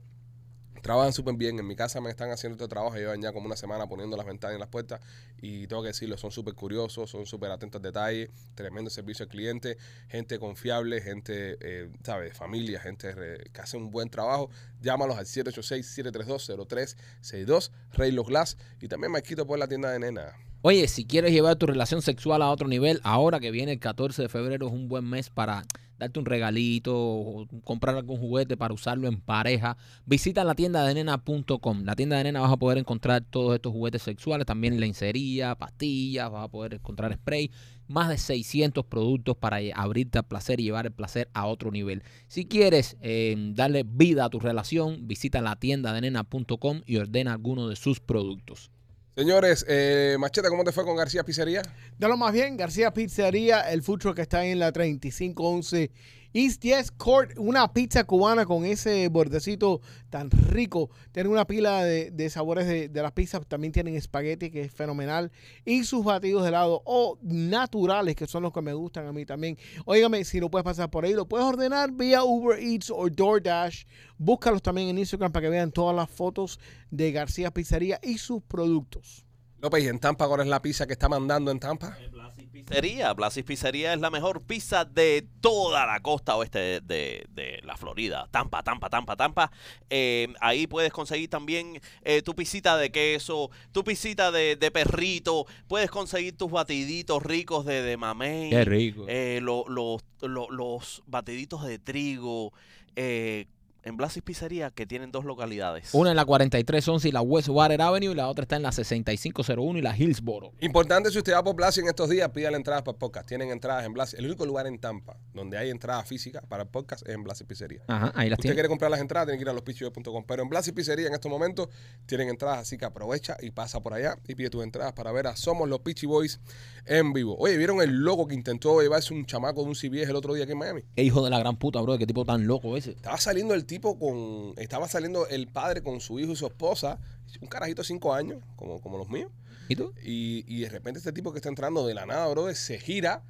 Trabajan 0.82 1.14
súper 1.14 1.36
bien. 1.36 1.60
En 1.60 1.68
mi 1.68 1.76
casa 1.76 2.02
me 2.02 2.10
están 2.10 2.32
haciendo 2.32 2.56
este 2.56 2.68
trabajo. 2.68 2.96
Llevan 2.96 3.22
ya 3.22 3.32
como 3.34 3.46
una 3.48 3.56
semana 3.56 3.88
poniendo 3.88 4.16
las 4.16 4.26
ventanas 4.26 4.58
y 4.58 4.60
las 4.60 4.70
puertas. 4.70 5.02
Y 5.42 5.68
tengo 5.68 5.82
que 5.82 5.90
decirlo, 5.90 6.18
son 6.18 6.32
súper 6.32 6.54
curiosos, 6.54 7.10
son 7.10 7.26
súper 7.26 7.52
atentos 7.52 7.80
al 7.80 7.84
detalle. 7.84 8.30
Tremendo 8.56 8.90
servicio 8.90 9.24
al 9.24 9.30
cliente. 9.30 9.78
Gente 10.08 10.40
confiable, 10.40 11.02
gente, 11.02 11.58
eh, 11.62 11.90
¿sabes? 12.04 12.38
Familia, 12.38 12.80
gente 12.80 13.14
que 13.52 13.62
hace 13.62 13.78
un 13.78 13.92
buen 13.92 14.10
trabajo. 14.10 14.50
Llámalos 14.82 15.18
al 15.18 15.26
786-732-0362. 15.26 17.72
Rey 17.92 18.12
Los 18.12 18.28
Glass. 18.28 18.58
Y 18.80 18.88
también 18.88 19.12
me 19.12 19.22
quito 19.24 19.46
por 19.46 19.60
la 19.60 19.68
tienda 19.68 19.92
de 19.92 20.00
nena. 20.00 20.47
Oye, 20.64 20.88
si 20.88 21.06
quieres 21.06 21.32
llevar 21.32 21.56
tu 21.56 21.68
relación 21.68 22.02
sexual 22.02 22.42
a 22.42 22.50
otro 22.50 22.68
nivel, 22.68 23.00
ahora 23.04 23.40
que 23.40 23.52
viene 23.52 23.74
el 23.74 23.80
14 23.80 24.24
de 24.24 24.30
febrero 24.30 24.68
es 24.68 24.74
un 24.74 24.88
buen 24.90 25.06
mes 25.06 25.30
para 25.30 25.66
darte 26.00 26.20
un 26.20 26.26
regalito, 26.26 26.96
o 26.96 27.48
comprar 27.64 27.96
algún 27.96 28.18
juguete 28.18 28.58
para 28.58 28.74
usarlo 28.74 29.08
en 29.08 29.22
pareja. 29.22 29.78
Visita 30.06 30.44
la 30.44 30.56
tienda 30.56 30.84
de 30.84 30.96
nena.com. 30.96 31.84
La 31.84 31.96
tienda 31.96 32.18
de 32.18 32.26
nena 32.26 32.42
vas 32.42 32.52
a 32.52 32.58
poder 32.58 32.80
encontrar 32.80 33.24
todos 33.24 33.56
estos 33.56 33.72
juguetes 33.72 34.02
sexuales, 34.02 34.48
también 34.48 34.80
lencería, 34.80 35.56
pastillas, 35.56 36.32
vas 36.32 36.46
a 36.46 36.48
poder 36.48 36.76
encontrar 36.76 37.14
spray, 37.14 37.52
más 37.88 38.10
de 38.10 38.18
600 38.18 38.86
productos 38.86 39.38
para 39.38 39.60
abrirte 39.76 40.18
al 40.18 40.26
placer 40.26 40.60
y 40.60 40.64
llevar 40.64 40.88
el 40.88 40.92
placer 40.92 41.30
a 41.34 41.46
otro 41.46 41.72
nivel. 41.72 42.04
Si 42.28 42.46
quieres 42.46 42.98
eh, 43.02 43.36
darle 43.54 43.84
vida 43.88 44.26
a 44.26 44.30
tu 44.30 44.40
relación, 44.40 45.08
visita 45.08 45.40
la 45.42 45.56
tienda 45.56 45.94
de 45.94 46.02
nena.com 46.02 46.82
y 46.86 46.98
ordena 46.98 47.34
alguno 47.34 47.68
de 47.68 47.76
sus 47.76 48.00
productos. 48.00 48.72
Señores, 49.18 49.66
eh, 49.68 50.16
Machete, 50.20 50.48
¿cómo 50.48 50.64
te 50.64 50.72
fue 50.72 50.86
con 50.86 50.96
García 50.96 51.24
Pizzería? 51.24 51.64
De 51.98 52.08
lo 52.08 52.18
más 52.18 52.32
bien, 52.32 52.56
García 52.56 52.94
Pizzería, 52.94 53.62
el 53.62 53.82
truck 53.82 54.14
que 54.14 54.22
está 54.22 54.46
en 54.46 54.60
la 54.60 54.72
3511 54.72 55.90
East 56.38 56.62
10 56.62 56.92
Court, 56.92 57.32
una 57.40 57.74
pizza 57.74 58.04
cubana 58.04 58.46
con 58.46 58.64
ese 58.64 59.08
bordecito 59.08 59.82
tan 60.12 60.30
rico. 60.30 60.92
Tiene 61.12 61.30
una 61.30 61.48
pila 61.48 61.84
de, 61.84 62.12
de 62.12 62.30
sabores 62.30 62.68
de, 62.68 62.90
de 62.90 63.02
las 63.02 63.12
pizzas. 63.14 63.42
También 63.48 63.74
tienen 63.74 63.96
espagueti, 63.96 64.52
que 64.52 64.62
es 64.62 64.72
fenomenal. 64.72 65.32
Y 65.66 65.84
sus 65.84 66.06
batidos 66.06 66.44
de 66.44 66.50
helado 66.50 66.84
o 66.86 67.18
naturales, 67.24 68.16
que 68.16 68.28
son 68.28 68.44
los 68.44 68.54
que 68.54 68.62
me 68.62 68.74
gustan 68.74 69.08
a 69.08 69.14
mí 69.14 69.26
también. 69.26 69.58
Óigame, 69.86 70.24
si 70.26 70.40
no 70.40 70.52
puedes 70.52 70.64
pasar 70.64 70.92
por 70.92 71.06
ahí, 71.06 71.14
lo 71.14 71.28
puedes 71.28 71.44
ordenar 71.44 71.92
vía 71.92 72.24
Uber 72.24 72.60
Eats 72.60 72.92
o 72.92 73.10
DoorDash. 73.10 73.86
Búscalos 74.20 74.62
también 74.62 74.90
en 74.90 75.00
Instagram 75.00 75.32
para 75.32 75.48
que 75.48 75.50
vean 75.50 75.72
todas 75.72 75.96
las 75.96 76.08
fotos 76.08 76.60
de 76.92 77.12
García 77.14 77.50
Pizzería 77.50 78.00
y 78.04 78.20
sus 78.20 78.44
productos. 78.44 79.26
López, 79.60 79.84
¿y 79.84 79.88
en 79.88 79.98
Tampa 79.98 80.28
cuál 80.28 80.42
es 80.42 80.48
la 80.48 80.62
pizza 80.62 80.86
que 80.86 80.94
está 80.94 81.10
mandando 81.10 81.50
en 81.50 81.60
Tampa? 81.60 81.98
Blasis 82.12 82.27
Pizzería. 82.64 83.14
Blasis 83.14 83.44
Pizzería 83.44 83.94
es 83.94 84.00
la 84.00 84.10
mejor 84.10 84.42
pizza 84.44 84.86
de 84.86 85.26
toda 85.42 85.86
la 85.86 86.00
costa 86.02 86.36
oeste 86.36 86.60
de, 86.60 86.82
de- 86.82 87.26
de 87.30 87.62
la 87.64 87.78
Florida. 87.78 88.28
Tampa, 88.32 88.64
Tampa, 88.64 88.90
Tampa, 88.90 89.16
Tampa. 89.16 89.52
Eh, 89.90 90.28
ahí 90.42 90.68
puedes 90.68 90.92
conseguir 90.92 91.30
también 91.30 91.80
eh, 92.04 92.22
tu 92.22 92.36
pisita 92.36 92.78
de 92.78 92.92
queso, 92.92 93.50
tu 93.72 93.84
pisita 93.84 94.32
de, 94.32 94.56
de 94.56 94.72
perrito. 94.72 95.46
Puedes 95.68 95.90
conseguir 95.92 96.36
tus 96.38 96.52
batiditos 96.52 97.24
ricos 97.24 97.66
de, 97.66 97.82
de 97.82 97.98
mamey. 97.98 98.50
Qué 98.50 98.66
rico. 98.66 99.06
eh, 99.08 99.40
lo- 99.42 99.66
los- 99.68 100.04
lo- 100.22 100.50
los 100.50 101.04
batiditos 101.08 101.64
de 101.66 101.80
trigo. 101.80 102.54
eh, 102.96 103.46
en 103.88 103.96
Blasis 103.98 104.22
Pizzería, 104.22 104.70
que 104.72 104.86
tienen 104.86 105.12
dos 105.12 105.24
localidades. 105.26 105.90
Una 105.94 106.10
en 106.12 106.16
la 106.18 106.26
4311 106.26 107.08
y 107.08 107.12
la 107.12 107.22
Westwater 107.22 107.82
Avenue 107.82 108.12
y 108.12 108.16
la 108.16 108.28
otra 108.28 108.44
está 108.44 108.58
en 108.58 108.64
la 108.64 108.72
6501 108.72 109.80
y 109.80 109.82
la 109.82 109.98
Hillsboro. 109.98 110.52
Importante, 110.60 111.10
si 111.10 111.18
usted 111.18 111.34
va 111.34 111.44
por 111.44 111.56
Blasi 111.56 111.80
en 111.80 111.88
estos 111.88 112.10
días, 112.10 112.30
pídale 112.30 112.58
entradas 112.58 112.84
para 112.84 112.94
el 112.96 113.00
podcast. 113.00 113.28
Tienen 113.28 113.50
entradas 113.50 113.86
en 113.86 113.94
Blasi. 113.94 114.18
El 114.18 114.26
único 114.26 114.46
lugar 114.46 114.68
en 114.68 114.78
Tampa 114.80 115.18
donde 115.34 115.58
hay 115.58 115.70
entradas 115.70 116.06
físicas 116.08 116.44
para 116.48 116.64
el 116.64 116.70
podcast 116.70 117.08
es 117.08 117.16
en 117.16 117.24
Blasi 117.24 117.46
Pizzería. 117.46 117.82
Ajá, 117.88 118.12
ahí 118.16 118.30
las 118.30 118.38
Usted 118.38 118.44
tiene. 118.44 118.56
quiere 118.56 118.70
comprar 118.70 118.92
las 118.92 119.00
entradas, 119.00 119.28
tiene 119.28 119.38
que 119.38 119.44
ir 119.44 119.50
a 119.50 119.54
lospichillos.com. 119.54 120.24
Pero 120.28 120.44
en 120.44 120.50
Blasi 120.50 120.74
Pizzería 120.74 121.08
en 121.08 121.14
estos 121.14 121.32
momentos 121.32 121.70
tienen 122.06 122.30
entradas, 122.30 122.60
así 122.60 122.78
que 122.78 122.86
aprovecha 122.86 123.38
y 123.42 123.52
pasa 123.52 123.80
por 123.82 123.94
allá 123.94 124.18
y 124.28 124.36
pide 124.36 124.50
tus 124.50 124.64
entradas 124.64 124.94
para 124.94 125.12
ver 125.12 125.28
a 125.28 125.36
Somos 125.38 125.70
los 125.70 125.80
Peachy 125.80 126.06
Boys 126.08 126.40
en 126.86 127.14
vivo. 127.14 127.36
Oye, 127.40 127.56
¿vieron 127.58 127.82
el 127.82 127.92
loco 128.04 128.28
que 128.28 128.36
intentó 128.36 128.82
llevarse 128.82 129.14
un 129.14 129.26
chamaco 129.26 129.62
de 129.64 129.70
un 129.70 129.76
CBS 129.76 130.10
el 130.10 130.16
otro 130.16 130.34
día 130.34 130.44
aquí 130.44 130.52
en 130.54 130.58
Miami? 130.58 130.82
Qué 130.96 131.04
hijo 131.04 131.24
de 131.24 131.30
la 131.30 131.40
gran 131.40 131.58
puta, 131.58 131.80
bro. 131.82 131.98
Qué 131.98 132.06
tipo 132.08 132.26
tan 132.26 132.48
loco 132.48 132.76
ese. 132.76 132.92
Estaba 132.92 133.18
saliendo 133.18 133.54
el 133.54 133.66
tipo 133.78 133.98
con. 134.00 134.54
Estaba 134.58 134.88
saliendo 134.88 135.28
el 135.28 135.48
padre 135.48 135.82
con 135.82 136.00
su 136.02 136.20
hijo 136.20 136.32
y 136.32 136.36
su 136.36 136.48
esposa, 136.48 137.00
un 137.42 137.48
carajito 137.48 137.84
de 137.84 137.88
5 137.88 138.14
años, 138.14 138.44
como, 138.56 138.82
como 138.82 138.98
los 138.98 139.10
míos. 139.10 139.32
¿Y 139.70 139.76
tú? 139.76 139.94
Y, 140.04 140.46
y 140.48 140.62
de 140.62 140.70
repente 140.70 141.00
este 141.00 141.12
tipo 141.12 141.32
que 141.32 141.38
está 141.38 141.50
entrando 141.50 141.86
de 141.86 141.94
la 141.94 142.06
nada, 142.06 142.28
brother, 142.28 142.56
se 142.56 142.80
gira, 142.80 143.24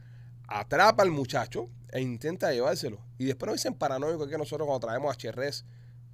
atrapa 0.47 1.03
al 1.03 1.11
muchacho 1.11 1.69
e 1.91 2.01
intenta 2.01 2.53
llevárselo. 2.53 2.99
Y 3.17 3.25
después 3.25 3.47
nos 3.47 3.55
dicen 3.55 3.73
paranoicos 3.73 4.27
que 4.29 4.37
nosotros 4.37 4.67
cuando 4.67 4.87
traemos 4.87 5.13
a 5.13 5.17
Cherrés 5.17 5.65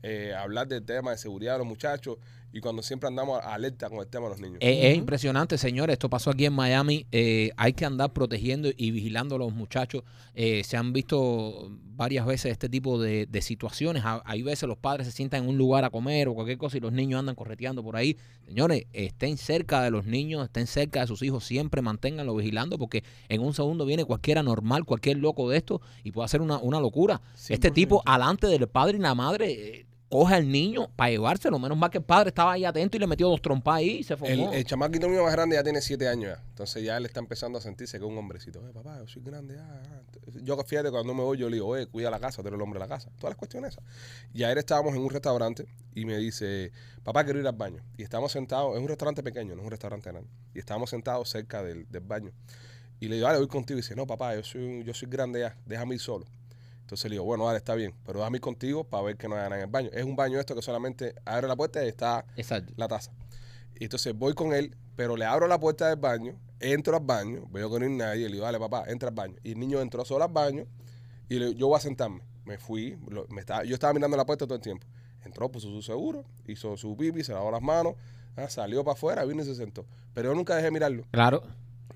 eh, 0.02 0.34
a 0.34 0.42
hablar 0.42 0.68
del 0.68 0.84
tema 0.84 1.12
de 1.12 1.18
seguridad 1.18 1.54
de 1.54 1.60
los 1.60 1.68
muchachos 1.68 2.18
y 2.56 2.60
cuando 2.62 2.84
siempre 2.84 3.08
andamos 3.08 3.40
alerta 3.44 3.90
con 3.90 3.98
el 4.00 4.08
tema 4.08 4.26
de 4.28 4.30
los 4.30 4.40
niños. 4.40 4.58
Es, 4.62 4.86
es 4.86 4.96
impresionante, 4.98 5.58
señores. 5.58 5.94
Esto 5.94 6.08
pasó 6.10 6.30
aquí 6.30 6.46
en 6.46 6.54
Miami. 6.54 7.08
Eh, 7.12 7.52
hay 7.58 7.74
que 7.74 7.84
andar 7.84 8.14
protegiendo 8.14 8.70
y 8.78 8.92
vigilando 8.92 9.36
a 9.36 9.40
los 9.40 9.52
muchachos. 9.54 10.04
Eh, 10.36 10.62
se 10.64 10.78
han 10.78 10.94
visto 10.94 11.72
varias 11.96 12.26
veces 12.28 12.52
este 12.52 12.70
tipo 12.70 13.02
de, 13.02 13.26
de 13.26 13.42
situaciones. 13.42 14.04
Ha- 14.06 14.22
Hay 14.26 14.44
veces 14.44 14.68
los 14.70 14.78
padres 14.78 15.08
se 15.08 15.12
sientan 15.14 15.44
en 15.44 15.50
un 15.50 15.58
lugar 15.58 15.84
a 15.84 15.90
comer 15.90 16.28
o 16.28 16.36
cualquier 16.36 16.60
cosa 16.60 16.78
y 16.78 16.80
los 16.80 16.94
niños 16.94 17.20
andan 17.20 17.34
correteando 17.36 17.84
por 17.84 17.96
ahí. 17.96 18.18
Señores, 18.46 18.86
estén 18.94 19.38
cerca 19.38 19.82
de 19.82 19.90
los 19.90 20.06
niños, 20.06 20.44
estén 20.46 20.68
cerca 20.68 21.02
de 21.02 21.08
sus 21.08 21.24
hijos. 21.24 21.44
Siempre 21.44 21.82
manténganlo 21.82 22.36
vigilando 22.36 22.78
porque 22.78 23.04
en 23.30 23.42
un 23.42 23.56
segundo 23.56 23.84
viene 23.86 24.06
cualquiera 24.06 24.44
normal, 24.44 24.86
cualquier 24.86 25.18
loco 25.18 25.50
de 25.50 25.58
esto 25.58 25.82
y 26.04 26.12
puede 26.12 26.26
hacer 26.26 26.42
una, 26.42 26.60
una 26.60 26.80
locura. 26.80 27.20
Este 27.50 27.72
tipo, 27.72 28.04
alante 28.06 28.46
del 28.46 28.68
padre 28.68 28.98
y 29.00 29.02
la 29.02 29.16
madre, 29.16 29.52
eh, 29.80 29.86
coge 30.14 30.36
al 30.36 30.48
niño 30.52 30.92
para 30.96 31.10
llevárselo. 31.10 31.58
Menos 31.58 31.76
mal 31.76 31.90
que 31.90 31.98
el 31.98 32.04
padre 32.04 32.30
estaba 32.30 32.52
ahí 32.52 32.66
atento 32.66 32.98
y 32.98 33.00
le 33.00 33.08
metió 33.08 33.28
dos 33.28 33.42
trompas 33.42 33.78
ahí 33.78 33.90
y 33.98 34.04
se 34.04 34.14
El, 34.14 34.20
formó. 34.20 34.54
el 34.54 34.64
chamaquito 34.64 35.10
mío 35.10 35.24
más 35.24 35.32
grande 35.34 35.56
ya 35.56 35.64
tiene 35.64 35.82
siete 35.82 36.08
años 36.08 36.38
ya. 36.38 36.44
Entonces 36.50 36.84
ya 36.84 36.98
él 36.98 37.06
está 37.08 37.20
empezando 37.20 37.58
a 37.58 37.62
sentirse 37.62 37.98
que 37.98 38.06
es 38.06 38.12
un 38.12 38.16
hombrecito. 38.16 38.62
Oye, 38.62 38.72
papá, 38.72 39.00
yo 39.00 39.08
soy 39.08 39.24
grande. 39.24 39.58
ah, 39.60 39.82
ah". 39.88 40.02
Yo, 40.44 40.56
fíjate, 40.64 40.92
cuando 40.92 41.16
me 41.16 41.24
voy, 41.24 41.40
yo 41.40 41.50
le 41.50 41.56
digo, 41.56 41.68
oye, 41.68 41.88
cuida 41.88 42.12
la 42.12 42.20
casa, 42.20 42.44
tú 42.44 42.48
eres 42.48 42.58
el 42.58 42.62
hombre 42.62 42.80
de 42.80 42.86
la 42.86 42.90
casa. 42.96 43.10
Todas 43.18 43.32
las 43.32 43.38
cuestiones 43.38 43.72
esas. 43.74 43.84
Y 44.34 44.44
ayer 44.44 44.60
estábamos 44.60 44.94
en 44.94 45.02
un 45.02 45.10
restaurante 45.10 45.66
y 45.96 46.06
me 46.06 46.16
dice, 46.20 46.72
papá, 47.04 47.24
quiero 47.24 47.40
ir 47.40 47.48
al 47.48 47.56
baño. 47.56 47.82
Y 47.98 48.04
estamos 48.04 48.32
sentados, 48.32 48.76
es 48.76 48.82
un 48.82 48.88
restaurante 48.88 49.24
pequeño, 49.24 49.56
no 49.56 49.62
es 49.62 49.66
un 49.66 49.72
restaurante 49.72 50.12
grande. 50.12 50.30
Y 50.54 50.60
estábamos 50.60 50.92
sentados 50.92 51.28
cerca 51.28 51.64
del, 51.64 51.90
del 51.90 52.02
baño. 52.02 52.32
Y 53.00 53.08
le 53.08 53.16
digo, 53.16 53.26
dale, 53.28 53.40
voy 53.40 53.48
contigo. 53.48 53.80
Y 53.80 53.82
dice, 53.82 53.96
no, 53.96 54.06
papá, 54.06 54.36
yo 54.36 54.44
soy, 54.44 54.84
yo 54.84 54.94
soy 54.94 55.10
grande 55.10 55.40
ya, 55.40 55.58
déjame 55.66 55.96
ir 55.96 56.02
solo. 56.02 56.26
Entonces 56.84 57.10
le 57.10 57.16
digo, 57.16 57.24
bueno, 57.26 57.46
dale, 57.46 57.58
está 57.58 57.76
bien, 57.76 57.94
pero 58.06 58.20
déjame 58.20 58.38
ir 58.38 58.42
contigo 58.42 58.84
para 58.84 59.04
ver 59.04 59.18
que 59.18 59.28
no 59.28 59.36
haya 59.36 59.46
nada 59.46 59.56
en 59.58 59.62
el 59.64 59.72
baño. 59.72 59.90
Es 59.92 60.04
un 60.06 60.16
baño 60.16 60.40
esto 60.40 60.54
que 60.56 60.62
solamente 60.62 61.16
abre 61.26 61.48
la 61.48 61.56
puerta 61.56 61.84
y 61.84 61.88
está 61.88 62.26
Exacto. 62.36 62.72
la 62.78 62.88
taza. 62.88 63.12
Y 63.80 63.86
entonces 63.86 64.14
voy 64.16 64.34
con 64.34 64.54
él, 64.54 64.76
pero 64.96 65.18
le 65.18 65.26
abro 65.26 65.48
la 65.48 65.60
puerta 65.60 65.88
del 65.90 65.98
baño, 65.98 66.38
entro 66.60 66.96
al 66.98 67.04
baño, 67.04 67.46
veo 67.50 67.72
que 67.72 67.80
no 67.80 67.86
hay 67.86 67.92
nadie, 67.92 68.26
le 68.28 68.34
digo, 68.34 68.46
dale 68.46 68.60
papá, 68.60 68.84
entra 68.88 69.10
al 69.10 69.16
baño. 69.16 69.36
Y 69.44 69.54
el 69.54 69.60
niño 69.60 69.82
entró 69.82 70.06
solo 70.06 70.24
al 70.26 70.32
baño 70.32 70.66
y 71.30 71.40
le, 71.40 71.56
yo 71.56 71.68
voy 71.68 71.78
a 71.78 71.80
sentarme. 71.80 72.22
Me 72.46 72.58
fui, 72.58 72.98
lo- 73.10 73.26
me 73.30 73.40
estaba, 73.40 73.64
yo 73.64 73.74
estaba 73.74 73.94
mirando 73.94 74.16
la 74.18 74.26
puerta 74.26 74.46
todo 74.46 74.56
el 74.56 74.62
tiempo. 74.62 74.86
Entró, 75.26 75.50
puso 75.50 75.70
su 75.70 75.82
seguro, 75.82 76.26
hizo 76.46 76.76
su 76.78 76.96
pipi, 76.98 77.24
se 77.24 77.34
lavó 77.34 77.50
las 77.50 77.62
manos, 77.62 77.96
ah, 78.36 78.50
salió 78.50 78.84
para 78.84 78.94
afuera, 78.94 79.24
vino 79.24 79.42
y 79.42 79.46
se 79.46 79.56
sentó. 79.56 79.86
Pero 80.14 80.30
yo 80.32 80.36
nunca 80.36 80.54
dejé 80.58 80.70
mirarlo. 80.70 81.06
Claro. 81.12 81.42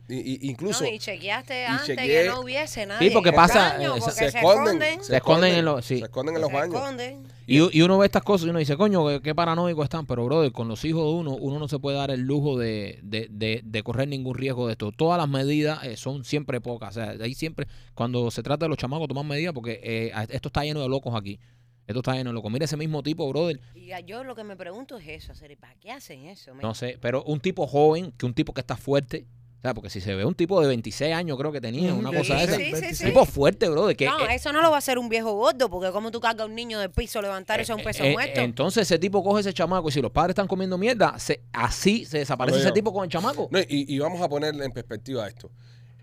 Y, 0.10 0.16
y- 0.16 0.50
incluso 0.50 0.86
No, 0.86 0.90
y 0.90 1.00
chequeaste 1.00 1.64
y 1.64 1.66
antes 1.66 1.98
chequeé- 1.98 2.24
que 2.24 2.30
no 2.30 2.40
hubiese 2.40 2.86
nadie. 2.86 3.12
porque 3.12 3.28
en 3.30 3.36
el 3.36 3.42
pasa, 3.42 3.74
baño, 3.74 3.96
eh, 3.98 4.00
porque 4.00 4.12
se, 4.16 4.32
se, 4.32 4.38
esconden, 4.38 5.04
Se 5.04 5.16
esconden 5.18 5.56
en 5.56 5.66
los- 5.66 5.84
sí. 5.86 6.00
se 6.00 6.06
esconden 6.06 6.36
en 6.36 6.42
los 6.42 6.50
se 6.50 6.56
baños. 6.56 6.76
esconden. 6.76 7.24
Y, 7.46 7.78
y 7.78 7.82
uno 7.82 7.98
ve 7.98 8.06
estas 8.06 8.24
cosas 8.24 8.48
y 8.48 8.50
uno 8.50 8.60
dice, 8.60 8.78
coño, 8.78 9.06
qué, 9.08 9.22
qué 9.22 9.36
paranoicos 9.36 9.84
están. 9.84 10.06
Pero, 10.06 10.24
brother, 10.26 10.54
con 10.54 10.70
los 10.70 10.86
hijos 10.86 11.04
de 11.04 11.10
uno, 11.10 11.32
uno 11.36 11.60
no 11.60 11.68
se 11.68 11.78
puede 11.80 11.98
dar 11.98 12.12
el 12.12 12.22
lujo 12.22 12.58
de, 12.58 13.00
de, 13.04 13.28
de- 13.30 13.62
de 13.66 13.84
correr 13.84 14.08
ningún 14.08 14.36
riesgo 14.38 14.68
de 14.68 14.74
esto. 14.74 14.94
Todas 14.94 15.18
las 15.18 15.28
medidas 15.28 15.84
eh, 15.84 15.98
son 15.98 16.24
siempre 16.24 16.62
pocas. 16.62 16.92
O 16.96 17.02
sea, 17.02 17.16
ahí 17.22 17.34
siempre, 17.34 17.68
cuando 17.94 18.32
se 18.32 18.44
trata 18.44 18.66
de 18.66 18.70
los 18.70 18.78
chamacos, 18.78 19.10
toman 19.10 19.28
medidas 19.28 19.54
porque 19.54 19.80
eh, 19.84 20.12
esto 20.30 20.48
está 20.48 20.64
lleno 20.64 20.82
de 20.82 20.88
locos 20.88 21.14
aquí. 21.16 21.38
Esto 21.86 22.00
está 22.00 22.14
lleno 22.16 22.30
de 22.30 22.34
locos. 22.34 22.50
Mira 22.52 22.64
ese 22.66 22.76
mismo 22.78 23.04
tipo, 23.04 23.28
brother. 23.30 23.60
Y 23.76 23.92
yo 24.06 24.24
lo 24.24 24.36
que 24.36 24.44
me 24.46 24.56
pregunto 24.56 24.98
es 24.98 25.08
eso, 25.30 25.34
¿para 25.60 25.76
qué 25.76 25.92
hacen 25.92 26.26
eso? 26.26 26.54
No 26.56 26.74
sé, 26.76 26.98
pero 27.02 27.24
un 27.24 27.40
tipo 27.42 27.66
joven, 27.68 28.14
que 28.18 28.26
un 28.26 28.34
tipo 28.34 28.54
que 28.54 28.62
está 28.62 28.76
fuerte. 28.78 29.26
Sea, 29.68 29.74
porque 29.74 29.90
si 29.90 30.00
se 30.00 30.16
ve 30.16 30.24
un 30.24 30.34
tipo 30.34 30.62
de 30.62 30.68
26 30.68 31.14
años, 31.14 31.38
creo 31.38 31.52
que 31.52 31.60
tenía, 31.60 31.94
una 31.94 32.10
sí, 32.12 32.16
cosa 32.18 32.38
sí, 32.38 32.44
esa. 32.46 32.56
sí, 32.56 32.64
sí, 32.64 32.86
Un 32.88 32.96
sí. 32.96 33.06
tipo 33.06 33.26
fuerte, 33.26 33.68
brother. 33.68 33.98
Que, 33.98 34.06
no, 34.06 34.20
eh, 34.22 34.36
eso 34.36 34.54
no 34.54 34.62
lo 34.62 34.70
va 34.70 34.76
a 34.76 34.80
hacer 34.80 34.98
un 34.98 35.10
viejo 35.10 35.34
gordo, 35.34 35.70
porque 35.70 35.92
como 35.92 36.10
tú 36.10 36.22
cargas 36.22 36.44
a 36.44 36.46
un 36.46 36.56
niño 36.56 36.80
del 36.80 36.90
piso, 36.90 37.22
levantar 37.22 37.60
eso 37.60 37.74
es 37.74 37.80
un 37.80 37.84
peso 37.84 38.04
Eh, 38.04 38.12
eh, 38.12 38.14
muerto. 38.14 38.40
Entonces 38.40 38.84
ese 38.84 38.98
tipo 38.98 39.22
coge 39.24 39.42
ese 39.42 39.54
chamaco 39.54 39.90
y 39.90 39.92
si 39.92 40.02
los 40.02 40.12
padres 40.12 40.32
están 40.32 40.48
comiendo 40.48 40.78
mierda, 40.78 41.20
se, 41.20 41.42
así 41.52 42.06
se 42.06 42.20
desaparece 42.20 42.56
Oye, 42.58 42.66
ese 42.66 42.72
tipo 42.74 42.94
con 42.94 43.04
el 43.04 43.10
chamaco. 43.10 43.50
No, 43.52 43.60
y, 43.60 43.94
y 43.94 44.00
vamos 44.00 44.22
a 44.22 44.30
poner 44.30 44.56
en 44.56 44.72
perspectiva 44.72 45.28
esto. 45.28 45.52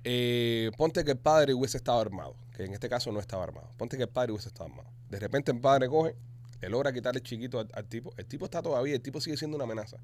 Eh, 0.04 0.70
ponte 0.76 1.02
que 1.04 1.12
el 1.12 1.18
padre 1.18 1.54
hubiese 1.54 1.78
estado 1.78 1.98
armado, 2.00 2.36
que 2.54 2.64
en 2.64 2.74
este 2.74 2.88
caso 2.90 3.10
no 3.10 3.20
estaba 3.20 3.44
armado. 3.44 3.70
Ponte 3.78 3.96
que 3.96 4.02
el 4.02 4.08
padre 4.10 4.32
hubiese 4.32 4.48
estado 4.48 4.68
armado. 4.68 4.90
De 5.08 5.18
repente 5.18 5.50
el 5.52 5.60
padre 5.60 5.88
coge, 5.88 6.14
le 6.60 6.68
logra 6.68 6.92
quitarle 6.92 7.20
el 7.20 7.24
chiquito 7.24 7.60
al, 7.60 7.68
al 7.72 7.86
tipo. 7.86 8.12
El 8.18 8.26
tipo 8.26 8.44
está 8.44 8.60
todavía, 8.60 8.94
el 8.94 9.00
tipo 9.00 9.20
sigue 9.22 9.38
siendo 9.38 9.56
una 9.56 9.64
amenaza. 9.64 9.96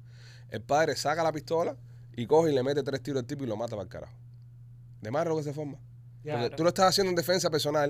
El 0.49 0.61
padre 0.61 0.95
saca 0.95 1.21
la 1.23 1.31
pistola 1.31 1.75
y 2.15 2.25
coge 2.25 2.51
y 2.51 2.55
le 2.55 2.63
mete 2.63 2.83
tres 2.83 3.01
tiros 3.01 3.21
al 3.21 3.25
tipo 3.27 3.43
y 3.43 3.47
lo 3.47 3.55
mata 3.55 3.71
para 3.71 3.83
el 3.83 3.89
carajo. 3.89 4.13
De 5.01 5.11
más 5.11 5.25
lo 5.27 5.35
que 5.37 5.43
se 5.43 5.53
forma. 5.53 5.73
Porque 6.23 6.29
Claro. 6.37 6.55
tú 6.55 6.63
lo 6.63 6.69
estás 6.69 6.89
haciendo 6.89 7.09
en 7.09 7.15
defensa 7.15 7.49
personal. 7.49 7.89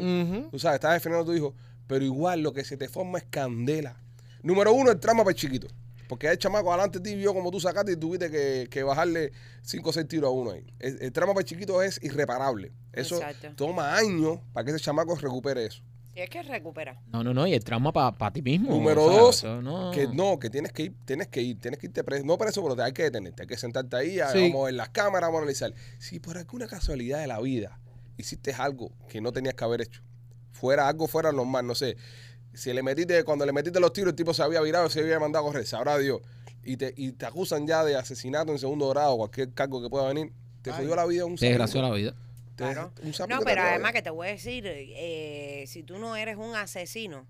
Tú 0.52 0.58
sabes, 0.60 0.76
estás 0.76 0.94
defendiendo 0.94 1.24
a 1.30 1.34
tu 1.34 1.38
hijo, 1.38 1.54
pero 1.88 2.06
igual 2.06 2.42
lo 2.42 2.54
que 2.54 2.64
se 2.64 2.78
te 2.78 2.88
forma 2.88 3.18
es 3.20 3.26
candela. 3.30 3.98
Número 4.42 4.72
uno, 4.74 4.92
el 4.92 5.00
trama 5.00 5.24
para 5.24 5.32
el 5.32 5.36
chiquito. 5.36 5.68
Porque 6.08 6.28
el 6.30 6.38
chamaco 6.38 6.72
adelante 6.74 7.00
de 7.00 7.10
ti 7.10 7.16
vio 7.16 7.34
como 7.34 7.52
tú 7.52 7.60
sacaste 7.60 7.94
y 7.94 7.96
tuviste 7.96 8.30
que, 8.30 8.68
que 8.70 8.84
bajarle 8.84 9.32
5 9.64 9.90
o 9.90 9.94
6 9.94 10.08
tiros 10.08 10.28
a 10.28 10.32
uno 10.32 10.52
ahí. 10.52 10.66
El, 10.80 11.02
el 11.02 11.12
trama 11.14 11.34
para 11.34 11.42
el 11.42 11.46
chiquito 11.46 11.82
es 11.82 12.02
irreparable. 12.04 12.72
Eso 12.92 13.16
Exacto. 13.16 13.50
toma 13.56 13.96
años 13.96 14.40
para 14.54 14.66
que 14.66 14.72
ese 14.72 14.80
chamaco 14.82 15.16
recupere 15.16 15.66
eso. 15.66 15.82
Si 16.14 16.20
es 16.20 16.30
que 16.30 16.42
recupera. 16.44 17.02
No, 17.12 17.24
no, 17.24 17.34
no, 17.34 17.48
y 17.48 17.54
el 17.54 17.64
trauma 17.64 17.94
para 17.94 18.32
ti 18.34 18.42
mismo. 18.42 18.70
Número 18.70 19.06
o 19.06 19.32
sea, 19.32 19.50
dos, 19.52 19.64
no. 19.64 19.92
Que 19.92 20.08
no, 20.08 20.38
que 20.40 20.50
tienes 20.50 20.72
que 20.74 20.84
ir, 20.84 20.94
tienes 21.06 21.28
que 21.30 21.42
ir, 21.42 21.60
tienes 21.60 21.80
que 21.80 21.88
irte 21.88 22.04
preso. 22.04 22.26
No 22.26 22.38
preso, 22.38 22.62
pero 22.62 22.76
te 22.76 22.84
hay 22.84 22.92
que 22.92 23.04
detenerte, 23.04 23.44
hay 23.44 23.48
que 23.48 23.58
sentarte 23.58 23.96
ahí, 23.96 24.20
a- 24.20 24.30
Sí. 24.30 24.40
vamos 24.50 24.64
a 24.64 24.66
ver 24.66 24.74
las 24.74 24.90
cámaras, 24.90 25.28
vamos 25.30 25.40
a 25.40 25.42
analizar. 25.44 25.74
Si 26.00 26.20
por 26.20 26.38
alguna 26.38 26.68
casualidad 26.68 27.20
de 27.20 27.28
la 27.28 27.40
vida 27.40 27.80
hiciste 28.18 28.54
algo 28.54 28.92
que 29.08 29.22
no 29.22 29.32
tenías 29.32 29.56
que 29.56 29.64
haber 29.64 29.82
hecho, 29.82 30.02
fuera 30.52 30.88
algo 30.88 31.08
fuera 31.08 31.32
normal, 31.32 31.66
no 31.66 31.76
sé, 31.76 31.96
si 32.54 32.74
le 32.74 32.84
metiste, 32.84 33.24
cuando 33.24 33.46
le 33.46 33.54
metiste 33.54 33.80
los 33.80 33.94
tiros, 33.94 34.10
el 34.10 34.16
tipo 34.16 34.34
se 34.34 34.44
había 34.44 34.60
virado, 34.62 34.90
se 34.90 35.00
había 35.00 35.18
mandado 35.20 35.46
a 35.46 35.48
correr, 35.52 35.66
sabrá 35.66 35.98
Dios, 35.98 36.20
y 36.64 36.76
te, 36.76 36.94
y 36.98 37.14
te 37.14 37.26
acusan 37.26 37.66
ya 37.66 37.86
de 37.86 37.96
asesinato 37.96 38.52
en 38.52 38.60
segundo 38.60 38.90
grado, 38.90 39.16
cualquier 39.16 39.54
cargo 39.54 39.82
que 39.82 39.90
pueda 39.90 40.08
venir, 40.10 40.34
te 40.62 40.72
jodió 40.74 40.96
la 40.96 41.06
vida 41.06 41.24
un 41.26 41.38
Te 41.38 41.46
desgració 41.48 41.82
la 41.82 41.90
vida. 41.92 42.14
Te- 42.68 42.74
Claro. 42.74 42.94
un 43.04 43.14
sapo 43.14 43.30
No, 43.30 43.40
que 43.40 43.46
te 43.46 43.52
pero 43.52 43.62
además 43.64 43.92
que 43.94 44.02
te 44.02 44.10
voy 44.10 44.28
a 44.28 44.32
decir, 44.32 44.64
eh, 44.68 45.66
si 45.68 45.84
tú 45.84 45.98
no 45.98 46.16
eres 46.16 46.38
un 46.38 46.56
asesino, 46.56 47.28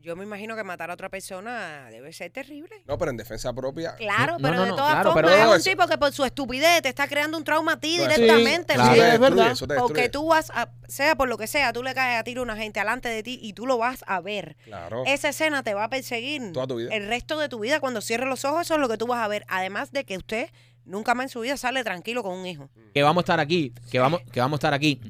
yo 0.00 0.16
me 0.16 0.24
imagino 0.24 0.56
que 0.56 0.64
matar 0.64 0.90
a 0.90 0.94
otra 0.94 1.08
persona 1.08 1.86
debe 1.88 2.12
ser 2.12 2.32
terrible. 2.32 2.82
No, 2.86 2.98
pero 2.98 3.12
en 3.12 3.16
defensa 3.16 3.52
propia. 3.52 3.94
Claro, 3.94 4.32
No, 4.32 4.38
pero 4.48 4.56
no, 4.56 4.64
de 4.64 4.70
todas 4.70 4.94
claro, 4.94 5.12
formas 5.12 5.30
pero- 5.30 5.42
es 5.44 5.48
un 5.48 5.56
eso- 5.60 5.70
tipo 5.70 5.86
que 5.86 5.96
por 5.96 6.10
su 6.12 6.24
estupidez 6.24 6.82
te 6.82 6.88
está 6.88 7.06
creando 7.06 7.38
un 7.38 7.44
trauma 7.44 7.74
a 7.74 7.76
ti 7.80 7.98
directamente. 7.98 8.74
claro. 8.74 8.94
¿sí? 8.94 8.98
Te 8.98 9.08
es 9.14 9.20
verdad. 9.20 9.50
eso 9.52 9.66
te 9.68 9.76
Porque 9.76 10.08
tú 10.08 10.26
vas 10.26 10.50
a, 10.50 10.70
sea 10.88 11.14
por 11.14 11.28
lo 11.28 11.38
que 11.38 11.46
sea, 11.46 11.72
tú 11.72 11.84
le 11.84 11.94
caes 11.94 12.18
a 12.18 12.24
tiro 12.24 12.40
a 12.40 12.44
una 12.44 12.56
gente 12.56 12.80
alante 12.80 13.08
de 13.10 13.22
ti 13.22 13.38
y 13.40 13.52
tú 13.52 13.64
lo 13.64 13.78
vas 13.78 14.02
a 14.08 14.20
ver. 14.20 14.56
Claro. 14.64 15.04
Esa 15.06 15.28
escena 15.28 15.62
te 15.62 15.72
va 15.74 15.84
a 15.84 15.88
perseguir 15.88 16.50
Toda 16.52 16.66
tu 16.66 16.76
vida. 16.78 16.92
el 16.92 17.06
resto 17.06 17.38
de 17.38 17.48
tu 17.48 17.60
vida. 17.60 17.78
Cuando 17.78 18.00
cierres 18.00 18.28
los 18.28 18.44
ojos, 18.44 18.62
eso 18.62 18.74
es 18.74 18.80
lo 18.80 18.88
que 18.88 18.96
tú 18.98 19.06
vas 19.06 19.20
a 19.24 19.28
ver. 19.28 19.44
Además 19.46 19.92
de 19.92 20.02
que 20.04 20.16
usted 20.16 20.48
nunca 20.84 21.14
más 21.14 21.24
en 21.24 21.28
su 21.30 21.40
vida 21.40 21.56
sale 21.56 21.84
tranquilo 21.84 22.22
con 22.22 22.38
un 22.38 22.46
hijo. 22.46 22.68
Que 22.94 23.02
vamos 23.02 23.22
a 23.22 23.24
estar 23.24 23.40
aquí, 23.40 23.72
que 23.90 23.98
vamos, 23.98 24.20
que 24.32 24.40
vamos 24.40 24.56
a 24.56 24.58
estar 24.58 24.74
aquí. 24.74 25.00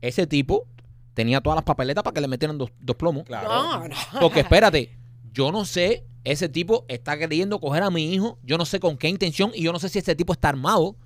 Ese 0.00 0.26
tipo 0.26 0.66
tenía 1.14 1.40
todas 1.40 1.56
las 1.56 1.64
papeletas 1.64 2.04
para 2.04 2.14
que 2.14 2.20
le 2.20 2.28
metieran 2.28 2.58
dos, 2.58 2.70
dos 2.80 2.96
plomos. 2.96 3.24
Claro. 3.24 3.48
No, 3.48 3.88
no. 3.88 3.96
Porque 4.20 4.40
espérate, 4.46 4.96
yo 5.32 5.52
no 5.52 5.64
sé, 5.64 6.04
ese 6.24 6.48
tipo 6.48 6.84
está 6.88 7.16
queriendo 7.18 7.60
coger 7.60 7.82
a 7.82 7.90
mi 7.90 8.12
hijo, 8.12 8.38
yo 8.42 8.58
no 8.58 8.64
sé 8.64 8.80
con 8.80 8.96
qué 8.96 9.08
intención 9.08 9.52
y 9.54 9.62
yo 9.62 9.72
no 9.72 9.78
sé 9.78 9.88
si 9.88 9.98
ese 9.98 10.14
tipo 10.14 10.32
está 10.32 10.48
armado. 10.48 10.96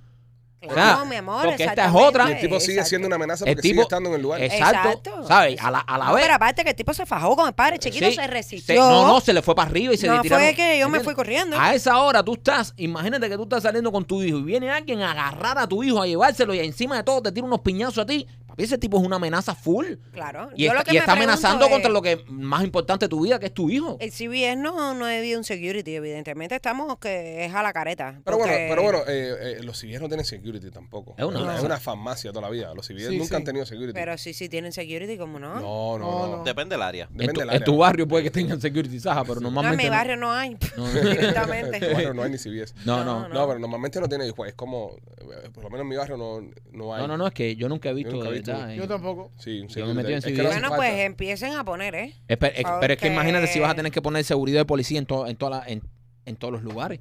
Claro, 0.61 0.97
sea, 1.01 1.05
mi 1.07 1.17
amor. 1.17 1.45
porque 1.47 1.65
esta 1.65 1.87
es 1.87 1.93
otra. 1.95 2.29
Y 2.29 2.33
el 2.33 2.41
tipo 2.41 2.61
sigue 2.61 2.73
exacto. 2.75 2.89
siendo 2.91 3.07
una 3.07 3.17
amenaza 3.17 3.45
El 3.47 3.55
porque 3.55 3.63
sigue 3.63 3.75
tipo- 3.75 3.83
estando 3.83 4.11
en 4.11 4.17
el 4.17 4.23
lugar. 4.23 4.43
Exacto. 4.43 4.89
Exacto. 4.89 5.27
¿Sabes? 5.27 5.61
A 5.61 5.71
la, 5.71 5.79
a 5.79 5.97
la 5.99 6.05
No, 6.07 6.15
vez. 6.15 6.23
pero 6.25 6.35
aparte 6.35 6.63
que 6.65 6.71
el 6.71 6.77
tipo 6.77 6.93
se 6.93 7.07
fajó 7.07 7.35
con 7.35 7.47
el 7.49 7.55
padre, 7.55 7.75
el 7.77 7.81
chiquito 7.81 8.05
Sí, 8.07 8.15
se 8.15 8.21
se- 8.21 8.27
resistió. 8.27 8.75
no, 8.91 9.07
no, 9.07 9.21
se 9.21 9.33
le 9.33 9.41
fue 9.43 9.55
para 9.55 9.71
arriba 9.71 9.95
y 9.95 9.97
se 9.97 10.07
No 10.07 10.17
le 10.17 10.21
tiraron. 10.21 10.45
fue 10.45 10.55
que 10.55 10.79
yo 10.79 10.89
me 10.91 11.01
fui 11.01 11.15
corriendo. 11.15 11.57
A 11.59 11.75
esa 11.75 11.99
hora 11.99 12.23
tú 12.23 12.35
estás, 12.35 12.75
imagínate 12.77 13.29
que 13.29 13.37
tú 13.37 13.45
estás 13.45 13.63
saliendo 13.63 13.91
con 13.91 14.05
tu 14.05 14.23
hijo 14.23 14.39
y 14.39 14.43
viene 14.43 14.71
alguien 14.71 15.01
a 15.03 15.13
agarrar 15.13 15.59
a 15.59 15.67
tu 15.67 15.83
hijo, 15.83 16.03
a 16.03 16.07
llevárselo 16.07 16.53
y 16.55 16.61
encima 16.61 16.97
de 16.97 17.05
todo 17.05 17.23
te 17.23 17.33
tira 17.33 17.47
unos 17.47 17.61
piñazos 17.61 17.99
a 17.99 18.07
ti. 18.07 18.27
Papi, 18.61 18.65
ese 18.65 18.79
tipo 18.79 18.99
es 18.99 19.05
una 19.05 19.17
amenaza 19.17 19.55
full. 19.55 19.87
Claro. 20.13 20.51
Y 20.55 20.65
Yo 20.65 20.69
está, 20.71 20.79
lo 20.81 20.85
que 20.85 20.91
y 20.91 20.95
me 20.95 20.99
está 21.01 21.13
pregunto 21.13 21.33
amenazando 21.33 21.65
es, 21.67 21.71
contra 21.71 21.91
lo 21.91 22.03
que 22.03 22.13
es 22.13 22.19
más 22.29 22.63
importante 22.65 23.07
de 23.07 23.09
tu 23.09 23.21
vida, 23.23 23.39
que 23.39 23.47
es 23.47 23.55
tu 23.55 23.71
hijo. 23.71 23.97
El 24.01 24.11
CBS 24.13 24.57
no, 24.57 24.95
no 24.95 25.09
es 25.09 25.37
un 25.37 25.45
security, 25.45 25.95
evidentemente 25.95 26.55
estamos 26.55 26.99
que 26.99 27.45
es 27.45 27.55
a 27.55 27.63
la 27.63 27.73
careta. 27.73 28.21
Pero 28.25 28.39
bueno, 28.39 28.53
pero 28.53 28.83
bueno, 28.83 28.99
eh, 29.09 29.57
eh, 29.59 29.63
los 29.63 29.79
civiles 29.79 30.01
no 30.01 30.09
tienen 30.09 30.25
security 30.27 30.71
tampoco. 30.71 31.15
Es 31.17 31.25
una 31.25 31.57
es 31.57 31.63
una 31.63 31.79
farmacia 31.79 32.31
toda 32.33 32.43
la 32.43 32.51
vida. 32.51 32.73
Los 32.75 32.87
civiles 32.87 33.09
Sí, 33.11 33.17
nunca 33.19 33.29
sí. 33.31 33.35
han 33.37 33.45
tenido 33.45 33.67
security. 33.67 33.93
Pero 33.93 34.17
sí, 34.19 34.33
sí 34.35 34.49
tienen 34.49 34.73
security, 34.73 35.17
como 35.17 35.39
no. 35.39 35.55
no, 35.61 35.99
no, 35.99 36.37
No. 36.39 36.45
Depende 36.45 36.75
del 36.75 36.83
área. 36.83 37.05
En 37.07 37.17
Depende 37.17 37.33
tu, 37.35 37.41
del 37.41 37.49
en 37.51 37.55
área. 37.57 37.65
tu 37.65 37.77
barrio 37.79 38.07
puede 38.09 38.25
que 38.25 38.31
tengan 38.31 38.61
security, 38.61 39.01
Saja, 39.01 39.25
pero 39.25 39.41
No, 39.41 39.49
en 39.49 39.55
normalmente. 39.55 39.85
mi 39.85 39.91
barrio 39.91 40.17
no 40.17 40.33
hay, 40.33 40.57
No. 40.77 40.89
directamente. 40.89 41.77
En 41.77 41.83
tu 41.89 41.93
barrio 41.93 42.15
no 42.15 42.23
hay 42.23 42.31
ni 42.31 42.39
CVS. 42.39 42.75
No, 42.85 43.05
No, 43.05 43.29
no. 43.29 43.29
No, 43.29 43.47
pero 43.47 43.59
normalmente 43.59 44.01
no 44.01 44.09
tiene. 44.09 44.29
Es 44.47 44.55
como, 44.55 44.97
eh, 45.21 45.49
por 45.53 45.65
lo 45.65 45.71
menos 45.71 45.83
en 45.85 45.89
mi 45.89 45.97
barrio 45.97 46.17
no, 46.17 46.41
no 46.73 46.95
hay. 46.95 47.03
No, 47.03 47.09
no, 47.09 47.17
no, 47.17 47.27
es 47.27 47.35
que 47.35 47.57
yo 47.57 47.69
nunca 47.69 47.91
he 47.91 47.95
visto 47.95 48.13
nunca 48.13 48.29
he 48.29 48.33
de 48.33 48.37
visto. 48.39 48.50
Verdad. 48.59 48.75
Yo 48.75 48.89
tampoco. 48.89 49.33
Sí, 49.39 49.61
un 49.61 49.69
Yo 49.69 49.87
me 49.87 49.95
metí 49.95 50.13
en 50.13 50.19
Es 50.19 50.25
que 50.25 50.31
CVS. 50.35 50.43
no 50.43 50.49
hace 50.51 50.61
bueno, 50.61 50.77
pues 50.77 50.89
falta. 50.91 51.03
empiecen 51.05 51.53
a 51.55 51.65
poner, 51.65 51.95
¿eh? 51.95 52.15
Espe- 52.29 52.79
Pero 52.81 52.93
es 52.95 52.99
que 53.01 53.07
imagínate 53.09 53.47
si 53.47 53.59
vas 53.61 53.71
a 53.71 53.75
tener 53.75 53.93
que 53.93 54.03
poner 54.03 54.25
seguridad 54.25 54.61
de 54.61 54.65
policía 54.67 54.99
en, 54.99 55.07
to- 55.07 55.27
en, 55.27 55.37
toda 55.37 55.59
la- 55.61 55.65
en, 55.67 55.83
en 56.27 56.37
todos 56.37 56.53
los 56.53 56.63
lugares. 56.63 57.01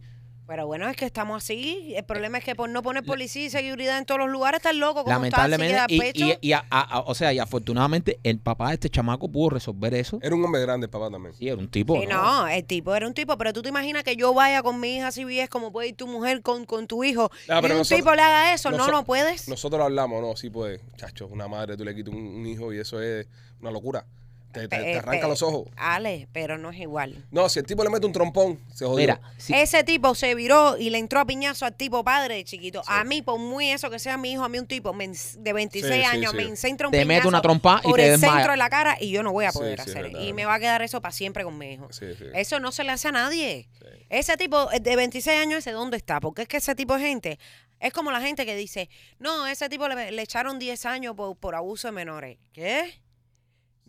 Pero 0.49 0.65
bueno, 0.65 0.89
es 0.89 0.97
que 0.97 1.05
estamos 1.05 1.43
así. 1.43 1.93
El 1.95 2.03
problema 2.05 2.39
es 2.39 2.43
que 2.43 2.55
por 2.55 2.67
no 2.71 2.81
poner 2.81 3.03
policía 3.03 3.45
y 3.45 3.49
seguridad 3.51 3.99
en 3.99 4.05
todos 4.05 4.19
los 4.19 4.29
lugares, 4.29 4.57
estás 4.57 4.73
loco. 4.75 5.03
Como 5.03 5.13
Lamentablemente, 5.13 5.75
está, 5.75 5.85
y, 5.87 5.95
y, 5.95 5.99
pecho. 5.99 6.25
y 6.41 6.51
a- 6.53 6.65
a- 6.71 6.81
a- 6.97 6.99
o 7.01 7.13
sea, 7.13 7.31
y 7.31 7.37
afortunadamente 7.37 8.19
el 8.23 8.39
papá 8.39 8.69
de 8.69 8.73
este 8.73 8.89
chamaco 8.89 9.29
pudo 9.29 9.51
resolver 9.51 9.93
eso. 9.93 10.17
Era 10.23 10.33
un 10.33 10.43
hombre 10.43 10.59
grande, 10.61 10.85
el 10.85 10.89
papá 10.89 11.11
también. 11.11 11.35
Sí, 11.35 11.47
era 11.47 11.57
un 11.57 11.69
tipo. 11.69 12.01
Sí, 12.01 12.07
no, 12.07 12.47
el 12.47 12.65
tipo 12.65 12.95
era 12.95 13.05
un 13.05 13.13
tipo, 13.13 13.37
pero 13.37 13.53
tú 13.53 13.61
te 13.61 13.69
imaginas 13.69 14.03
que 14.03 14.15
yo 14.15 14.33
vaya 14.33 14.63
con 14.63 14.79
mi 14.79 14.95
hija 14.95 15.11
CBS 15.11 15.49
como 15.49 15.71
puede 15.71 15.89
ir 15.89 15.95
tu 15.95 16.07
mujer 16.07 16.41
con, 16.41 16.65
con 16.65 16.87
tu 16.87 17.03
hijo 17.03 17.29
Ah, 17.47 17.59
y 17.61 17.65
un 17.65 17.69
nosotros- 17.77 17.99
tipo 17.99 18.15
le 18.15 18.21
haga 18.23 18.51
eso, 18.55 18.71
no, 18.71 18.87
no 18.87 19.05
puedes. 19.05 19.47
Nosotros 19.47 19.77
lo 19.77 19.85
hablamos, 19.85 20.19
no, 20.19 20.35
sí 20.35 20.49
puede. 20.49 20.81
Chacho, 20.97 21.27
una 21.27 21.47
madre, 21.47 21.77
tú 21.77 21.85
le 21.85 21.93
quitas 21.93 22.11
un, 22.11 22.19
un 22.25 22.47
hijo 22.47 22.73
y 22.73 22.79
eso 22.79 22.99
es 22.99 23.27
una 23.61 23.69
locura. 23.69 24.03
Te, 24.51 24.61
te- 24.61 24.67
Pe- 24.69 24.83
te 24.83 24.97
arranca 24.97 25.27
los 25.27 25.41
ojos. 25.43 25.67
Ale, 25.77 26.27
pero 26.31 26.57
no 26.57 26.71
es 26.71 26.79
igual. 26.79 27.23
No, 27.29 27.47
si 27.49 27.59
el 27.59 27.65
tipo 27.65 27.83
le 27.83 27.89
mete 27.91 28.05
un 28.07 28.11
trompón, 28.13 28.59
se 28.73 28.83
jodió. 28.85 28.97
Mira, 28.97 29.21
si- 29.37 29.53
Ese 29.53 29.83
tipo 29.83 30.15
se 30.15 30.33
viró 30.33 30.75
y 30.77 30.89
le 30.89 30.97
entró 30.97 31.19
a 31.19 31.25
piñazo 31.25 31.65
al 31.65 31.75
tipo 31.75 32.03
padre 32.03 32.35
de 32.35 32.43
chiquito. 32.45 32.81
A 32.87 33.03
mí, 33.03 33.21
por 33.21 33.37
muy 33.39 33.69
eso 33.69 33.89
que 33.91 33.99
sea 33.99 34.17
mi 34.17 34.31
hijo, 34.31 34.43
a 34.43 34.49
mí 34.49 34.57
un 34.57 34.65
tipo 34.67 34.91
de 34.91 35.53
26 35.53 35.93
Sí, 35.93 35.99
sí, 36.01 36.05
años 36.05 36.31
sí. 36.31 36.37
me 36.37 36.43
encentra 36.43 36.87
un 36.87 36.91
Te 36.91 36.99
mete 37.05 37.09
piñazo 37.21 37.27
una 37.29 37.41
trompa 37.41 37.79
y 37.83 37.87
por 37.89 37.97
te 37.97 38.05
el 38.05 38.11
desmaya. 38.11 38.33
centro 38.33 38.51
de 38.53 38.57
la 38.57 38.69
cara 38.69 38.97
y 38.99 39.11
yo 39.11 39.21
no 39.21 39.31
voy 39.31 39.45
a 39.45 39.51
poder 39.51 39.81
hacer. 39.81 40.03
verdad, 40.03 40.19
y 40.19 40.33
me 40.33 40.45
va 40.45 40.55
a 40.55 40.59
quedar 40.59 40.81
eso 40.81 40.99
para 41.01 41.11
siempre 41.11 41.43
con 41.43 41.57
mi 41.57 41.73
hijo. 41.73 41.87
Sí, 41.91 42.05
sí. 42.17 42.25
Eso 42.33 42.59
no 42.59 42.71
se 42.71 42.83
le 42.83 42.91
hace 42.91 43.07
a 43.09 43.11
nadie. 43.11 43.69
Ese 44.09 44.35
tipo 44.37 44.71
eh, 44.71 44.79
de 44.79 44.95
26 44.95 45.39
años, 45.39 45.59
¿ese 45.59 45.71
dónde 45.71 45.97
está? 45.97 46.19
Porque 46.19 46.41
es 46.41 46.47
que 46.47 46.57
ese 46.57 46.73
tipo 46.73 46.95
de 46.95 47.01
gente 47.01 47.39
es 47.79 47.93
como 47.93 48.11
la 48.11 48.19
gente 48.19 48.45
que 48.45 48.55
dice, 48.55 48.89
no, 49.19 49.45
ese 49.45 49.69
tipo 49.69 49.87
le, 49.87 50.11
le 50.11 50.21
echaron 50.23 50.57
10 50.57 50.85
años 50.87 51.15
por, 51.15 51.37
por 51.37 51.53
abuso 51.55 51.87
de 51.87 51.91
menores. 51.91 52.37
¿Qué? 52.51 52.99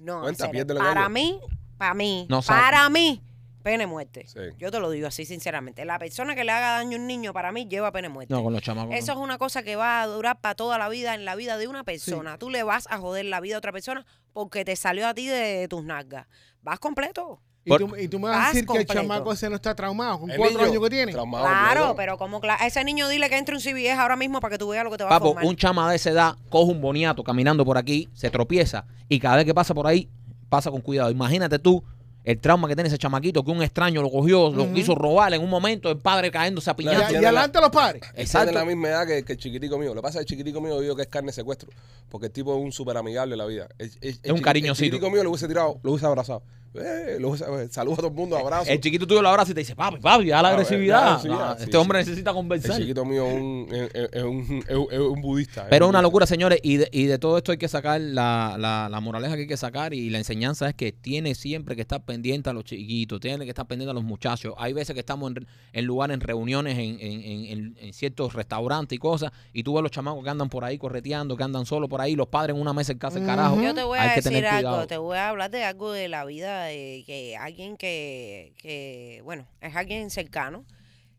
No, 0.00 0.28
en 0.28 0.34
serio. 0.34 0.66
para 0.66 1.08
mí, 1.08 1.40
para 1.78 1.94
mí, 1.94 2.26
No 2.28 2.42
sabe. 2.42 2.60
para 2.60 2.88
mí, 2.88 3.22
pene 3.62 3.86
muerte. 3.86 4.26
Sí. 4.26 4.40
Yo 4.58 4.70
te 4.70 4.80
lo 4.80 4.90
digo 4.90 5.06
así 5.08 5.24
sinceramente. 5.24 5.84
La 5.84 5.98
persona 5.98 6.34
que 6.34 6.44
le 6.44 6.52
haga 6.52 6.72
daño 6.78 6.96
a 6.96 7.00
un 7.00 7.06
niño, 7.06 7.32
para 7.32 7.52
mí, 7.52 7.66
lleva 7.68 7.92
pene 7.92 8.08
muerte. 8.08 8.32
no, 8.32 8.42
con 8.42 8.52
los 8.52 8.62
chamacos. 8.62 8.94
Eso 8.94 9.12
es 9.12 9.18
una 9.18 9.38
cosa 9.38 9.62
que 9.62 9.76
va 9.76 10.02
a 10.02 10.06
durar 10.06 10.40
para 10.40 10.54
toda 10.54 10.78
la 10.78 10.88
vida 10.88 11.14
en 11.14 11.24
la 11.24 11.34
vida 11.36 11.58
de 11.58 11.68
una 11.68 11.84
persona. 11.84 12.38
Tú 12.38 12.50
le 12.50 12.62
vas 12.62 12.86
a 12.90 12.98
joder 12.98 13.26
la 13.26 13.40
vida 13.40 13.56
a 13.56 13.58
otra 13.58 13.72
persona 13.72 14.06
porque 14.32 14.64
te 14.64 14.76
salió 14.76 15.06
a 15.06 15.14
ti 15.14 15.26
de 15.26 15.66
tus 15.68 15.84
nalgas. 15.84 16.26
Vas 16.62 16.78
completo. 16.78 17.40
Y 17.64 17.76
tú, 17.76 17.94
y 17.96 18.08
tú 18.08 18.18
me 18.18 18.30
vas 18.30 18.46
a 18.46 18.48
decir 18.52 18.66
que 18.66 18.78
el 18.78 18.86
chamaco 18.86 19.32
ese 19.32 19.50
no 19.50 19.56
está 19.56 19.74
traumado 19.74 20.20
con 20.20 20.30
El 20.30 20.38
cuatro 20.38 20.56
niño, 20.58 20.70
años 20.70 20.82
que 20.82 20.90
tiene. 20.90 21.12
traumado, 21.12 21.44
Claro, 21.46 21.94
pero 21.94 22.16
como 22.16 22.40
a 22.42 22.66
ese 22.66 22.82
niño 22.84 23.06
dile 23.08 23.28
que 23.28 23.36
entre 23.36 23.54
un 23.54 23.60
CBS 23.60 23.92
ahora 24.00 24.16
mismo 24.16 24.40
para 24.40 24.52
que 24.52 24.58
tú 24.58 24.68
veas 24.68 24.82
lo 24.82 24.90
que 24.90 24.96
te 24.96 25.04
va 25.04 25.10
a 25.10 25.12
Papo, 25.12 25.26
formar. 25.26 25.44
un 25.44 25.56
chama 25.56 25.90
de 25.90 25.96
esa 25.96 26.10
edad 26.10 26.36
coge 26.48 26.72
un 26.72 26.80
boniato 26.80 27.22
caminando 27.22 27.64
por 27.64 27.76
aquí, 27.76 28.08
se 28.14 28.30
tropieza 28.30 28.86
y 29.08 29.20
cada 29.20 29.36
vez 29.36 29.44
que 29.44 29.52
pasa 29.54 29.74
por 29.74 29.86
ahí, 29.86 30.08
pasa 30.48 30.70
con 30.70 30.80
cuidado. 30.80 31.10
Imagínate 31.10 31.58
tú 31.58 31.84
el 32.24 32.38
trauma 32.38 32.66
que 32.68 32.74
tiene 32.74 32.88
ese 32.88 32.98
chamaquito, 32.98 33.42
que 33.44 33.50
un 33.50 33.62
extraño 33.62 34.00
lo 34.02 34.10
cogió, 34.10 34.50
lo 34.50 34.72
quiso 34.72 34.94
robar 34.94 35.32
en 35.34 35.42
un 35.42 35.48
momento, 35.50 35.90
el 35.90 35.98
padre 35.98 36.30
cayéndose 36.30 36.70
a 36.70 36.72
Y, 36.72 36.76
piñazo. 36.76 37.12
y 37.12 37.16
adelante 37.16 37.58
a 37.58 37.60
los 37.62 37.70
padres. 37.70 38.02
Exacto. 38.14 38.48
tiene 38.48 38.58
la 38.58 38.64
misma 38.66 38.88
edad 38.88 39.06
que, 39.06 39.22
que 39.22 39.32
el 39.34 39.38
chiquitico 39.38 39.78
mío. 39.78 39.90
Lo 39.94 39.96
que 39.96 40.02
pasa 40.02 40.20
es 40.20 40.26
que 40.26 40.32
el 40.34 40.38
chiquitico 40.38 40.60
mío 40.62 40.80
digo 40.80 40.96
que 40.96 41.02
es 41.02 41.08
carne 41.08 41.28
de 41.28 41.32
secuestro. 41.34 41.70
Porque 42.10 42.26
el 42.26 42.32
tipo 42.32 42.54
es 42.56 42.62
un 42.62 42.72
súper 42.72 42.96
amigable 42.96 43.34
en 43.34 43.38
la 43.38 43.46
vida. 43.46 43.68
El- 43.78 43.90
el- 44.00 44.18
el 44.22 44.32
un 44.32 44.38
chiqui- 44.38 44.42
cariñosito. 44.44 44.84
El 44.84 44.90
chiquitico 44.92 45.10
mío 45.10 45.22
lo 45.24 45.30
hubiese 45.30 45.48
tirado, 45.48 45.78
lo 45.82 45.90
hubiese 45.92 46.06
abrazado. 46.06 46.42
Eh, 46.72 47.18
eh, 47.18 47.68
saluda 47.70 47.94
a 47.94 47.96
todo 47.96 48.06
el 48.06 48.12
mundo, 48.12 48.36
abrazo. 48.38 48.70
El 48.70 48.80
chiquito 48.80 49.04
tuyo 49.04 49.20
lo 49.22 49.28
abraza 49.28 49.50
y 49.50 49.54
te 49.54 49.60
dice, 49.60 49.74
papi, 49.74 49.98
papi, 49.98 50.26
ya 50.26 50.40
la 50.40 50.48
Ah, 50.48 50.52
agresividad. 50.52 51.00
la 51.00 51.06
agresividad, 51.14 51.48
No, 51.48 51.54
sí, 51.56 51.62
este 51.64 51.72
sí. 51.72 51.76
hombre 51.76 51.98
necesita 51.98 52.30
El 52.30 52.36
conversar. 52.36 52.76
chiquito 52.80 53.04
mío 53.04 53.26
es 53.26 53.34
un, 53.34 53.68
es, 53.72 54.22
un, 54.22 54.64
es- 54.68 54.92
es 54.92 54.98
un 55.00 55.20
budista. 55.20 55.66
Pero 55.68 55.86
es 55.86 55.88
una 55.88 55.98
un 55.98 56.04
locura, 56.04 56.26
señores, 56.26 56.60
y 56.62 56.76
de, 56.76 56.88
y 56.92 57.06
de 57.06 57.18
todo 57.18 57.38
esto 57.38 57.50
hay 57.50 57.58
que 57.58 57.66
sacar 57.66 58.00
la, 58.00 58.54
la, 58.56 58.88
la 58.88 59.00
moraleja 59.00 59.34
que 59.34 59.40
hay 59.42 59.46
que 59.48 59.56
sacar 59.56 59.94
y 59.94 60.10
la 60.10 60.18
enseñanza 60.18 60.68
es 60.68 60.74
que 60.76 60.92
tiene 60.92 61.34
siempre 61.34 61.74
que 61.74 61.82
estar 61.82 62.04
pendiente 62.04 62.50
a 62.50 62.52
los 62.52 62.62
chiquitos, 62.62 63.18
tiene 63.18 63.44
que 63.44 63.50
estar 63.50 63.66
pendiente 63.66 63.90
a 63.90 63.94
los 63.94 64.04
muchachos. 64.04 64.54
Hay 64.56 64.72
veces 64.72 64.94
que 64.94 65.00
estamos 65.00 65.32
en, 65.36 65.48
en 65.72 65.84
lugares, 65.86 66.14
en 66.14 66.20
reuniones, 66.20 66.78
en, 66.78 67.00
en, 67.00 67.20
en- 67.22 67.44
en- 67.46 67.76
en 67.80 67.92
ciertos 67.92 68.32
restaurantes 68.34 68.94
y 68.94 68.98
cosas, 69.00 69.32
y 69.52 69.64
tú 69.64 69.74
ves 69.74 69.82
los 69.82 69.90
chamacos 69.90 70.22
que 70.22 70.30
andan 70.30 70.48
por 70.48 70.64
ahí 70.64 70.78
correteando, 70.78 71.36
que 71.36 71.42
andan 71.42 71.66
solos 71.66 71.88
por 71.90 72.00
ahí, 72.00 72.14
los 72.14 72.28
padres 72.28 72.54
en 72.54 72.62
una 72.62 72.72
mesa 72.72 72.92
en 72.92 72.98
casa 72.98 73.18
el 73.18 73.26
carajo. 73.26 73.60
Yo 73.60 73.74
te 73.74 73.82
voy 73.82 73.98
Hay 73.98 74.10
a 74.10 74.14
decir 74.14 74.46
algo, 74.46 74.86
te 74.86 74.98
voy 74.98 75.16
a 75.16 75.30
hablar 75.30 75.50
de 75.50 75.64
algo 75.64 75.90
de 75.90 76.06
la 76.06 76.24
vida 76.24 76.59
de 76.64 77.02
que 77.06 77.36
alguien 77.36 77.76
que, 77.76 78.54
que, 78.58 79.20
bueno, 79.24 79.46
es 79.60 79.74
alguien 79.76 80.10
cercano, 80.10 80.64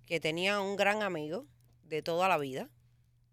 que 0.05 0.19
tenía 0.19 0.59
un 0.61 0.75
gran 0.75 1.01
amigo 1.03 1.45
de 1.83 2.01
toda 2.01 2.27
la 2.27 2.37
vida. 2.37 2.69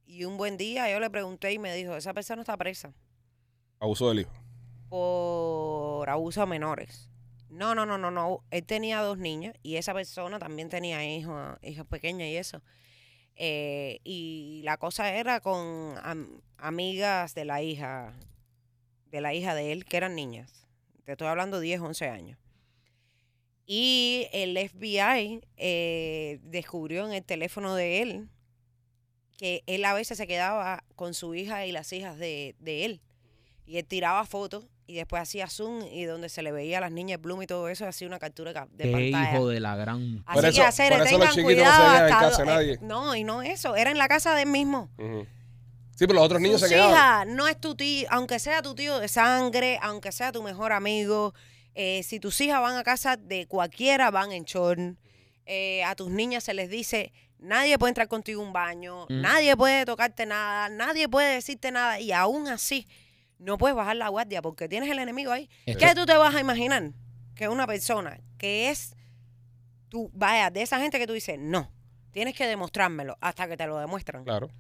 Y 0.07 0.25
un 0.25 0.37
buen 0.37 0.57
día 0.57 0.91
yo 0.91 1.01
le 1.01 1.11
pregunté 1.11 1.53
y 1.53 1.59
me 1.59 1.75
dijo, 1.75 1.97
esa 1.97 2.15
persona 2.15 2.43
está 2.43 2.57
presa 2.57 2.95
Abuso 3.81 4.09
del 4.09 4.21
hijo. 4.21 4.33
por 4.89 6.09
abuso 6.09 6.43
a 6.43 6.47
menores. 6.47 7.11
No, 7.51 7.75
no, 7.75 7.87
no, 7.87 7.99
no, 7.99 8.11
no. 8.11 8.45
Él 8.51 8.65
tenía 8.65 9.01
dos 9.01 9.19
niñas 9.19 9.55
y 9.63 9.77
esa 9.77 9.95
persona 9.95 10.39
también 10.39 10.69
tenía 10.69 11.05
hijos, 11.05 11.59
hijas 11.63 11.87
pequeñas 11.87 12.29
y 12.29 12.37
eso. 12.37 12.63
Eh, 13.37 14.01
y 14.05 14.63
la 14.65 14.77
cosa 14.79 15.15
era 15.15 15.41
con 15.41 15.95
am- 16.03 16.41
amigas 16.57 17.35
de 17.35 17.45
la 17.45 17.63
hija, 17.63 18.13
de 19.07 19.21
la 19.21 19.33
hija 19.35 19.55
de 19.55 19.73
él, 19.73 19.85
que 19.85 19.97
eran 19.97 20.15
niñas. 20.15 20.67
Te 21.09 21.13
estoy 21.13 21.29
hablando 21.29 21.59
10, 21.59 21.81
11 21.81 22.07
años. 22.11 22.39
Y 23.65 24.27
el 24.33 24.59
FBI 24.69 25.41
eh, 25.57 26.39
descubrió 26.43 27.07
en 27.07 27.13
el 27.15 27.25
teléfono 27.25 27.75
de 27.75 28.03
él 28.03 28.29
que 29.39 29.63
él 29.67 29.87
a 29.87 29.95
veces 29.95 30.19
se 30.19 30.27
quedaba 30.27 30.85
con 30.97 31.15
su 31.15 31.35
hija 31.35 31.65
y 31.65 31.73
las 31.73 31.91
hijas 31.95 32.19
de, 32.19 32.57
de 32.59 32.85
él. 32.85 33.01
Y 33.65 33.79
él 33.79 33.87
tiraba 33.87 34.27
fotos 34.27 34.67
y 34.87 34.97
después 34.97 35.23
hacía 35.23 35.49
zoom 35.49 35.83
y 35.91 36.05
donde 36.05 36.29
se 36.29 36.43
le 36.43 36.53
veía 36.53 36.77
a 36.77 36.81
las 36.83 36.93
niñas 36.93 37.21
Bloom 37.23 37.41
y 37.43 37.47
todo 37.47 37.71
eso, 37.71 37.87
hacía 37.87 38.07
una 38.07 38.19
captura 38.19 38.53
ca- 38.53 38.69
de 38.71 38.85
Qué 38.85 38.91
pantalla. 38.93 39.33
hijo 39.35 39.49
de 39.49 39.61
la 39.61 39.77
gran... 39.77 40.23
Así 40.27 40.35
Por 40.35 40.45
eso- 40.45 40.57
que 40.61 40.63
hacer, 40.67 40.93
por 40.93 41.07
eso 41.07 41.19
los 41.19 41.37
no 41.39 41.43
cuidado 41.43 41.73
se 41.73 41.81
quedan 41.83 42.07
en 42.09 42.13
hasta 42.13 42.29
casa 42.29 42.43
de 42.43 42.49
do- 42.49 42.55
nadie. 42.55 42.73
eh, 42.75 42.79
no, 42.83 43.15
y 43.17 43.25
no 43.25 43.41
eso, 43.41 43.77
era 43.77 43.91
en 43.91 43.97
la 43.99 44.09
casa 44.09 44.35
de 44.35 44.43
él 44.43 44.49
mismo. 44.51 44.91
Ujú. 44.99 45.27
Sí, 45.99 46.07
pero 46.07 46.15
los 46.15 46.25
otros 46.25 46.41
niños 46.41 46.61
Sus 46.61 46.69
se 46.69 46.75
quedaban. 46.77 46.93
hijas, 46.95 47.27
no 47.37 47.49
es 47.49 47.61
tu 47.61 47.75
tío, 47.75 48.07
aunque 48.11 48.39
sea 48.39 48.63
tu 48.63 48.75
tío 48.75 48.99
de 49.01 49.09
sangre, 49.09 49.79
aunque 49.83 50.13
sea 50.13 50.31
tu 50.31 50.43
mejor 50.43 50.73
amigo, 50.73 51.35
eh, 51.75 52.03
si 52.05 52.21
tus 52.21 52.41
hijas 52.41 52.61
van 52.61 52.77
a 52.77 52.85
casa 52.85 53.17
de 53.17 53.47
cualquiera, 53.47 54.11
van 54.13 54.31
en 54.33 54.45
short. 54.45 54.79
Eh, 55.47 55.83
a 55.85 55.95
tus 55.97 56.11
niñas 56.11 56.45
se 56.45 56.55
les 56.55 56.69
dice, 56.71 57.13
nadie 57.39 57.79
puede 57.79 57.91
entrar 57.91 58.07
contigo 58.07 58.43
a 58.43 58.47
un 58.47 58.53
baño, 58.53 59.07
Mm. 59.09 59.21
nadie 59.23 59.57
puede 59.57 59.85
tocarte 59.87 60.25
nada, 60.27 60.69
nadie 60.69 61.09
puede 61.09 61.35
decirte 61.35 61.73
nada, 61.73 61.99
y 62.01 62.13
aún 62.13 62.47
así 62.49 62.87
no 63.39 63.57
puedes 63.59 63.75
bajar 63.77 63.97
la 63.97 64.09
guardia 64.09 64.41
porque 64.43 64.69
tienes 64.69 64.91
el 64.91 64.99
enemigo 64.99 65.33
ahí. 65.33 65.49
Esto- 65.67 65.85
¿Qué 65.87 65.95
tú 65.95 66.05
te 66.07 66.17
vas 66.17 66.35
a 66.35 66.41
imaginar? 66.41 66.93
Que 67.35 67.49
una 67.49 67.67
persona 67.67 68.21
que 68.37 68.69
es, 68.71 68.95
tú, 69.89 70.11
vaya, 70.13 70.51
de 70.51 70.63
esa 70.63 70.79
gente 70.81 70.99
que 70.99 71.07
tú 71.07 71.13
dices, 71.13 71.39
no, 71.41 71.73
tienes 72.13 72.35
que 72.37 72.47
demostrármelo 72.47 73.17
hasta 73.21 73.49
que 73.49 73.57
te 73.57 73.67
lo 73.67 73.79
demuestran. 73.79 74.25
Claro. 74.25 74.51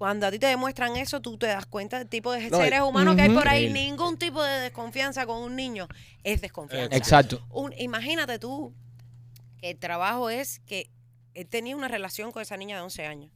Cuando 0.00 0.26
a 0.26 0.30
ti 0.30 0.38
te 0.38 0.46
demuestran 0.46 0.96
eso, 0.96 1.20
tú 1.20 1.36
te 1.36 1.46
das 1.46 1.66
cuenta 1.66 1.98
del 1.98 2.08
tipo 2.08 2.32
de 2.32 2.48
No, 2.48 2.56
seres 2.56 2.80
humanos 2.80 3.16
que 3.16 3.20
hay 3.20 3.28
por 3.28 3.46
ahí. 3.46 3.70
Ningún 3.70 4.16
tipo 4.16 4.42
de 4.42 4.60
desconfianza 4.60 5.26
con 5.26 5.42
un 5.42 5.54
niño 5.54 5.88
es 6.24 6.40
desconfianza. 6.40 6.96
Exacto. 6.96 7.44
Un- 7.50 7.74
imagínate 7.76 8.38
tú 8.38 8.72
que 9.58 9.68
el 9.72 9.76
trabajo 9.78 10.30
es 10.30 10.60
que 10.60 10.88
él 11.34 11.46
tenía 11.48 11.76
una 11.76 11.86
relación 11.86 12.32
con 12.32 12.40
esa 12.40 12.56
niña 12.56 12.76
de 12.76 12.82
11 12.84 13.04
años. 13.04 13.30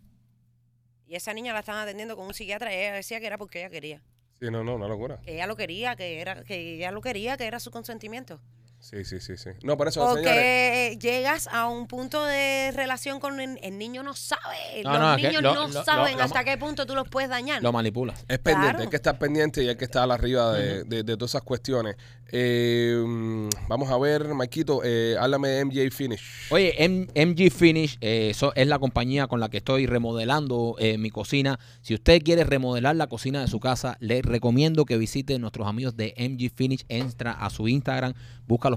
Y 1.06 1.16
esa 1.16 1.34
niña 1.34 1.52
la 1.52 1.58
estaban 1.58 1.82
atendiendo 1.82 2.16
con 2.16 2.24
un 2.28 2.32
psiquiatra 2.32 2.72
y 2.72 2.78
ella 2.78 2.94
decía 2.94 3.20
que 3.20 3.26
era 3.26 3.36
porque 3.36 3.58
ella 3.60 3.68
quería. 3.68 4.00
Sí, 4.40 4.46
no, 4.50 4.64
no, 4.64 4.76
una 4.76 4.88
locura. 4.88 5.20
Que 5.20 5.34
ella 5.34 5.46
lo 5.46 5.56
quería, 5.56 5.96
que 5.96 6.18
era 6.22 6.44
que 6.44 6.76
ella 6.76 6.92
lo 6.92 7.02
quería, 7.02 7.36
que 7.36 7.44
era 7.46 7.60
su 7.60 7.70
consentimiento. 7.70 8.40
Sí, 8.84 9.02
sí, 9.04 9.18
sí, 9.18 9.36
sí. 9.38 9.48
No, 9.62 9.78
por 9.78 9.88
eso, 9.88 10.00
señores. 10.14 10.24
Porque 10.24 10.98
llegas 11.00 11.48
a 11.50 11.66
un 11.68 11.86
punto 11.86 12.22
de 12.24 12.70
relación 12.72 13.18
con 13.18 13.40
el, 13.40 13.58
el 13.62 13.78
niño 13.78 14.02
no 14.02 14.14
sabe. 14.14 14.82
No, 14.84 14.90
Los 14.92 15.00
no, 15.00 15.14
es 15.14 15.22
que 15.22 15.28
niños 15.28 15.42
lo- 15.42 15.54
no 15.54 15.68
lo- 15.68 15.84
saben 15.84 16.12
lo- 16.12 16.18
lo 16.18 16.24
hasta 16.24 16.44
qué 16.44 16.58
punto 16.58 16.84
tú 16.84 16.94
los 16.94 17.08
puedes 17.08 17.30
dañar. 17.30 17.62
Lo 17.62 17.72
manipulas. 17.72 18.20
Es 18.28 18.38
pendiente, 18.40 18.68
Claro. 18.70 18.78
hay 18.82 18.88
que 18.90 18.96
estar 18.96 19.18
pendiente 19.18 19.64
y 19.64 19.68
hay 19.70 19.76
que 19.76 19.86
estar 19.86 20.10
arriba 20.10 20.52
de, 20.52 20.84
de- 20.84 21.02
de 21.02 21.16
todas 21.16 21.30
esas 21.30 21.42
cuestiones. 21.42 21.96
Eh, 22.36 22.94
vamos 23.68 23.90
a 23.90 23.96
ver, 23.98 24.26
Maikito, 24.34 24.82
eh, 24.84 25.16
háblame 25.18 25.48
de 25.48 25.64
MJ 25.64 25.90
Finish. 25.90 26.20
Oye, 26.50 26.74
M- 26.84 27.06
MG 27.14 27.50
Finish 27.50 27.96
eh, 28.00 28.28
eso 28.30 28.52
es 28.54 28.66
la 28.66 28.78
compañía 28.78 29.28
con 29.28 29.40
la 29.40 29.48
que 29.48 29.58
estoy 29.58 29.86
remodelando 29.86 30.74
eh, 30.78 30.98
mi 30.98 31.10
cocina. 31.10 31.58
Si 31.80 31.94
usted 31.94 32.20
quiere 32.22 32.44
remodelar 32.44 32.96
la 32.96 33.06
cocina 33.06 33.40
de 33.40 33.46
su 33.48 33.60
casa, 33.60 33.96
le 34.00 34.20
recomiendo 34.20 34.84
que 34.84 34.98
visite 34.98 35.38
nuestros 35.38 35.66
amigos 35.68 35.96
de 35.96 36.12
MG 36.18 36.50
Finish. 36.54 36.84
Entra 36.88 37.32
a 37.32 37.50
su 37.50 37.68
Instagram, 37.68 38.14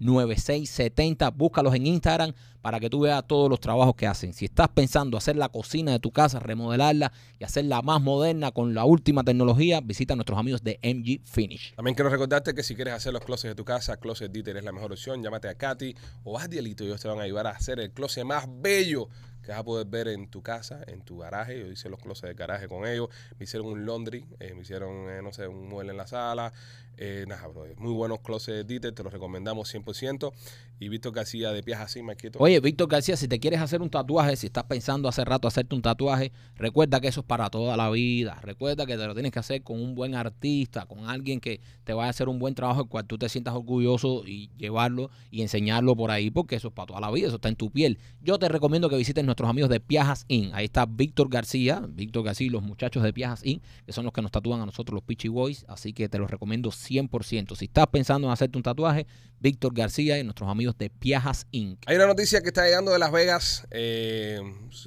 305-889-9670. 0.00 1.36
Búscalos 1.36 1.74
en 1.74 1.86
Instagram 1.86 2.32
para 2.62 2.80
que 2.80 2.88
tú 2.88 3.00
veas 3.00 3.26
todos 3.26 3.50
los 3.50 3.60
trabajos 3.60 3.94
que 3.96 4.06
hacen. 4.06 4.32
Si 4.32 4.46
estás 4.46 4.68
pensando 4.68 5.18
hacer 5.18 5.36
la 5.36 5.50
cocina 5.50 5.92
de 5.92 5.98
tu 5.98 6.10
casa, 6.10 6.40
remodelarla 6.40 7.12
y 7.38 7.44
hacerla 7.44 7.82
más 7.82 8.00
moderna 8.00 8.50
con 8.50 8.72
la 8.72 8.86
última 8.86 9.24
tecnología, 9.24 9.82
visita 9.82 10.14
a 10.14 10.16
nuestros 10.16 10.38
amigos 10.38 10.64
de 10.64 10.80
MG 10.82 11.20
Finish. 11.30 11.74
También 11.74 11.94
quiero 11.94 12.08
recordarte 12.08 12.54
que 12.54 12.62
si 12.62 12.74
quieres 12.74 12.94
hacer 12.94 13.12
los 13.12 13.22
closets 13.22 13.50
de 13.50 13.56
tu 13.56 13.66
casa, 13.66 13.98
Closet 13.98 14.32
Dieter 14.32 14.56
es 14.56 14.64
la 14.64 14.72
mejor 14.72 14.92
opción. 14.92 15.22
Llámate 15.22 15.50
a 15.50 15.54
Katy 15.54 15.94
o 16.24 16.38
a 16.38 16.48
Dielito 16.48 16.82
y 16.84 16.86
ellos 16.86 17.02
te 17.02 17.08
van 17.08 17.18
a 17.18 17.24
ayudar 17.24 17.46
a 17.46 17.50
hacer 17.50 17.78
el 17.78 17.92
closet 17.92 18.24
más 18.24 18.46
bello 18.48 19.10
que 19.42 19.50
vas 19.50 19.60
a 19.60 19.64
poder 19.64 19.86
ver 19.86 20.08
en 20.08 20.28
tu 20.28 20.42
casa, 20.42 20.80
en 20.86 21.02
tu 21.02 21.18
garaje. 21.18 21.58
Yo 21.58 21.66
hice 21.66 21.88
los 21.88 22.00
closets 22.00 22.28
de 22.28 22.34
garaje 22.34 22.68
con 22.68 22.86
ellos. 22.86 23.08
Me 23.38 23.44
hicieron 23.44 23.68
un 23.68 23.86
laundry, 23.86 24.24
eh, 24.40 24.54
me 24.54 24.62
hicieron, 24.62 25.10
eh, 25.10 25.20
no 25.22 25.32
sé, 25.32 25.46
un 25.46 25.68
mueble 25.68 25.92
en 25.92 25.98
la 25.98 26.06
sala. 26.06 26.52
Eh, 26.98 27.24
nada, 27.26 27.46
bro, 27.48 27.64
muy 27.78 27.92
buenos 27.92 28.20
closets 28.20 28.66
Dieter, 28.66 28.92
te 28.92 29.02
los 29.02 29.12
recomendamos 29.12 29.72
100%. 29.74 30.32
Y 30.78 30.88
Víctor 30.88 31.12
García 31.12 31.52
de 31.52 31.62
Pies 31.62 31.78
Así, 31.78 32.02
Marquito. 32.02 32.38
Oye, 32.40 32.60
Víctor 32.60 32.88
García, 32.88 33.16
si 33.16 33.28
te 33.28 33.38
quieres 33.38 33.60
hacer 33.60 33.80
un 33.82 33.90
tatuaje, 33.90 34.36
si 34.36 34.46
estás 34.46 34.64
pensando 34.64 35.08
hace 35.08 35.24
rato 35.24 35.48
hacerte 35.48 35.74
un 35.74 35.82
tatuaje, 35.82 36.32
recuerda 36.56 37.00
que 37.00 37.08
eso 37.08 37.20
es 37.20 37.26
para 37.26 37.50
toda 37.50 37.76
la 37.76 37.88
vida. 37.90 38.38
Recuerda 38.42 38.84
que 38.84 38.96
te 38.96 39.06
lo 39.06 39.14
tienes 39.14 39.32
que 39.32 39.38
hacer 39.38 39.62
con 39.62 39.80
un 39.80 39.94
buen 39.94 40.14
artista, 40.14 40.86
con 40.86 41.08
alguien 41.08 41.40
que 41.40 41.60
te 41.84 41.92
vaya 41.92 42.08
a 42.08 42.10
hacer 42.10 42.28
un 42.28 42.38
buen 42.38 42.54
trabajo, 42.54 42.82
el 42.82 42.88
cual 42.88 43.06
tú 43.06 43.16
te 43.16 43.28
sientas 43.28 43.54
orgulloso 43.54 44.24
y 44.26 44.50
llevarlo 44.56 45.10
y 45.30 45.42
enseñarlo 45.42 45.96
por 45.96 46.10
ahí, 46.10 46.30
porque 46.30 46.56
eso 46.56 46.68
es 46.68 46.74
para 46.74 46.86
toda 46.86 47.00
la 47.00 47.10
vida, 47.10 47.28
eso 47.28 47.36
está 47.36 47.48
en 47.48 47.56
tu 47.56 47.70
piel. 47.70 47.98
Yo 48.20 48.38
te 48.38 48.48
recomiendo 48.48 48.88
que 48.88 48.96
visites 48.96 49.24
nuestros 49.32 49.48
amigos 49.50 49.70
de 49.70 49.80
Piajas 49.80 50.24
Inc. 50.28 50.54
Ahí 50.54 50.66
está 50.66 50.86
Víctor 50.86 51.28
García, 51.28 51.82
Víctor 51.88 52.22
García 52.24 52.46
y 52.46 52.50
los 52.50 52.62
muchachos 52.62 53.02
de 53.02 53.12
Piajas 53.12 53.44
Inc., 53.44 53.62
que 53.86 53.92
son 53.92 54.04
los 54.04 54.12
que 54.12 54.22
nos 54.22 54.30
tatúan 54.30 54.60
a 54.60 54.66
nosotros 54.66 54.94
los 54.94 55.02
Pitchy 55.02 55.28
Boys, 55.28 55.64
así 55.68 55.92
que 55.92 56.08
te 56.08 56.18
los 56.18 56.30
recomiendo 56.30 56.70
100%. 56.70 57.56
Si 57.56 57.64
estás 57.64 57.86
pensando 57.88 58.28
en 58.28 58.32
hacerte 58.32 58.56
un 58.58 58.62
tatuaje, 58.62 59.06
Víctor 59.40 59.74
García 59.74 60.18
y 60.18 60.24
nuestros 60.24 60.48
amigos 60.48 60.76
de 60.78 60.90
Piajas 60.90 61.46
Inc. 61.50 61.82
Hay 61.86 61.96
una 61.96 62.06
noticia 62.06 62.40
que 62.42 62.48
está 62.48 62.64
llegando 62.64 62.92
de 62.92 62.98
Las 62.98 63.10
Vegas. 63.10 63.66
eh, 63.70 64.40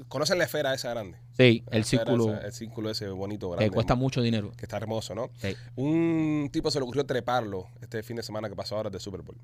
¿Conocen 0.07 0.38
la 0.38 0.45
esfera 0.45 0.73
esa 0.73 0.91
grande? 0.91 1.17
Sí, 1.38 1.63
La 1.69 1.77
el 1.77 1.84
círculo 1.84 2.34
esa, 2.35 2.45
el 2.45 2.53
círculo 2.53 2.89
ese 2.89 3.09
bonito, 3.09 3.49
que 3.51 3.55
grande. 3.57 3.73
cuesta 3.73 3.95
mucho 3.95 4.22
dinero. 4.22 4.51
Que 4.55 4.65
está 4.65 4.77
hermoso, 4.77 5.13
¿no? 5.15 5.30
Sí. 5.41 5.55
Un 5.76 6.49
tipo 6.53 6.72
se 6.72 6.80
le 6.80 6.84
ocurrió 6.84 7.05
treparlo 7.05 7.67
este 7.81 8.01
fin 8.03 8.15
de 8.15 8.23
semana 8.23 8.47
que 8.47 8.55
pasó 8.55 8.77
ahora 8.77 8.89
de 8.89 8.99
Super 8.99 9.22
Bowl. 9.22 9.38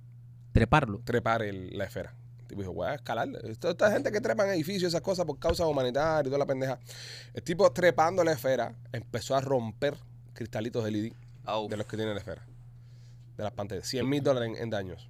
Treparlo. 0.53 1.01
Trepar 1.03 1.41
el- 1.43 1.77
la 1.77 1.85
esfera. 1.85 2.13
Tipo 2.51 2.63
dijo, 2.63 2.73
voy 2.73 2.85
a 2.89 2.95
escalar. 2.95 3.29
Esto- 3.45 3.69
Esta 3.69 3.89
gente 3.91 4.11
que 4.11 4.19
trepa 4.19 4.43
en 4.43 4.49
edificios, 4.51 4.89
esas 4.91 4.99
cosas 4.99 5.25
por 5.25 5.39
causas 5.39 5.65
humanitarias 5.67 6.23
y 6.23 6.25
toda 6.25 6.37
la 6.37 6.45
pendeja. 6.45 6.79
El 7.33 7.41
tipo 7.43 7.71
trepando 7.71 8.25
la 8.25 8.33
esfera 8.33 8.75
empezó 8.91 9.37
a 9.37 9.41
romper 9.41 9.95
cristalitos 10.33 10.83
de 10.83 10.91
LED 10.91 11.13
de 11.69 11.77
los 11.77 11.85
que 11.87 11.95
tiene 11.95 12.11
la 12.13 12.19
esfera. 12.19 12.45
De 13.37 13.43
las 13.43 13.53
pantallas. 13.53 13.87
100 13.87 14.07
mil 14.09 14.21
dólares 14.21 14.49
en, 14.49 14.61
en 14.63 14.69
daños. 14.69 15.09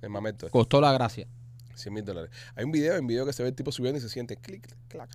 El 0.00 0.10
momento. 0.10 0.48
Costó 0.50 0.80
la 0.80 0.92
gracia. 0.92 1.26
100 1.74 1.92
mil 1.92 2.04
dólares. 2.04 2.30
Hay 2.54 2.62
un 2.64 2.70
video, 2.70 2.94
en 2.96 3.06
video 3.08 3.26
que 3.26 3.32
se 3.32 3.42
ve 3.42 3.48
el 3.48 3.54
tipo 3.56 3.72
subiendo 3.72 3.98
y 3.98 4.00
se 4.00 4.08
siente 4.08 4.36
clic, 4.36 4.68
clac. 4.86 5.10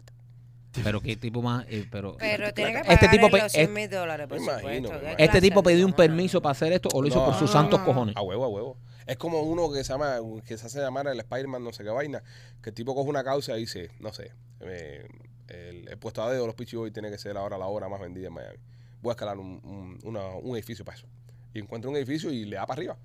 Pero 0.84 0.99
qué 0.99 1.15
tipo 1.15 1.41
más. 1.41 1.65
eh, 1.69 1.88
pero 1.90 2.18
Pero 2.18 2.53
tiene 2.53 2.73
que 2.73 2.80
Este 2.80 2.95
pagar 2.98 3.11
tipo 3.11 3.26
él 3.27 3.32
pe- 3.32 3.38
los 3.44 3.52
100 3.53 3.64
es- 3.64 3.69
mil 3.69 3.90
dólares, 3.90 4.27
por 4.27 4.38
Me 4.38 4.44
imagino, 4.44 4.60
supuesto. 4.90 4.91
me 4.91 4.99
¿Qué 4.99 5.06
imagino. 5.06 5.26
este 5.26 5.40
tipo 5.41 5.64
pidió 5.64 5.86
un 5.86 5.94
permiso 5.94 6.41
para 6.41 6.52
hacer 6.52 6.73
esto 6.73 6.90
o 6.94 7.02
lo 7.02 7.07
hizo 7.07 7.19
No, 7.19 7.26
por 7.27 7.34
sus 7.36 7.48
no, 7.49 7.53
santos 7.53 7.80
no. 7.80 7.86
cojones. 7.86 8.18
A 8.18 8.22
huevo, 8.22 8.44
a 8.44 8.49
huevo. 8.49 8.77
Es 9.06 9.18
como 9.18 9.41
uno 9.41 9.72
que 9.72 9.84
se 9.84 9.94
llama, 9.94 10.18
que 10.45 10.57
se 10.57 10.65
hace 10.65 10.80
llamar 10.80 11.07
el 11.07 11.19
Spider-Man 11.19 11.64
no 11.64 11.72
sé 11.73 11.84
qué 11.84 11.90
vaina, 11.91 12.23
que 12.61 12.69
el 12.72 12.73
tipo 12.76 12.95
coge 12.95 13.10
una 13.10 13.23
causa 13.23 13.56
y 13.57 13.61
dice, 13.61 13.91
no 13.99 14.11
sé, 14.14 14.32
eh, 14.61 15.07
el, 15.48 15.88
el 15.88 15.98
puesto 15.98 16.23
a 16.23 16.30
dedo 16.32 16.41
de 16.41 16.48
los 16.48 16.56
Pichi 16.56 16.76
Boys 16.76 16.91
tiene 16.91 17.11
que 17.11 17.18
ser 17.19 17.38
ahora 17.38 17.57
la 17.57 17.68
obra 17.68 17.88
más 17.88 17.99
vendida 17.99 18.27
en 18.27 18.34
Miami. 18.34 18.57
Voy 19.02 19.11
a 19.11 19.14
escalar 19.14 19.38
un, 19.38 19.60
un- 19.64 19.99
una- 20.03 20.30
un 20.38 20.56
edificio 20.56 20.84
para 20.84 20.98
eso. 20.98 21.07
Y 21.53 21.60
encuentra 21.60 21.90
un 21.90 21.95
edificio 21.98 22.32
y 22.32 22.45
le 22.45 22.56
da 22.56 22.65
para 22.65 22.80
arriba. 22.80 22.98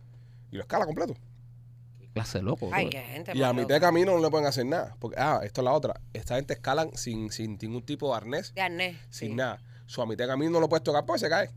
Y 0.50 0.56
lo 0.56 0.62
escala 0.62 0.86
completo. 0.86 1.14
Qué 1.98 2.08
clase 2.14 2.40
loco. 2.40 2.70
Ay, 2.72 2.88
qué 2.88 3.00
gente 3.00 3.32
Y 3.36 3.42
a 3.42 3.52
mitad 3.52 3.74
de 3.74 3.80
camino 3.80 4.12
no 4.16 4.20
le 4.22 4.30
pueden 4.30 4.46
hacer 4.46 4.64
nada. 4.66 4.96
Porque, 4.98 5.16
ah, 5.20 5.40
esto 5.44 5.60
es 5.60 5.64
la 5.66 5.72
otra. 5.72 6.00
Esta 6.14 6.36
gente 6.36 6.54
escalan 6.54 6.90
sin, 6.96 7.30
sin 7.30 7.58
ningún 7.60 7.82
tipo 7.84 8.10
de 8.10 8.16
arnés, 8.16 8.54
De 8.54 8.62
arnés, 8.62 8.96
sin 9.10 9.28
sí, 9.30 9.34
nada. 9.34 9.60
Su 9.86 10.00
a 10.00 10.06
mitad 10.06 10.24
de 10.24 10.28
camino 10.30 10.50
no 10.52 10.60
lo 10.60 10.68
puedes 10.68 10.82
tocar 10.82 11.04
porque 11.04 11.20
se 11.20 11.28
cae. 11.28 11.50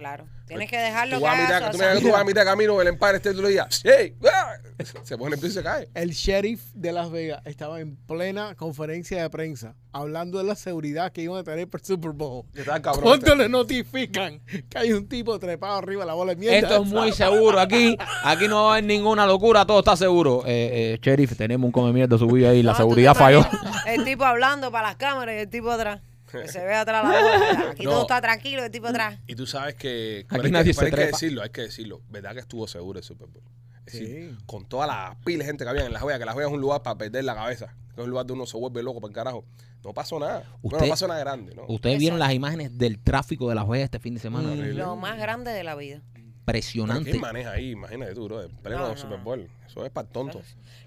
Claro. 0.00 0.26
Tienes 0.46 0.68
que 0.68 0.78
dejarlo 0.78 1.18
Tú 1.18 1.22
vas, 1.22 1.38
a 1.38 1.42
mitad, 1.42 1.58
su 1.66 1.70
tú, 1.70 1.78
mira 1.78 1.86
que 1.94 2.00
tú 2.00 2.08
asamblea. 2.08 2.12
vas 2.12 2.20
a 2.20 2.24
mitad 2.24 2.40
de 2.40 2.46
camino, 2.46 2.80
el 2.80 2.88
empire 2.88 3.16
este 3.16 3.34
le 3.34 3.48
digas, 3.50 3.82
¡hey! 3.84 4.16
¡ah! 4.32 4.56
Se 5.04 5.16
pone 5.16 5.34
en 5.36 5.40
pie 5.40 5.50
y 5.50 5.52
se 5.52 5.62
cae. 5.62 5.88
El 5.94 6.10
sheriff 6.10 6.62
de 6.74 6.92
Las 6.92 7.10
Vegas 7.10 7.42
estaba 7.44 7.80
en 7.80 7.94
plena 7.96 8.54
conferencia 8.56 9.22
de 9.22 9.30
prensa 9.30 9.76
hablando 9.92 10.38
de 10.38 10.44
la 10.44 10.54
seguridad 10.54 11.12
que 11.12 11.22
iban 11.22 11.38
a 11.38 11.44
tener 11.44 11.68
por 11.68 11.80
Super 11.82 12.10
Bowl. 12.12 12.44
Cabrón. 12.64 13.00
¿Cuánto 13.02 13.34
le 13.34 13.48
notifican 13.48 14.40
que 14.68 14.78
hay 14.78 14.92
un 14.92 15.08
tipo 15.08 15.38
trepado 15.38 15.76
arriba 15.76 16.02
de 16.02 16.06
la 16.06 16.14
bola 16.14 16.34
de 16.34 16.40
mierda? 16.40 16.56
Esto 16.58 16.82
es 16.82 16.88
muy 16.88 17.12
seguro 17.12 17.60
aquí. 17.60 17.96
Aquí 18.24 18.48
no 18.48 18.64
va 18.64 18.70
a 18.70 18.72
haber 18.74 18.84
ninguna 18.84 19.26
locura, 19.26 19.64
todo 19.66 19.80
está 19.80 19.96
seguro. 19.96 20.42
Eh, 20.46 20.94
eh, 20.94 20.98
sheriff, 21.02 21.36
tenemos 21.36 21.66
un 21.66 21.72
come 21.72 21.92
mierda 21.92 22.18
subido 22.18 22.50
ahí. 22.50 22.62
La 22.62 22.72
No, 22.72 22.78
seguridad 22.78 23.14
falló. 23.14 23.46
El 23.86 24.04
tipo 24.04 24.24
hablando 24.24 24.70
para 24.72 24.88
las 24.88 24.96
cámaras 24.96 25.34
y 25.36 25.38
el 25.40 25.48
tipo 25.50 25.70
atrás. 25.70 26.00
Que 26.32 26.48
se 26.48 26.64
ve 26.64 26.74
atrás 26.74 27.02
la 27.04 27.10
bola. 27.10 27.70
Aquí 27.72 27.84
No. 27.84 27.90
todo 27.90 28.02
está 28.02 28.20
tranquilo, 28.20 28.64
el 28.64 28.70
tipo 28.70 28.86
atrás. 28.86 29.18
Y 29.26 29.34
tú 29.34 29.46
sabes 29.46 29.74
que. 29.74 30.20
Aquí 30.20 30.26
pero 30.30 30.42
hay 30.44 30.50
nadie 30.52 30.70
que, 30.70 30.74
se 30.74 30.78
pero 30.80 30.86
hay 30.86 30.90
que 30.90 30.96
trepa. 30.96 31.16
decirlo, 31.16 31.42
hay 31.42 31.50
que 31.50 31.60
decirlo. 31.62 32.02
¿Verdad 32.08 32.32
que 32.34 32.40
estuvo 32.40 32.66
seguro 32.68 32.98
el 32.98 33.04
Super 33.04 33.28
Bowl? 33.28 33.42
Es 33.86 33.94
decir, 33.94 34.36
con 34.46 34.66
toda 34.68 34.86
la 34.86 35.16
pila 35.24 35.38
de 35.40 35.46
gente 35.46 35.64
que 35.64 35.70
había 35.70 35.84
en 35.86 35.92
Las 35.92 36.04
Vegas, 36.04 36.20
que 36.20 36.24
Las 36.26 36.36
Vegas 36.36 36.50
es 36.50 36.54
un 36.54 36.60
lugar 36.60 36.82
para 36.82 36.96
perder 36.96 37.24
la 37.24 37.34
cabeza. 37.34 37.74
Que 37.94 38.00
es 38.02 38.04
un 38.04 38.10
lugar 38.10 38.24
donde 38.24 38.34
uno 38.42 38.46
se 38.46 38.56
vuelve 38.56 38.82
loco 38.84 39.00
para 39.00 39.10
el 39.10 39.14
carajo. 39.14 39.44
No 39.82 39.92
pasó 39.94 40.20
nada. 40.20 40.44
Bueno, 40.62 40.76
Usted- 40.76 40.80
no 40.82 40.88
pasó 40.90 41.08
nada 41.08 41.20
grande, 41.20 41.54
¿no? 41.54 41.64
Ustedes 41.66 41.98
vieron 41.98 42.18
las 42.18 42.32
imágenes 42.32 42.76
del 42.78 42.98
tráfico 43.00 43.48
de 43.48 43.54
Las 43.56 43.66
Vegas 43.66 43.86
este 43.86 43.98
fin 43.98 44.14
de 44.14 44.20
semana. 44.20 44.50
Horrible. 44.50 44.74
Lo 44.74 44.94
más 44.94 45.18
grande 45.18 45.50
de 45.50 45.64
la 45.64 45.74
vida. 45.74 46.02
Impresionante. 46.16 47.10
¿Quién 47.10 47.20
maneja 47.22 47.52
ahí? 47.52 47.70
Imagínate 47.70 48.14
tú, 48.14 48.24
bro. 48.24 48.42
En 48.42 48.50
pleno 48.56 48.80
No, 48.80 48.88
no. 48.90 48.96
Super 48.96 49.18
Bowl. 49.18 49.48
Eso 49.70 49.84
es 49.86 49.90
para 49.92 50.08
tontos. 50.08 50.42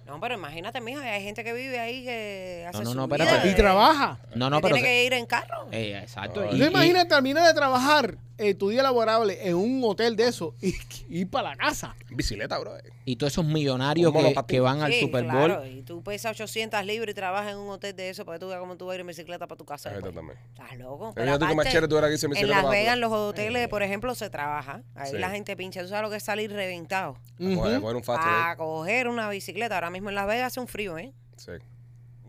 No, 0.05 0.19
pero 0.19 0.35
imagínate, 0.35 0.81
mija, 0.81 1.01
hay 1.01 1.23
gente 1.23 1.43
que 1.45 1.53
vive 1.53 1.79
ahí 1.79 2.03
que 2.03 2.65
hace 2.67 2.83
no, 2.83 2.89
su 2.91 2.95
no, 2.97 3.07
vida 3.07 3.23
espérate. 3.23 3.49
Y 3.49 3.55
trabaja. 3.55 4.19
No, 4.35 4.49
no, 4.49 4.57
que 4.57 4.63
pero. 4.63 4.75
tiene 4.75 4.87
que 4.89 5.05
ir 5.05 5.13
en 5.13 5.25
carro. 5.25 5.67
Eh, 5.71 5.97
exacto. 6.01 6.41
No, 6.41 6.47
y- 6.47 6.49
¿Tú 6.49 6.55
y- 6.57 6.59
te 6.59 6.65
imaginas 6.67 7.07
terminar 7.07 7.47
de 7.47 7.53
trabajar 7.53 8.17
eh, 8.37 8.53
tu 8.55 8.69
día 8.69 8.83
laborable 8.83 9.47
en 9.47 9.55
un 9.55 9.81
hotel 9.85 10.15
de 10.17 10.27
eso 10.27 10.55
y 10.61 10.73
ir 11.07 11.29
para 11.29 11.51
la 11.51 11.55
casa? 11.55 11.95
Bicicleta, 12.09 12.59
bro. 12.59 12.73
y 13.05 13.15
todos 13.15 13.31
esos 13.33 13.45
millonarios 13.45 14.07
Un 14.11 14.13
que, 14.17 14.21
monopatín. 14.23 14.47
que 14.55 14.59
van 14.59 14.81
al 14.81 14.91
Sí, 14.91 14.99
Super 15.01 15.23
claro, 15.23 15.57
Bowl. 15.59 15.67
Y 15.67 15.81
tú 15.83 16.03
pesas 16.03 16.31
800 16.31 16.83
libras 16.85 17.11
y 17.11 17.13
trabajas 17.13 17.51
en 17.53 17.57
un 17.57 17.69
hotel 17.69 17.95
de 17.95 18.09
eso 18.09 18.25
para 18.25 18.37
que 18.37 18.41
tú 18.41 18.47
veas 18.49 18.59
cómo 18.59 18.75
tú 18.75 18.85
vas 18.85 18.93
a 18.93 18.95
ir 18.95 19.01
en 19.01 19.07
bicicleta 19.07 19.47
para 19.47 19.57
tu 19.57 19.65
casa. 19.65 19.89
Eso 19.89 19.95
después. 20.01 20.15
también. 20.15 20.37
Estás 20.53 20.77
loco. 20.77 21.13
Pero 21.15 21.27
más 21.31 21.41
aparte, 21.51 21.69
chévere 21.71 21.87
tú 21.87 21.97
eras 21.97 22.09
que 22.09 22.15
hice 22.15 22.25
en 22.25 22.31
bicicleta 22.31 22.55
Las 22.57 22.65
para- 22.65 22.77
Vegas, 22.77 22.93
en 22.95 22.99
los 23.01 23.11
hoteles, 23.13 23.67
por 23.69 23.83
ejemplo, 23.83 24.15
se 24.15 24.29
trabaja. 24.29 24.81
Ahí 24.95 25.11
Sí. 25.11 25.17
la 25.17 25.29
gente 25.29 25.55
pincha. 25.55 25.81
¿Tú 25.81 25.87
sabes 25.87 26.01
lo 26.03 26.09
que 26.09 26.17
es 26.17 26.23
salir 26.23 26.51
reventado? 26.51 27.17
A 27.39 27.43
coger- 27.43 27.75
a 27.77 27.81
coger 27.81 27.95
un 27.95 28.03
fast 28.03 28.23
A 28.25 28.55
coger 28.73 29.07
una 29.07 29.29
bicicleta. 29.29 29.75
Ahora 29.75 29.91
mismo 29.91 30.09
en 30.09 30.15
Las 30.15 30.27
Vegas 30.27 30.47
hace 30.47 30.59
un 30.59 30.67
frío, 30.67 30.97
¿eh? 30.97 31.13
Sí. 31.37 31.51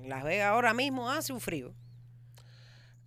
En 0.03 0.09
Las 0.11 0.25
Vegas 0.25 0.49
ahora 0.49 0.75
mismo 0.75 1.11
hace 1.11 1.33
un 1.33 1.41
frío. 1.41 1.73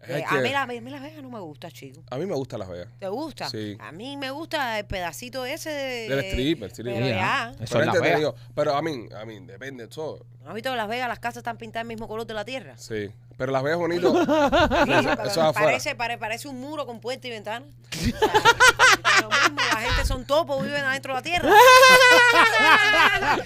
Eh, 0.08 0.24
a, 0.26 0.36
mí 0.42 0.50
la, 0.50 0.62
a 0.62 0.68
mí 0.68 0.80
Las 0.90 1.02
Vegas 1.02 1.22
no 1.24 1.30
me 1.30 1.40
gusta, 1.40 1.70
chico. 1.72 2.02
a 2.10 2.18
mí 2.18 2.26
me 2.26 2.34
gusta 2.36 2.58
Las 2.58 2.70
Vegas. 2.70 2.88
¿Te 3.00 3.08
gusta? 3.08 3.50
Sí. 3.50 3.76
A 3.80 3.92
mí 3.92 4.16
me 4.16 4.32
gusta 4.32 4.80
el 4.80 4.86
pedacito 4.86 5.44
ese 5.46 5.70
de... 5.70 6.08
Del 6.10 6.20
strip, 6.26 6.64
el 6.64 6.70
strip. 6.72 6.94
Pero 6.94 7.06
Sí, 7.06 7.12
ya. 7.12 7.44
ah. 7.48 7.52
Eso 7.52 7.58
Pero 7.58 7.80
es 7.80 7.86
Las 7.88 7.94
Vegas. 7.96 7.96
entretenido. 7.96 8.36
Pero 8.56 8.76
a 8.76 8.82
mí, 8.82 9.10
a 9.20 9.26
mí, 9.26 9.40
depende 9.46 9.84
de 9.84 9.90
todo. 9.90 10.26
¿No 10.44 10.50
has 10.50 10.56
visto 10.56 10.70
que 10.70 10.78
Las 10.78 10.88
Vegas 10.88 11.10
las 11.10 11.20
casas 11.20 11.38
están 11.38 11.58
pintadas 11.58 11.84
del 11.86 11.96
mismo 11.96 12.08
color 12.08 12.26
de 12.26 12.34
la 12.34 12.46
tierra? 12.46 12.78
Sí. 12.78 13.10
Pero 13.38 13.52
Las 13.52 13.64
Vegas 13.64 13.80
bonito. 13.80 14.14
Sí, 14.86 14.92
eso, 14.94 15.12
es 15.12 15.38
afuera. 15.38 15.52
parece, 15.54 15.96
pare- 15.96 16.18
parece 16.18 16.48
un 16.48 16.60
muro 16.62 16.86
con 16.86 17.00
puerta 17.02 17.28
y 17.28 17.32
ventana. 17.32 17.66
O 17.66 17.96
sea, 17.96 18.08
es 18.08 18.14
lo 19.22 19.30
mismo, 19.30 19.58
la 19.74 19.80
gente 19.82 20.06
son 20.06 20.26
topos, 20.26 20.64
viven 20.64 20.84
adentro 20.84 21.14
de 21.14 21.18
la 21.20 21.24
tierra. 21.24 21.50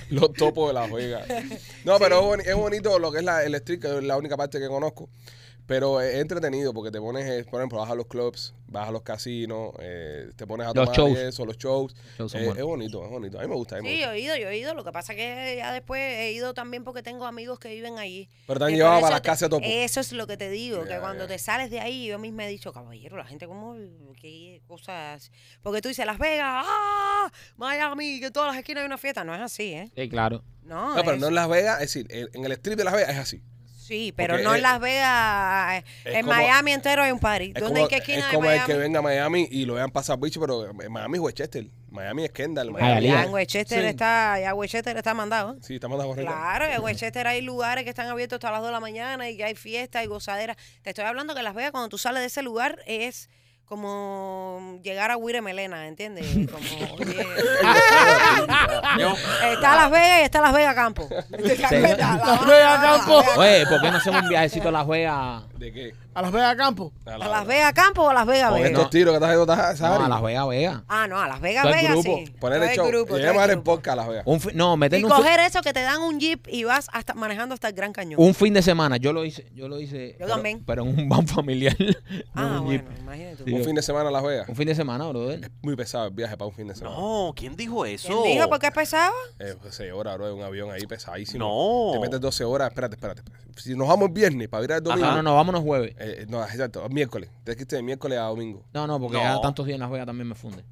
Los 0.09 0.33
topos 0.33 0.67
de 0.69 0.73
Las 0.73 0.91
Vegas. 0.91 1.27
No, 1.85 1.97
pero 1.99 2.19
es, 2.19 2.25
boni- 2.25 2.47
es 2.49 2.55
bonito 2.55 2.99
lo 2.99 3.11
que 3.11 3.19
es 3.19 3.23
la, 3.23 3.43
el 3.43 3.55
street, 3.55 3.79
que 3.79 3.97
es 3.97 4.03
la 4.03 4.17
única 4.17 4.37
parte 4.37 4.59
que 4.59 4.67
conozco. 4.67 5.09
Pero 5.71 6.01
es 6.01 6.15
entretenido 6.15 6.73
porque 6.73 6.91
te 6.91 6.99
pones, 6.99 7.25
eh, 7.29 7.45
por 7.49 7.61
ejemplo, 7.61 7.79
vas 7.79 7.89
a 7.89 7.95
los 7.95 8.05
clubs, 8.07 8.53
vas 8.67 8.89
a 8.89 8.91
los 8.91 9.03
casinos, 9.03 9.71
eh, 9.79 10.29
te 10.35 10.45
pones 10.45 10.65
a 10.67 10.73
Los 10.73 10.83
tomar 10.91 10.95
shows. 10.97 11.17
eso, 11.17 11.45
los 11.45 11.57
shows. 11.57 11.95
Eh, 12.19 12.53
es 12.57 12.63
bonito, 12.63 13.05
es 13.05 13.09
bonito. 13.09 13.39
A 13.39 13.43
mí 13.43 13.47
me 13.47 13.55
gusta. 13.55 13.77
A 13.77 13.81
mí 13.81 13.87
me 13.87 13.95
Sí, 13.95 14.01
yo 14.01 14.11
he 14.11 14.19
ido, 14.19 14.35
yo 14.35 14.49
he 14.49 14.57
ido. 14.57 14.73
Lo 14.73 14.83
que 14.83 14.91
pasa 14.91 15.13
es 15.13 15.17
que 15.17 15.55
ya 15.55 15.71
después 15.71 16.01
he 16.01 16.33
ido 16.33 16.53
también 16.53 16.83
porque 16.83 17.01
tengo 17.01 17.25
amigos 17.25 17.57
que 17.57 17.69
viven 17.73 17.99
allí. 17.99 18.27
Pero 18.47 18.59
te 18.59 18.65
han 18.65 18.75
llevado 18.75 18.95
para 18.99 19.05
eso 19.07 19.13
las 19.13 19.21
casas 19.21 19.49
topo. 19.49 19.65
Eso 19.65 20.01
es 20.01 20.11
lo 20.11 20.27
que 20.27 20.35
te 20.35 20.49
digo, 20.49 20.83
que 20.83 20.99
cuando 20.99 21.25
te 21.25 21.39
sales 21.39 21.71
de 21.71 21.79
ahí, 21.79 22.05
yo 22.05 22.19
misma 22.19 22.43
he 22.43 22.49
dicho, 22.49 22.73
caballero, 22.73 23.15
la 23.15 23.25
gente 23.25 23.47
como, 23.47 23.73
qué 24.19 24.61
cosas... 24.67 25.31
Porque 25.61 25.81
tú 25.81 25.87
dices, 25.87 26.05
Las 26.05 26.19
Vegas, 26.19 26.65
¡ah! 26.67 27.31
Miami, 27.55 28.19
que 28.19 28.25
en 28.25 28.33
todas 28.33 28.49
las 28.49 28.57
esquinas 28.57 28.81
hay 28.81 28.87
una 28.87 28.97
fiesta. 28.97 29.23
No 29.23 29.33
es 29.33 29.39
así, 29.39 29.71
¿eh? 29.71 29.89
Sí, 29.95 30.09
claro. 30.09 30.43
No, 30.63 30.97
No, 30.97 31.01
pero 31.01 31.13
es- 31.15 31.21
no 31.21 31.27
en 31.29 31.35
Las 31.35 31.47
Vegas, 31.47 31.75
es 31.81 31.93
decir, 31.93 32.07
en 32.09 32.27
en 32.33 32.43
el 32.45 32.51
strip 32.51 32.77
de 32.77 32.83
Las 32.83 32.93
Vegas 32.93 33.11
es 33.11 33.17
así. 33.17 33.41
Sí, 33.91 34.13
pero 34.15 34.35
Porque 34.35 34.43
no 34.45 34.51
es- 34.51 34.55
en 34.59 34.63
Las 34.63 34.79
Vegas. 34.79 35.83
es 36.05 36.15
En 36.15 36.21
como- 36.25 36.37
Miami 36.37 36.71
entero 36.71 37.03
hay 37.03 37.11
un 37.11 37.19
party. 37.19 37.47
Es 37.47 37.53
¿Dónde 37.55 37.67
como, 37.67 37.77
en 37.79 37.87
qué 37.89 37.95
esquina 37.97 38.19
es 38.19 38.25
de 38.27 38.35
como 38.35 38.49
el 38.49 38.55
Miami? 38.55 38.73
que 38.73 38.79
venga 38.79 38.99
a 38.99 39.01
Miami 39.01 39.47
y 39.51 39.65
lo 39.65 39.73
vean 39.73 39.91
pasar 39.91 40.17
bicho, 40.17 40.39
pero 40.39 40.69
en 40.69 40.91
Miami 40.91 41.17
es 41.17 41.21
Westchester. 41.21 41.65
Miami 41.89 42.23
es 42.23 42.31
Kendall. 42.31 42.71
Miami. 42.71 43.07
Ya 43.07 43.23
en 43.23 43.31
Westchester 43.33 43.81
Sí. 43.81 43.87
está, 43.89 44.39
ya 44.39 44.53
Westchester 44.53 44.95
está 44.95 45.13
mandado. 45.13 45.55
¿eh? 45.55 45.57
Sí, 45.61 45.75
estamos 45.75 46.01
acuerdo. 46.01 46.21
Claro, 46.23 46.65
en 46.67 46.81
Westchester 46.81 47.27
hay 47.27 47.41
lugares 47.41 47.83
que 47.83 47.89
están 47.89 48.07
abiertos 48.07 48.37
hasta 48.37 48.49
las 48.49 48.61
2 48.61 48.69
de 48.69 48.71
la 48.71 48.79
mañana 48.79 49.29
y 49.29 49.35
que 49.35 49.43
hay 49.43 49.55
fiesta 49.55 50.01
y 50.01 50.07
gozadera. 50.07 50.55
Te 50.83 50.91
estoy 50.91 51.03
hablando 51.03 51.35
que 51.35 51.43
Las 51.43 51.53
Vegas, 51.53 51.71
cuando 51.71 51.89
tú 51.89 51.97
sales 51.97 52.21
de 52.21 52.27
ese 52.27 52.43
lugar, 52.43 52.79
es 52.85 53.29
como 53.71 54.81
llegar 54.83 55.11
a 55.11 55.17
Huire 55.17 55.41
Melena, 55.41 55.87
¿entiendes? 55.87 56.27
Como, 56.51 56.93
oye, 56.97 57.25
está 59.53 59.75
Las 59.77 59.89
Vegas 59.89 60.19
y 60.19 60.23
está 60.23 60.41
Las 60.41 60.53
Vegas 60.53 60.75
Campo. 60.75 61.07
Las 61.29 61.71
Vegas 61.71 62.81
Campo. 62.81 63.23
Oye, 63.37 63.65
¿por 63.67 63.79
qué 63.79 63.89
no 63.89 63.95
hacemos 63.95 64.23
un 64.23 64.27
viajecito 64.27 64.67
a 64.67 64.71
Las 64.73 64.85
Vegas? 64.85 65.43
¿De 65.57 65.71
qué? 65.71 65.93
A 66.13 66.21
Las 66.21 66.31
Vegas 66.33 66.55
Campo. 66.57 66.91
A 67.05 67.11
¿A 67.13 67.17
Las 67.17 67.47
Vegas 67.47 67.71
Campo 67.73 68.01
o 68.03 68.09
a 68.09 68.13
Las 68.13 68.25
Vegas 68.27 68.49
Con 68.49 68.57
Vegas? 68.61 68.71
estos 68.71 68.89
tiros 68.89 69.11
que 69.13 69.15
estás 69.15 69.29
haciendo, 69.29 69.53
estás- 69.53 69.79
No, 69.99 70.05
a 70.05 70.09
Las 70.09 70.21
Vegas, 70.21 70.47
Vegas. 70.49 70.81
Ah, 70.89 71.07
no, 71.07 71.19
a 71.21 71.27
Las 71.27 71.39
Vegas 71.39 71.63
Todo 71.63 71.73
el 71.73 71.79
Vegas 71.79 71.91
grupo. 72.03 72.17
sí. 72.17 72.31
Poner 72.39 72.59
Todo 72.59 72.69
el 72.69 72.75
show. 72.75 72.87
grupo, 72.87 73.07
todo 73.07 73.17
Llevar 73.19 73.49
el 73.49 73.61
podcast 73.61 73.87
a 73.87 73.95
Las 73.95 74.07
Vegas. 74.09 74.23
Un 74.27 74.41
fi- 74.41 74.49
no, 74.53 74.73
Y 74.75 74.83
un, 74.83 74.89
fi- 74.89 75.01
coger 75.03 75.39
eso 75.39 75.61
que 75.61 75.71
te 75.71 75.81
dan 75.81 76.01
un 76.01 76.19
jeep 76.19 76.47
y 76.49 76.65
vas 76.65 76.87
hasta 76.91 77.13
manejando 77.13 77.53
hasta 77.53 77.69
el 77.69 77.73
Gran 77.75 77.93
Cañón. 77.93 78.19
un 78.21 78.33
fin 78.35 78.53
de 78.53 78.61
semana. 78.61 78.97
Yo 78.97 79.13
lo 79.13 79.23
hice, 79.23 79.49
yo 79.55 79.69
lo 79.69 79.79
hice. 79.79 80.11
Yo 80.11 80.15
pero, 80.19 80.29
también. 80.33 80.63
Pero 80.65 80.83
en 80.83 80.99
un 80.99 81.07
van 81.09 81.25
familiar. 81.27 81.75
no 81.79 81.85
ah, 82.35 82.59
un 82.61 82.69
jeep. 82.71 82.83
bueno, 82.83 82.99
imagínate 83.01 83.35
tú. 83.37 83.43
Sí. 83.45 83.53
Un 83.53 83.63
fin 83.63 83.75
de 83.75 83.81
semana 83.81 84.09
a 84.09 84.11
Las 84.11 84.23
Vegas. 84.23 84.49
Un 84.49 84.55
fin 84.57 84.67
de 84.67 84.75
semana, 84.75 85.07
brother. 85.07 85.49
Muy 85.61 85.75
pesado 85.77 86.07
el 86.07 86.13
viaje 86.13 86.35
para 86.35 86.47
un 86.47 86.53
fin 86.53 86.67
de 86.67 86.75
semana. 86.75 86.95
No, 86.97 87.31
¿quién 87.35 87.55
dijo 87.55 87.85
eso? 87.85 88.21
¿Quién 88.23 88.35
dijo 88.37 88.49
por 88.49 88.59
qué 88.59 88.69
pesaba? 88.71 89.13
Eh, 89.39 89.55
6 89.69 89.93
horas, 89.93 90.17
bro, 90.17 90.27
en 90.27 90.33
un 90.35 90.43
avión 90.43 90.71
ahí 90.71 90.85
pesadísimo. 90.85 91.45
No. 91.45 91.93
Te 91.93 91.99
metes 91.99 92.19
12 92.19 92.43
horas. 92.43 92.67
Espérate, 92.69 92.95
espérate. 92.95 93.21
Si 93.57 93.75
nos 93.75 93.87
vamos 93.87 94.07
el 94.07 94.13
viernes 94.13 94.47
para 94.47 94.63
ir 94.63 94.71
el 94.71 94.81
domingo. 94.83 95.05
No, 95.07 95.15
no, 95.17 95.21
no, 95.23 95.35
vámonos 95.35 95.61
jueves. 95.61 95.93
Eh, 96.03 96.25
no, 96.29 96.43
exacto. 96.43 96.87
Miércoles. 96.89 97.29
Que 97.45 97.51
irte 97.51 97.75
de 97.75 97.83
miércoles 97.83 98.17
a 98.19 98.23
domingo. 98.23 98.63
No, 98.73 98.87
no, 98.87 98.99
porque 98.99 99.17
No. 99.17 99.23
ya 99.23 99.41
tantos 99.41 99.65
días 99.65 99.75
en 99.75 99.81
Las 99.81 99.91
Vegas 99.91 100.05
también 100.07 100.27
me 100.27 100.35
funde. 100.35 100.63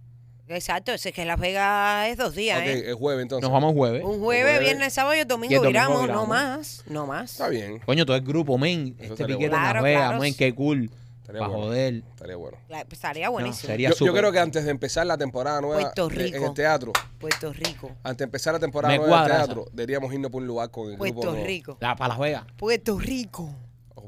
Exacto, 0.47 0.91
es 0.91 1.03
que 1.14 1.26
Las 1.26 1.39
Vegas 1.39 2.07
es 2.10 2.18
dos 2.18 2.34
días, 2.34 2.57
ok, 2.60 2.65
¿eh? 2.65 2.89
es 2.89 2.95
jueves 2.95 3.22
entonces. 3.22 3.43
Nos 3.47 3.51
vamos 3.53 3.73
jueves. 3.76 4.03
Un 4.03 4.19
jueves, 4.19 4.43
jueves. 4.45 4.60
viernes, 4.61 4.93
sábado 4.93 5.15
y 5.15 5.19
el 5.19 5.27
domingo, 5.27 5.51
Y 5.51 5.56
el 5.56 5.61
domingo 5.61 5.69
viramos, 5.80 6.01
viramos. 6.01 6.23
no 6.23 6.27
más, 6.34 6.84
no 6.88 7.06
más. 7.06 7.31
Está 7.34 7.49
bien. 7.49 7.77
Coño, 7.85 8.03
todo 8.06 8.18
el 8.18 8.23
grupo, 8.23 8.57
men. 8.57 8.95
Eso 8.97 9.14
Este 9.14 9.14
estaría 9.14 9.35
piquete 9.38 9.49
bueno. 9.49 9.57
en 9.57 9.61
Las 9.64 9.72
Claro, 9.73 9.84
Vegas, 9.84 10.01
claro. 10.07 10.19
men, 10.22 10.34
qué 10.35 10.56
cool. 10.56 10.89
Estaría 11.22 11.39
Para 11.41 11.49
bueno. 11.53 11.64
joder. 11.68 11.93
Estaría 12.15 12.35
bueno. 12.35 12.57
La- 12.68 12.81
estaría 12.81 13.26
No, 13.27 13.31
buenísimo. 13.34 13.68
sería 13.68 13.89
Yo, 13.89 13.93
yo 13.95 14.06
súper. 14.07 14.22
creo 14.22 14.31
que 14.31 14.39
antes 14.39 14.64
de 14.65 14.72
empezar 14.72 15.06
la 15.06 15.15
temporada 15.19 15.61
nueva 15.61 15.81
Puerto 15.81 16.07
de- 16.10 16.30
en 16.30 16.43
el 16.43 16.53
teatro, 16.56 16.93
Puerto 17.19 17.53
Rico, 17.53 17.91
antes 18.01 18.18
de 18.18 18.23
empezar 18.23 18.53
la 18.53 18.60
temporada 18.60 18.91
Me 18.91 18.97
nueva 18.97 19.18
del 19.22 19.27
cuadra 19.30 19.45
teatro, 19.45 19.65
deberíamos 19.72 20.11
irnos 20.11 20.31
por 20.31 20.41
un 20.41 20.47
lugar 20.47 20.72
con 20.72 20.89
el 20.91 20.97
Puerto 20.97 21.19
grupo. 21.22 21.35
Rico, 21.45 21.77
La, 21.80 21.95
para 21.95 22.07
Las 22.10 22.18
Vegas. 22.19 22.43
Puerto 22.57 22.97
Rico. 22.97 23.53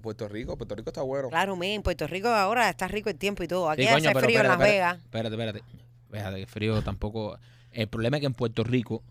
Puerto 0.01 0.27
Rico, 0.27 0.57
Puerto 0.57 0.75
Rico 0.75 0.89
está 0.89 1.01
bueno. 1.01 1.29
Claro, 1.29 1.55
men, 1.55 1.81
Puerto 1.81 2.07
Rico 2.07 2.27
ahora 2.29 2.69
está 2.69 2.87
rico 2.87 3.09
el 3.09 3.17
tiempo 3.17 3.43
y 3.43 3.47
todo. 3.47 3.69
Aquí 3.69 3.83
Sí, 3.83 3.87
hace 3.87 4.01
coño, 4.01 4.11
pero 4.13 4.25
frío 4.25 4.39
en 4.41 4.47
Las 4.47 4.53
espérate, 4.53 4.73
Vegas. 4.73 4.97
Espérate, 5.03 5.35
espérate. 5.35 5.63
Espérate, 6.05 6.39
que 6.39 6.47
frío 6.47 6.81
tampoco. 6.81 7.37
El 7.71 7.87
problema 7.87 8.17
es 8.17 8.21
que 8.21 8.27
en 8.27 8.33
Puerto 8.33 8.63
Rico, 8.63 9.03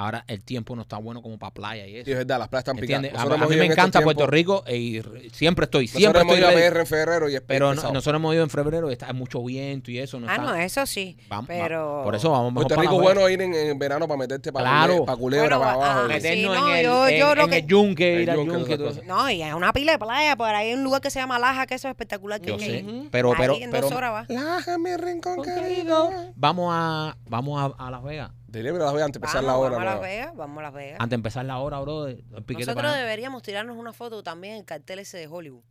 ahora 0.00 0.24
el 0.28 0.42
tiempo 0.44 0.74
no 0.76 0.82
está 0.82 0.96
bueno 0.98 1.20
como 1.22 1.38
para 1.38 1.52
playa 1.52 1.86
y 1.86 1.90
Sí, 1.90 1.96
eso. 1.98 2.10
es 2.12 2.16
verdad, 2.18 2.38
las 2.38 2.48
playas 2.48 2.62
están 2.62 2.76
picadas. 2.76 3.04
¿Entiendes? 3.04 3.12
A, 3.12 3.24
Nosotros 3.24 3.32
a 3.32 3.44
hemos 3.44 3.50
mí 3.50 3.56
me 3.56 3.64
en 3.66 3.70
estos 3.72 3.84
encanta 3.84 4.00
Puerto 4.02 4.26
Rico 4.26 4.64
y 4.68 5.00
re- 5.00 5.30
siempre 5.30 5.64
estoy, 5.64 5.84
Nosotros 5.86 6.00
siempre 6.00 6.22
hemos 6.22 6.34
estoy 6.36 6.50
ido 6.54 6.58
a. 6.66 6.70
PR 6.70 6.80
en 6.80 6.86
febrero 6.86 7.28
y 7.28 7.40
Pero 7.46 7.74
no- 7.74 7.92
nosotros 7.92 8.14
hemos 8.20 8.34
ido 8.34 8.42
en 8.44 8.50
febrero 8.50 8.90
y 8.90 8.92
está 8.92 9.06
hay 9.08 9.14
mucho 9.14 9.42
viento 9.44 9.90
y 9.90 9.98
eso. 9.98 10.18
No 10.20 10.28
Ah, 10.28 10.34
está- 10.36 10.46
no, 10.46 10.54
eso 10.54 10.86
sí. 10.86 11.16
Vamos, 11.28 11.46
pero. 11.48 12.02
Por 12.04 12.14
eso 12.14 12.30
vamos 12.30 12.52
mejor 12.52 12.66
Puerto 12.68 12.80
Rico 12.82 12.94
es 12.96 13.02
bueno 13.02 13.28
ir 13.28 13.42
en, 13.42 13.54
en 13.54 13.78
verano 13.78 14.06
para 14.08 14.18
meterte 14.18 14.52
para, 14.52 14.64
Claro. 14.70 14.92
Culebra, 14.92 15.06
para 15.06 15.18
Culebra, 15.18 15.56
Bueno, 15.58 15.60
para 15.72 15.72
ah, 15.86 15.92
abajo. 15.92 16.08
Vegas. 16.08 16.22
sí, 16.22 16.42
no, 16.44 16.68
en 16.68 16.76
el, 16.76 16.84
yo- 16.84 17.08
en- 17.08 17.18
yo 17.20 17.34
lo 17.34 17.42
en 17.44 17.50
que- 17.50 17.56
el 17.58 17.66
yunque, 17.66 18.14
El 18.16 18.22
ir 18.22 18.30
al 18.30 18.36
yunque, 18.36 18.76
yunque. 18.78 19.02
No, 19.06 19.30
y 19.30 19.42
es 19.42 19.54
una 19.54 19.72
pila 19.72 19.92
de 19.92 19.98
playa, 19.98 20.36
por 20.36 20.48
ahí 20.48 20.68
hay 20.68 20.74
un 20.74 20.82
lugar 20.84 21.00
que 21.00 21.10
se 21.10 21.18
llama 21.20 21.38
Laja, 21.38 21.66
que 21.66 21.74
eso 21.74 21.88
es 21.88 21.92
espectacular. 21.92 22.40
que 22.40 22.48
Yo 22.48 22.56
que 22.56 22.64
sé. 22.64 22.84
Pero, 23.10 23.32
pero, 23.36 23.54
en 23.56 23.70
pero. 23.70 23.88
Lájame 24.28 24.90
mi 24.90 24.96
rincón 24.96 25.42
querido. 25.42 26.10
vamos 26.36 26.70
a, 26.74 27.16
vamos 27.28 27.74
a, 27.78 27.86
a 27.86 27.90
Las 27.90 28.02
Vegas. 28.02 28.30
Ir 28.58 28.68
a 28.68 28.72
Las 28.72 28.92
Vegas 28.92 29.06
antes 29.06 29.20
de 29.20 29.26
empezar 29.26 29.44
Vamos, 29.44 29.46
la 29.46 29.58
hora. 29.58 29.70
vamos 29.76 29.88
a 29.88 29.94
Las. 29.94 30.00
Vegas, 30.02 30.36
vamos 30.36 30.58
a 30.58 30.62
Las 30.62 30.72
Vegas. 30.74 30.96
Antes 31.00 31.10
de 31.10 31.14
empezar 31.14 31.44
la 31.44 31.58
hora, 31.58 31.80
bro. 31.80 32.06
El 32.08 32.16
piquete 32.16 32.52
Nosotros 32.66 32.74
para 32.76 32.94
deberíamos 32.94 33.42
tirarnos 33.42 33.76
una 33.76 33.92
foto 33.92 34.22
también 34.22 34.54
en 34.54 34.60
el 34.60 34.64
cartel 34.64 34.98
ese 34.98 35.18
de 35.18 35.26
Hollywood. 35.28 35.62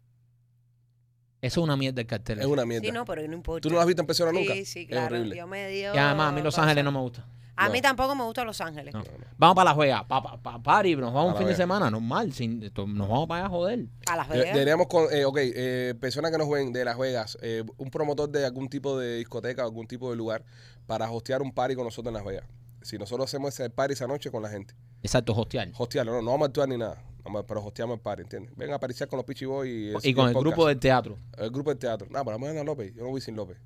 Eso 1.42 1.62
es 1.62 1.64
una 1.64 1.78
mierda 1.78 2.02
el 2.02 2.08
cartel. 2.08 2.40
Es 2.40 2.46
una 2.46 2.66
mierda. 2.66 2.86
Sí, 2.86 2.92
no, 2.92 3.06
pero 3.06 3.26
no 3.28 3.34
importa. 3.34 3.62
¿Tú 3.62 3.70
no 3.70 3.76
lo 3.76 3.82
has 3.82 3.88
visto 3.88 4.02
en 4.02 4.08
persona 4.08 4.32
nunca? 4.32 4.54
Sí, 4.54 4.66
sí, 4.66 4.82
Es 4.82 4.88
claro. 4.88 5.16
horrible. 5.16 5.38
Yo 5.38 5.48
me 5.48 5.70
dio. 5.70 5.94
Y 5.96 5.98
además, 5.98 6.30
a 6.30 6.32
mí 6.34 6.42
Los 6.42 6.54
cosa. 6.56 6.64
Ángeles 6.64 6.84
no 6.84 6.92
me 6.92 7.00
gusta. 7.00 7.26
A 7.56 7.68
No. 7.68 7.74
mí 7.74 7.82
tampoco 7.82 8.16
me 8.16 8.24
gusta 8.24 8.44
Los 8.46 8.60
Ángeles. 8.62 8.94
No. 8.94 9.04
Vamos 9.38 9.56
para 9.56 9.70
Las 9.72 9.78
Vegas, 9.78 10.04
para 10.06 10.22
pa, 10.22 10.38
pa, 10.42 10.64
party, 10.64 10.96
nos 10.96 11.14
vamos 11.14 11.34
un 11.34 11.38
fin 11.38 11.48
de 11.48 11.56
semana, 11.56 11.90
normal, 11.92 12.32
sin, 12.34 12.62
esto- 12.64 12.88
nos 12.88 13.08
vamos 13.10 13.28
para 13.28 13.42
allá 13.42 13.48
a 13.48 13.50
joder. 13.50 13.86
A 14.10 14.16
Las 14.18 14.30
De- 14.30 14.38
Vegas. 14.38 14.54
Deberíamos, 14.54 14.88
con, 14.88 15.06
eh, 15.14 15.26
ok, 15.26 15.38
eh, 15.42 15.94
personas 16.00 16.32
que 16.32 16.38
nos 16.38 16.50
ven 16.50 16.72
de 16.72 16.86
Las 16.86 16.98
Vegas, 16.98 17.38
eh, 17.42 17.64
un 17.78 17.90
promotor 17.90 18.30
de 18.30 18.46
algún 18.46 18.70
tipo 18.70 18.98
de 18.98 19.18
discoteca 19.18 19.64
o 19.64 19.66
algún 19.66 19.88
tipo 19.88 20.10
de 20.10 20.16
lugar 20.18 20.44
para 20.88 21.10
hostear 21.12 21.42
un 21.42 21.52
party 21.54 21.76
con 21.76 21.84
nosotros 21.86 22.12
en 22.12 22.14
Las 22.16 22.26
Vegas. 22.26 22.46
Si 22.82 22.98
nosotros 22.98 23.26
hacemos 23.26 23.54
ese 23.54 23.70
party 23.70 23.94
esa 23.94 24.08
noche 24.08 24.32
con 24.32 24.42
la 24.44 24.50
gente, 24.50 24.74
Exacto, 25.04 25.34
hostear. 25.34 25.70
hostearlo, 25.78 26.14
no, 26.14 26.22
no 26.22 26.32
vamos 26.32 26.46
a 26.46 26.48
actuar 26.48 26.70
ni 26.70 26.78
nada, 26.78 27.02
pero 27.48 27.64
hosteamos 27.64 27.96
el 27.96 28.02
party, 28.02 28.24
¿entiendes? 28.24 28.56
Vengan 28.56 28.74
a 28.74 28.76
aparecer 28.78 29.08
con 29.08 29.18
los 29.18 29.26
Pichi 29.26 29.46
Boys 29.46 30.04
y, 30.04 30.10
Y 30.10 30.14
con 30.14 30.30
el 30.30 30.34
grupo 30.34 30.68
del 30.68 30.80
teatro. 30.80 31.18
El 31.38 31.52
grupo 31.52 31.70
del 31.70 31.80
teatro. 31.80 32.08
No, 32.10 32.24
pero 32.24 32.40
vamos 32.40 32.56
a 32.56 32.64
López, 32.64 32.94
yo 32.96 33.04
no 33.04 33.10
voy 33.10 33.22
sin 33.22 33.36
López. 33.36 33.58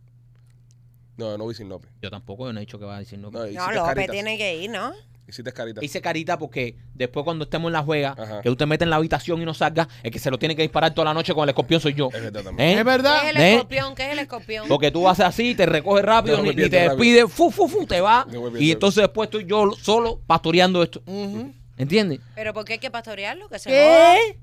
No, 1.18 1.32
yo 1.32 1.38
no 1.38 1.44
voy 1.44 1.54
sin 1.54 1.70
López. 1.70 1.92
Yo 2.02 2.10
tampoco 2.10 2.48
yo 2.48 2.54
no 2.54 2.60
he 2.60 2.62
dicho 2.62 2.80
que 2.80 2.86
va 2.86 2.96
a 2.98 3.00
decir 3.00 3.20
no. 3.20 3.30
No, 3.30 3.46
López 3.46 3.56
caritas. 3.56 4.12
tiene 4.12 4.38
que 4.38 4.58
ir, 4.58 4.72
¿no? 4.72 4.94
Hiciste 5.28 5.54
carita. 5.54 5.84
Hice 5.84 6.02
carita 6.02 6.38
porque 6.38 6.76
después 6.94 7.24
cuando 7.24 7.46
estemos 7.46 7.74
en 7.74 7.88
Vegas, 7.88 8.20
Ajá. 8.20 8.42
que 8.42 8.50
usted 8.50 8.68
mete 8.68 8.84
en 8.84 8.90
la 8.90 8.98
habitación 8.98 9.42
y 9.42 9.46
no 9.46 9.54
salga, 9.54 9.88
el 10.04 10.12
que 10.12 10.20
se 10.20 10.30
lo 10.30 10.38
tiene 10.38 10.56
que 10.56 10.64
disparar 10.64 10.94
toda 10.94 11.06
la 11.06 11.14
noche 11.14 11.34
con 11.34 11.44
el 11.44 11.50
escorpión 11.50 11.80
soy 11.80 11.94
yo. 11.94 12.10
Es 12.14 12.22
verdad 12.22 12.44
también. 12.44 12.70
¿Eh? 12.70 12.80
Es 12.80 12.86
verdad. 12.86 13.22
¿Qué 13.22 13.30
es 13.30 13.36
el 13.36 13.42
¿Eh? 13.42 13.52
escorpión? 13.54 13.96
¿Qué 13.96 14.06
es 14.08 14.12
el 14.12 14.20
escorpión? 14.20 14.68
Porque 14.68 14.92
tú 14.92 15.08
haces 15.08 15.26
así, 15.26 15.56
te 15.56 15.66
recoges 15.66 16.04
rápido, 16.04 16.42
ni, 16.44 16.50
ni 16.50 16.70
te 16.70 16.90
despide, 16.90 17.28
fu, 17.28 17.50
fu, 17.52 17.68
fu, 17.68 17.86
te 17.86 18.02
va. 18.02 18.28
Y 18.60 18.72
entonces 18.72 19.02
después 19.02 19.28
estoy 19.28 19.46
yo 19.46 19.72
solo 19.82 20.20
pastoreando 20.28 20.84
esto. 20.84 21.02
Ujú. 21.06 21.54
¿Entiendes? 21.78 22.20
¿Pero 22.36 22.54
por 22.54 22.66
qué 22.66 22.74
hay 22.74 22.80
que 22.80 22.92
pastorearlo? 22.92 23.48
Que 23.50 23.60
se 23.60 23.70
¿Qué? 23.70 24.38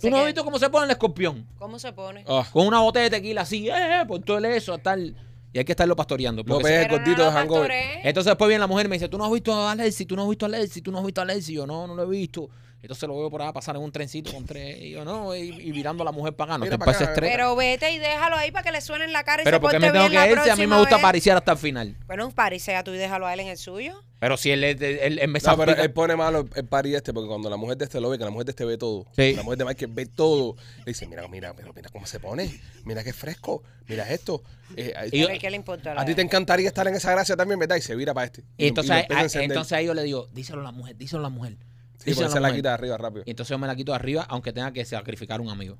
¿Tú 0.00 0.08
no 0.08 0.18
has 0.18 0.26
visto 0.26 0.44
cómo 0.44 0.58
se 0.58 0.70
pone 0.70 0.84
el 0.86 0.90
escorpión? 0.92 1.46
¿Cómo 1.58 1.78
se 1.78 1.92
pone? 1.92 2.24
Ah, 2.28 2.46
Con 2.52 2.66
una 2.66 2.80
botella 2.80 3.04
de 3.04 3.10
tequila 3.10 3.42
así, 3.42 3.68
eh, 3.68 4.04
por 4.06 4.20
todo 4.20 4.38
el 4.38 4.44
eso, 4.46 4.78
tal. 4.78 5.14
Y 5.52 5.58
hay 5.58 5.64
que 5.64 5.72
estarlo 5.72 5.96
pastoreando. 5.96 6.44
porque 6.44 6.62
López 6.62 6.70
es 6.70 6.78
el 6.82 6.86
Pero 6.86 6.98
gordito 6.98 7.20
de 7.22 7.26
lo 7.26 7.32
Hangover. 7.32 7.68
pastoree. 7.68 8.08
Entonces 8.08 8.30
después 8.30 8.48
viene 8.48 8.60
la 8.60 8.66
mujer 8.68 8.86
y 8.86 8.88
me 8.88 8.96
dice, 8.96 9.08
tú 9.08 9.18
no 9.18 9.24
has 9.24 9.32
visto 9.32 9.52
a 9.52 9.72
Alexi, 9.72 10.06
tú 10.06 10.14
no 10.16 10.22
has 10.22 10.28
visto 10.28 10.44
a 10.46 10.48
Alexi, 10.48 10.80
tú 10.82 10.92
no 10.92 10.98
has 10.98 11.04
visto 11.04 11.20
a 11.20 11.24
Alexi. 11.24 11.52
Y 11.52 11.54
yo, 11.56 11.66
no, 11.66 11.86
no 11.86 11.94
lo 11.94 12.04
he 12.04 12.08
visto. 12.08 12.48
Entonces 12.82 13.06
lo 13.08 13.18
veo 13.18 13.30
por 13.30 13.42
ahí 13.42 13.52
pasar 13.52 13.76
en 13.76 13.82
un 13.82 13.92
trencito 13.92 14.32
con 14.32 14.44
tres. 14.46 14.78
Y 14.80 14.90
yo, 14.90 15.04
no, 15.04 15.34
y, 15.36 15.48
y 15.50 15.72
mirando 15.72 16.02
a 16.02 16.06
la 16.06 16.12
mujer 16.12 16.34
para 16.34 16.54
acá. 16.54 16.64
Mira. 16.64 16.78
Pero 17.14 17.54
vete 17.54 17.90
y 17.92 17.98
déjalo 17.98 18.36
ahí 18.36 18.50
para 18.50 18.62
que 18.62 18.72
le 18.72 18.80
suene 18.80 19.04
en 19.04 19.12
la 19.12 19.22
cara 19.22 19.42
y 19.42 19.44
Pero 19.44 19.58
se 19.58 19.60
porque 19.60 19.76
porte 19.76 19.86
me 19.86 19.92
tengo 19.92 20.08
bien 20.08 20.20
la 20.20 20.26
que 20.26 20.32
ir 20.32 20.40
si 20.40 20.50
a 20.50 20.56
mí 20.56 20.66
me 20.66 20.78
gusta 20.78 20.96
vez. 20.96 21.02
pariciar 21.02 21.36
hasta 21.36 21.52
el 21.52 21.58
final. 21.58 21.96
Bueno, 22.06 22.30
parisea 22.30 22.82
tú 22.82 22.92
y 22.92 22.96
déjalo 22.98 23.26
a 23.26 23.34
él 23.34 23.40
en 23.40 23.48
el 23.48 23.58
suyo. 23.58 24.02
Pero 24.18 24.36
si 24.36 24.50
él, 24.50 24.62
él, 24.64 24.82
él, 24.82 25.18
él 25.18 25.28
me 25.28 25.38
No, 25.40 25.56
pero 25.56 25.72
él 25.76 25.92
pone 25.92 26.14
malo 26.14 26.46
el 26.54 26.66
party 26.66 26.94
este 26.94 27.12
porque 27.14 27.28
cuando 27.28 27.48
la 27.48 27.56
mujer 27.56 27.78
de 27.78 27.84
este 27.86 28.00
lo 28.00 28.10
ve, 28.10 28.18
que 28.18 28.24
la 28.24 28.30
mujer 28.30 28.44
de 28.46 28.50
este 28.50 28.64
ve 28.66 28.76
todo. 28.76 29.06
Sí. 29.16 29.34
La 29.34 29.42
mujer 29.42 29.58
de 29.58 29.64
Michael 29.64 29.90
ve 29.94 30.06
todo. 30.06 30.56
Le 30.78 30.84
dice, 30.86 31.06
mira, 31.06 31.26
mira, 31.28 31.54
pero 31.54 31.72
mira 31.74 31.88
cómo 31.90 32.06
se 32.06 32.20
pone. 32.20 32.60
Mira 32.84 33.02
qué 33.02 33.12
fresco. 33.14 33.62
Mira 33.88 34.10
esto. 34.10 34.42
Eh, 34.76 34.92
a- 34.96 35.06
Y 35.06 35.20
yo- 35.20 35.26
Pero 35.28 35.40
¿qué 35.40 35.50
le 35.50 35.56
importa? 35.56 35.98
a 35.98 36.04
ti 36.04 36.14
te 36.14 36.20
encantaría 36.22 36.68
estar 36.68 36.86
en 36.86 36.94
esa 36.94 37.10
gracia 37.12 37.34
también, 37.36 37.58
¿verdad? 37.58 37.76
Y 37.76 37.80
se 37.82 37.94
vira 37.94 38.12
para 38.14 38.26
este. 38.26 38.42
Y 38.58 38.68
entonces, 38.68 39.04
empieza 39.08 39.38
a 39.38 39.42
entonces 39.42 39.72
ahí 39.72 39.86
yo 39.86 39.94
le 39.94 40.02
digo, 40.02 40.28
díselo 40.32 40.60
a 40.60 40.64
la 40.64 40.72
mujer, 40.72 40.96
díselo 40.96 41.20
a 41.20 41.22
la 41.22 41.28
mujer. 41.30 41.56
Sí, 42.04 42.10
a 42.12 42.14
se 42.14 42.22
la 42.40 42.48
mujer. 42.48 42.54
quita 42.56 42.68
de 42.70 42.74
arriba 42.74 42.96
rápido. 42.98 43.22
Y 43.26 43.30
entonces 43.30 43.50
yo 43.50 43.58
me 43.58 43.66
la 43.66 43.76
quito 43.76 43.92
de 43.92 43.96
arriba, 43.96 44.26
aunque 44.28 44.52
tenga 44.52 44.72
que 44.72 44.84
sacrificar 44.84 45.40
un 45.40 45.48
amigo. 45.50 45.78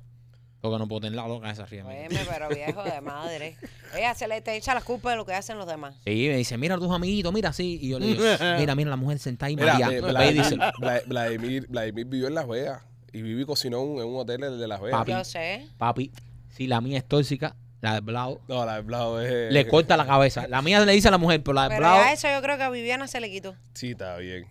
Porque 0.61 0.77
no 0.77 0.87
puedo 0.87 1.01
tener 1.01 1.15
la 1.15 1.27
loca 1.27 1.49
esa 1.49 1.63
arriba. 1.63 1.87
Óyeme, 1.89 2.19
pero 2.29 2.47
viejo 2.49 2.83
de 2.83 3.01
madre. 3.01 3.57
Ella 3.97 4.13
se 4.13 4.27
le 4.27 4.41
te 4.41 4.55
echa 4.55 4.75
la 4.75 4.81
culpa 4.81 5.09
de 5.09 5.15
lo 5.15 5.25
que 5.25 5.33
hacen 5.33 5.57
los 5.57 5.65
demás. 5.65 5.95
Sí, 6.05 6.27
me 6.29 6.37
dice, 6.37 6.55
mira 6.59 6.75
a 6.75 6.77
tus 6.77 6.91
amiguitos, 6.91 7.33
mira 7.33 7.49
así. 7.49 7.79
Y 7.81 7.89
yo 7.89 7.97
le 7.99 8.05
digo, 8.05 8.23
mira, 8.59 8.75
mira 8.75 8.89
la 8.91 8.95
mujer 8.95 9.17
sentada 9.17 9.47
ahí, 9.47 9.55
Mira, 9.55 9.73
María. 9.79 9.97
eh, 9.97 10.01
Ve 10.01 10.27
y 10.29 10.33
dice, 10.33 10.55
Vladimir, 10.55 10.73
Vla- 10.79 11.03
Vladimir, 11.07 11.67
Vladimir 11.67 12.05
vivió 12.05 12.27
en 12.27 12.35
Las 12.35 12.47
Vegas. 12.47 12.83
Y 13.11 13.23
vivió 13.23 13.41
y 13.41 13.45
cocinó 13.45 13.81
en 13.99 14.07
un 14.07 14.17
hotel 14.17 14.41
de 14.59 14.67
Las 14.67 14.79
Vegas. 14.81 14.99
Papi. 14.99 15.11
Yo 15.13 15.23
sé. 15.23 15.67
papi, 15.79 16.11
si 16.49 16.67
la 16.67 16.79
mía 16.79 16.99
es 16.99 17.05
tóxica, 17.07 17.55
la 17.81 17.95
de 17.95 18.01
Blau 18.01 18.39
No, 18.47 18.63
la 18.63 18.75
de 18.75 18.81
Blau 18.83 19.17
es... 19.17 19.51
le 19.51 19.67
corta 19.67 19.97
la 19.97 20.05
cabeza. 20.05 20.47
La 20.47 20.61
mía 20.61 20.79
le 20.85 20.91
dice 20.91 21.07
a 21.07 21.11
la 21.11 21.17
mujer, 21.17 21.41
pero 21.41 21.55
la 21.55 21.63
de 21.63 21.69
Pero 21.69 21.79
Blau 21.79 21.95
ya 22.03 22.13
eso 22.13 22.27
yo 22.31 22.39
creo 22.43 22.57
que 22.57 22.63
a 22.63 22.69
Viviana 22.69 23.07
se 23.07 23.19
le 23.19 23.31
quitó. 23.31 23.55
Sí, 23.73 23.91
está 23.91 24.15
bien. 24.17 24.45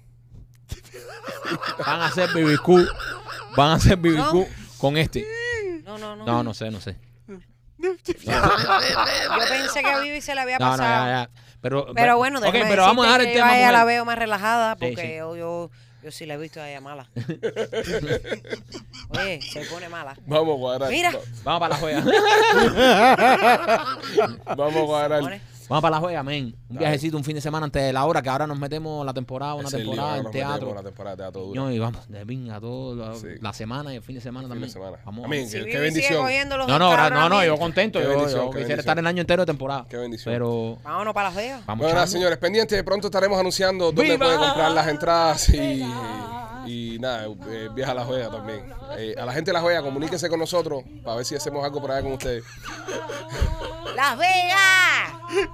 Van 1.86 2.00
a 2.00 2.06
hacer 2.06 2.30
BBQ. 2.32 2.68
Van 3.56 3.70
a 3.70 3.74
hacer 3.74 3.96
BBQ 3.96 4.16
No. 4.16 4.46
con 4.78 4.96
este. 4.96 5.26
No, 5.84 5.98
no, 5.98 6.14
no. 6.16 6.24
No, 6.24 6.42
no 6.42 6.54
sé, 6.54 6.70
no 6.70 6.80
sé. 6.80 6.96
Yo 7.78 7.94
pensé 9.48 9.82
que 9.82 9.88
a 9.90 10.00
Vivi 10.00 10.20
se 10.20 10.34
le 10.34 10.40
había 10.42 10.58
No, 10.58 10.66
no, 10.66 10.76
pasado. 10.76 11.06
ya, 11.06 11.10
ya. 11.24 11.30
Pero, 11.62 11.86
Pero 11.94 12.16
bueno, 12.18 12.38
ok, 12.38 12.44
déjame 12.46 12.70
pero 12.70 12.82
vamos 12.82 13.04
a 13.04 13.08
dejar 13.08 13.20
decirte 13.22 13.38
el 13.40 13.44
que 13.44 13.48
yo 13.48 13.52
tema. 13.52 13.54
a 13.54 13.58
ella 13.58 13.72
la 13.72 13.78
mujer. 13.80 13.94
veo 13.96 14.04
más 14.04 14.18
relajada 14.18 14.72
Sí, 14.74 14.78
porque 14.86 15.02
sí. 15.02 15.16
Yo, 15.18 15.36
yo, 15.36 15.70
yo 16.02 16.10
sí 16.10 16.26
la 16.26 16.34
he 16.34 16.36
visto 16.38 16.60
a 16.60 16.68
ella 16.68 16.80
mala. 16.80 17.08
Oye, 19.10 19.40
se 19.42 19.64
pone 19.66 19.88
mala. 19.88 20.16
Vamos 20.26 20.56
a 20.56 20.60
cuadrar. 20.60 20.90
Mira. 20.90 21.12
Vamos 21.44 21.60
para 21.60 21.74
la 21.74 21.76
juega. 21.80 22.00
Va- 22.00 22.14
Vamos 24.56 24.76
a 24.76 24.86
cuadrar. 24.86 25.20
Pone. 25.20 25.40
Vamos 25.68 25.82
para 25.82 25.90
la 25.96 26.00
juega, 26.00 26.22
men. 26.22 26.54
Un 26.70 26.78
viajecito, 26.78 27.16
un 27.16 27.24
fin 27.24 27.34
de 27.34 27.40
semana 27.40 27.64
antes 27.64 27.82
de 27.82 27.92
la 27.92 28.04
hora, 28.06 28.22
que 28.22 28.28
ahora 28.28 28.46
nos 28.46 28.56
metemos 28.58 29.04
la 29.04 29.12
temporada, 29.12 29.54
una 29.54 29.68
es 29.68 29.74
temporada 29.74 30.18
en 30.18 30.30
teatro. 30.30 30.70
Una 30.70 30.82
temporada 30.84 31.16
de 31.16 31.22
teatro 31.24 31.40
dura. 31.42 31.60
No, 31.60 31.70
y 31.72 31.78
vamos, 31.80 32.08
de 32.08 32.24
pinga 32.24 32.60
todo, 32.60 32.94
la, 32.94 33.14
Sí. 33.16 33.26
la 33.40 33.52
semana 33.52 33.92
y 33.92 33.96
el 33.96 34.02
fin 34.02 34.14
de 34.14 34.20
semana 34.20 34.42
Fin 34.46 34.48
de 34.50 34.54
también. 34.54 34.70
semana. 34.72 34.98
Vamos, 35.04 35.24
Amén. 35.24 35.48
Si 35.48 35.62
Qué- 35.64 35.78
bendición. 35.80 36.24
No, 36.48 36.78
no, 36.78 36.84
ahora- 36.86 37.10
no, 37.10 37.28
no, 37.28 37.44
yo 37.44 37.58
contento. 37.58 37.98
Qué 37.98 38.04
Yo, 38.04 38.10
bendición, 38.10 38.40
yo 38.42 38.46
quisiera 38.46 38.58
bendición. 38.68 38.78
estar 38.78 38.98
el 39.00 39.06
año 39.08 39.20
entero 39.20 39.42
de 39.42 39.46
temporada. 39.46 39.86
Qué 39.88 39.96
bendición. 39.96 40.32
Pero 40.32 40.78
Vámonos 40.84 41.12
para 41.12 41.28
Las 41.30 41.36
Vegas. 41.36 41.66
vamos 41.66 41.82
Bueno, 41.82 41.94
nada, 41.96 42.06
señores, 42.06 42.38
pendientes. 42.38 42.82
Pronto 42.84 43.08
estaremos 43.08 43.38
anunciando 43.38 43.86
dónde 43.86 44.02
¡Viva! 44.04 44.18
pueden 44.18 44.38
comprar 44.38 44.70
las 44.70 44.86
entradas 44.86 45.48
y, 45.48 45.82
y 46.66 46.98
nada, 47.00 47.26
eh, 47.48 47.68
viaja 47.74 47.90
a 47.90 47.94
La 47.96 48.04
Juega 48.04 48.30
también. 48.30 48.72
Eh, 48.96 49.14
a 49.18 49.24
la 49.26 49.32
gente 49.32 49.50
de 49.50 49.54
La 49.54 49.60
Juega, 49.60 49.82
comuníquense 49.82 50.28
con 50.28 50.38
nosotros 50.38 50.84
para 51.02 51.16
ver 51.16 51.24
si 51.24 51.34
hacemos 51.34 51.64
algo 51.64 51.80
por 51.80 51.90
allá 51.90 52.02
con 52.02 52.12
ustedes. 52.12 52.44
¡Las 53.96 54.16
Vegas! 54.16 55.48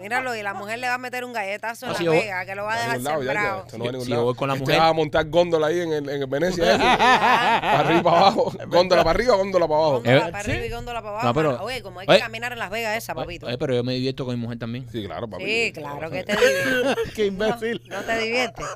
Míralo, 0.00 0.34
y 0.34 0.42
la 0.42 0.52
mujer 0.52 0.80
le 0.80 0.88
va 0.88 0.94
a 0.94 0.98
meter 0.98 1.24
un 1.24 1.32
galletazo 1.32 1.86
en 1.86 1.92
Así 1.92 2.02
la 2.04 2.06
yo- 2.06 2.20
vega, 2.20 2.44
que 2.44 2.56
lo 2.56 2.64
va 2.64 2.72
a 2.72 2.76
va 2.76 2.82
dejar 2.82 3.00
lado, 3.02 3.22
ya, 3.22 3.28
sembrado. 3.32 3.56
ya, 3.58 3.64
esto 3.66 3.78
no 3.78 3.84
va 3.84 3.88
a 3.88 3.92
ningún 3.92 4.04
Si 4.04 4.10
lado. 4.10 4.24
voy 4.24 4.34
con 4.34 4.48
la 4.48 4.54
Este 4.54 4.64
mujer- 4.64 4.80
vas 4.80 4.90
a 4.90 4.92
montar 4.92 5.28
góndola 5.30 5.66
ahí 5.68 5.80
en, 5.80 5.92
el, 5.92 6.08
en 6.08 6.28
Venecia. 6.30 6.70
ese. 6.70 6.78
para 6.82 7.78
arriba 7.78 8.00
y 8.00 8.02
para 8.02 8.18
abajo. 8.18 8.52
Góndola 8.66 9.04
para 9.04 9.10
arriba, 9.16 9.36
góndola 9.36 9.68
para 9.68 9.78
abajo. 9.78 9.92
Góndola 9.98 10.16
Eh, 10.28 10.32
para 10.32 10.42
sí. 10.44 10.50
arriba 10.50 10.66
y 10.66 10.70
góndola 10.70 11.00
para 11.02 11.10
abajo. 11.12 11.26
No, 11.28 11.34
pero-. 11.34 11.62
Oye, 11.62 11.82
como 11.82 12.00
hay 12.00 12.06
Oye. 12.08 12.16
que 12.18 12.22
caminar 12.24 12.52
en 12.52 12.58
Las 12.58 12.70
Vegas 12.70 12.96
esa, 12.96 13.14
papito. 13.14 13.46
Oye, 13.46 13.56
pero 13.58 13.74
yo 13.76 13.84
me 13.84 13.94
divierto 13.94 14.24
con 14.26 14.34
mi 14.34 14.40
mujer 14.40 14.58
también. 14.58 14.88
Sí, 14.90 15.04
claro, 15.06 15.30
papi. 15.30 15.44
Sí, 15.44 15.72
claro 15.72 16.10
que 16.10 16.24
te 16.24 16.32
diviertes. 16.36 17.12
Qué 17.14 17.26
imbécil. 17.26 17.82
¿No 17.88 18.00
te 18.00 18.18
diviertes? 18.18 18.66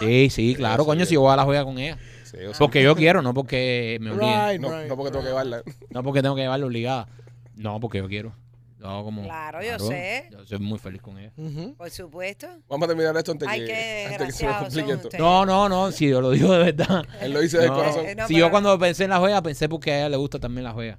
Sí, 0.00 0.28
sí, 0.30 0.54
claro, 0.54 0.84
coño, 0.84 1.06
si 1.06 1.14
yo 1.14 1.22
voy 1.22 1.32
a 1.32 1.36
la 1.36 1.44
juega 1.44 1.64
con 1.64 1.78
ella. 1.78 1.96
Sí, 2.24 2.36
o 2.44 2.50
sea, 2.50 2.58
Porque 2.58 2.82
yo 2.82 2.94
quiero, 2.94 3.22
no 3.22 3.32
porque 3.32 3.96
me 4.02 4.10
obliguen. 4.10 4.48
Right, 4.50 4.60
no, 4.60 4.68
right. 4.78 4.88
no 4.88 4.96
porque 4.96 5.10
tengo 5.12 5.22
que 5.24 5.30
llevarla. 5.30 5.62
No 5.88 6.02
porque 6.02 6.20
tengo 6.20 6.34
que 6.34 6.42
llevarla 6.42 6.66
obligada. 6.66 7.08
No, 7.56 7.80
porque 7.80 7.98
yo 7.98 8.08
quiero. 8.08 8.34
No, 8.78 9.02
como, 9.02 9.22
Claro, 9.22 9.62
yo 9.62 9.78
sé. 9.78 10.28
Yo 10.30 10.44
soy 10.44 10.58
muy 10.58 10.78
feliz 10.78 11.00
con 11.00 11.18
ella. 11.18 11.32
Por 11.78 11.88
supuesto. 11.90 12.46
Vamos 12.68 12.84
a 12.84 12.88
terminar 12.88 13.16
esto 13.16 13.32
antes, 13.32 13.48
Ay, 13.48 13.60
que, 13.60 13.66
qué 13.66 13.72
antes 13.72 14.26
que 14.26 14.32
se 14.32 14.46
me 14.46 14.50
desgraciados 14.50 14.56
complique 14.58 14.88
son 14.88 14.96
esto. 14.96 15.08
ustedes. 15.08 15.22
No, 15.24 15.46
no, 15.46 15.68
no, 15.70 15.90
si 15.92 16.08
yo 16.08 16.20
lo 16.20 16.30
digo 16.32 16.52
de 16.52 16.72
verdad. 16.72 17.04
Él 17.22 17.32
lo 17.32 17.40
dice 17.40 17.66
No. 17.66 17.74
corazón. 17.74 18.06
Eh, 18.06 18.14
no, 18.14 18.28
si 18.28 18.36
yo 18.36 18.50
cuando 18.50 18.78
pensé 18.78 19.04
en 19.04 19.10
la 19.10 19.18
juega, 19.20 19.40
pensé 19.42 19.68
porque 19.70 19.90
a 19.92 19.98
ella 20.00 20.08
le 20.10 20.16
gusta 20.18 20.38
también 20.38 20.64
la 20.64 20.72
juega. 20.72 20.98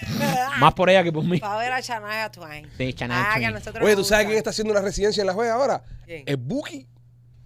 Más 0.58 0.74
por 0.74 0.90
ella 0.90 1.02
que 1.04 1.12
por 1.12 1.24
mí. 1.24 1.38
Para 1.38 1.58
ver 1.58 1.72
a 1.72 1.80
Shania 1.80 2.30
Twain. 2.30 2.66
Sí, 2.76 2.92
Shania 2.96 3.32
Ah, 3.32 3.34
Twain. 3.38 3.84
Oye, 3.84 3.96
¿tú 3.96 4.04
sabes 4.04 4.26
quién 4.26 4.38
está 4.38 4.50
haciendo 4.50 4.72
una 4.72 4.80
residencia 4.82 5.20
en 5.20 5.26
La 5.28 5.34
Juega 5.34 5.54
ahora? 5.54 5.84
¿Quién? 6.04 6.24
Es 6.26 6.36
Buki. 6.38 6.88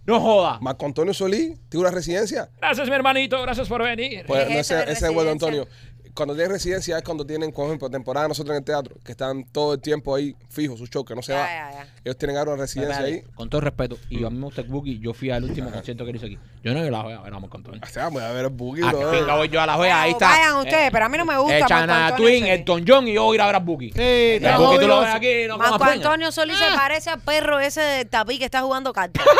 No 0.06 0.20
joda. 0.20 0.58
Marco 0.60 0.84
Antonio 0.86 1.14
Solís 1.14 1.58
tiene 1.68 1.86
una 1.86 1.90
residencia. 1.90 2.50
Gracias, 2.58 2.88
mi 2.88 2.94
hermanito. 2.94 3.40
Gracias 3.42 3.68
por 3.68 3.82
venir. 3.82 4.24
Pues, 4.26 4.46
¿Qué 4.46 4.54
no, 4.54 4.60
ese, 4.60 4.74
de 4.76 4.92
ese 4.92 5.06
es? 5.10 5.26
Antonio. 5.28 5.66
Cuando 6.14 6.34
tienen 6.34 6.52
residencia 6.52 6.96
es 6.96 7.02
cuando 7.02 7.26
tienen, 7.26 7.50
por 7.50 7.66
ejemplo, 7.66 7.90
temporada 7.90 8.28
nosotros 8.28 8.52
en 8.52 8.58
el 8.58 8.64
teatro, 8.64 8.94
que 9.04 9.10
están 9.10 9.44
todo 9.50 9.74
el 9.74 9.80
tiempo 9.80 10.14
ahí 10.14 10.36
fijos, 10.48 10.78
su 10.78 10.86
show, 10.86 11.04
que 11.04 11.12
no 11.16 11.22
se 11.22 11.32
Ya, 11.32 11.38
va. 11.40 11.46
ya, 11.48 11.70
ya. 11.72 11.88
Ellos 12.04 12.16
tienen 12.16 12.36
ahora 12.36 12.52
una 12.52 12.62
residencia 12.62 12.98
ahí. 13.02 13.24
Con 13.34 13.50
todo 13.50 13.62
respeto, 13.62 13.98
y 14.08 14.24
a 14.24 14.30
mí 14.30 14.36
me 14.38 14.44
gusta 14.44 14.60
el 14.60 14.68
Boogie, 14.68 15.00
yo 15.00 15.12
fui 15.12 15.30
al 15.30 15.42
último 15.42 15.72
concierto 15.72 16.04
que 16.04 16.10
él 16.10 16.16
hizo 16.16 16.26
aquí. 16.26 16.38
Yo 16.62 16.72
no 16.72 16.78
ido 16.78 16.88
a 16.88 16.90
la 16.98 17.02
juega, 17.02 17.18
vamos 17.30 17.50
con 17.50 17.60
Antonio. 17.62 17.80
O 17.82 17.86
sea, 17.88 18.08
voy 18.10 18.22
a 18.22 18.30
ver 18.30 18.44
el 18.44 18.50
Buki, 18.52 18.82
Ah, 18.84 18.90
que 18.92 18.96
brother. 18.96 19.18
pinga 19.20 19.34
voy 19.36 19.48
yo 19.48 19.60
a 19.60 19.66
la 19.66 19.74
juega, 19.74 20.02
ahí 20.02 20.12
está. 20.12 20.28
Vayan 20.28 20.54
ustedes, 20.56 20.90
pero 20.92 21.04
a 21.04 21.08
mí 21.08 21.18
no 21.18 21.24
me 21.24 21.36
gusta 21.36 21.66
Chana 21.66 22.06
Antonio 22.06 22.26
Twin, 22.30 22.46
el 22.46 22.64
Don 22.64 22.84
John 22.86 23.08
y 23.08 23.14
yo 23.14 23.24
voy 23.24 23.34
a 23.34 23.38
ir 23.38 23.40
a 23.42 23.46
ver 23.46 23.56
a 23.56 23.58
Boogie. 23.58 23.90
Sí, 23.92 24.00
El 24.46 24.56
Boogie 24.56 24.78
tú 24.78 24.86
lo 24.86 25.00
ves 25.00 25.14
aquí, 25.16 25.46
no 25.48 25.58
Marco. 25.58 25.82
Antonio 25.84 26.30
Solís 26.30 26.56
se 26.56 26.66
parece 26.76 27.10
al 27.10 27.20
perro 27.20 27.58
ese 27.58 27.80
de 27.80 28.04
tapí 28.04 28.38
que 28.38 28.44
está 28.44 28.62
jugando 28.62 28.92
cartas. 28.92 29.24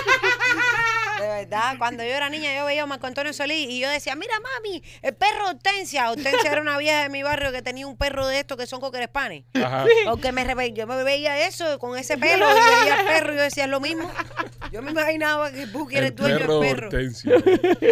Verdad, 1.50 1.78
cuando 1.78 2.04
yo 2.04 2.10
era 2.10 2.28
niña 2.30 2.54
yo 2.54 2.64
veía 2.64 2.84
a 2.84 2.86
Marco 2.86 3.06
Antonio 3.06 3.32
Solís 3.32 3.68
y 3.68 3.80
yo 3.80 3.88
decía, 3.90 4.14
mira 4.14 4.34
mami, 4.40 4.82
el 5.02 5.14
perro 5.14 5.48
Hortensia. 5.48 6.10
Hortensia 6.10 6.52
era 6.52 6.60
una 6.60 6.78
vieja 6.78 7.02
de 7.02 7.08
mi 7.08 7.22
barrio 7.22 7.50
que 7.52 7.60
tenía 7.60 7.86
un 7.86 7.96
perro 7.96 8.26
de 8.26 8.38
estos 8.38 8.56
que 8.56 8.66
son 8.66 8.80
coquerespanes. 8.80 9.44
Ajá. 9.54 9.84
Porque 10.04 10.30
me 10.32 10.44
rebe- 10.44 10.72
yo 10.72 10.86
me 10.86 11.02
veía 11.02 11.46
eso 11.48 11.78
con 11.80 11.98
ese 11.98 12.16
pelo 12.18 12.46
y 12.48 12.54
veía 12.82 13.00
el 13.00 13.06
perro 13.06 13.32
y 13.32 13.36
yo 13.36 13.42
decía 13.42 13.64
es 13.64 13.70
lo 13.70 13.80
mismo. 13.80 14.10
Yo 14.70 14.80
me 14.82 14.92
imaginaba 14.92 15.50
que 15.50 15.66
Buki 15.66 15.96
era 15.96 16.06
el, 16.06 16.12
El 16.12 16.16
dueño 16.16 16.38
perro 16.38 16.60
del 16.60 16.74
perro. 16.76 16.86
Hortensio. 16.88 17.34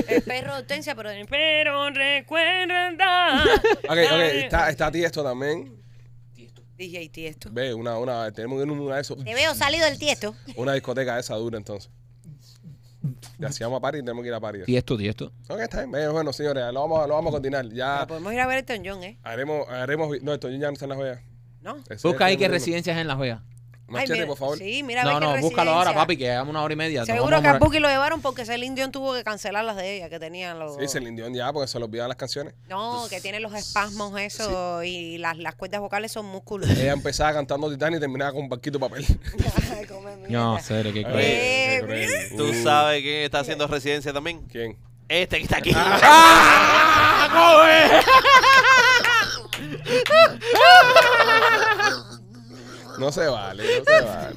El 0.08 0.22
perro 0.22 0.54
Hortensia, 0.56 0.94
pero 0.94 1.10
el 1.10 1.26
perro 1.26 1.90
recuerda. 1.90 3.44
Ok, 3.84 3.90
ok, 3.90 4.20
está, 4.34 4.70
está 4.70 4.90
Tiesto 4.92 5.22
también. 5.24 5.76
DJ 6.76 7.08
Tiesto. 7.08 7.48
Ve, 7.50 7.74
una, 7.74 7.98
una, 7.98 8.30
tenemos 8.30 8.62
una, 8.62 8.72
una 8.72 8.94
de 8.96 9.00
esos, 9.00 9.24
Te 9.24 9.34
veo 9.34 9.52
salido 9.56 9.84
del 9.86 9.98
tiesto. 9.98 10.36
una 10.54 10.74
discoteca 10.74 11.14
de 11.14 11.20
esa 11.22 11.34
dura 11.34 11.58
entonces. 11.58 11.90
Ya 13.38 13.52
si 13.52 13.62
vamos 13.62 13.78
a 13.78 13.80
París, 13.80 14.02
tenemos 14.02 14.22
que 14.22 14.28
ir 14.28 14.34
a 14.34 14.40
París. 14.40 14.64
Y 14.66 14.76
esto, 14.76 15.00
y 15.00 15.08
esto. 15.08 15.32
Ok, 15.48 15.60
está 15.60 15.78
bien. 15.78 15.90
Bueno, 15.90 16.12
Bueno, 16.12 16.32
señores, 16.32 16.64
lo 16.72 16.80
vamos, 16.80 17.08
lo 17.08 17.14
vamos 17.14 17.30
a 17.30 17.36
continuar. 17.36 17.68
Ya 17.68 17.96
Pero 17.98 18.08
podemos 18.08 18.32
ir 18.32 18.40
a 18.40 18.46
ver 18.46 18.64
el 18.68 18.82
John, 18.84 19.02
¿eh? 19.04 19.18
haremos, 19.22 19.68
haremos. 19.68 20.22
No, 20.22 20.34
esto 20.34 20.48
ya 20.50 20.66
no 20.66 20.72
está 20.72 20.84
en 20.86 20.88
la 20.90 20.96
joya. 20.96 21.22
¿No? 21.62 21.76
Ese 21.88 22.06
Busca 22.08 22.26
ahí 22.26 22.34
número 22.36 22.54
residencias 22.54 22.96
en 22.98 23.08
la 23.08 23.16
juega. 23.16 23.42
Ay, 23.88 23.94
Machete, 23.94 24.12
mira, 24.12 24.26
por 24.26 24.36
favor. 24.36 24.58
Sí, 24.58 24.82
mira, 24.82 25.02
No, 25.02 25.18
no, 25.18 25.38
búscalo 25.38 25.72
ahora, 25.72 25.94
papi, 25.94 26.18
que 26.18 26.24
llevamos 26.24 26.50
una 26.50 26.62
hora 26.62 26.74
y 26.74 26.76
media. 26.76 27.06
Seguro 27.06 27.40
que 27.40 27.48
a. 27.48 27.58
Buki 27.58 27.78
lo 27.78 27.88
llevaron 27.88 28.20
porque 28.20 28.44
Celine 28.44 28.74
Dion 28.74 28.92
tuvo 28.92 29.14
que 29.14 29.24
cancelar 29.24 29.64
las 29.64 29.76
de 29.76 29.96
ella, 29.96 30.10
que 30.10 30.20
tenían 30.20 30.58
los... 30.58 30.76
Sí, 30.76 30.88
se 30.88 31.00
le 31.00 31.34
ya 31.34 31.52
porque 31.52 31.68
se 31.68 31.78
le 31.78 31.86
olvidaban 31.86 32.08
las 32.08 32.18
canciones. 32.18 32.54
No, 32.68 33.06
que 33.08 33.20
tiene 33.20 33.40
los 33.40 33.54
espasmos 33.54 34.18
eso 34.20 34.84
y 34.84 35.18
las, 35.18 35.38
las 35.38 35.54
cuerdas 35.54 35.80
vocales 35.80 36.12
son 36.12 36.26
músculos. 36.26 36.68
Ella 36.68 36.92
empezaba 36.92 37.32
cantando 37.32 37.70
Titanic 37.70 37.96
y 37.96 38.00
terminaba 38.00 38.32
con 38.32 38.42
un 38.42 38.48
barquito 38.48 38.78
de 38.78 38.88
papel. 38.88 39.06
Ay, 39.74 39.86
come 39.86 40.16
mierda. 40.16 40.28
No, 40.28 40.60
serio, 40.60 40.92
qué 40.92 41.02
cruel. 41.02 41.24
Eh, 41.24 41.80
cruel. 41.82 42.10
¿Tú 42.36 42.52
sabes 42.62 43.02
quién 43.02 43.22
está 43.22 43.40
haciendo 43.40 43.66
residencia 43.66 44.12
también? 44.12 44.42
¿Quién? 44.48 44.76
Este 45.08 45.38
que 45.38 45.44
está 45.44 45.56
aquí. 45.56 45.72
No 52.98 53.12
se 53.12 53.26
vale, 53.26 53.64
no 53.78 53.84
se 53.84 54.00
vale. 54.04 54.34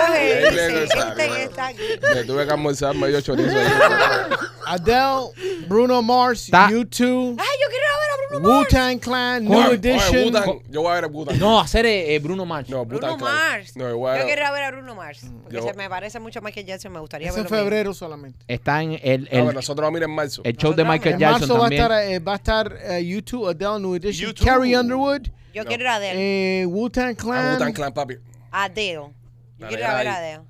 Ahí 0.00 0.54
le 0.54 0.68
besaron, 0.72 1.08
este 1.10 1.22
que 1.22 1.28
bueno. 1.28 1.44
está 1.44 1.66
aquí. 1.68 1.82
Me 2.14 2.24
tuve 2.24 2.46
que 2.46 2.52
almorzar 2.52 2.94
medio 2.94 3.20
chorizo 3.20 3.56
ahí. 3.56 3.66
Adele, 4.66 5.30
Bruno 5.66 6.02
Mars, 6.02 6.48
Ta- 6.50 6.68
U2, 6.70 7.36
Ay, 7.38 7.46
yo 7.62 7.68
quiero 7.68 7.87
a 8.30 8.36
a. 8.36 8.38
Wu-Tang 8.40 8.98
Clan, 8.98 9.44
New 9.44 9.58
Oye, 9.58 9.74
Edition. 9.74 10.24
Wu-Tang, 10.26 10.62
Yo 10.70 10.82
voy 10.82 10.90
a 10.90 10.94
ver 10.94 11.04
a 11.04 11.08
Butan. 11.08 11.38
No, 11.38 11.60
hacer 11.60 11.86
eh, 11.86 12.14
eh, 12.14 12.18
Bruno 12.18 12.44
Mars. 12.44 12.68
No, 12.68 12.84
Bruno 12.84 13.06
Wu-Tang 13.06 13.18
Clan. 13.18 13.34
Mars. 13.34 13.76
No, 13.76 13.88
yo 13.88 13.98
voy 13.98 14.10
a 14.10 14.14
Yo 14.14 14.18
ver. 14.18 14.26
quiero 14.26 14.42
ir 14.42 14.46
a 14.46 14.52
ver 14.52 14.62
a 14.64 14.70
Bruno 14.70 14.94
Mars. 14.94 15.20
Porque 15.42 15.56
Yo- 15.56 15.62
se 15.62 15.74
me 15.74 15.88
parece 15.88 16.20
mucho 16.20 16.38
a 16.38 16.42
Michael 16.42 16.66
Jackson. 16.66 16.92
Me 16.92 17.00
gustaría 17.00 17.28
Es 17.28 17.36
en 17.36 17.42
verlo. 17.44 17.56
febrero 17.58 17.94
solamente. 17.94 18.38
Está 18.48 18.82
en 18.82 18.98
el, 19.02 19.22
No, 19.22 19.28
pero 19.30 19.48
el, 19.50 19.54
nosotros 19.54 19.82
vamos 19.84 19.96
a 19.96 19.98
ir 19.98 20.04
en 20.04 20.14
marzo. 20.14 20.42
el 20.44 20.56
show 20.56 20.72
de 20.74 20.82
Nosotros 20.84 20.88
Michael 20.94 21.14
En 21.14 21.20
Jackson 21.20 21.40
marzo 21.40 21.54
va 21.54 21.58
a 21.58 21.62
también. 21.62 21.82
estar, 21.82 22.02
eh, 22.04 22.18
va 22.18 22.32
a 22.32 22.36
estar 22.36 22.78
eh, 22.82 23.02
U2, 23.16 23.50
Adele, 23.50 23.80
New 23.80 23.94
Edition, 23.94 24.30
U2. 24.32 24.44
Carrie 24.44 24.76
Underwood, 24.78 25.22
Yo 25.54 25.62
No. 25.64 25.68
quiero 25.68 25.82
ir 25.82 25.88
a 25.88 25.94
Adele. 25.96 26.60
eh, 26.62 26.66
Wu-Tang 26.66 27.10
A 27.10 27.14
Clan. 27.14 27.52
Wu-Tang 27.54 27.72
Clan, 27.72 27.92
papi. 27.94 28.14
Adele. 28.50 28.92
Yo 28.94 29.10
La 29.58 29.68
quiero 29.68 29.82
ir 29.82 29.88
a 29.88 29.94
ver 29.96 30.08
a. 30.08 30.16
Adele. 30.16 30.40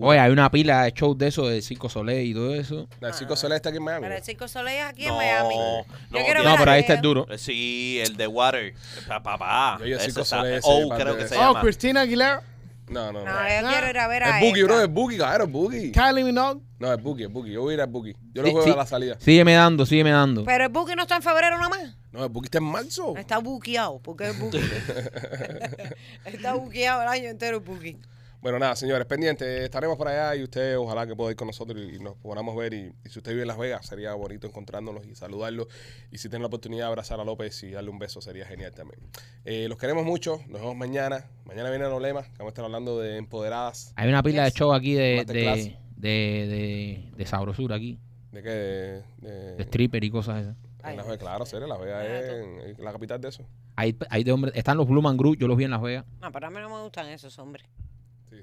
Oye, 0.00 0.18
hay 0.18 0.30
una 0.32 0.50
pila 0.50 0.82
de 0.84 0.92
shows 0.92 1.18
de 1.18 1.28
eso, 1.28 1.46
de 1.46 1.60
Circo 1.62 1.88
Soleil 1.88 2.30
y 2.30 2.34
todo 2.34 2.54
eso. 2.54 2.88
El 3.00 3.14
Circo 3.14 3.36
Soleil 3.36 3.56
está 3.56 3.68
aquí 3.68 3.78
en 3.78 3.84
Miami. 3.84 4.02
Pero 4.02 4.14
el 4.16 4.22
Circo 4.22 4.48
Soleil 4.48 4.78
es 4.78 4.84
aquí 4.84 5.02
en 5.04 5.08
No, 5.08 5.16
Miami. 5.16 5.54
no, 5.56 5.84
Yo 6.18 6.24
quiero 6.24 6.42
No, 6.42 6.50
a 6.50 6.56
pero 6.58 6.70
ahí 6.70 6.80
está 6.80 6.94
el 6.94 7.00
duro. 7.02 7.26
Sí, 7.36 8.00
el 8.04 8.16
de 8.16 8.26
Water. 8.26 8.74
Pa- 9.06 9.22
Papá. 9.22 9.76
Yo, 9.80 9.86
yo, 9.86 9.96
Ese 9.96 10.06
Circo 10.06 10.20
está- 10.22 10.36
Soleil, 10.38 10.54
ese, 10.56 10.68
Oh, 10.70 10.88
creo 10.88 11.16
que 11.16 11.28
se. 11.28 11.36
Oh. 11.38 11.54
Christina 11.60 12.02
Aguilera, 12.02 12.42
No, 12.88 13.10
no, 13.12 13.24
No, 13.24 13.32
no. 13.32 13.32
yo 13.62 13.68
quiero 13.68 13.88
ir 13.88 13.98
a 13.98 14.06
ver 14.08 14.22
a 14.24 14.38
Es 14.40 14.44
Boogie, 14.44 14.64
bro, 14.64 14.80
es 14.82 14.88
Boogie, 14.88 15.16
claro, 15.16 15.44
es 15.44 15.50
Boogie. 15.50 15.92
Kylie 15.92 16.24
Minogue. 16.24 16.60
No, 16.78 16.92
es 16.92 17.00
Boogie, 17.02 17.24
es 17.26 17.32
Boogie. 17.32 17.52
Yo 17.52 17.62
voy 17.62 17.72
a 17.72 17.74
ir 17.76 17.80
a 17.80 17.86
Boogie. 17.86 18.14
Yo 18.34 18.42
lo 18.42 18.48
Sí, 18.48 18.52
juego 18.52 18.66
sí. 18.66 18.72
a 18.72 18.76
la 18.76 18.86
salida. 18.86 19.16
Sígueme 19.18 19.54
dando, 19.54 19.86
sígueme 19.86 20.10
dando. 20.10 20.44
Pero 20.44 20.64
el 20.64 20.70
Buki 20.70 20.94
no 20.94 21.02
está 21.02 21.16
en 21.16 21.22
febrero 21.22 21.56
nada 21.56 21.68
más. 21.70 21.96
No, 22.10 22.24
el 22.24 22.28
Boogie 22.28 22.48
está 22.48 22.58
en 22.58 22.64
marzo. 22.64 23.14
Está 23.16 23.38
buqueado. 23.38 23.98
porque 24.00 24.28
es 24.28 24.38
Buki? 24.38 24.58
está 26.26 26.54
buqueado 26.54 27.02
el 27.02 27.08
año 27.08 27.28
entero 27.30 27.58
el 27.58 27.62
Buki. 27.62 27.96
Bueno, 28.42 28.58
nada, 28.58 28.74
señores, 28.74 29.06
pendientes. 29.06 29.46
Estaremos 29.62 29.96
por 29.96 30.08
allá 30.08 30.34
y 30.34 30.42
usted 30.42 30.76
ojalá 30.76 31.06
que 31.06 31.14
pueda 31.14 31.30
ir 31.30 31.36
con 31.36 31.46
nosotros 31.46 31.80
y 31.80 32.00
nos 32.00 32.16
podamos 32.16 32.56
ver. 32.56 32.74
Y, 32.74 32.92
y 33.04 33.08
si 33.08 33.20
usted 33.20 33.30
vive 33.30 33.42
en 33.42 33.48
Las 33.48 33.56
Vegas, 33.56 33.86
sería 33.86 34.14
bonito 34.14 34.48
encontrándonos 34.48 35.06
y 35.06 35.14
saludarlos. 35.14 35.68
Y 36.10 36.18
si 36.18 36.28
tiene 36.28 36.40
la 36.42 36.48
oportunidad 36.48 36.86
de 36.86 36.88
abrazar 36.88 37.20
a 37.20 37.24
López 37.24 37.62
y 37.62 37.70
darle 37.70 37.90
un 37.90 38.00
beso, 38.00 38.20
sería 38.20 38.44
genial 38.44 38.74
también. 38.74 39.00
Eh, 39.44 39.66
los 39.68 39.78
queremos 39.78 40.04
mucho. 40.04 40.40
Nos 40.48 40.60
vemos 40.60 40.74
mañana. 40.74 41.24
Mañana 41.44 41.70
viene 41.70 41.84
Nolema, 41.84 42.22
que 42.24 42.30
vamos 42.38 42.46
a 42.46 42.48
estar 42.48 42.64
hablando 42.64 42.98
de 42.98 43.16
empoderadas. 43.16 43.92
Hay 43.94 44.08
una 44.08 44.24
pila 44.24 44.42
de 44.42 44.50
Yes. 44.50 44.58
shows 44.58 44.76
aquí 44.76 44.94
de, 44.94 45.24
de, 45.24 45.76
de, 45.96 46.08
de, 46.48 47.12
de 47.16 47.26
sabrosura 47.26 47.76
aquí. 47.76 48.00
¿De 48.32 48.42
qué? 48.42 48.48
De, 48.50 49.02
de- 49.20 49.54
De 49.56 49.62
stripper 49.62 50.02
y 50.02 50.10
cosas 50.10 50.42
esas. 50.42 50.56
en 50.84 50.96
Las 50.96 51.06
Vegas, 51.06 51.18
claro, 51.20 51.46
serio, 51.46 51.68
Las 51.68 51.78
Vegas 51.78 52.04
es 52.06 52.28
en- 52.42 52.60
es 52.70 52.78
la 52.80 52.90
capital 52.90 53.20
de 53.20 53.28
eso. 53.28 53.46
Hay, 53.76 53.96
hay 54.10 54.24
de 54.24 54.32
hombres, 54.32 54.52
están 54.56 54.76
los 54.78 54.88
Blue 54.88 55.00
Man 55.00 55.16
Group, 55.16 55.36
yo 55.38 55.46
los 55.46 55.56
vi 55.56 55.62
en 55.62 55.70
Las 55.70 55.80
Vegas. 55.80 56.04
No, 56.20 56.32
pero 56.32 56.48
a 56.48 56.50
mí 56.50 56.56
no 56.60 56.68
me 56.76 56.82
gustan 56.82 57.06
esos 57.08 57.38
hombres. 57.38 57.64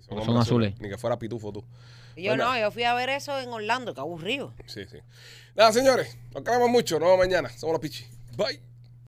Sí, 0.02 0.08
Son 0.26 0.38
azules. 0.38 0.80
Ni 0.80 0.90
que 0.90 0.98
fuera 0.98 1.18
pitufo 1.20 1.52
tú. 1.52 1.64
Y 2.16 2.24
yo 2.24 2.32
Bueno. 2.32 2.46
no, 2.52 2.60
yo 2.60 2.72
fui 2.72 2.84
a 2.84 2.94
ver 2.94 3.10
eso 3.10 3.38
en 3.40 3.50
Orlando, 3.50 3.94
qué 3.94 4.02
aburrido. 4.02 4.54
Sí, 4.66 4.86
sí. 4.90 4.98
Nada, 5.56 5.72
señores, 5.72 6.18
nos 6.34 6.44
queremos 6.44 6.70
mucho. 6.70 7.00
Nos 7.00 7.10
vemos 7.10 7.20
mañana. 7.26 7.50
Somos 7.50 7.74
los 7.74 7.82
Pichi. 7.82 8.06
Bye. 8.36 8.60